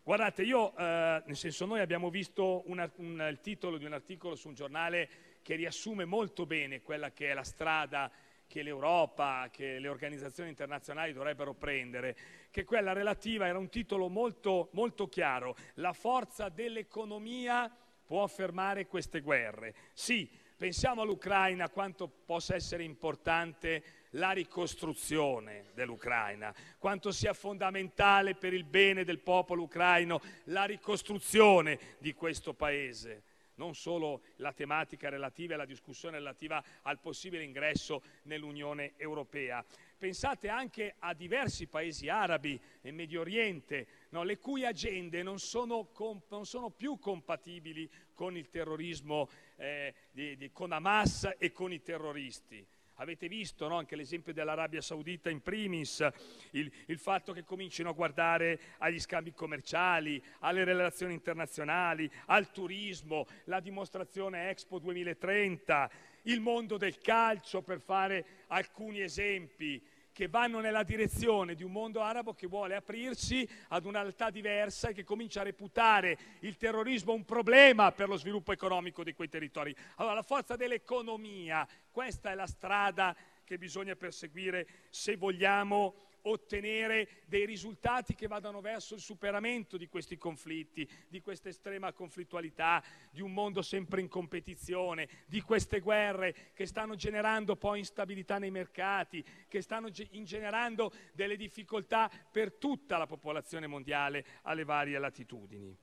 Guardate, 0.04 0.44
io, 0.44 0.76
eh, 0.76 1.22
nel 1.26 1.36
senso, 1.36 1.66
noi 1.66 1.80
abbiamo 1.80 2.10
visto 2.10 2.64
una, 2.66 2.90
un, 2.98 3.26
il 3.30 3.40
titolo 3.42 3.78
di 3.78 3.86
un 3.86 3.94
articolo 3.94 4.36
su 4.36 4.48
un 4.48 4.56
giornale 4.56 5.10
che 5.42 5.56
riassume 5.56 6.06
molto 6.06 6.46
bene 6.46 6.82
quella 6.82 7.12
che 7.12 7.30
è 7.30 7.34
la 7.34 7.44
strada 7.44 8.12
che 8.48 8.64
l'Europa, 8.64 9.48
che 9.50 9.80
le 9.80 9.88
organizzazioni 9.88 10.50
internazionali 10.50 11.14
dovrebbero 11.14 11.54
prendere, 11.54 12.18
che 12.52 12.66
quella 12.66 12.92
relativa 12.92 13.48
era 13.48 13.58
un 13.58 13.70
titolo 13.70 14.10
molto, 14.10 14.70
molto 14.74 15.08
chiaro, 15.08 15.56
la 15.76 15.94
forza 15.94 16.50
dell'economia 16.50 17.74
può 18.12 18.28
fermare 18.28 18.88
queste 18.88 19.22
guerre. 19.22 19.74
Sì, 19.94 20.30
pensiamo 20.58 21.02
all'Ucraina, 21.02 21.70
quanto 21.70 22.10
possa 22.10 22.56
essere 22.56 22.84
importante 22.84 24.10
la 24.16 24.32
ricostruzione 24.32 25.68
dell'Ucraina, 25.74 26.54
quanto 26.78 27.14
sia 27.14 27.32
fondamentale 27.32 28.36
per 28.36 28.52
il 28.52 28.66
bene 28.66 29.06
del 29.06 29.20
popolo 29.20 29.62
ucraino 29.62 30.20
la 30.48 30.66
ricostruzione 30.66 31.80
di 32.00 32.14
questo 32.14 32.54
paese 32.54 33.24
non 33.62 33.76
solo 33.76 34.22
la 34.38 34.54
tematica 34.54 35.08
relativa 35.10 35.54
e 35.54 35.58
la 35.58 35.66
discussione 35.66 36.18
relativa 36.18 36.64
al 36.82 37.00
possibile 37.00 37.44
ingresso 37.44 38.02
nell'Unione 38.24 38.94
Europea. 38.98 39.64
Pensate 40.02 40.50
anche 40.50 40.96
a 40.98 41.14
diversi 41.14 41.68
paesi 41.68 42.10
arabi 42.10 42.60
e 42.82 42.90
Medio 42.90 43.22
Oriente, 43.22 43.86
no, 44.10 44.24
le 44.24 44.40
cui 44.40 44.66
agende 44.66 45.22
non 45.22 45.38
sono, 45.38 45.92
non 46.28 46.44
sono, 46.48 46.72
più 46.72 46.98
compatibili 46.98 47.88
con 48.16 48.36
il 48.36 48.50
terrorismo, 48.50 49.30
eh, 49.58 49.94
di, 50.10 50.36
di, 50.38 50.52
con 50.52 50.72
Hamas 50.72 51.36
e 51.38 51.52
con 51.52 51.72
i 51.72 51.84
terroristi. 51.84 52.66
Avete 52.96 53.28
visto 53.28 53.68
no? 53.68 53.78
anche 53.78 53.96
l'esempio 53.96 54.34
dell'Arabia 54.34 54.82
Saudita 54.82 55.30
in 55.30 55.42
primis, 55.42 56.04
il, 56.52 56.72
il, 56.88 56.98
fatto 56.98 57.32
che 57.32 57.44
comincino 57.44 57.90
a 57.90 57.94
guardare 57.94 58.60
agli 58.80 59.00
scambi 59.00 59.34
commerciali, 59.34 60.20
alle 60.40 60.64
relazioni 60.64 61.14
internazionali, 61.14 62.12
al 62.26 62.50
turismo, 62.50 63.28
la 63.44 63.60
dimostrazione 63.60 64.50
Expo 64.50 64.80
2030, 64.80 65.92
il 66.24 66.40
mondo 66.40 66.78
del 66.78 66.98
calcio 67.00 67.62
per 67.62 67.80
fare 67.80 68.26
alcuni 68.48 69.02
esempi 69.02 69.82
che 70.12 70.28
vanno 70.28 70.60
nella 70.60 70.84
direzione 70.84 71.56
di 71.56 71.64
un 71.64 71.72
mondo 71.72 72.02
arabo 72.02 72.34
che 72.34 72.48
vuole 72.48 72.76
aprirsi 72.76 73.48
ad 73.70 73.86
una 73.86 74.02
realtà 74.02 74.30
diversa 74.30 74.90
e 74.90 74.94
che 74.94 75.04
comincia 75.04 75.42
a 75.42 75.46
reputare 75.46 76.18
il 76.40 76.58
terrorismo 76.58 77.14
un 77.14 77.26
problema 77.26 77.92
per 77.92 78.08
lo 78.08 78.18
sviluppo 78.18 78.52
economico 78.52 79.04
di 79.04 79.14
quei 79.14 79.30
territori. 79.30 79.76
Allora 79.96 80.16
la 80.16 80.24
forza 80.24 80.56
dell'economia, 80.56 81.68
questa 81.90 82.32
è 82.32 82.36
la 82.36 82.48
strada 82.48 83.16
che 83.44 83.58
bisogna 83.58 83.96
perseguire 83.96 84.68
se 84.90 85.16
vogliamo 85.16 86.10
ottenere 86.24 87.24
dei 87.26 87.46
risultati 87.46 88.16
che 88.16 88.28
vadano 88.28 88.62
verso 88.62 88.94
il 88.94 89.02
superamento 89.02 89.78
di 89.78 89.88
questi 89.88 90.18
conflitti, 90.18 90.88
di 91.08 91.22
questa 91.22 91.50
estrema 91.50 91.94
conflittualità, 91.94 92.84
di 93.10 93.22
un 93.22 93.34
mondo 93.34 93.62
sempre 93.62 94.02
in 94.02 94.08
competizione, 94.08 95.08
di 95.28 95.42
queste 95.42 95.80
guerre 95.80 96.52
che 96.54 96.66
stanno 96.66 96.96
generando 96.96 97.56
poi 97.56 97.80
instabilità 97.80 98.38
nei 98.38 98.52
mercati, 98.52 99.24
che 99.48 99.62
stanno 99.62 99.90
generando 99.90 100.92
delle 101.14 101.36
difficoltà 101.36 102.10
per 102.32 102.54
tutta 102.54 102.98
la 102.98 103.08
popolazione 103.08 103.68
mondiale 103.68 104.26
alle 104.44 104.64
varie 104.64 105.00
latitudini. 105.00 105.76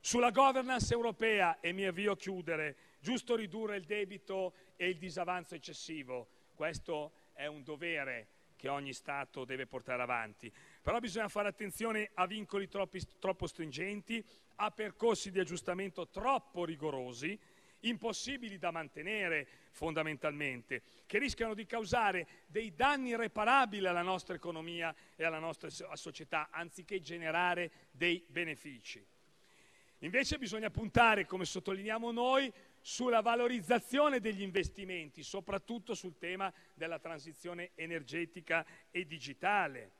Sulla 0.00 0.30
governance 0.30 0.92
europea, 0.92 1.60
e 1.60 1.72
mi 1.72 1.86
avvio 1.86 2.12
a 2.12 2.16
chiudere, 2.16 2.76
giusto 3.00 3.36
ridurre 3.36 3.76
il 3.76 3.84
debito 3.84 4.52
e 4.76 4.88
il 4.88 4.98
disavanzo 4.98 5.54
eccessivo. 5.54 6.28
Questo 6.54 7.12
è 7.32 7.46
un 7.46 7.62
dovere 7.62 8.28
che 8.64 8.70
ogni 8.70 8.94
Stato 8.94 9.44
deve 9.44 9.66
portare 9.66 10.00
avanti. 10.00 10.50
Però 10.80 10.98
bisogna 10.98 11.28
fare 11.28 11.48
attenzione 11.48 12.12
a 12.14 12.26
vincoli 12.26 12.66
troppi, 12.66 12.98
troppo 13.18 13.46
stringenti, 13.46 14.24
a 14.56 14.70
percorsi 14.70 15.30
di 15.30 15.38
aggiustamento 15.38 16.08
troppo 16.08 16.64
rigorosi, 16.64 17.38
impossibili 17.80 18.56
da 18.56 18.70
mantenere 18.70 19.46
fondamentalmente, 19.72 20.80
che 21.04 21.18
rischiano 21.18 21.52
di 21.52 21.66
causare 21.66 22.26
dei 22.46 22.74
danni 22.74 23.10
irreparabili 23.10 23.86
alla 23.86 24.00
nostra 24.00 24.34
economia 24.34 24.94
e 25.14 25.24
alla 25.24 25.38
nostra 25.38 25.68
società, 25.68 26.48
anziché 26.50 27.02
generare 27.02 27.70
dei 27.90 28.24
benefici. 28.26 29.04
Invece 29.98 30.38
bisogna 30.38 30.70
puntare, 30.70 31.26
come 31.26 31.44
sottolineiamo 31.44 32.10
noi, 32.12 32.50
sulla 32.86 33.22
valorizzazione 33.22 34.20
degli 34.20 34.42
investimenti, 34.42 35.22
soprattutto 35.22 35.94
sul 35.94 36.18
tema 36.18 36.52
della 36.74 36.98
transizione 36.98 37.70
energetica 37.76 38.62
e 38.90 39.06
digitale. 39.06 39.90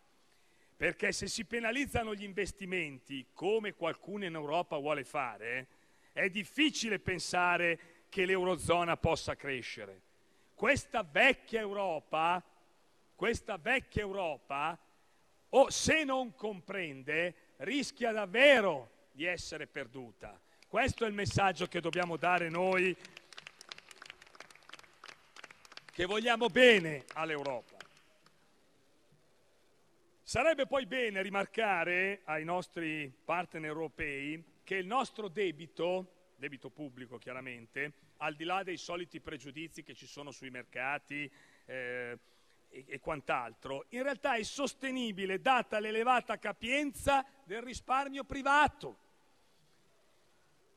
Perché 0.77 1.11
se 1.11 1.27
si 1.27 1.47
penalizzano 1.47 2.15
gli 2.15 2.25
investimenti, 2.25 3.29
come 3.33 3.73
qualcuno 3.73 4.27
in 4.27 4.35
Europa 4.35 4.77
vuole 4.77 5.03
fare, 5.03 5.69
è 6.13 6.29
difficile 6.29 6.99
pensare 6.99 8.05
che 8.11 8.27
l'Eurozona 8.27 8.99
possa 8.99 9.35
crescere. 9.35 10.03
Questa 10.53 11.03
vecchia 11.11 11.61
Europa, 11.61 12.45
questa 13.15 13.57
vecchia 13.57 14.03
Europa, 14.03 14.79
o 15.49 15.71
se 15.71 16.05
non 16.05 16.35
comprende, 16.35 17.55
rischia 17.57 18.13
davvero 18.13 19.07
di 19.11 19.25
essere 19.25 19.67
perduta. 19.67 20.39
Questo 20.75 21.05
è 21.05 21.07
il 21.07 21.15
messaggio 21.15 21.69
che 21.69 21.81
dobbiamo 21.81 22.17
dare 22.17 22.49
noi 22.49 22.97
che 25.93 26.05
vogliamo 26.05 26.49
bene 26.49 27.05
all'Europa. 27.13 27.77
Sarebbe 30.25 30.67
poi 30.67 30.85
bene 30.87 31.23
rimarcare 31.23 32.23
ai 32.25 32.43
nostri 32.43 33.09
partner 33.25 33.67
europei 33.67 34.43
che 34.65 34.75
il 34.75 34.87
nostro 34.87 35.29
debito, 35.29 36.33
debito 36.35 36.71
pubblico 36.71 37.19
chiaramente, 37.19 37.93
al 38.17 38.35
di 38.35 38.43
là 38.43 38.65
dei 38.65 38.77
soliti 38.77 39.21
pregiudizi 39.21 39.85
che 39.85 39.95
ci 39.95 40.09
sono 40.09 40.33
sui 40.33 40.51
mercati 40.51 41.31
eh, 41.67 42.19
e, 42.69 42.85
e 42.89 42.99
quant'altro, 42.99 43.85
in 43.91 44.03
realtà 44.03 44.35
è 44.35 44.43
sostenibile 44.43 45.41
data 45.41 45.79
l'elevata 45.79 46.37
capienza 46.37 47.25
del 47.45 47.63
risparmio 47.63 48.25
privato. 48.25 49.03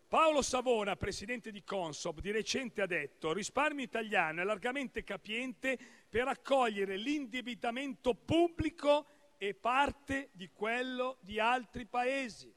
Paolo 0.08 0.42
Savona, 0.42 0.96
presidente 0.96 1.52
di 1.52 1.66
Consob, 1.66 2.22
di 2.22 2.32
recente 2.32 2.82
ha 2.82 2.86
detto: 2.86 3.34
risparmio 3.34 3.84
italiano 3.84 4.40
è 4.40 4.46
largamente 4.46 5.04
capiente 5.04 5.78
per 6.08 6.30
accogliere 6.30 6.96
l'indebitamento 6.96 8.14
pubblico 8.14 9.06
e 9.38 9.54
parte 9.54 10.30
di 10.32 10.50
quello 10.54 11.18
di 11.20 11.42
altri 11.42 11.86
paesi. 11.86 12.54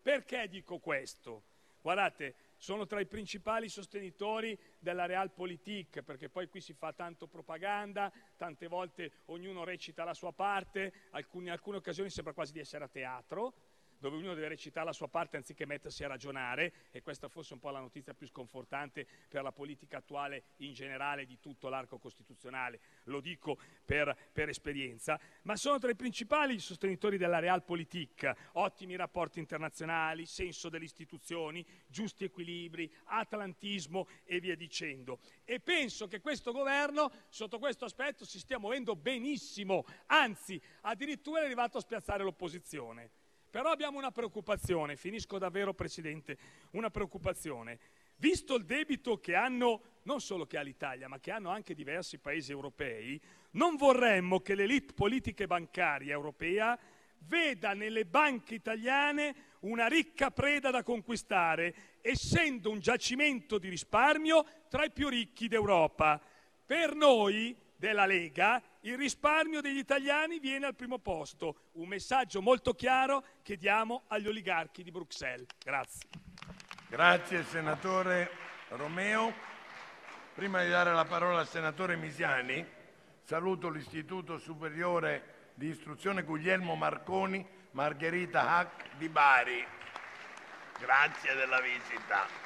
Perché 0.00 0.46
dico 0.48 0.78
questo? 0.78 1.42
Guardate, 1.82 2.36
sono 2.56 2.86
tra 2.86 3.00
i 3.00 3.06
principali 3.06 3.68
sostenitori 3.68 4.56
della 4.78 5.06
Realpolitik, 5.06 6.02
perché 6.02 6.28
poi 6.28 6.46
qui 6.46 6.60
si 6.60 6.72
fa 6.72 6.92
tanto 6.92 7.26
propaganda, 7.26 8.12
tante 8.36 8.68
volte 8.68 9.10
ognuno 9.26 9.64
recita 9.64 10.04
la 10.04 10.14
sua 10.14 10.32
parte, 10.32 10.92
in 11.32 11.50
alcune 11.50 11.76
occasioni 11.76 12.10
sembra 12.10 12.32
quasi 12.32 12.52
di 12.52 12.60
essere 12.60 12.84
a 12.84 12.88
teatro 12.88 13.63
dove 14.04 14.18
ognuno 14.18 14.34
deve 14.34 14.48
recitare 14.48 14.84
la 14.84 14.92
sua 14.92 15.08
parte 15.08 15.38
anziché 15.38 15.64
mettersi 15.64 16.04
a 16.04 16.08
ragionare 16.08 16.74
e 16.90 17.00
questa 17.00 17.28
forse 17.28 17.52
è 17.52 17.54
un 17.54 17.60
po' 17.60 17.70
la 17.70 17.80
notizia 17.80 18.12
più 18.12 18.26
sconfortante 18.26 19.06
per 19.28 19.42
la 19.42 19.50
politica 19.50 19.96
attuale 19.96 20.44
in 20.56 20.74
generale 20.74 21.24
di 21.24 21.40
tutto 21.40 21.70
l'arco 21.70 21.98
costituzionale, 21.98 22.80
lo 23.04 23.20
dico 23.20 23.58
per, 23.82 24.14
per 24.30 24.50
esperienza, 24.50 25.18
ma 25.44 25.56
sono 25.56 25.78
tra 25.78 25.90
i 25.90 25.96
principali 25.96 26.58
sostenitori 26.58 27.16
della 27.16 27.38
Realpolitik, 27.38 28.30
ottimi 28.52 28.94
rapporti 28.94 29.38
internazionali, 29.38 30.26
senso 30.26 30.68
delle 30.68 30.84
istituzioni, 30.84 31.66
giusti 31.86 32.24
equilibri, 32.24 32.92
atlantismo 33.04 34.06
e 34.24 34.38
via 34.38 34.54
dicendo. 34.54 35.18
E 35.44 35.60
penso 35.60 36.08
che 36.08 36.20
questo 36.20 36.52
governo 36.52 37.10
sotto 37.30 37.58
questo 37.58 37.86
aspetto 37.86 38.26
si 38.26 38.38
stia 38.38 38.58
muovendo 38.58 38.96
benissimo, 38.96 39.86
anzi 40.08 40.60
addirittura 40.82 41.40
è 41.40 41.44
arrivato 41.44 41.78
a 41.78 41.80
spiazzare 41.80 42.22
l'opposizione. 42.22 43.22
Però 43.54 43.70
abbiamo 43.70 43.98
una 43.98 44.10
preoccupazione, 44.10 44.96
finisco 44.96 45.38
davvero 45.38 45.74
Presidente, 45.74 46.36
una 46.72 46.90
preoccupazione. 46.90 47.78
Visto 48.16 48.56
il 48.56 48.64
debito 48.64 49.20
che 49.20 49.36
hanno, 49.36 50.00
non 50.02 50.20
solo 50.20 50.44
che 50.44 50.58
ha 50.58 50.60
l'Italia, 50.60 51.06
ma 51.06 51.20
che 51.20 51.30
hanno 51.30 51.50
anche 51.50 51.72
diversi 51.72 52.18
paesi 52.18 52.50
europei, 52.50 53.20
non 53.52 53.76
vorremmo 53.76 54.40
che 54.40 54.56
l'elite 54.56 54.92
politica 54.92 55.44
e 55.44 55.46
bancaria 55.46 56.12
europea 56.12 56.76
veda 57.18 57.74
nelle 57.74 58.04
banche 58.06 58.56
italiane 58.56 59.36
una 59.60 59.86
ricca 59.86 60.32
preda 60.32 60.72
da 60.72 60.82
conquistare, 60.82 62.00
essendo 62.00 62.70
un 62.70 62.80
giacimento 62.80 63.58
di 63.58 63.68
risparmio 63.68 64.44
tra 64.68 64.84
i 64.84 64.90
più 64.90 65.08
ricchi 65.08 65.46
d'Europa. 65.46 66.20
Per 66.66 66.96
noi 66.96 67.56
della 67.76 68.04
Lega, 68.04 68.60
il 68.84 68.98
risparmio 68.98 69.60
degli 69.60 69.78
italiani 69.78 70.38
viene 70.38 70.66
al 70.66 70.74
primo 70.74 70.98
posto. 70.98 71.68
Un 71.72 71.88
messaggio 71.88 72.42
molto 72.42 72.74
chiaro 72.74 73.24
che 73.42 73.56
diamo 73.56 74.04
agli 74.08 74.28
oligarchi 74.28 74.82
di 74.82 74.90
Bruxelles. 74.90 75.46
Grazie. 75.62 76.08
Grazie 76.88 77.44
senatore 77.44 78.30
Romeo. 78.68 79.32
Prima 80.34 80.62
di 80.62 80.68
dare 80.68 80.92
la 80.92 81.04
parola 81.04 81.40
al 81.40 81.48
senatore 81.48 81.96
Misiani, 81.96 82.64
saluto 83.22 83.68
l'Istituto 83.68 84.38
Superiore 84.38 85.52
di 85.54 85.68
Istruzione 85.68 86.22
Guglielmo 86.22 86.74
Marconi, 86.74 87.46
Margherita 87.70 88.48
Hack 88.50 88.96
di 88.96 89.08
Bari. 89.08 89.64
Grazie 90.78 91.34
della 91.34 91.60
visita. 91.60 92.43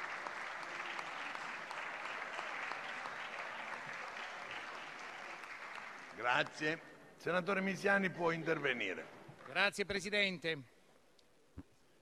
Grazie. 6.19 6.81
Senatore 7.15 7.61
Misiani 7.61 8.09
può 8.09 8.31
intervenire. 8.31 9.07
Grazie 9.47 9.85
Presidente. 9.85 10.61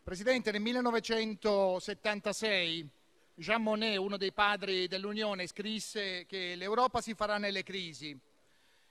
Presidente, 0.02 0.52
nel 0.52 0.62
1976 0.62 2.90
Jean 3.36 3.62
Monnet, 3.62 4.00
uno 4.00 4.18
dei 4.18 4.34
padri 4.34 4.88
dell'Unione, 4.88 5.46
scrisse 5.46 6.26
che 6.26 6.56
l'Europa 6.56 7.00
si 7.00 7.14
farà 7.14 7.38
nelle 7.38 7.62
crisi. 7.62 8.20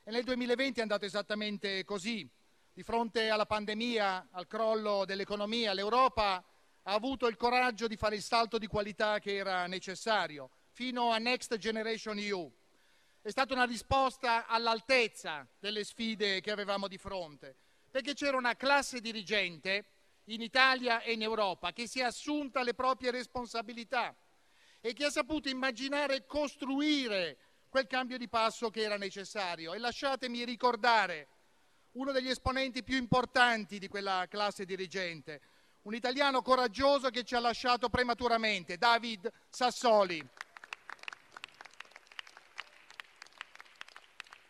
E 0.05 0.11
nel 0.13 0.23
2020 0.23 0.79
è 0.79 0.83
andato 0.83 1.07
esattamente 1.07 1.85
così. 1.85 2.31
Di 2.73 2.85
fronte 2.85 3.29
alla 3.29 3.47
pandemia, 3.47 4.29
al 4.31 4.47
crollo 4.47 5.05
dell'economia, 5.05 5.73
l'Europa 5.73 6.35
ha 6.35 6.93
avuto 6.93 7.27
il 7.27 7.35
coraggio 7.35 7.89
di 7.89 7.97
fare 7.97 8.15
il 8.15 8.23
salto 8.23 8.59
di 8.59 8.69
qualità 8.69 9.19
che 9.19 9.35
era 9.35 9.67
necessario, 9.67 10.51
fino 10.71 11.11
a 11.11 11.19
Next 11.19 11.57
Generation 11.57 12.17
EU. 12.17 12.49
È 13.27 13.31
stata 13.31 13.55
una 13.55 13.65
risposta 13.65 14.47
all'altezza 14.47 15.45
delle 15.59 15.83
sfide 15.83 16.41
che 16.41 16.53
avevamo 16.53 16.87
di 16.87 16.97
fronte, 16.97 17.57
perché 17.91 18.15
c'era 18.15 18.37
una 18.37 18.55
classe 18.55 19.01
dirigente 19.01 19.85
in 20.27 20.41
Italia 20.41 21.01
e 21.01 21.15
in 21.15 21.23
Europa 21.23 21.73
che 21.73 21.89
si 21.89 21.99
è 21.99 22.05
assunta 22.05 22.63
le 22.63 22.73
proprie 22.73 23.11
responsabilità 23.11 24.15
e 24.81 24.93
che 24.93 25.07
ha 25.07 25.11
saputo 25.11 25.49
immaginare 25.49 26.15
e 26.15 26.27
costruire 26.27 27.37
quel 27.69 27.89
cambio 27.89 28.17
di 28.17 28.29
passo 28.29 28.71
che 28.71 28.83
era 28.83 28.97
necessario. 28.97 29.75
E 29.75 29.79
lasciatemi 29.79 30.45
ricordare 30.45 31.27
uno 31.95 32.13
degli 32.13 32.31
esponenti 32.31 32.85
più 32.85 32.97
importanti 32.97 33.81
di 33.81 33.89
quella 33.89 34.27
classe 34.31 34.65
dirigente, 34.65 35.41
un 35.83 35.95
italiano 35.95 36.43
coraggioso 36.43 37.11
che 37.11 37.25
ci 37.25 37.35
ha 37.35 37.41
lasciato 37.41 37.89
prematuramente, 37.89 38.77
David 38.77 39.29
Sassoli. 39.49 40.25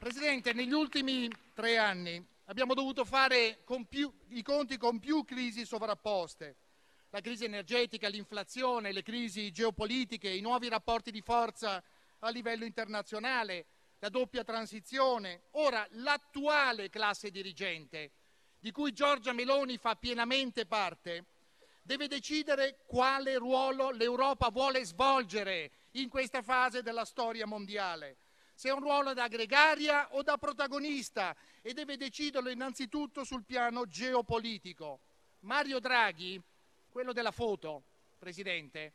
Presidente, 0.06 0.52
negli 0.52 0.72
ultimi 0.72 1.28
tre 1.52 1.78
anni 1.78 2.24
abbiamo 2.44 2.74
dovuto 2.74 3.04
fare 3.04 3.64
più, 3.88 4.08
i 4.28 4.42
conti 4.42 4.76
con 4.76 5.00
più 5.00 5.24
crisi 5.24 5.66
sovrapposte. 5.66 6.58
La 7.10 7.20
crisi 7.20 7.44
energetica, 7.44 8.06
l'inflazione, 8.06 8.92
le 8.92 9.02
crisi 9.02 9.50
geopolitiche, 9.50 10.28
i 10.28 10.40
nuovi 10.40 10.68
rapporti 10.68 11.10
di 11.10 11.22
forza 11.22 11.82
a 12.20 12.28
livello 12.28 12.64
internazionale, 12.64 13.66
la 13.98 14.08
doppia 14.08 14.44
transizione. 14.44 15.46
Ora, 15.54 15.84
l'attuale 15.94 16.88
classe 16.88 17.32
dirigente, 17.32 18.12
di 18.60 18.70
cui 18.70 18.92
Giorgia 18.92 19.32
Meloni 19.32 19.76
fa 19.76 19.96
pienamente 19.96 20.66
parte, 20.66 21.24
deve 21.82 22.06
decidere 22.06 22.78
quale 22.86 23.38
ruolo 23.38 23.90
l'Europa 23.90 24.50
vuole 24.50 24.84
svolgere 24.84 25.72
in 25.94 26.08
questa 26.08 26.42
fase 26.42 26.82
della 26.82 27.04
storia 27.04 27.44
mondiale 27.44 28.18
se 28.56 28.70
è 28.70 28.72
un 28.72 28.80
ruolo 28.80 29.12
da 29.12 29.28
gregaria 29.28 30.14
o 30.14 30.22
da 30.22 30.38
protagonista 30.38 31.36
e 31.60 31.74
deve 31.74 31.98
deciderlo 31.98 32.48
innanzitutto 32.48 33.22
sul 33.22 33.44
piano 33.44 33.86
geopolitico. 33.86 35.00
Mario 35.40 35.78
Draghi, 35.78 36.40
quello 36.88 37.12
della 37.12 37.32
foto, 37.32 37.82
Presidente, 38.18 38.94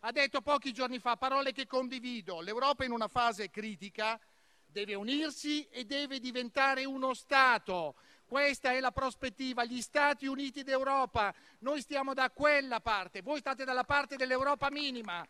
ha 0.00 0.10
detto 0.10 0.40
pochi 0.40 0.72
giorni 0.72 0.98
fa 0.98 1.16
parole 1.16 1.52
che 1.52 1.66
condivido. 1.66 2.40
L'Europa 2.40 2.86
in 2.86 2.92
una 2.92 3.06
fase 3.08 3.50
critica 3.50 4.18
deve 4.64 4.94
unirsi 4.94 5.68
e 5.68 5.84
deve 5.84 6.18
diventare 6.18 6.86
uno 6.86 7.12
Stato. 7.12 7.96
Questa 8.24 8.72
è 8.72 8.80
la 8.80 8.90
prospettiva, 8.90 9.64
gli 9.64 9.82
Stati 9.82 10.26
Uniti 10.26 10.62
d'Europa. 10.62 11.32
Noi 11.58 11.82
stiamo 11.82 12.14
da 12.14 12.30
quella 12.30 12.80
parte, 12.80 13.20
voi 13.20 13.38
state 13.40 13.64
dalla 13.64 13.84
parte 13.84 14.16
dell'Europa 14.16 14.70
minima, 14.70 15.24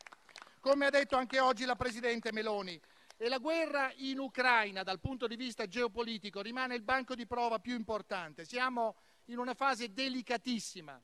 come 0.61 0.87
ha 0.87 0.91
detto 0.91 1.17
anche 1.17 1.41
oggi 1.41 1.65
la 1.65 1.75
Presidente 1.75 2.33
Meloni. 2.33 2.81
E 3.17 3.29
la 3.29 3.39
guerra 3.39 3.93
in 3.97 4.19
Ucraina, 4.19 4.83
dal 4.83 4.99
punto 4.99 5.29
di 5.29 5.37
vista 5.37 5.69
geopolitico, 5.69 6.43
rimane 6.43 6.75
il 6.75 6.83
banco 6.83 7.15
di 7.15 7.27
prova 7.27 7.61
più 7.61 7.75
importante. 7.77 8.45
Siamo 8.45 8.97
in 9.27 9.39
una 9.39 9.55
fase 9.55 9.93
delicatissima. 9.93 11.01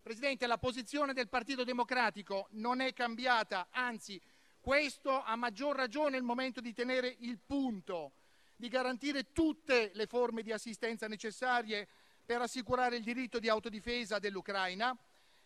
Presidente, 0.00 0.46
la 0.46 0.58
posizione 0.58 1.12
del 1.12 1.28
Partito 1.28 1.64
Democratico 1.64 2.46
non 2.52 2.80
è 2.80 2.92
cambiata, 2.92 3.66
anzi, 3.70 4.20
questo 4.60 5.22
a 5.22 5.34
maggior 5.36 5.74
ragione 5.74 6.16
è 6.16 6.18
il 6.18 6.24
momento 6.24 6.60
di 6.60 6.72
tenere 6.72 7.16
il 7.20 7.38
punto, 7.38 8.12
di 8.54 8.68
garantire 8.68 9.32
tutte 9.32 9.90
le 9.94 10.06
forme 10.06 10.42
di 10.42 10.52
assistenza 10.52 11.08
necessarie 11.08 11.88
per 12.24 12.40
assicurare 12.40 12.96
il 12.96 13.02
diritto 13.02 13.38
di 13.38 13.48
autodifesa 13.48 14.18
dell'Ucraina 14.18 14.96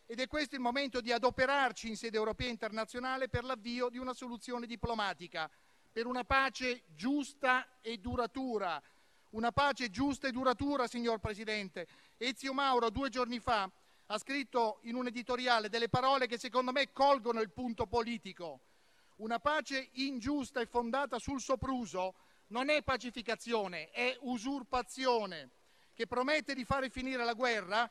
ed 0.07 0.21
è 0.21 0.27
questo 0.27 0.55
il 0.55 0.61
momento 0.61 1.01
di 1.01 1.13
adoperarci 1.13 1.89
in 1.89 1.97
sede 1.97 2.17
europea 2.17 2.49
e 2.49 2.51
internazionale 2.51 3.29
per 3.29 3.45
l'avvio 3.45 3.89
di 3.89 3.99
una 3.99 4.13
soluzione 4.13 4.67
diplomatica 4.67 5.51
per 5.95 6.07
una 6.07 6.25
pace 6.25 6.83
giusta 6.89 7.79
e 7.81 7.99
duratura. 7.99 8.83
Una 9.31 9.53
pace 9.53 9.91
giusta 9.91 10.27
e 10.27 10.33
duratura, 10.33 10.89
signor 10.89 11.21
Presidente. 11.21 11.87
Ezio 12.17 12.53
Mauro 12.53 12.91
due 12.91 13.11
giorni 13.11 13.39
fa 13.39 13.71
ha 14.07 14.19
scritto 14.19 14.81
in 14.83 14.97
un 14.97 15.07
editoriale 15.07 15.69
delle 15.69 15.89
parole 15.89 16.27
che 16.27 16.37
secondo 16.37 16.73
me 16.73 16.91
colgono 16.91 17.41
il 17.41 17.53
punto 17.53 17.87
politico. 17.87 18.63
Una 19.19 19.39
pace 19.39 19.91
ingiusta 19.93 20.61
e 20.61 20.67
fondata 20.67 21.21
sul 21.21 21.41
sopruso 21.41 22.17
non 22.49 22.71
è 22.71 22.83
pacificazione, 22.83 23.91
è 23.91 24.17
usurpazione, 24.23 25.51
che 25.95 26.09
promette 26.09 26.55
di 26.55 26.65
fare 26.65 26.91
finire 26.91 27.25
la 27.25 27.35
guerra, 27.35 27.89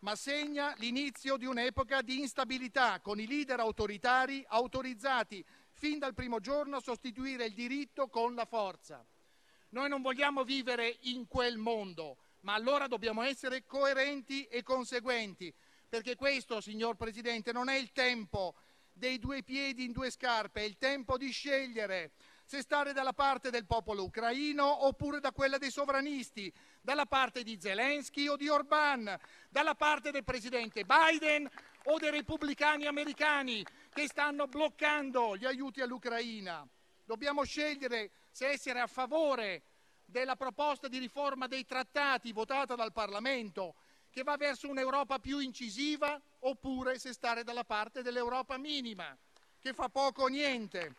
ma 0.00 0.14
segna 0.14 0.74
l'inizio 0.76 1.38
di 1.38 1.46
un'epoca 1.46 2.02
di 2.02 2.18
instabilità, 2.18 3.00
con 3.00 3.18
i 3.18 3.26
leader 3.26 3.60
autoritari 3.60 4.44
autorizzati 4.46 5.42
fin 5.76 5.98
dal 5.98 6.14
primo 6.14 6.40
giorno 6.40 6.80
sostituire 6.80 7.44
il 7.44 7.52
diritto 7.52 8.08
con 8.08 8.34
la 8.34 8.46
forza. 8.46 9.04
Noi 9.70 9.88
non 9.88 10.00
vogliamo 10.00 10.42
vivere 10.42 10.96
in 11.02 11.28
quel 11.28 11.58
mondo, 11.58 12.16
ma 12.40 12.54
allora 12.54 12.86
dobbiamo 12.86 13.22
essere 13.22 13.66
coerenti 13.66 14.44
e 14.44 14.62
conseguenti, 14.62 15.52
perché 15.88 16.16
questo, 16.16 16.60
signor 16.60 16.96
Presidente, 16.96 17.52
non 17.52 17.68
è 17.68 17.76
il 17.76 17.92
tempo 17.92 18.54
dei 18.90 19.18
due 19.18 19.42
piedi 19.42 19.84
in 19.84 19.92
due 19.92 20.10
scarpe, 20.10 20.60
è 20.60 20.64
il 20.64 20.78
tempo 20.78 21.18
di 21.18 21.30
scegliere 21.30 22.12
se 22.46 22.62
stare 22.62 22.92
dalla 22.92 23.12
parte 23.12 23.50
del 23.50 23.66
popolo 23.66 24.04
ucraino 24.04 24.86
oppure 24.86 25.18
da 25.18 25.32
quella 25.32 25.58
dei 25.58 25.70
sovranisti, 25.70 26.50
dalla 26.80 27.04
parte 27.04 27.42
di 27.42 27.58
Zelensky 27.60 28.28
o 28.28 28.36
di 28.36 28.48
Orban, 28.48 29.18
dalla 29.50 29.74
parte 29.74 30.12
del 30.12 30.22
presidente 30.24 30.84
Biden 30.84 31.50
o 31.84 31.98
dei 31.98 32.10
repubblicani 32.10 32.86
americani 32.86 33.66
che 33.96 34.08
stanno 34.08 34.46
bloccando 34.46 35.38
gli 35.38 35.46
aiuti 35.46 35.80
all'Ucraina. 35.80 36.68
Dobbiamo 37.02 37.44
scegliere 37.44 38.10
se 38.30 38.48
essere 38.48 38.78
a 38.78 38.86
favore 38.86 39.62
della 40.04 40.36
proposta 40.36 40.86
di 40.86 40.98
riforma 40.98 41.46
dei 41.46 41.64
trattati 41.64 42.30
votata 42.30 42.74
dal 42.74 42.92
Parlamento, 42.92 43.74
che 44.10 44.22
va 44.22 44.36
verso 44.36 44.68
un'Europa 44.68 45.18
più 45.18 45.38
incisiva, 45.38 46.20
oppure 46.40 46.98
se 46.98 47.14
stare 47.14 47.42
dalla 47.42 47.64
parte 47.64 48.02
dell'Europa 48.02 48.58
minima, 48.58 49.16
che 49.58 49.72
fa 49.72 49.88
poco 49.88 50.24
o 50.24 50.28
niente, 50.28 50.96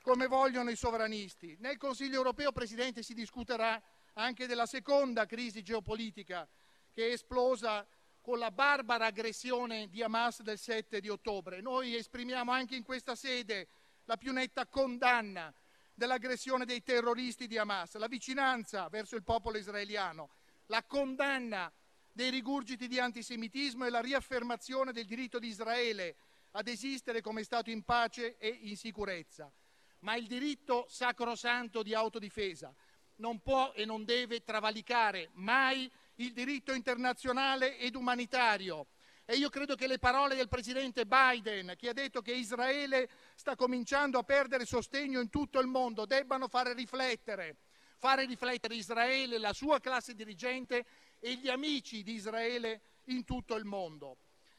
come 0.00 0.28
vogliono 0.28 0.70
i 0.70 0.76
sovranisti. 0.76 1.56
Nel 1.58 1.76
Consiglio 1.76 2.18
europeo, 2.18 2.52
Presidente, 2.52 3.02
si 3.02 3.14
discuterà 3.14 3.82
anche 4.12 4.46
della 4.46 4.66
seconda 4.66 5.26
crisi 5.26 5.64
geopolitica 5.64 6.48
che 6.92 7.08
è 7.08 7.12
esplosa 7.14 7.84
con 8.24 8.38
la 8.38 8.50
barbara 8.50 9.04
aggressione 9.04 9.90
di 9.90 10.02
Hamas 10.02 10.40
del 10.40 10.56
7 10.56 10.98
di 10.98 11.10
ottobre. 11.10 11.60
Noi 11.60 11.94
esprimiamo 11.94 12.50
anche 12.50 12.74
in 12.74 12.82
questa 12.82 13.14
sede 13.14 13.68
la 14.06 14.16
più 14.16 14.32
netta 14.32 14.66
condanna 14.66 15.52
dell'aggressione 15.92 16.64
dei 16.64 16.82
terroristi 16.82 17.46
di 17.46 17.58
Hamas, 17.58 17.96
la 17.96 18.06
vicinanza 18.06 18.88
verso 18.88 19.14
il 19.14 19.24
popolo 19.24 19.58
israeliano, 19.58 20.30
la 20.68 20.82
condanna 20.84 21.70
dei 22.10 22.30
rigurgiti 22.30 22.88
di 22.88 22.98
antisemitismo 22.98 23.84
e 23.84 23.90
la 23.90 24.00
riaffermazione 24.00 24.92
del 24.92 25.04
diritto 25.04 25.38
di 25.38 25.48
Israele 25.48 26.16
ad 26.52 26.66
esistere 26.66 27.20
come 27.20 27.42
Stato 27.42 27.68
in 27.68 27.82
pace 27.82 28.38
e 28.38 28.48
in 28.48 28.78
sicurezza. 28.78 29.52
Ma 29.98 30.16
il 30.16 30.26
diritto 30.26 30.86
sacrosanto 30.88 31.82
di 31.82 31.92
autodifesa 31.92 32.74
non 33.16 33.42
può 33.42 33.72
e 33.74 33.84
non 33.84 34.06
deve 34.06 34.42
travalicare 34.42 35.28
mai 35.34 35.92
il 36.16 36.32
diritto 36.32 36.72
internazionale 36.72 37.78
ed 37.78 37.94
umanitario. 37.94 38.86
E 39.26 39.36
io 39.36 39.48
credo 39.48 39.74
che 39.74 39.86
le 39.86 39.98
parole 39.98 40.34
del 40.34 40.48
presidente 40.48 41.06
Biden, 41.06 41.74
che 41.76 41.88
ha 41.88 41.94
detto 41.94 42.20
che 42.20 42.32
Israele 42.32 43.08
sta 43.34 43.56
cominciando 43.56 44.18
a 44.18 44.22
perdere 44.22 44.66
sostegno 44.66 45.20
in 45.20 45.30
tutto 45.30 45.60
il 45.60 45.66
mondo, 45.66 46.04
debbano 46.04 46.46
fare 46.46 46.74
riflettere, 46.74 47.56
fare 47.96 48.26
riflettere 48.26 48.74
Israele, 48.74 49.38
la 49.38 49.54
sua 49.54 49.80
classe 49.80 50.14
dirigente 50.14 50.84
e 51.20 51.36
gli 51.36 51.48
amici 51.48 52.02
di 52.02 52.12
Israele 52.12 52.82
in 53.04 53.24
tutto 53.24 53.56
il 53.56 53.64
mondo. 53.64 54.18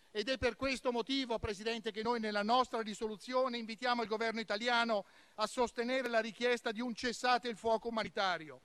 Ed 0.09 0.29
è 0.29 0.37
per 0.37 0.55
questo 0.55 0.91
motivo, 0.91 1.37
Presidente, 1.37 1.91
che 1.91 2.01
noi 2.01 2.19
nella 2.19 2.41
nostra 2.41 2.81
risoluzione 2.81 3.57
invitiamo 3.57 4.01
il 4.01 4.07
governo 4.07 4.39
italiano 4.39 5.05
a 5.35 5.45
sostenere 5.45 6.07
la 6.07 6.21
richiesta 6.21 6.71
di 6.71 6.79
un 6.81 6.95
cessate 6.95 7.49
il 7.49 7.57
fuoco 7.57 7.89
umanitario. 7.89 8.61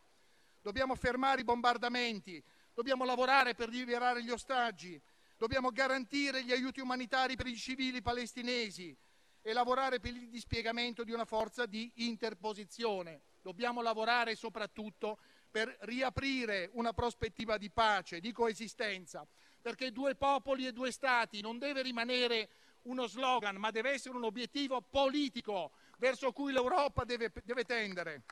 Dobbiamo 0.62 0.94
fermare 0.94 1.40
i 1.40 1.44
bombardamenti, 1.44 2.42
Dobbiamo 2.80 3.04
lavorare 3.04 3.54
per 3.54 3.68
liberare 3.68 4.24
gli 4.24 4.30
ostaggi, 4.30 4.98
dobbiamo 5.36 5.68
garantire 5.68 6.42
gli 6.42 6.50
aiuti 6.50 6.80
umanitari 6.80 7.36
per 7.36 7.46
i 7.46 7.54
civili 7.54 8.00
palestinesi 8.00 8.96
e 9.42 9.52
lavorare 9.52 10.00
per 10.00 10.14
il 10.14 10.30
dispiegamento 10.30 11.04
di 11.04 11.12
una 11.12 11.26
forza 11.26 11.66
di 11.66 11.92
interposizione. 11.96 13.20
Dobbiamo 13.42 13.82
lavorare 13.82 14.34
soprattutto 14.34 15.18
per 15.50 15.76
riaprire 15.80 16.70
una 16.72 16.94
prospettiva 16.94 17.58
di 17.58 17.68
pace, 17.68 18.18
di 18.18 18.32
coesistenza, 18.32 19.28
perché 19.60 19.92
due 19.92 20.14
popoli 20.14 20.66
e 20.66 20.72
due 20.72 20.90
Stati 20.90 21.42
non 21.42 21.58
deve 21.58 21.82
rimanere 21.82 22.48
uno 22.84 23.06
slogan, 23.06 23.56
ma 23.56 23.70
deve 23.70 23.90
essere 23.90 24.16
un 24.16 24.24
obiettivo 24.24 24.80
politico 24.80 25.72
verso 25.98 26.32
cui 26.32 26.50
l'Europa 26.50 27.04
deve, 27.04 27.30
deve 27.44 27.64
tendere. 27.64 28.22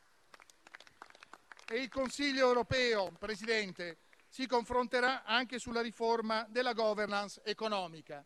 E 1.68 1.82
il 1.82 1.90
Consiglio 1.90 2.46
europeo, 2.46 3.12
Presidente, 3.18 3.98
si 4.38 4.46
confronterà 4.46 5.24
anche 5.24 5.58
sulla 5.58 5.80
riforma 5.80 6.46
della 6.48 6.72
governance 6.72 7.40
economica. 7.44 8.24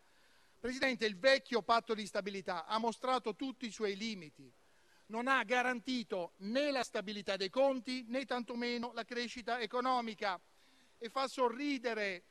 Presidente, 0.61 1.07
il 1.07 1.17
vecchio 1.19 1.63
patto 1.63 1.95
di 1.95 2.05
stabilità 2.05 2.67
ha 2.67 2.77
mostrato 2.77 3.35
tutti 3.35 3.65
i 3.65 3.71
suoi 3.71 3.97
limiti, 3.97 4.53
non 5.07 5.27
ha 5.27 5.43
garantito 5.43 6.33
né 6.41 6.71
la 6.71 6.83
stabilità 6.83 7.39
dei 7.39 7.49
conti 7.49 8.05
né 8.09 8.27
tantomeno 8.27 8.93
la 8.93 9.07
crescita 9.07 9.59
economica 9.59 10.39
e 10.99 11.09
fa 11.09 11.27
sorridere 11.29 12.25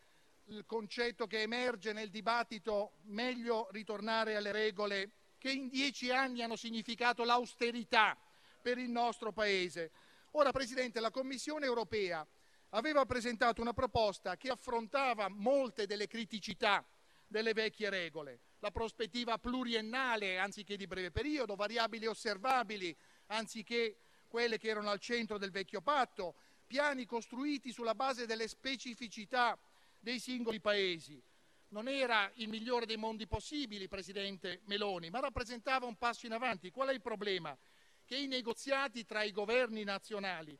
il 0.50 0.64
concetto 0.68 1.26
che 1.26 1.42
emerge 1.42 1.92
nel 1.92 2.12
dibattito 2.12 2.98
meglio 3.06 3.68
ritornare 3.72 4.36
alle 4.36 4.52
regole 4.52 5.12
che 5.40 5.50
in 5.50 5.70
dieci 5.70 6.12
anni 6.12 6.44
hanno 6.44 6.56
significato 6.56 7.24
l'austerità 7.24 8.16
per 8.62 8.78
il 8.78 8.92
nostro 8.92 9.32
Paese. 9.32 9.90
Ora, 10.34 10.52
Presidente, 10.52 11.00
la 11.00 11.10
Commissione 11.10 11.66
europea 11.66 12.24
aveva 12.72 13.06
presentato 13.06 13.62
una 13.62 13.74
proposta 13.74 14.38
che 14.38 14.50
affrontava 14.50 15.28
molte 15.30 15.86
delle 15.86 16.08
criticità 16.08 16.86
delle 17.28 17.54
vecchie 17.54 17.90
regole, 17.90 18.40
la 18.60 18.72
prospettiva 18.72 19.38
pluriennale 19.38 20.38
anziché 20.38 20.76
di 20.76 20.86
breve 20.86 21.12
periodo, 21.12 21.56
variabili 21.56 22.06
osservabili 22.06 22.96
anziché 23.28 23.98
quelle 24.28 24.58
che 24.58 24.68
erano 24.68 24.90
al 24.90 25.00
centro 25.00 25.38
del 25.38 25.52
vecchio 25.52 25.82
patto, 25.82 26.36
piani 26.68 27.06
costruiti 27.06 27.72
sulla 27.72 27.96
base 27.96 28.26
delle 28.26 28.48
specificità 28.48 29.58
dei 30.00 30.20
singoli 30.20 30.60
paesi. 30.60 31.22
Non 31.70 31.88
era 31.88 32.30
il 32.36 32.50
migliore 32.50 32.86
dei 32.86 32.98
mondi 32.98 33.28
possibili, 33.28 33.88
Presidente 33.88 34.62
Meloni, 34.66 35.10
ma 35.10 35.20
rappresentava 35.20 35.86
un 35.86 35.96
passo 35.96 36.26
in 36.26 36.34
avanti. 36.34 36.70
Qual 36.70 36.90
è 36.90 36.94
il 36.94 37.02
problema? 37.02 37.58
Che 38.06 38.18
i 38.18 38.28
negoziati 38.28 39.06
tra 39.06 39.24
i 39.24 39.32
governi 39.32 39.84
nazionali 39.84 40.58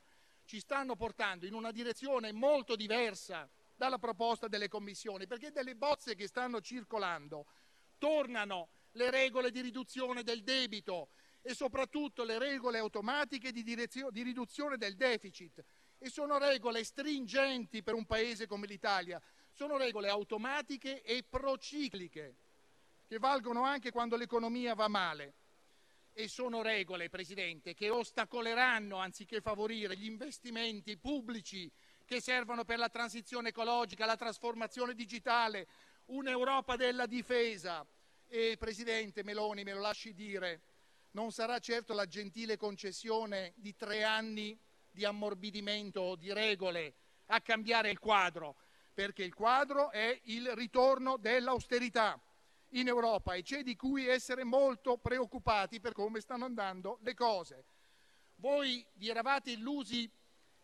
ci 0.52 0.60
stanno 0.60 0.96
portando 0.96 1.46
in 1.46 1.54
una 1.54 1.70
direzione 1.70 2.30
molto 2.30 2.76
diversa 2.76 3.48
dalla 3.74 3.96
proposta 3.96 4.48
delle 4.48 4.68
commissioni, 4.68 5.26
perché 5.26 5.50
delle 5.50 5.74
bozze 5.74 6.14
che 6.14 6.26
stanno 6.26 6.60
circolando 6.60 7.46
tornano 7.96 8.68
le 8.92 9.10
regole 9.10 9.50
di 9.50 9.62
riduzione 9.62 10.22
del 10.22 10.42
debito 10.42 11.08
e 11.40 11.54
soprattutto 11.54 12.22
le 12.22 12.38
regole 12.38 12.76
automatiche 12.76 13.50
di, 13.50 13.62
di 13.62 14.22
riduzione 14.22 14.76
del 14.76 14.94
deficit. 14.94 15.64
E 15.96 16.10
sono 16.10 16.36
regole 16.36 16.84
stringenti 16.84 17.82
per 17.82 17.94
un 17.94 18.04
paese 18.04 18.46
come 18.46 18.66
l'Italia, 18.66 19.18
sono 19.52 19.78
regole 19.78 20.10
automatiche 20.10 21.00
e 21.00 21.24
procicliche, 21.26 22.36
che 23.06 23.18
valgono 23.18 23.62
anche 23.62 23.90
quando 23.90 24.16
l'economia 24.16 24.74
va 24.74 24.88
male. 24.88 25.32
E 26.14 26.28
sono 26.28 26.60
regole, 26.60 27.08
Presidente, 27.08 27.72
che 27.72 27.88
ostacoleranno, 27.88 28.98
anziché 28.98 29.40
favorire, 29.40 29.96
gli 29.96 30.04
investimenti 30.04 30.98
pubblici 30.98 31.70
che 32.04 32.20
servono 32.20 32.64
per 32.64 32.78
la 32.78 32.90
transizione 32.90 33.48
ecologica, 33.48 34.04
la 34.04 34.16
trasformazione 34.16 34.94
digitale, 34.94 35.66
un'Europa 36.06 36.76
della 36.76 37.06
difesa. 37.06 37.86
E 38.28 38.56
Presidente 38.58 39.22
Meloni, 39.22 39.62
me 39.62 39.72
lo 39.72 39.80
lasci 39.80 40.12
dire, 40.12 40.60
non 41.12 41.32
sarà 41.32 41.58
certo 41.60 41.94
la 41.94 42.06
gentile 42.06 42.58
concessione 42.58 43.54
di 43.56 43.74
tre 43.74 44.04
anni 44.04 44.58
di 44.90 45.06
ammorbidimento 45.06 46.14
di 46.16 46.30
regole 46.30 46.94
a 47.26 47.40
cambiare 47.40 47.88
il 47.88 47.98
quadro, 47.98 48.56
perché 48.92 49.24
il 49.24 49.32
quadro 49.32 49.90
è 49.90 50.20
il 50.24 50.54
ritorno 50.54 51.16
dell'austerità 51.16 52.20
in 52.72 52.88
Europa 52.88 53.34
e 53.34 53.42
c'è 53.42 53.62
di 53.62 53.76
cui 53.76 54.06
essere 54.06 54.44
molto 54.44 54.98
preoccupati 54.98 55.80
per 55.80 55.92
come 55.92 56.20
stanno 56.20 56.44
andando 56.44 56.98
le 57.02 57.14
cose. 57.14 57.64
Voi 58.36 58.84
vi 58.94 59.08
eravate 59.08 59.50
illusi 59.52 60.10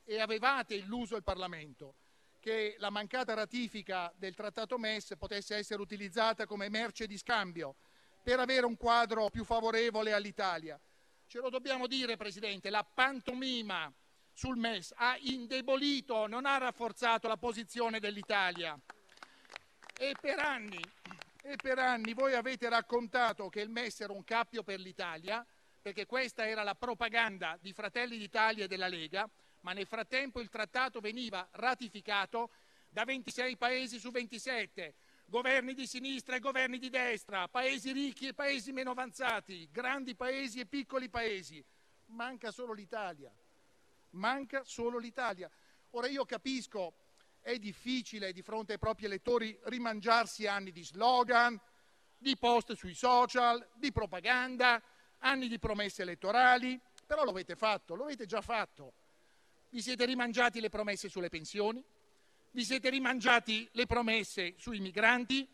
e 0.05 0.20
avevate 0.20 0.74
illuso 0.74 1.16
il 1.16 1.22
Parlamento 1.22 1.94
che 2.40 2.76
la 2.78 2.90
mancata 2.90 3.35
ratifica 3.35 4.12
del 4.16 4.35
Trattato 4.35 4.78
MES 4.78 5.14
potesse 5.18 5.56
essere 5.56 5.82
utilizzata 5.82 6.47
come 6.47 6.68
merce 6.68 7.06
di 7.06 7.18
scambio 7.18 7.76
per 8.22 8.39
avere 8.39 8.64
un 8.64 8.76
quadro 8.76 9.28
più 9.28 9.44
favorevole 9.44 10.12
all'Italia. 10.12 10.80
Ce 11.26 11.40
lo 11.40 11.51
dobbiamo 11.51 11.86
dire, 11.86 12.16
Presidente, 12.16 12.70
la 12.70 12.85
pantomima 12.85 13.93
sul 14.32 14.56
MES 14.56 14.94
ha 14.97 15.16
indebolito, 15.20 16.26
non 16.26 16.47
ha 16.47 16.56
rafforzato 16.59 17.28
la 17.28 17.36
posizione 17.36 18.01
dell'Italia. 18.01 18.78
E 19.98 20.14
per 20.20 20.39
anni, 20.39 20.80
e 21.51 21.57
per 21.57 21.79
anni 21.79 22.12
voi 22.12 22.35
avete 22.35 22.69
raccontato 22.69 23.49
che 23.49 23.62
il 23.62 23.70
MES 23.70 24.01
era 24.01 24.12
un 24.12 24.23
cappio 24.23 24.62
per 24.62 24.79
l'Italia, 24.79 25.45
perché 25.81 26.05
questa 26.05 26.47
era 26.47 26.62
la 26.62 26.75
propaganda 26.75 27.57
di 27.59 27.73
Fratelli 27.73 28.19
d'Italia 28.19 28.65
e 28.65 28.69
della 28.69 28.87
Lega, 28.87 29.27
ma 29.62 29.73
nel 29.73 29.87
frattempo 29.87 30.41
il 30.41 30.51
trattato 30.51 31.01
veniva 31.01 31.49
ratificato 31.53 32.51
da 32.91 33.05
26 33.05 33.57
paesi 33.57 33.99
su 33.99 34.11
27, 34.11 34.95
governi 35.25 35.73
di 35.73 35.87
sinistra 35.87 36.37
e 36.37 36.41
governi 36.41 36.79
di 36.79 36.91
destra, 36.91 37.49
paesi 37.49 37.93
ricchi 37.93 38.29
e 38.29 38.35
paesi 38.35 38.73
meno 38.73 38.91
avanzati, 38.91 39.69
grandi 39.70 40.15
paesi 40.15 40.61
e 40.61 40.66
piccoli 40.66 41.09
paesi. 41.09 41.65
Manca 42.07 42.51
solo 42.51 42.75
l'Italia. 42.75 43.33
Manca 44.11 44.65
solo 44.65 44.99
l'Italia. 44.99 45.51
Ora 45.91 46.09
io 46.09 46.27
capisco, 46.27 46.93
è 47.40 47.59
difficile 47.59 48.32
di 48.32 48.43
fronte 48.43 48.73
ai 48.73 48.78
propri 48.78 49.06
elettori 49.06 49.59
rimangiarsi 49.65 50.47
anni 50.47 50.70
di 50.70 50.85
slogan, 50.85 51.59
di 52.16 52.36
post 52.36 52.74
sui 52.74 52.94
social, 52.94 53.66
di 53.74 53.93
propaganda, 53.93 54.82
anni 55.19 55.48
di 55.48 55.59
promesse 55.59 56.02
elettorali, 56.02 56.81
però 57.06 57.24
lo 57.24 57.31
avete 57.31 57.56
fatto, 57.56 57.94
lo 57.94 58.05
avete 58.05 58.27
già 58.27 58.40
fatto. 58.40 58.93
Vi 59.70 59.81
siete 59.81 60.05
rimangiati 60.05 60.60
le 60.60 60.69
promesse 60.69 61.09
sulle 61.09 61.28
pensioni, 61.28 61.82
vi 62.51 62.65
siete 62.65 62.90
rimangiati 62.90 63.69
le 63.73 63.86
promesse 63.86 64.55
sui 64.59 64.81
migranti 64.81 65.47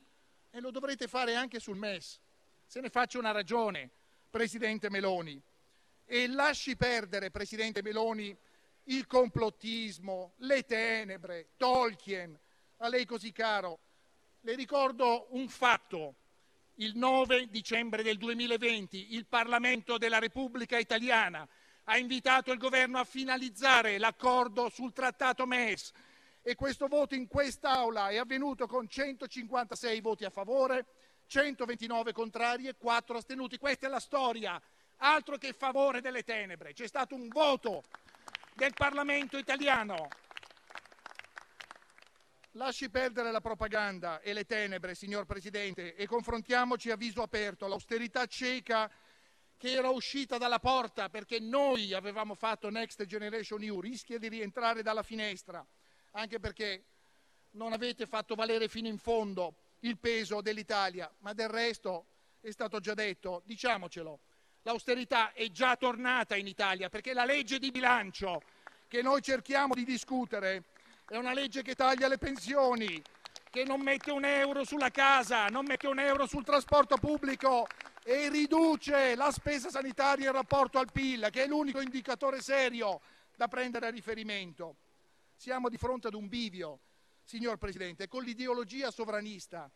e 0.51 0.61
lo 0.61 0.70
dovrete 0.70 1.09
fare 1.09 1.35
anche 1.35 1.61
sul 1.61 1.77
MES. 1.77 2.20
Se 2.66 2.81
ne 2.81 2.89
faccia 2.89 3.19
una 3.19 3.32
ragione, 3.32 3.90
Presidente 4.31 4.89
Meloni. 4.90 5.40
E 6.06 6.27
lasci 6.28 6.77
perdere, 6.77 7.31
Presidente 7.31 7.82
Meloni, 7.82 8.36
il 8.85 9.06
complottismo, 9.06 10.35
le 10.39 10.65
tenebre, 10.65 11.51
Tolkien, 11.56 12.39
a 12.78 12.89
lei 12.89 13.05
così 13.05 13.32
caro. 13.32 13.78
Le 14.40 14.55
ricordo 14.55 15.28
un 15.31 15.48
fatto. 15.48 16.16
Il 16.78 16.97
9 16.97 17.48
dicembre 17.48 18.02
del 18.02 18.19
2020 18.19 19.15
il 19.15 19.27
Parlamento 19.27 19.97
della 19.97 20.19
Repubblica 20.19 20.77
Italiana 20.77 21.48
ha 21.85 21.97
invitato 21.97 22.51
il 22.51 22.59
governo 22.59 22.98
a 22.98 23.05
finalizzare 23.05 23.98
l'accordo 23.98 24.69
sul 24.69 24.93
trattato 24.93 25.47
MES 25.47 25.93
e 26.43 26.56
questo 26.56 26.89
voto 26.89 27.15
in 27.15 27.28
quest'Aula 27.28 28.09
è 28.09 28.16
avvenuto 28.16 28.66
con 28.66 28.89
156 28.89 30.01
voti 30.01 30.24
a 30.24 30.31
favore, 30.31 30.86
129 31.27 32.12
contrari 32.12 32.66
e 32.66 32.74
4 32.77 33.16
astenuti. 33.16 33.56
Questa 33.56 33.86
è 33.86 33.89
la 33.89 34.01
storia, 34.01 34.61
altro 34.97 35.39
che 35.39 35.52
favore 35.52 36.01
delle 36.01 36.23
tenebre. 36.23 36.73
C'è 36.73 36.86
stato 36.86 37.15
un 37.15 37.28
voto 37.28 37.85
del 38.55 38.72
Parlamento 38.72 39.36
italiano. 39.36 40.09
Lasci 42.52 42.89
perdere 42.89 43.32
la 43.32 43.40
propaganda 43.40 44.20
e 44.20 44.32
le 44.32 44.44
tenebre, 44.44 44.94
signor 44.94 45.26
Presidente, 45.26 45.97
e 45.97 46.06
confrontiamoci 46.06 46.90
a 46.90 46.97
viso 46.97 47.20
aperto. 47.20 47.66
L'austerità 47.66 48.26
cieca 48.26 48.89
che 49.56 49.72
era 49.72 49.89
uscita 49.89 50.39
dalla 50.39 50.60
porta 50.60 51.09
perché 51.09 51.40
noi 51.40 51.94
avevamo 51.94 52.36
fatto 52.36 52.70
Next 52.70 53.05
Generation 53.06 53.60
EU, 53.62 53.81
rischia 53.81 54.18
di 54.18 54.28
rientrare 54.28 54.82
dalla 54.82 55.02
finestra, 55.02 55.66
anche 56.12 56.39
perché 56.39 56.85
non 57.52 57.72
avete 57.72 58.06
fatto 58.06 58.36
valere 58.36 58.68
fino 58.68 58.86
in 58.86 58.98
fondo 58.98 59.56
il 59.81 59.98
peso 59.98 60.40
dell'Italia, 60.40 61.12
ma 61.18 61.32
del 61.32 61.48
resto 61.48 62.06
è 62.40 62.52
stato 62.52 62.78
già 62.78 62.94
detto, 62.94 63.43
diciamocelo, 63.47 64.20
l'austerità 64.65 65.32
è 65.32 65.51
già 65.51 65.77
tornata 65.77 66.36
in 66.36 66.47
Italia 66.47 66.89
perché 66.89 67.12
la 67.12 67.24
legge 67.24 67.59
di 67.59 67.70
bilancio 67.70 68.43
che 68.89 69.03
noi 69.03 69.23
cerchiamo 69.23 69.74
di 69.74 69.85
discutere 69.85 70.65
è 71.07 71.16
una 71.16 71.32
legge 71.35 71.62
che 71.62 71.74
taglia 71.74 72.09
le 72.09 72.16
pensioni, 72.16 73.03
che 73.51 73.65
non 73.65 73.81
mette 73.81 74.11
un 74.11 74.24
euro 74.24 74.65
sulla 74.65 74.91
casa, 74.91 75.47
non 75.47 75.66
mette 75.66 75.86
un 75.86 75.99
euro 75.99 76.27
sul 76.27 76.45
trasporto 76.45 76.97
pubblico 76.97 77.66
e 78.05 78.28
riduce 78.31 79.15
la 79.15 79.31
spesa 79.31 79.69
sanitaria 79.69 80.27
in 80.27 80.32
rapporto 80.32 80.78
al 80.78 80.91
PIL, 80.91 81.28
che 81.31 81.45
è 81.45 81.47
l'unico 81.47 81.81
indicatore 81.81 82.41
serio 82.41 83.01
da 83.36 83.49
prendere 83.49 83.86
a 83.86 83.91
riferimento. 83.91 84.77
Siamo 85.36 85.69
di 85.69 85.77
fronte 85.77 86.07
ad 86.07 86.15
un 86.15 86.27
bivio, 86.28 86.78
signor 87.23 87.59
Presidente, 87.59 88.09
con 88.09 88.23
l'ideologia 88.23 88.91
sovranista, 88.91 89.70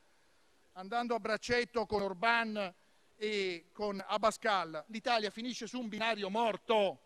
andando 0.73 1.15
a 1.15 1.21
braccetto 1.21 1.85
con 1.85 2.01
Orban 2.01 2.75
e 3.19 3.71
con 3.73 4.03
Abascal, 4.07 4.85
l'Italia 4.89 5.31
finisce 5.31 5.67
su 5.67 5.81
un 5.81 5.89
binario 5.89 6.31
morto, 6.31 7.01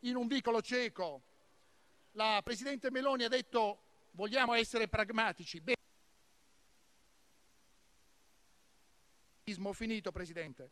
in 0.00 0.14
un 0.14 0.28
vicolo 0.28 0.62
cieco. 0.62 1.22
La 2.12 2.40
Presidente 2.42 2.90
Meloni 2.90 3.24
ha 3.24 3.28
detto 3.28 3.82
vogliamo 4.12 4.54
essere 4.54 4.88
pragmatici. 4.88 5.60
Bene. 5.60 5.74
Finito, 9.72 10.12
Presidente. 10.12 10.70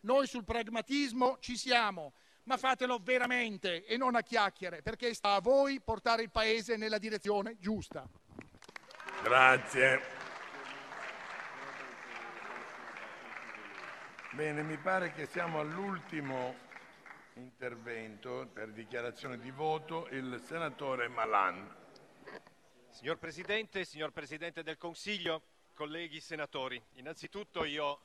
Noi 0.00 0.26
sul 0.26 0.44
pragmatismo 0.44 1.38
ci 1.40 1.56
siamo, 1.56 2.12
ma 2.44 2.56
fatelo 2.58 2.98
veramente 2.98 3.84
e 3.84 3.96
non 3.96 4.14
a 4.14 4.22
chiacchiere, 4.22 4.82
perché 4.82 5.14
sta 5.14 5.34
a 5.34 5.40
voi 5.40 5.80
portare 5.80 6.22
il 6.22 6.30
Paese 6.30 6.76
nella 6.76 6.98
direzione 6.98 7.56
giusta. 7.58 8.06
Grazie. 9.22 10.13
Bene, 14.34 14.64
mi 14.64 14.76
pare 14.78 15.12
che 15.12 15.26
siamo 15.26 15.60
all'ultimo 15.60 16.56
intervento 17.34 18.50
per 18.52 18.72
dichiarazione 18.72 19.38
di 19.38 19.52
voto, 19.52 20.08
il 20.08 20.42
senatore 20.44 21.06
Malan. 21.06 21.72
Signor 22.88 23.18
Presidente, 23.18 23.84
signor 23.84 24.10
Presidente 24.10 24.64
del 24.64 24.76
Consiglio, 24.76 25.40
colleghi 25.72 26.18
senatori, 26.18 26.82
innanzitutto 26.94 27.62
io 27.62 28.00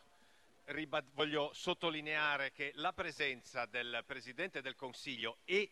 voglio 1.14 1.50
sottolineare 1.52 2.52
che 2.52 2.74
la 2.76 2.94
presenza 2.94 3.66
del 3.66 4.04
Presidente 4.06 4.62
del 4.62 4.76
Consiglio 4.76 5.38
e 5.46 5.72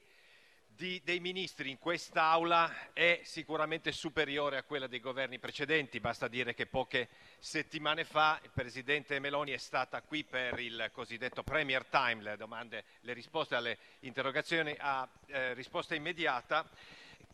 di- 0.77 1.01
dei 1.03 1.19
ministri 1.19 1.71
in 1.71 1.79
quest'Aula 1.79 2.93
è 2.93 3.21
sicuramente 3.23 3.91
superiore 3.91 4.57
a 4.57 4.63
quella 4.63 4.85
dei 4.85 4.99
governi 4.99 5.39
precedenti. 5.39 5.99
Basta 5.99 6.27
dire 6.27 6.53
che 6.53 6.67
poche 6.67 7.09
settimane 7.39 8.05
fa 8.05 8.39
il 8.43 8.51
Presidente 8.53 9.19
Meloni 9.19 9.51
è 9.51 9.57
stata 9.57 10.01
qui 10.03 10.23
per 10.23 10.59
il 10.59 10.89
cosiddetto 10.93 11.41
Premier 11.41 11.83
Time, 11.85 12.21
le 12.21 12.37
domande, 12.37 12.83
le 13.01 13.13
risposte 13.13 13.55
alle 13.55 13.77
interrogazioni 14.01 14.75
a 14.77 15.07
eh, 15.25 15.53
risposta 15.55 15.95
immediata 15.95 16.69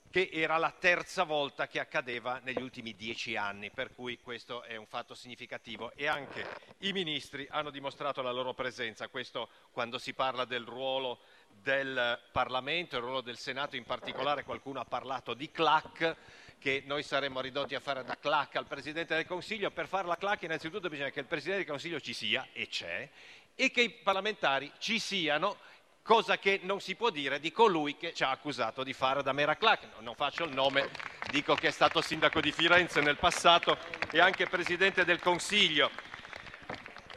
che 0.09 0.29
era 0.31 0.57
la 0.57 0.69
terza 0.69 1.23
volta 1.23 1.67
che 1.67 1.79
accadeva 1.79 2.39
negli 2.43 2.61
ultimi 2.61 2.95
dieci 2.95 3.35
anni, 3.35 3.71
per 3.71 3.95
cui 3.95 4.19
questo 4.21 4.61
è 4.61 4.75
un 4.75 4.85
fatto 4.85 5.15
significativo 5.15 5.91
e 5.95 6.05
anche 6.05 6.47
i 6.81 6.93
ministri 6.93 7.47
hanno 7.49 7.71
dimostrato 7.71 8.21
la 8.21 8.31
loro 8.31 8.53
presenza, 8.53 9.07
questo 9.07 9.49
quando 9.71 9.97
si 9.97 10.13
parla 10.13 10.45
del 10.45 10.65
ruolo 10.65 11.19
del 11.61 12.19
Parlamento, 12.31 12.95
il 12.95 13.03
ruolo 13.03 13.21
del 13.21 13.37
Senato 13.37 13.75
in 13.75 13.83
particolare, 13.83 14.43
qualcuno 14.43 14.79
ha 14.79 14.85
parlato 14.85 15.33
di 15.33 15.51
clac, 15.51 16.15
che 16.59 16.83
noi 16.85 17.03
saremmo 17.03 17.41
ridotti 17.41 17.75
a 17.75 17.79
fare 17.79 18.03
da 18.03 18.17
clac 18.17 18.55
al 18.55 18.67
Presidente 18.67 19.15
del 19.15 19.25
Consiglio, 19.25 19.71
per 19.71 19.87
fare 19.87 20.07
la 20.07 20.17
clac 20.17 20.43
innanzitutto 20.43 20.89
bisogna 20.89 21.09
che 21.09 21.19
il 21.19 21.25
Presidente 21.25 21.63
del 21.63 21.69
Consiglio 21.69 21.99
ci 21.99 22.13
sia, 22.13 22.47
e 22.53 22.67
c'è, 22.67 23.09
e 23.55 23.71
che 23.71 23.81
i 23.81 23.89
parlamentari 23.89 24.71
ci 24.77 24.99
siano 24.99 25.57
cosa 26.03 26.37
che 26.37 26.59
non 26.63 26.81
si 26.81 26.95
può 26.95 27.09
dire 27.09 27.39
di 27.39 27.51
colui 27.51 27.95
che 27.95 28.13
ci 28.13 28.23
ha 28.23 28.29
accusato 28.29 28.83
di 28.83 28.93
fare 28.93 29.23
da 29.23 29.31
mera 29.31 29.55
clac. 29.55 29.87
Non 29.99 30.15
faccio 30.15 30.43
il 30.43 30.53
nome, 30.53 30.89
dico 31.31 31.55
che 31.55 31.69
è 31.69 31.71
stato 31.71 32.01
sindaco 32.01 32.41
di 32.41 32.51
Firenze 32.51 32.99
nel 33.01 33.17
passato 33.17 33.77
e 34.11 34.19
anche 34.19 34.47
presidente 34.47 35.05
del 35.05 35.19
Consiglio. 35.19 35.89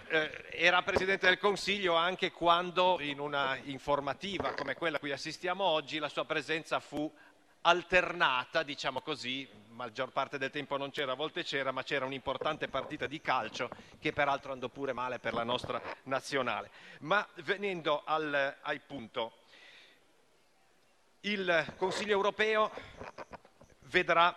Eh, 0.09 0.45
era 0.51 0.83
presidente 0.83 1.27
del 1.27 1.39
Consiglio 1.39 1.97
anche 1.97 2.31
quando 2.31 2.99
in 3.01 3.19
una 3.19 3.57
informativa 3.65 4.55
come 4.55 4.75
quella 4.75 4.99
a 4.99 5.01
cui 5.01 5.11
assistiamo 5.11 5.65
oggi 5.65 5.99
la 5.99 6.09
sua 6.09 6.25
presenza 6.25 6.79
fu 6.79 7.13
alternata, 7.63 8.63
diciamo 8.63 9.01
così, 9.01 9.49
maggior 9.71 10.13
parte 10.13 10.39
del 10.39 10.51
tempo 10.51 10.77
non 10.77 10.93
c'era, 10.93 11.13
a 11.13 11.17
volte 11.17 11.43
c'era, 11.43 11.73
ma 11.73 11.83
c'era 11.83 12.05
un'importante 12.05 12.69
partita 12.69 13.09
di 13.09 13.21
calcio 13.21 13.69
che 13.99 14.13
peraltro 14.13 14.53
andò 14.53 14.69
pure 14.69 14.93
male 14.93 15.19
per 15.19 15.35
la 15.35 15.43
nostra 15.43 15.83
nazionale. 16.05 16.71
Ma 17.01 17.27
venendo 17.43 18.03
al, 18.05 18.59
al 18.61 18.81
punto, 18.83 19.39
il 21.23 21.75
Consiglio 21.77 22.13
europeo 22.13 22.71
vedrà 23.87 24.37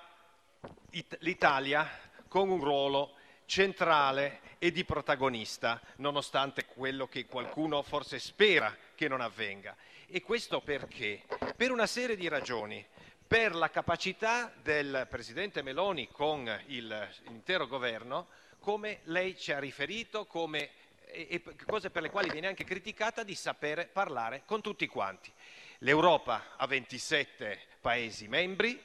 l'Italia 1.19 1.87
con 2.27 2.49
un 2.49 2.59
ruolo 2.59 3.17
centrale 3.49 4.41
e 4.59 4.71
di 4.71 4.85
protagonista, 4.85 5.81
nonostante 5.95 6.65
quello 6.65 7.07
che 7.07 7.25
qualcuno 7.25 7.81
forse 7.81 8.19
spera 8.19 8.77
che 8.93 9.07
non 9.07 9.21
avvenga. 9.21 9.75
E 10.07 10.21
questo 10.21 10.61
perché? 10.61 11.23
Per 11.55 11.71
una 11.71 11.87
serie 11.87 12.15
di 12.15 12.27
ragioni 12.27 12.85
per 13.25 13.55
la 13.55 13.71
capacità 13.71 14.53
del 14.61 15.07
Presidente 15.09 15.63
Meloni 15.63 16.09
con 16.11 16.47
il, 16.67 17.09
l'intero 17.23 17.67
governo, 17.67 18.27
come 18.59 18.99
lei 19.05 19.35
ci 19.35 19.51
ha 19.51 19.59
riferito, 19.59 20.25
come, 20.25 20.69
e, 21.05 21.27
e 21.29 21.43
cose 21.65 21.89
per 21.89 22.03
le 22.03 22.11
quali 22.11 22.29
viene 22.29 22.47
anche 22.47 22.63
criticata, 22.63 23.23
di 23.23 23.35
sapere 23.35 23.87
parlare 23.87 24.43
con 24.45 24.61
tutti 24.61 24.85
quanti. 24.85 25.31
L'Europa 25.79 26.55
ha 26.55 26.67
27 26.67 27.59
Paesi 27.81 28.27
membri, 28.27 28.79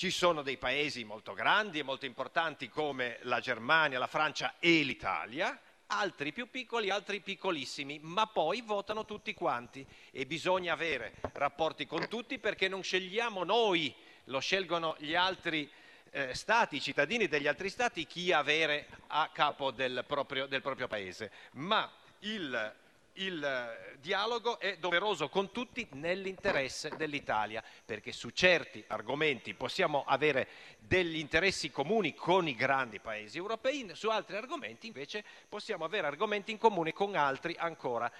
ci 0.00 0.10
sono 0.10 0.40
dei 0.40 0.56
paesi 0.56 1.04
molto 1.04 1.34
grandi 1.34 1.78
e 1.78 1.82
molto 1.82 2.06
importanti 2.06 2.70
come 2.70 3.18
la 3.24 3.38
Germania, 3.38 3.98
la 3.98 4.06
Francia 4.06 4.54
e 4.58 4.82
l'Italia, 4.82 5.60
altri 5.88 6.32
più 6.32 6.48
piccoli, 6.48 6.88
altri 6.88 7.20
piccolissimi, 7.20 7.98
ma 8.00 8.26
poi 8.26 8.62
votano 8.62 9.04
tutti 9.04 9.34
quanti 9.34 9.86
e 10.10 10.24
bisogna 10.24 10.72
avere 10.72 11.16
rapporti 11.34 11.84
con 11.84 12.08
tutti 12.08 12.38
perché 12.38 12.66
non 12.66 12.82
scegliamo 12.82 13.44
noi, 13.44 13.94
lo 14.24 14.38
scelgono 14.38 14.96
gli 15.00 15.14
altri 15.14 15.70
eh, 16.12 16.34
stati, 16.34 16.76
i 16.76 16.80
cittadini 16.80 17.28
degli 17.28 17.46
altri 17.46 17.68
stati, 17.68 18.06
chi 18.06 18.32
avere 18.32 18.86
a 19.08 19.28
capo 19.30 19.70
del 19.70 20.02
proprio, 20.06 20.46
del 20.46 20.62
proprio 20.62 20.88
paese. 20.88 21.30
Ma 21.50 21.92
il 22.20 22.74
il 23.14 23.42
eh, 23.42 23.98
dialogo 23.98 24.58
è 24.58 24.76
doveroso 24.78 25.28
con 25.28 25.50
tutti 25.50 25.86
nell'interesse 25.92 26.92
dell'Italia, 26.96 27.62
perché 27.84 28.12
su 28.12 28.30
certi 28.30 28.82
argomenti 28.86 29.54
possiamo 29.54 30.04
avere 30.06 30.48
degli 30.78 31.16
interessi 31.16 31.70
comuni 31.70 32.14
con 32.14 32.48
i 32.48 32.54
grandi 32.54 33.00
paesi 33.00 33.36
europei, 33.36 33.90
su 33.94 34.08
altri 34.08 34.36
argomenti 34.36 34.86
invece 34.86 35.24
possiamo 35.48 35.84
avere 35.84 36.06
argomenti 36.06 36.50
in 36.50 36.58
comune 36.58 36.92
con 36.92 37.14
altri 37.16 37.54
ancora. 37.58 38.10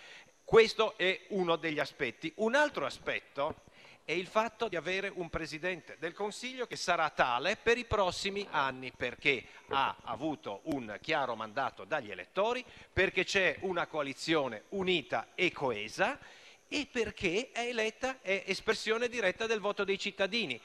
Questo 0.44 0.98
è 0.98 1.26
uno 1.28 1.54
degli 1.56 1.78
aspetti. 1.78 2.32
Un 2.36 2.56
altro 2.56 2.84
aspetto 2.84 3.62
è 4.04 4.12
il 4.12 4.26
fatto 4.26 4.68
di 4.68 4.76
avere 4.76 5.10
un 5.14 5.28
Presidente 5.30 5.96
del 5.98 6.12
Consiglio 6.12 6.66
che 6.66 6.76
sarà 6.76 7.10
tale 7.10 7.56
per 7.56 7.78
i 7.78 7.84
prossimi 7.84 8.46
anni 8.50 8.92
perché 8.92 9.44
ha 9.68 9.96
avuto 10.02 10.62
un 10.64 10.98
chiaro 11.00 11.36
mandato 11.36 11.84
dagli 11.84 12.10
elettori, 12.10 12.64
perché 12.92 13.24
c'è 13.24 13.58
una 13.60 13.86
coalizione 13.86 14.64
unita 14.70 15.28
e 15.34 15.52
coesa 15.52 16.18
e 16.66 16.86
perché 16.90 17.50
è 17.52 17.66
eletta, 17.66 18.20
è 18.20 18.44
espressione 18.46 19.08
diretta 19.08 19.46
del 19.46 19.60
voto 19.60 19.84
dei 19.84 19.98
cittadini. 19.98 20.60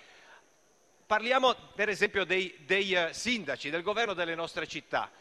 Parliamo 1.05 1.55
per 1.75 1.89
esempio 1.89 2.23
dei, 2.23 2.55
dei 2.65 2.93
eh, 2.93 3.13
sindaci, 3.13 3.69
del 3.69 3.83
governo 3.83 4.13
delle 4.13 4.35
nostre 4.35 4.67
città. 4.67 5.11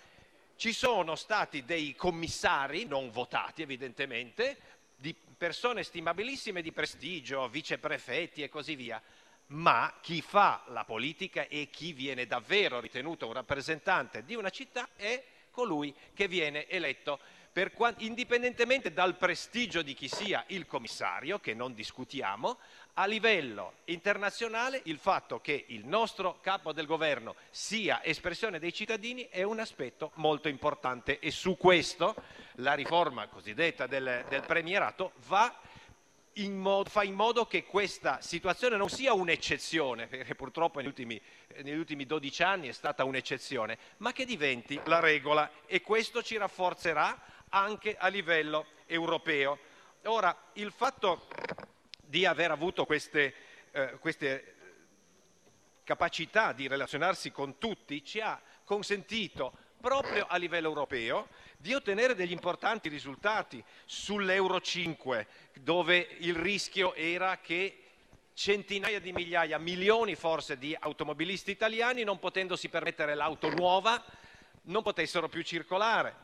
Ci 0.56 0.72
sono 0.72 1.14
stati 1.14 1.64
dei 1.64 1.94
commissari, 1.94 2.84
non 2.84 3.10
votati 3.10 3.62
evidentemente, 3.62 4.56
di 5.04 5.14
persone 5.36 5.82
stimabilissime 5.82 6.62
di 6.62 6.72
prestigio, 6.72 7.46
viceprefetti 7.48 8.42
e 8.42 8.48
così 8.48 8.74
via, 8.74 9.02
ma 9.48 9.98
chi 10.00 10.22
fa 10.22 10.64
la 10.68 10.84
politica 10.84 11.46
e 11.46 11.68
chi 11.70 11.92
viene 11.92 12.26
davvero 12.26 12.80
ritenuto 12.80 13.26
un 13.26 13.34
rappresentante 13.34 14.24
di 14.24 14.34
una 14.34 14.48
città 14.48 14.88
è 14.96 15.22
colui 15.50 15.94
che 16.14 16.26
viene 16.26 16.66
eletto. 16.68 17.20
Per, 17.52 17.70
indipendentemente 17.98 18.94
dal 18.94 19.18
prestigio 19.18 19.82
di 19.82 19.92
chi 19.92 20.08
sia 20.08 20.42
il 20.48 20.64
commissario, 20.64 21.38
che 21.38 21.52
non 21.52 21.74
discutiamo, 21.74 22.58
a 22.94 23.06
livello 23.06 23.74
internazionale 23.86 24.80
il 24.84 24.98
fatto 24.98 25.40
che 25.40 25.64
il 25.68 25.84
nostro 25.86 26.38
capo 26.40 26.72
del 26.72 26.86
governo 26.86 27.34
sia 27.50 28.04
espressione 28.04 28.58
dei 28.58 28.72
cittadini 28.72 29.28
è 29.30 29.42
un 29.42 29.58
aspetto 29.58 30.12
molto 30.14 30.48
importante 30.48 31.18
e 31.18 31.30
su 31.30 31.56
questo 31.56 32.14
la 32.56 32.74
riforma 32.74 33.26
cosiddetta 33.26 33.86
del, 33.86 34.24
del 34.28 34.42
premierato 34.42 35.12
va 35.26 35.52
in 36.38 36.56
modo, 36.56 36.88
fa 36.88 37.02
in 37.02 37.14
modo 37.14 37.46
che 37.46 37.64
questa 37.64 38.20
situazione 38.20 38.76
non 38.76 38.88
sia 38.88 39.12
un'eccezione, 39.12 40.08
perché 40.08 40.34
purtroppo 40.34 40.78
negli 40.78 40.88
ultimi, 40.88 41.20
negli 41.62 41.76
ultimi 41.76 42.06
12 42.06 42.42
anni 42.42 42.68
è 42.68 42.72
stata 42.72 43.04
un'eccezione, 43.04 43.78
ma 43.98 44.12
che 44.12 44.24
diventi 44.24 44.80
la 44.86 45.00
regola 45.00 45.48
e 45.66 45.80
questo 45.80 46.22
ci 46.22 46.36
rafforzerà 46.36 47.20
anche 47.50 47.96
a 47.96 48.08
livello 48.08 48.66
europeo. 48.86 49.58
Ora, 50.04 50.36
il 50.54 50.72
fatto 50.72 51.28
di 52.14 52.24
aver 52.26 52.52
avuto 52.52 52.84
queste, 52.84 53.34
eh, 53.72 53.96
queste 53.98 54.54
capacità 55.82 56.52
di 56.52 56.68
relazionarsi 56.68 57.32
con 57.32 57.58
tutti 57.58 58.04
ci 58.04 58.20
ha 58.20 58.40
consentito 58.62 59.52
proprio 59.80 60.24
a 60.28 60.36
livello 60.36 60.68
europeo 60.68 61.26
di 61.56 61.74
ottenere 61.74 62.14
degli 62.14 62.30
importanti 62.30 62.88
risultati 62.88 63.62
sull'Euro 63.84 64.60
5, 64.60 65.26
dove 65.54 66.06
il 66.20 66.36
rischio 66.36 66.94
era 66.94 67.38
che 67.38 67.82
centinaia 68.32 69.00
di 69.00 69.10
migliaia, 69.10 69.58
milioni 69.58 70.14
forse 70.14 70.56
di 70.56 70.76
automobilisti 70.78 71.50
italiani, 71.50 72.04
non 72.04 72.20
potendosi 72.20 72.68
permettere 72.68 73.16
l'auto 73.16 73.50
nuova, 73.50 74.00
non 74.66 74.84
potessero 74.84 75.28
più 75.28 75.42
circolare 75.42 76.23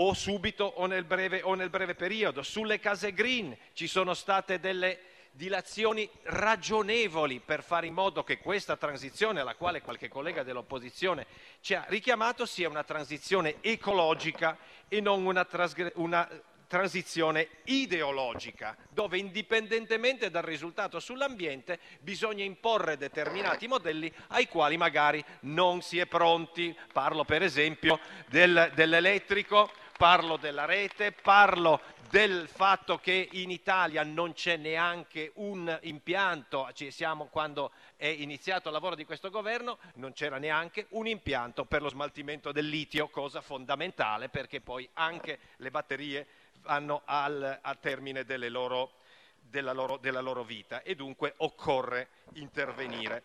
o 0.00 0.14
subito 0.14 0.64
o 0.64 0.86
nel 0.86 1.04
breve, 1.04 1.42
o 1.42 1.54
nel 1.54 1.70
breve 1.70 1.94
periodo. 1.94 2.42
Sulle 2.42 2.78
case 2.78 3.12
green 3.12 3.56
ci 3.72 3.86
sono 3.86 4.14
state 4.14 4.60
delle 4.60 5.00
dilazioni 5.32 6.08
ragionevoli 6.22 7.40
per 7.40 7.62
fare 7.62 7.86
in 7.86 7.94
modo 7.94 8.24
che 8.24 8.38
questa 8.38 8.76
transizione, 8.76 9.40
alla 9.40 9.54
quale 9.54 9.82
qualche 9.82 10.08
collega 10.08 10.42
dell'opposizione 10.42 11.26
ci 11.60 11.74
ha 11.74 11.84
richiamato, 11.88 12.44
sia 12.44 12.68
una 12.68 12.84
transizione 12.84 13.56
ecologica 13.60 14.58
e 14.88 15.00
non 15.00 15.24
una, 15.24 15.44
trasgre- 15.44 15.92
una 15.96 16.28
transizione 16.68 17.48
ideologica, 17.64 18.76
dove 18.90 19.18
indipendentemente 19.18 20.30
dal 20.30 20.42
risultato 20.42 21.00
sull'ambiente 21.00 21.80
bisogna 22.00 22.44
imporre 22.44 22.98
determinati 22.98 23.66
modelli 23.66 24.12
ai 24.28 24.46
quali 24.46 24.76
magari 24.76 25.24
non 25.40 25.80
si 25.80 25.98
è 25.98 26.06
pronti. 26.06 26.76
Parlo 26.92 27.24
per 27.24 27.42
esempio 27.42 27.98
del, 28.26 28.70
dell'elettrico, 28.74 29.70
parlo 29.98 30.36
della 30.36 30.64
rete, 30.64 31.10
parlo 31.10 31.80
del 32.08 32.48
fatto 32.48 32.98
che 32.98 33.28
in 33.32 33.50
Italia 33.50 34.04
non 34.04 34.32
c'è 34.32 34.56
neanche 34.56 35.32
un 35.34 35.76
impianto, 35.82 36.70
ci 36.72 36.92
siamo 36.92 37.26
quando 37.26 37.72
è 37.96 38.06
iniziato 38.06 38.68
il 38.68 38.74
lavoro 38.74 38.94
di 38.94 39.04
questo 39.04 39.28
governo, 39.28 39.78
non 39.94 40.12
c'era 40.12 40.38
neanche 40.38 40.86
un 40.90 41.08
impianto 41.08 41.64
per 41.64 41.82
lo 41.82 41.88
smaltimento 41.88 42.52
del 42.52 42.68
litio, 42.68 43.08
cosa 43.08 43.40
fondamentale 43.40 44.28
perché 44.28 44.60
poi 44.60 44.88
anche 44.94 45.40
le 45.56 45.70
batterie 45.70 46.26
vanno 46.60 47.02
al, 47.04 47.58
al 47.60 47.80
termine 47.80 48.24
loro, 48.48 48.92
della, 49.40 49.72
loro, 49.72 49.96
della 49.96 50.20
loro 50.20 50.44
vita 50.44 50.82
e 50.82 50.94
dunque 50.94 51.34
occorre 51.38 52.08
intervenire. 52.34 53.24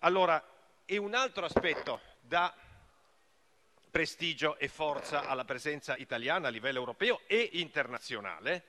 Allora, 0.00 0.42
e 0.84 0.98
un 0.98 1.14
altro 1.14 1.46
aspetto 1.46 1.98
da 2.20 2.54
prestigio 3.94 4.58
e 4.58 4.66
forza 4.66 5.24
alla 5.28 5.44
presenza 5.44 5.94
italiana 5.96 6.48
a 6.48 6.50
livello 6.50 6.80
europeo 6.80 7.20
e 7.28 7.50
internazionale, 7.52 8.64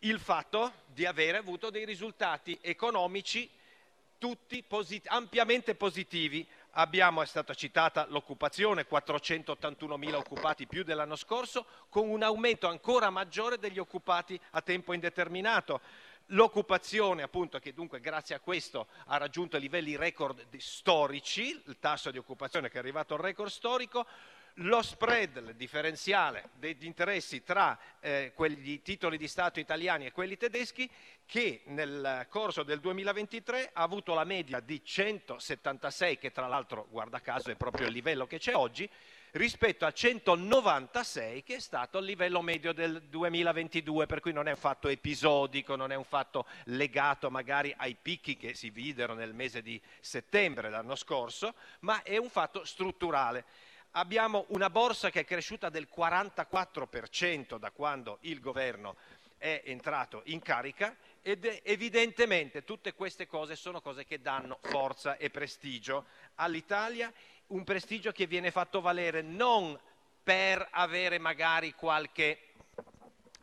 il 0.00 0.20
fatto 0.20 0.74
di 0.88 1.06
avere 1.06 1.38
avuto 1.38 1.70
dei 1.70 1.86
risultati 1.86 2.58
economici 2.60 3.48
tutti 4.18 4.62
posit- 4.62 5.06
ampiamente 5.08 5.74
positivi. 5.74 6.46
Abbiamo, 6.72 7.22
è 7.22 7.26
stata 7.26 7.54
citata 7.54 8.04
l'occupazione, 8.10 8.86
481.000 8.86 10.14
occupati 10.16 10.66
più 10.66 10.84
dell'anno 10.84 11.16
scorso, 11.16 11.64
con 11.88 12.10
un 12.10 12.22
aumento 12.22 12.68
ancora 12.68 13.08
maggiore 13.08 13.58
degli 13.58 13.78
occupati 13.78 14.38
a 14.50 14.60
tempo 14.60 14.92
indeterminato. 14.92 15.80
L'occupazione, 16.26 17.22
appunto, 17.22 17.58
che 17.58 17.72
dunque 17.72 18.00
grazie 18.00 18.34
a 18.34 18.40
questo 18.40 18.88
ha 19.06 19.16
raggiunto 19.16 19.56
livelli 19.56 19.96
record 19.96 20.44
storici, 20.58 21.58
il 21.64 21.78
tasso 21.80 22.10
di 22.10 22.18
occupazione 22.18 22.68
che 22.68 22.76
è 22.76 22.80
arrivato 22.80 23.14
al 23.14 23.20
record 23.20 23.50
storico, 23.50 24.06
lo 24.56 24.82
spread, 24.82 25.36
il 25.36 25.54
differenziale 25.54 26.50
degli 26.54 26.84
interessi 26.84 27.42
tra 27.42 27.78
eh, 28.00 28.32
quegli 28.34 28.82
titoli 28.82 29.16
di 29.16 29.28
Stato 29.28 29.60
italiani 29.60 30.06
e 30.06 30.12
quelli 30.12 30.36
tedeschi, 30.36 30.88
che 31.24 31.62
nel 31.66 32.26
corso 32.28 32.62
del 32.62 32.80
2023 32.80 33.70
ha 33.72 33.82
avuto 33.82 34.12
la 34.12 34.24
media 34.24 34.60
di 34.60 34.84
176, 34.84 36.18
che 36.18 36.30
tra 36.30 36.46
l'altro, 36.46 36.86
guarda 36.90 37.20
caso, 37.20 37.50
è 37.50 37.54
proprio 37.54 37.86
il 37.86 37.92
livello 37.92 38.26
che 38.26 38.38
c'è 38.38 38.54
oggi, 38.54 38.88
rispetto 39.32 39.86
a 39.86 39.92
196 39.92 41.42
che 41.42 41.54
è 41.54 41.58
stato 41.58 41.98
il 41.98 42.04
livello 42.04 42.42
medio 42.42 42.74
del 42.74 43.02
2022, 43.04 44.04
per 44.06 44.20
cui 44.20 44.32
non 44.32 44.46
è 44.46 44.50
un 44.50 44.56
fatto 44.56 44.88
episodico, 44.88 45.74
non 45.74 45.90
è 45.90 45.94
un 45.94 46.04
fatto 46.04 46.46
legato 46.64 47.30
magari 47.30 47.72
ai 47.78 47.96
picchi 48.00 48.36
che 48.36 48.52
si 48.54 48.68
videro 48.68 49.14
nel 49.14 49.32
mese 49.32 49.62
di 49.62 49.80
settembre 50.00 50.68
l'anno 50.68 50.96
scorso, 50.96 51.54
ma 51.80 52.02
è 52.02 52.18
un 52.18 52.28
fatto 52.28 52.64
strutturale 52.64 53.44
abbiamo 53.92 54.44
una 54.48 54.70
borsa 54.70 55.10
che 55.10 55.20
è 55.20 55.24
cresciuta 55.24 55.68
del 55.68 55.88
44% 55.94 57.58
da 57.58 57.70
quando 57.70 58.18
il 58.22 58.40
governo 58.40 58.96
è 59.36 59.62
entrato 59.64 60.22
in 60.26 60.40
carica 60.40 60.96
ed 61.20 61.60
evidentemente 61.64 62.64
tutte 62.64 62.94
queste 62.94 63.26
cose 63.26 63.56
sono 63.56 63.80
cose 63.80 64.04
che 64.04 64.20
danno 64.20 64.58
forza 64.62 65.16
e 65.16 65.30
prestigio 65.30 66.06
all'Italia, 66.36 67.12
un 67.48 67.64
prestigio 67.64 68.12
che 68.12 68.26
viene 68.26 68.50
fatto 68.50 68.80
valere 68.80 69.20
non 69.22 69.78
per 70.22 70.66
avere 70.70 71.18
magari 71.18 71.74
qualche, 71.74 72.38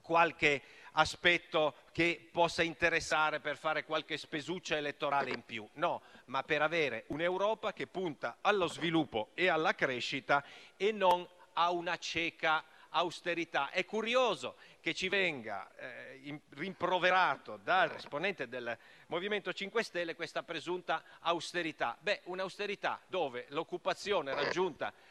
qualche 0.01 0.61
aspetto 0.93 1.75
che 1.91 2.29
possa 2.31 2.63
interessare 2.63 3.39
per 3.39 3.57
fare 3.57 3.83
qualche 3.83 4.17
spesuccia 4.17 4.77
elettorale 4.77 5.31
in 5.31 5.43
più, 5.43 5.67
no, 5.73 6.01
ma 6.25 6.43
per 6.43 6.61
avere 6.61 7.05
un'Europa 7.07 7.73
che 7.73 7.87
punta 7.87 8.37
allo 8.41 8.67
sviluppo 8.67 9.31
e 9.33 9.47
alla 9.47 9.75
crescita 9.75 10.43
e 10.75 10.91
non 10.91 11.27
a 11.53 11.71
una 11.71 11.97
cieca 11.97 12.63
austerità. 12.89 13.69
È 13.69 13.85
curioso 13.85 14.55
che 14.81 14.93
ci 14.93 15.09
venga 15.09 15.69
eh, 15.75 16.39
rimproverato 16.51 17.59
dal 17.61 17.95
esponente 17.95 18.47
del 18.47 18.77
Movimento 19.07 19.51
5 19.51 19.83
Stelle 19.83 20.15
questa 20.15 20.43
presunta 20.43 21.03
austerità. 21.19 21.97
Beh, 21.99 22.21
un'austerità 22.25 22.99
dove 23.07 23.45
l'occupazione 23.49 24.33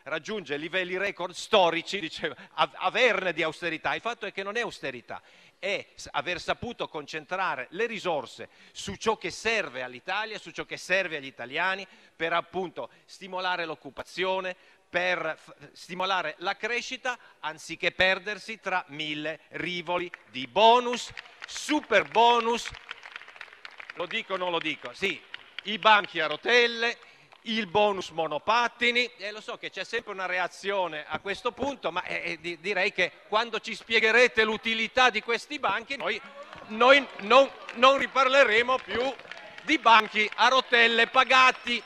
raggiunge 0.05 0.57
livelli 0.57 0.97
record 0.97 1.35
storici, 1.35 2.01
diceva, 2.01 2.35
averne 2.55 3.33
di 3.33 3.43
austerità. 3.43 3.95
Il 3.95 4.01
fatto 4.01 4.27
è 4.27 4.33
che 4.33 4.43
non 4.43 4.57
è 4.57 4.61
austerità, 4.61 5.21
è 5.59 5.87
aver 6.13 6.41
saputo 6.41 6.89
concentrare 6.89 7.67
le 7.71 7.87
risorse 7.87 8.49
su 8.73 8.95
ciò 8.97 9.17
che 9.17 9.31
serve 9.31 9.83
all'Italia, 9.83 10.39
su 10.39 10.51
ciò 10.51 10.65
che 10.65 10.77
serve 10.77 11.17
agli 11.17 11.27
italiani, 11.27 11.87
per 12.15 12.33
appunto 12.33 12.91
stimolare 13.05 13.65
l'occupazione, 13.65 14.57
per 14.89 15.39
stimolare 15.73 16.35
la 16.39 16.57
crescita, 16.57 17.19
anziché 17.41 17.93
perdersi 17.93 18.59
tra 18.61 18.85
mille 18.89 19.41
rivoli 19.51 20.11
di 20.31 20.47
bonus, 20.47 21.13
super 21.47 22.09
bonus, 22.09 22.71
lo 23.95 24.07
dico 24.07 24.35
o 24.35 24.37
non 24.37 24.51
lo 24.51 24.59
dico, 24.59 24.93
sì, 24.95 25.21
i 25.65 25.79
banchi 25.79 26.21
a 26.21 26.27
rotelle, 26.27 26.99
il 27.43 27.67
bonus 27.67 28.11
monopattini, 28.11 29.11
e 29.17 29.31
lo 29.31 29.41
so 29.41 29.57
che 29.57 29.71
c'è 29.71 29.85
sempre 29.85 30.13
una 30.13 30.27
reazione 30.27 31.05
a 31.07 31.19
questo 31.21 31.53
punto, 31.53 31.91
ma 31.91 32.03
eh, 32.05 32.39
di, 32.41 32.59
direi 32.61 32.93
che 32.93 33.13
quando 33.29 33.61
ci 33.61 33.75
spiegherete 33.75 34.45
l'utilità 34.45 35.11
di 35.11 35.23
questi 35.23 35.59
banchi, 35.59 35.97
noi, 35.97 36.21
noi 36.69 37.07
non, 37.21 37.51
non 37.75 37.99
riparleremo 37.99 38.79
più 38.79 39.15
di 39.63 39.79
banchi 39.79 40.29
a 40.37 40.49
rotelle 40.49 41.07
pagati, 41.07 41.83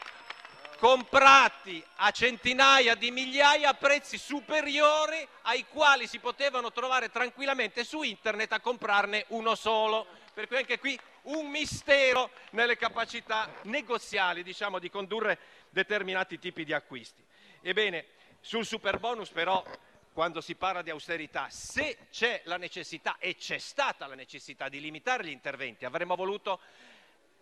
comprati 0.79 1.81
a 1.97 2.11
centinaia 2.11 2.97
di 2.97 3.13
migliaia 3.13 3.69
a 3.69 3.75
prezzi 3.75 4.19
superiori 4.19 5.25
ai 5.43 5.65
quali 5.69 6.09
si 6.09 6.19
potevano 6.19 6.73
trovare 6.73 7.09
tranquillamente 7.09 7.85
su 7.85 8.03
internet 8.03 8.53
a 8.53 8.59
comprarne 8.59 9.27
uno 9.29 9.55
solo. 9.55 10.07
Per 10.35 10.49
cui 10.49 10.57
anche 10.57 10.81
qui 10.81 10.99
un 11.23 11.49
mistero 11.49 12.31
nelle 12.51 12.77
capacità 12.77 13.49
negoziali 13.65 14.43
diciamo, 14.43 14.79
di 14.79 14.91
condurre 14.91 15.39
determinati 15.71 16.39
tipi 16.39 16.65
di 16.65 16.73
acquisti. 16.73 17.25
Ebbene, 17.61 18.07
sul 18.41 18.67
superbonus 18.67 19.31
però 19.31 19.65
quando 20.13 20.41
si 20.41 20.55
parla 20.57 20.83
di 20.83 20.91
austerità, 20.91 21.49
se 21.49 22.07
c'è 22.11 22.43
la 22.45 22.57
necessità 22.57 23.17
e 23.19 23.37
c'è 23.37 23.59
stata 23.59 24.07
la 24.07 24.15
necessità 24.15 24.69
di 24.69 24.81
limitare 24.81 25.25
gli 25.25 25.31
interventi, 25.31 25.85
avremmo 25.85 26.17
voluto 26.17 26.61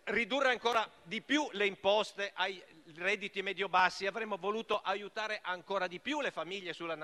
ridurre 0.05 0.49
ancora 0.49 0.89
di 1.03 1.21
più 1.21 1.47
le 1.51 1.65
imposte 1.65 2.31
ai 2.33 2.61
redditi 2.95 3.41
medio-bassi, 3.41 4.05
avremmo 4.05 4.37
voluto 4.37 4.79
aiutare 4.79 5.39
ancora 5.43 5.87
di 5.87 5.99
più 5.99 6.21
le 6.21 6.31
famiglie 6.31 6.73
sulla 6.73 6.95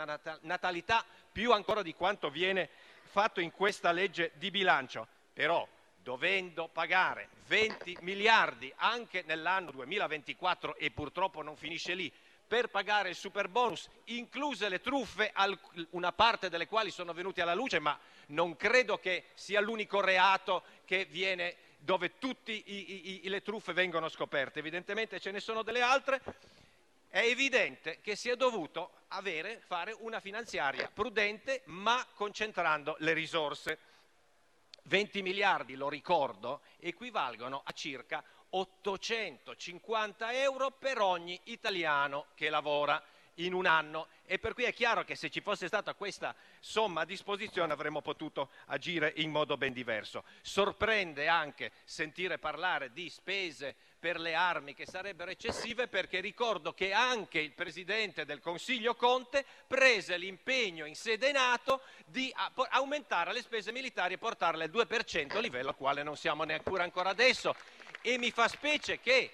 natalità, 0.42 1.06
più 1.32 1.52
ancora 1.52 1.82
di 1.82 1.94
quanto 1.94 2.30
viene 2.30 2.70
fatto 3.04 3.40
in 3.40 3.52
questa 3.52 3.92
legge 3.92 4.32
di 4.36 4.50
bilancio. 4.52 5.08
Però 5.34 5.68
dovendo 6.08 6.70
pagare 6.70 7.28
20 7.48 7.98
miliardi 8.00 8.72
anche 8.78 9.26
nell'anno 9.28 9.72
2024 9.72 10.78
e 10.78 10.90
purtroppo 10.90 11.42
non 11.42 11.58
finisce 11.58 11.96
lì 11.96 12.10
per 12.48 12.70
pagare 12.70 13.10
il 13.10 13.16
super 13.16 13.50
bonus, 13.50 13.90
incluse 14.06 14.70
le 14.70 14.80
truffe, 14.80 15.34
una 15.90 16.14
parte 16.14 16.48
delle 16.48 16.66
quali 16.66 16.92
sono 16.92 17.12
venute 17.12 17.42
alla 17.42 17.54
luce, 17.54 17.80
ma 17.80 18.00
non 18.28 18.56
credo 18.56 19.00
che 19.00 19.26
sia 19.34 19.60
l'unico 19.60 20.00
reato 20.00 20.64
viene, 21.10 21.58
dove 21.80 22.18
tutte 22.18 22.64
le 22.66 23.42
truffe 23.42 23.74
vengono 23.74 24.08
scoperte. 24.08 24.60
Evidentemente 24.60 25.20
ce 25.20 25.32
ne 25.32 25.42
sono 25.42 25.62
delle 25.62 25.82
altre. 25.82 26.22
È 27.10 27.20
evidente 27.20 28.00
che 28.00 28.16
si 28.16 28.30
è 28.30 28.38
dovuto 28.38 28.92
avere, 29.10 29.62
fare 29.66 29.94
una 30.00 30.22
finanziaria 30.22 30.90
prudente, 30.94 31.64
ma 31.66 32.08
concentrando 32.14 32.96
le 33.00 33.12
risorse. 33.12 33.78
20 34.88 35.22
miliardi, 35.22 35.76
lo 35.76 35.90
ricordo, 35.90 36.62
equivalgono 36.80 37.62
a 37.64 37.72
circa 37.74 38.24
850 38.50 40.32
euro 40.34 40.72
per 40.72 41.02
ogni 41.02 41.38
italiano 41.46 42.28
che 42.36 42.50
lavora 42.50 43.02
in 43.38 43.54
un 43.54 43.66
anno 43.66 44.08
e 44.26 44.40
per 44.40 44.54
cui 44.54 44.64
è 44.64 44.74
chiaro 44.74 45.04
che 45.04 45.16
se 45.16 45.30
ci 45.30 45.42
fosse 45.42 45.68
stata 45.68 45.94
questa 45.94 46.36
somma 46.60 47.02
a 47.02 47.06
disposizione 47.06 47.74
avremmo 47.74 48.02
potuto 48.02 48.50
agire 48.66 49.14
in 49.18 49.32
modo 49.32 49.58
ben 49.58 49.74
diverso. 49.74 50.24
Sorprende 50.42 51.28
anche 51.28 51.72
sentire 51.84 52.38
parlare 52.38 52.92
di 52.92 53.10
spese 53.10 53.76
per 54.00 54.20
le 54.20 54.36
armi 54.36 54.74
che 54.74 54.86
sarebbero 54.86 55.32
eccessive 55.32 55.88
perché 55.88 56.20
ricordo 56.20 56.74
che 56.74 56.92
anche 56.94 57.40
il 57.40 57.54
Presidente 57.54 58.26
del 58.26 58.40
Consiglio 58.40 58.96
Conte 58.96 59.46
prese 59.66 60.18
l'impegno 60.18 60.86
in 60.86 60.96
sede 60.96 61.32
NATO 61.32 61.82
di 62.06 62.34
aumentare 62.70 63.34
le 63.34 63.42
spese 63.42 63.72
militari 63.72 64.14
e 64.14 64.18
portarle 64.18 64.66
al 64.66 64.70
2%, 64.70 65.40
livello 65.40 65.70
al 65.70 65.76
quale 65.76 66.04
non 66.04 66.16
siamo 66.16 66.44
neppure 66.44 66.84
ancora 66.84 67.10
adesso. 67.10 67.56
E 68.02 68.18
mi 68.18 68.32
fa 68.32 68.48
specie 68.48 69.00
che 69.00 69.32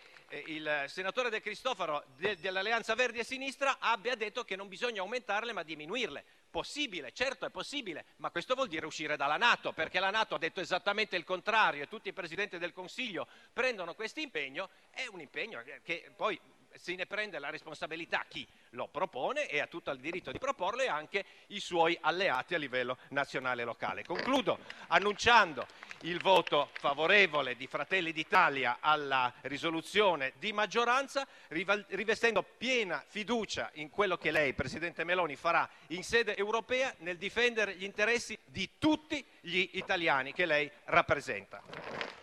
il 0.48 0.86
senatore 0.88 1.30
De 1.30 1.42
Cristofaro 1.42 2.04
de, 2.18 2.38
dell'Alleanza 2.40 2.96
Verdi 2.96 3.20
e 3.20 3.24
Sinistra 3.24 3.78
abbia 3.80 4.16
detto 4.16 4.44
che 4.44 4.56
non 4.56 4.68
bisogna 4.68 5.02
aumentarle 5.02 5.54
ma 5.54 5.64
diminuirle. 5.64 6.24
Possibile, 6.50 7.12
certo 7.14 7.46
è 7.46 7.50
possibile, 7.50 8.06
ma 8.18 8.30
questo 8.30 8.54
vuol 8.54 8.68
dire 8.68 8.86
uscire 8.86 9.18
dalla 9.18 9.38
Nato, 9.38 9.74
perché 9.74 10.00
la 10.00 10.12
Nato 10.12 10.36
ha 10.36 10.38
detto 10.38 10.62
esattamente 10.62 11.16
il 11.16 11.24
contrario 11.24 11.84
e 11.84 11.88
tutti 11.88 12.10
i 12.10 12.14
presidenti 12.14 12.60
del 12.60 12.74
Consiglio 12.74 13.28
prendono 13.52 13.96
questo 13.96 14.20
impegno, 14.20 14.70
è 14.92 15.08
un 15.08 15.20
impegno 15.20 15.64
che 15.82 16.12
poi 16.16 16.40
se 16.76 16.96
ne 16.96 17.06
prende 17.06 17.40
la 17.40 17.50
responsabilità 17.50 18.26
chi 18.28 18.48
lo 18.72 18.88
propone 18.88 19.48
e 19.48 19.60
ha 19.60 19.68
tutto 19.68 19.92
il 19.92 20.00
diritto 20.00 20.32
di 20.32 20.40
proporlo 20.40 20.82
e 20.82 20.88
anche 20.88 21.26
i 21.48 21.60
suoi 21.60 21.98
alleati 22.02 22.56
a 22.56 22.58
livello 22.58 22.98
nazionale 23.10 23.62
e 23.62 23.66
locale. 23.66 24.04
Concludo 24.04 24.60
annunciando 24.88 25.66
il 26.02 26.20
voto 26.22 26.70
favorevole 26.74 27.56
di 27.56 27.68
Fratelli 27.68 28.12
d'Italia 28.12 28.78
alla 28.80 29.34
risoluzione 29.42 30.34
di 30.38 30.52
maggioranza, 30.52 31.26
rivestendo 31.50 32.44
piena 32.44 33.04
fiducia 33.08 33.70
in 33.76 33.90
quello 33.90 34.18
che 34.18 34.32
lei, 34.32 34.54
Presidente 34.54 35.04
Meloni, 35.04 35.36
farà 35.36 35.70
in 35.88 36.04
sede 36.04 36.36
europea 36.36 36.94
nel 37.00 37.18
difendere 37.18 37.76
gli 37.76 37.84
interessi 37.84 38.38
di 38.46 38.72
tutti 38.78 39.26
gli 39.42 39.70
italiani 39.74 40.34
che 40.34 40.46
lei 40.46 40.70
rappresenta. 40.86 42.23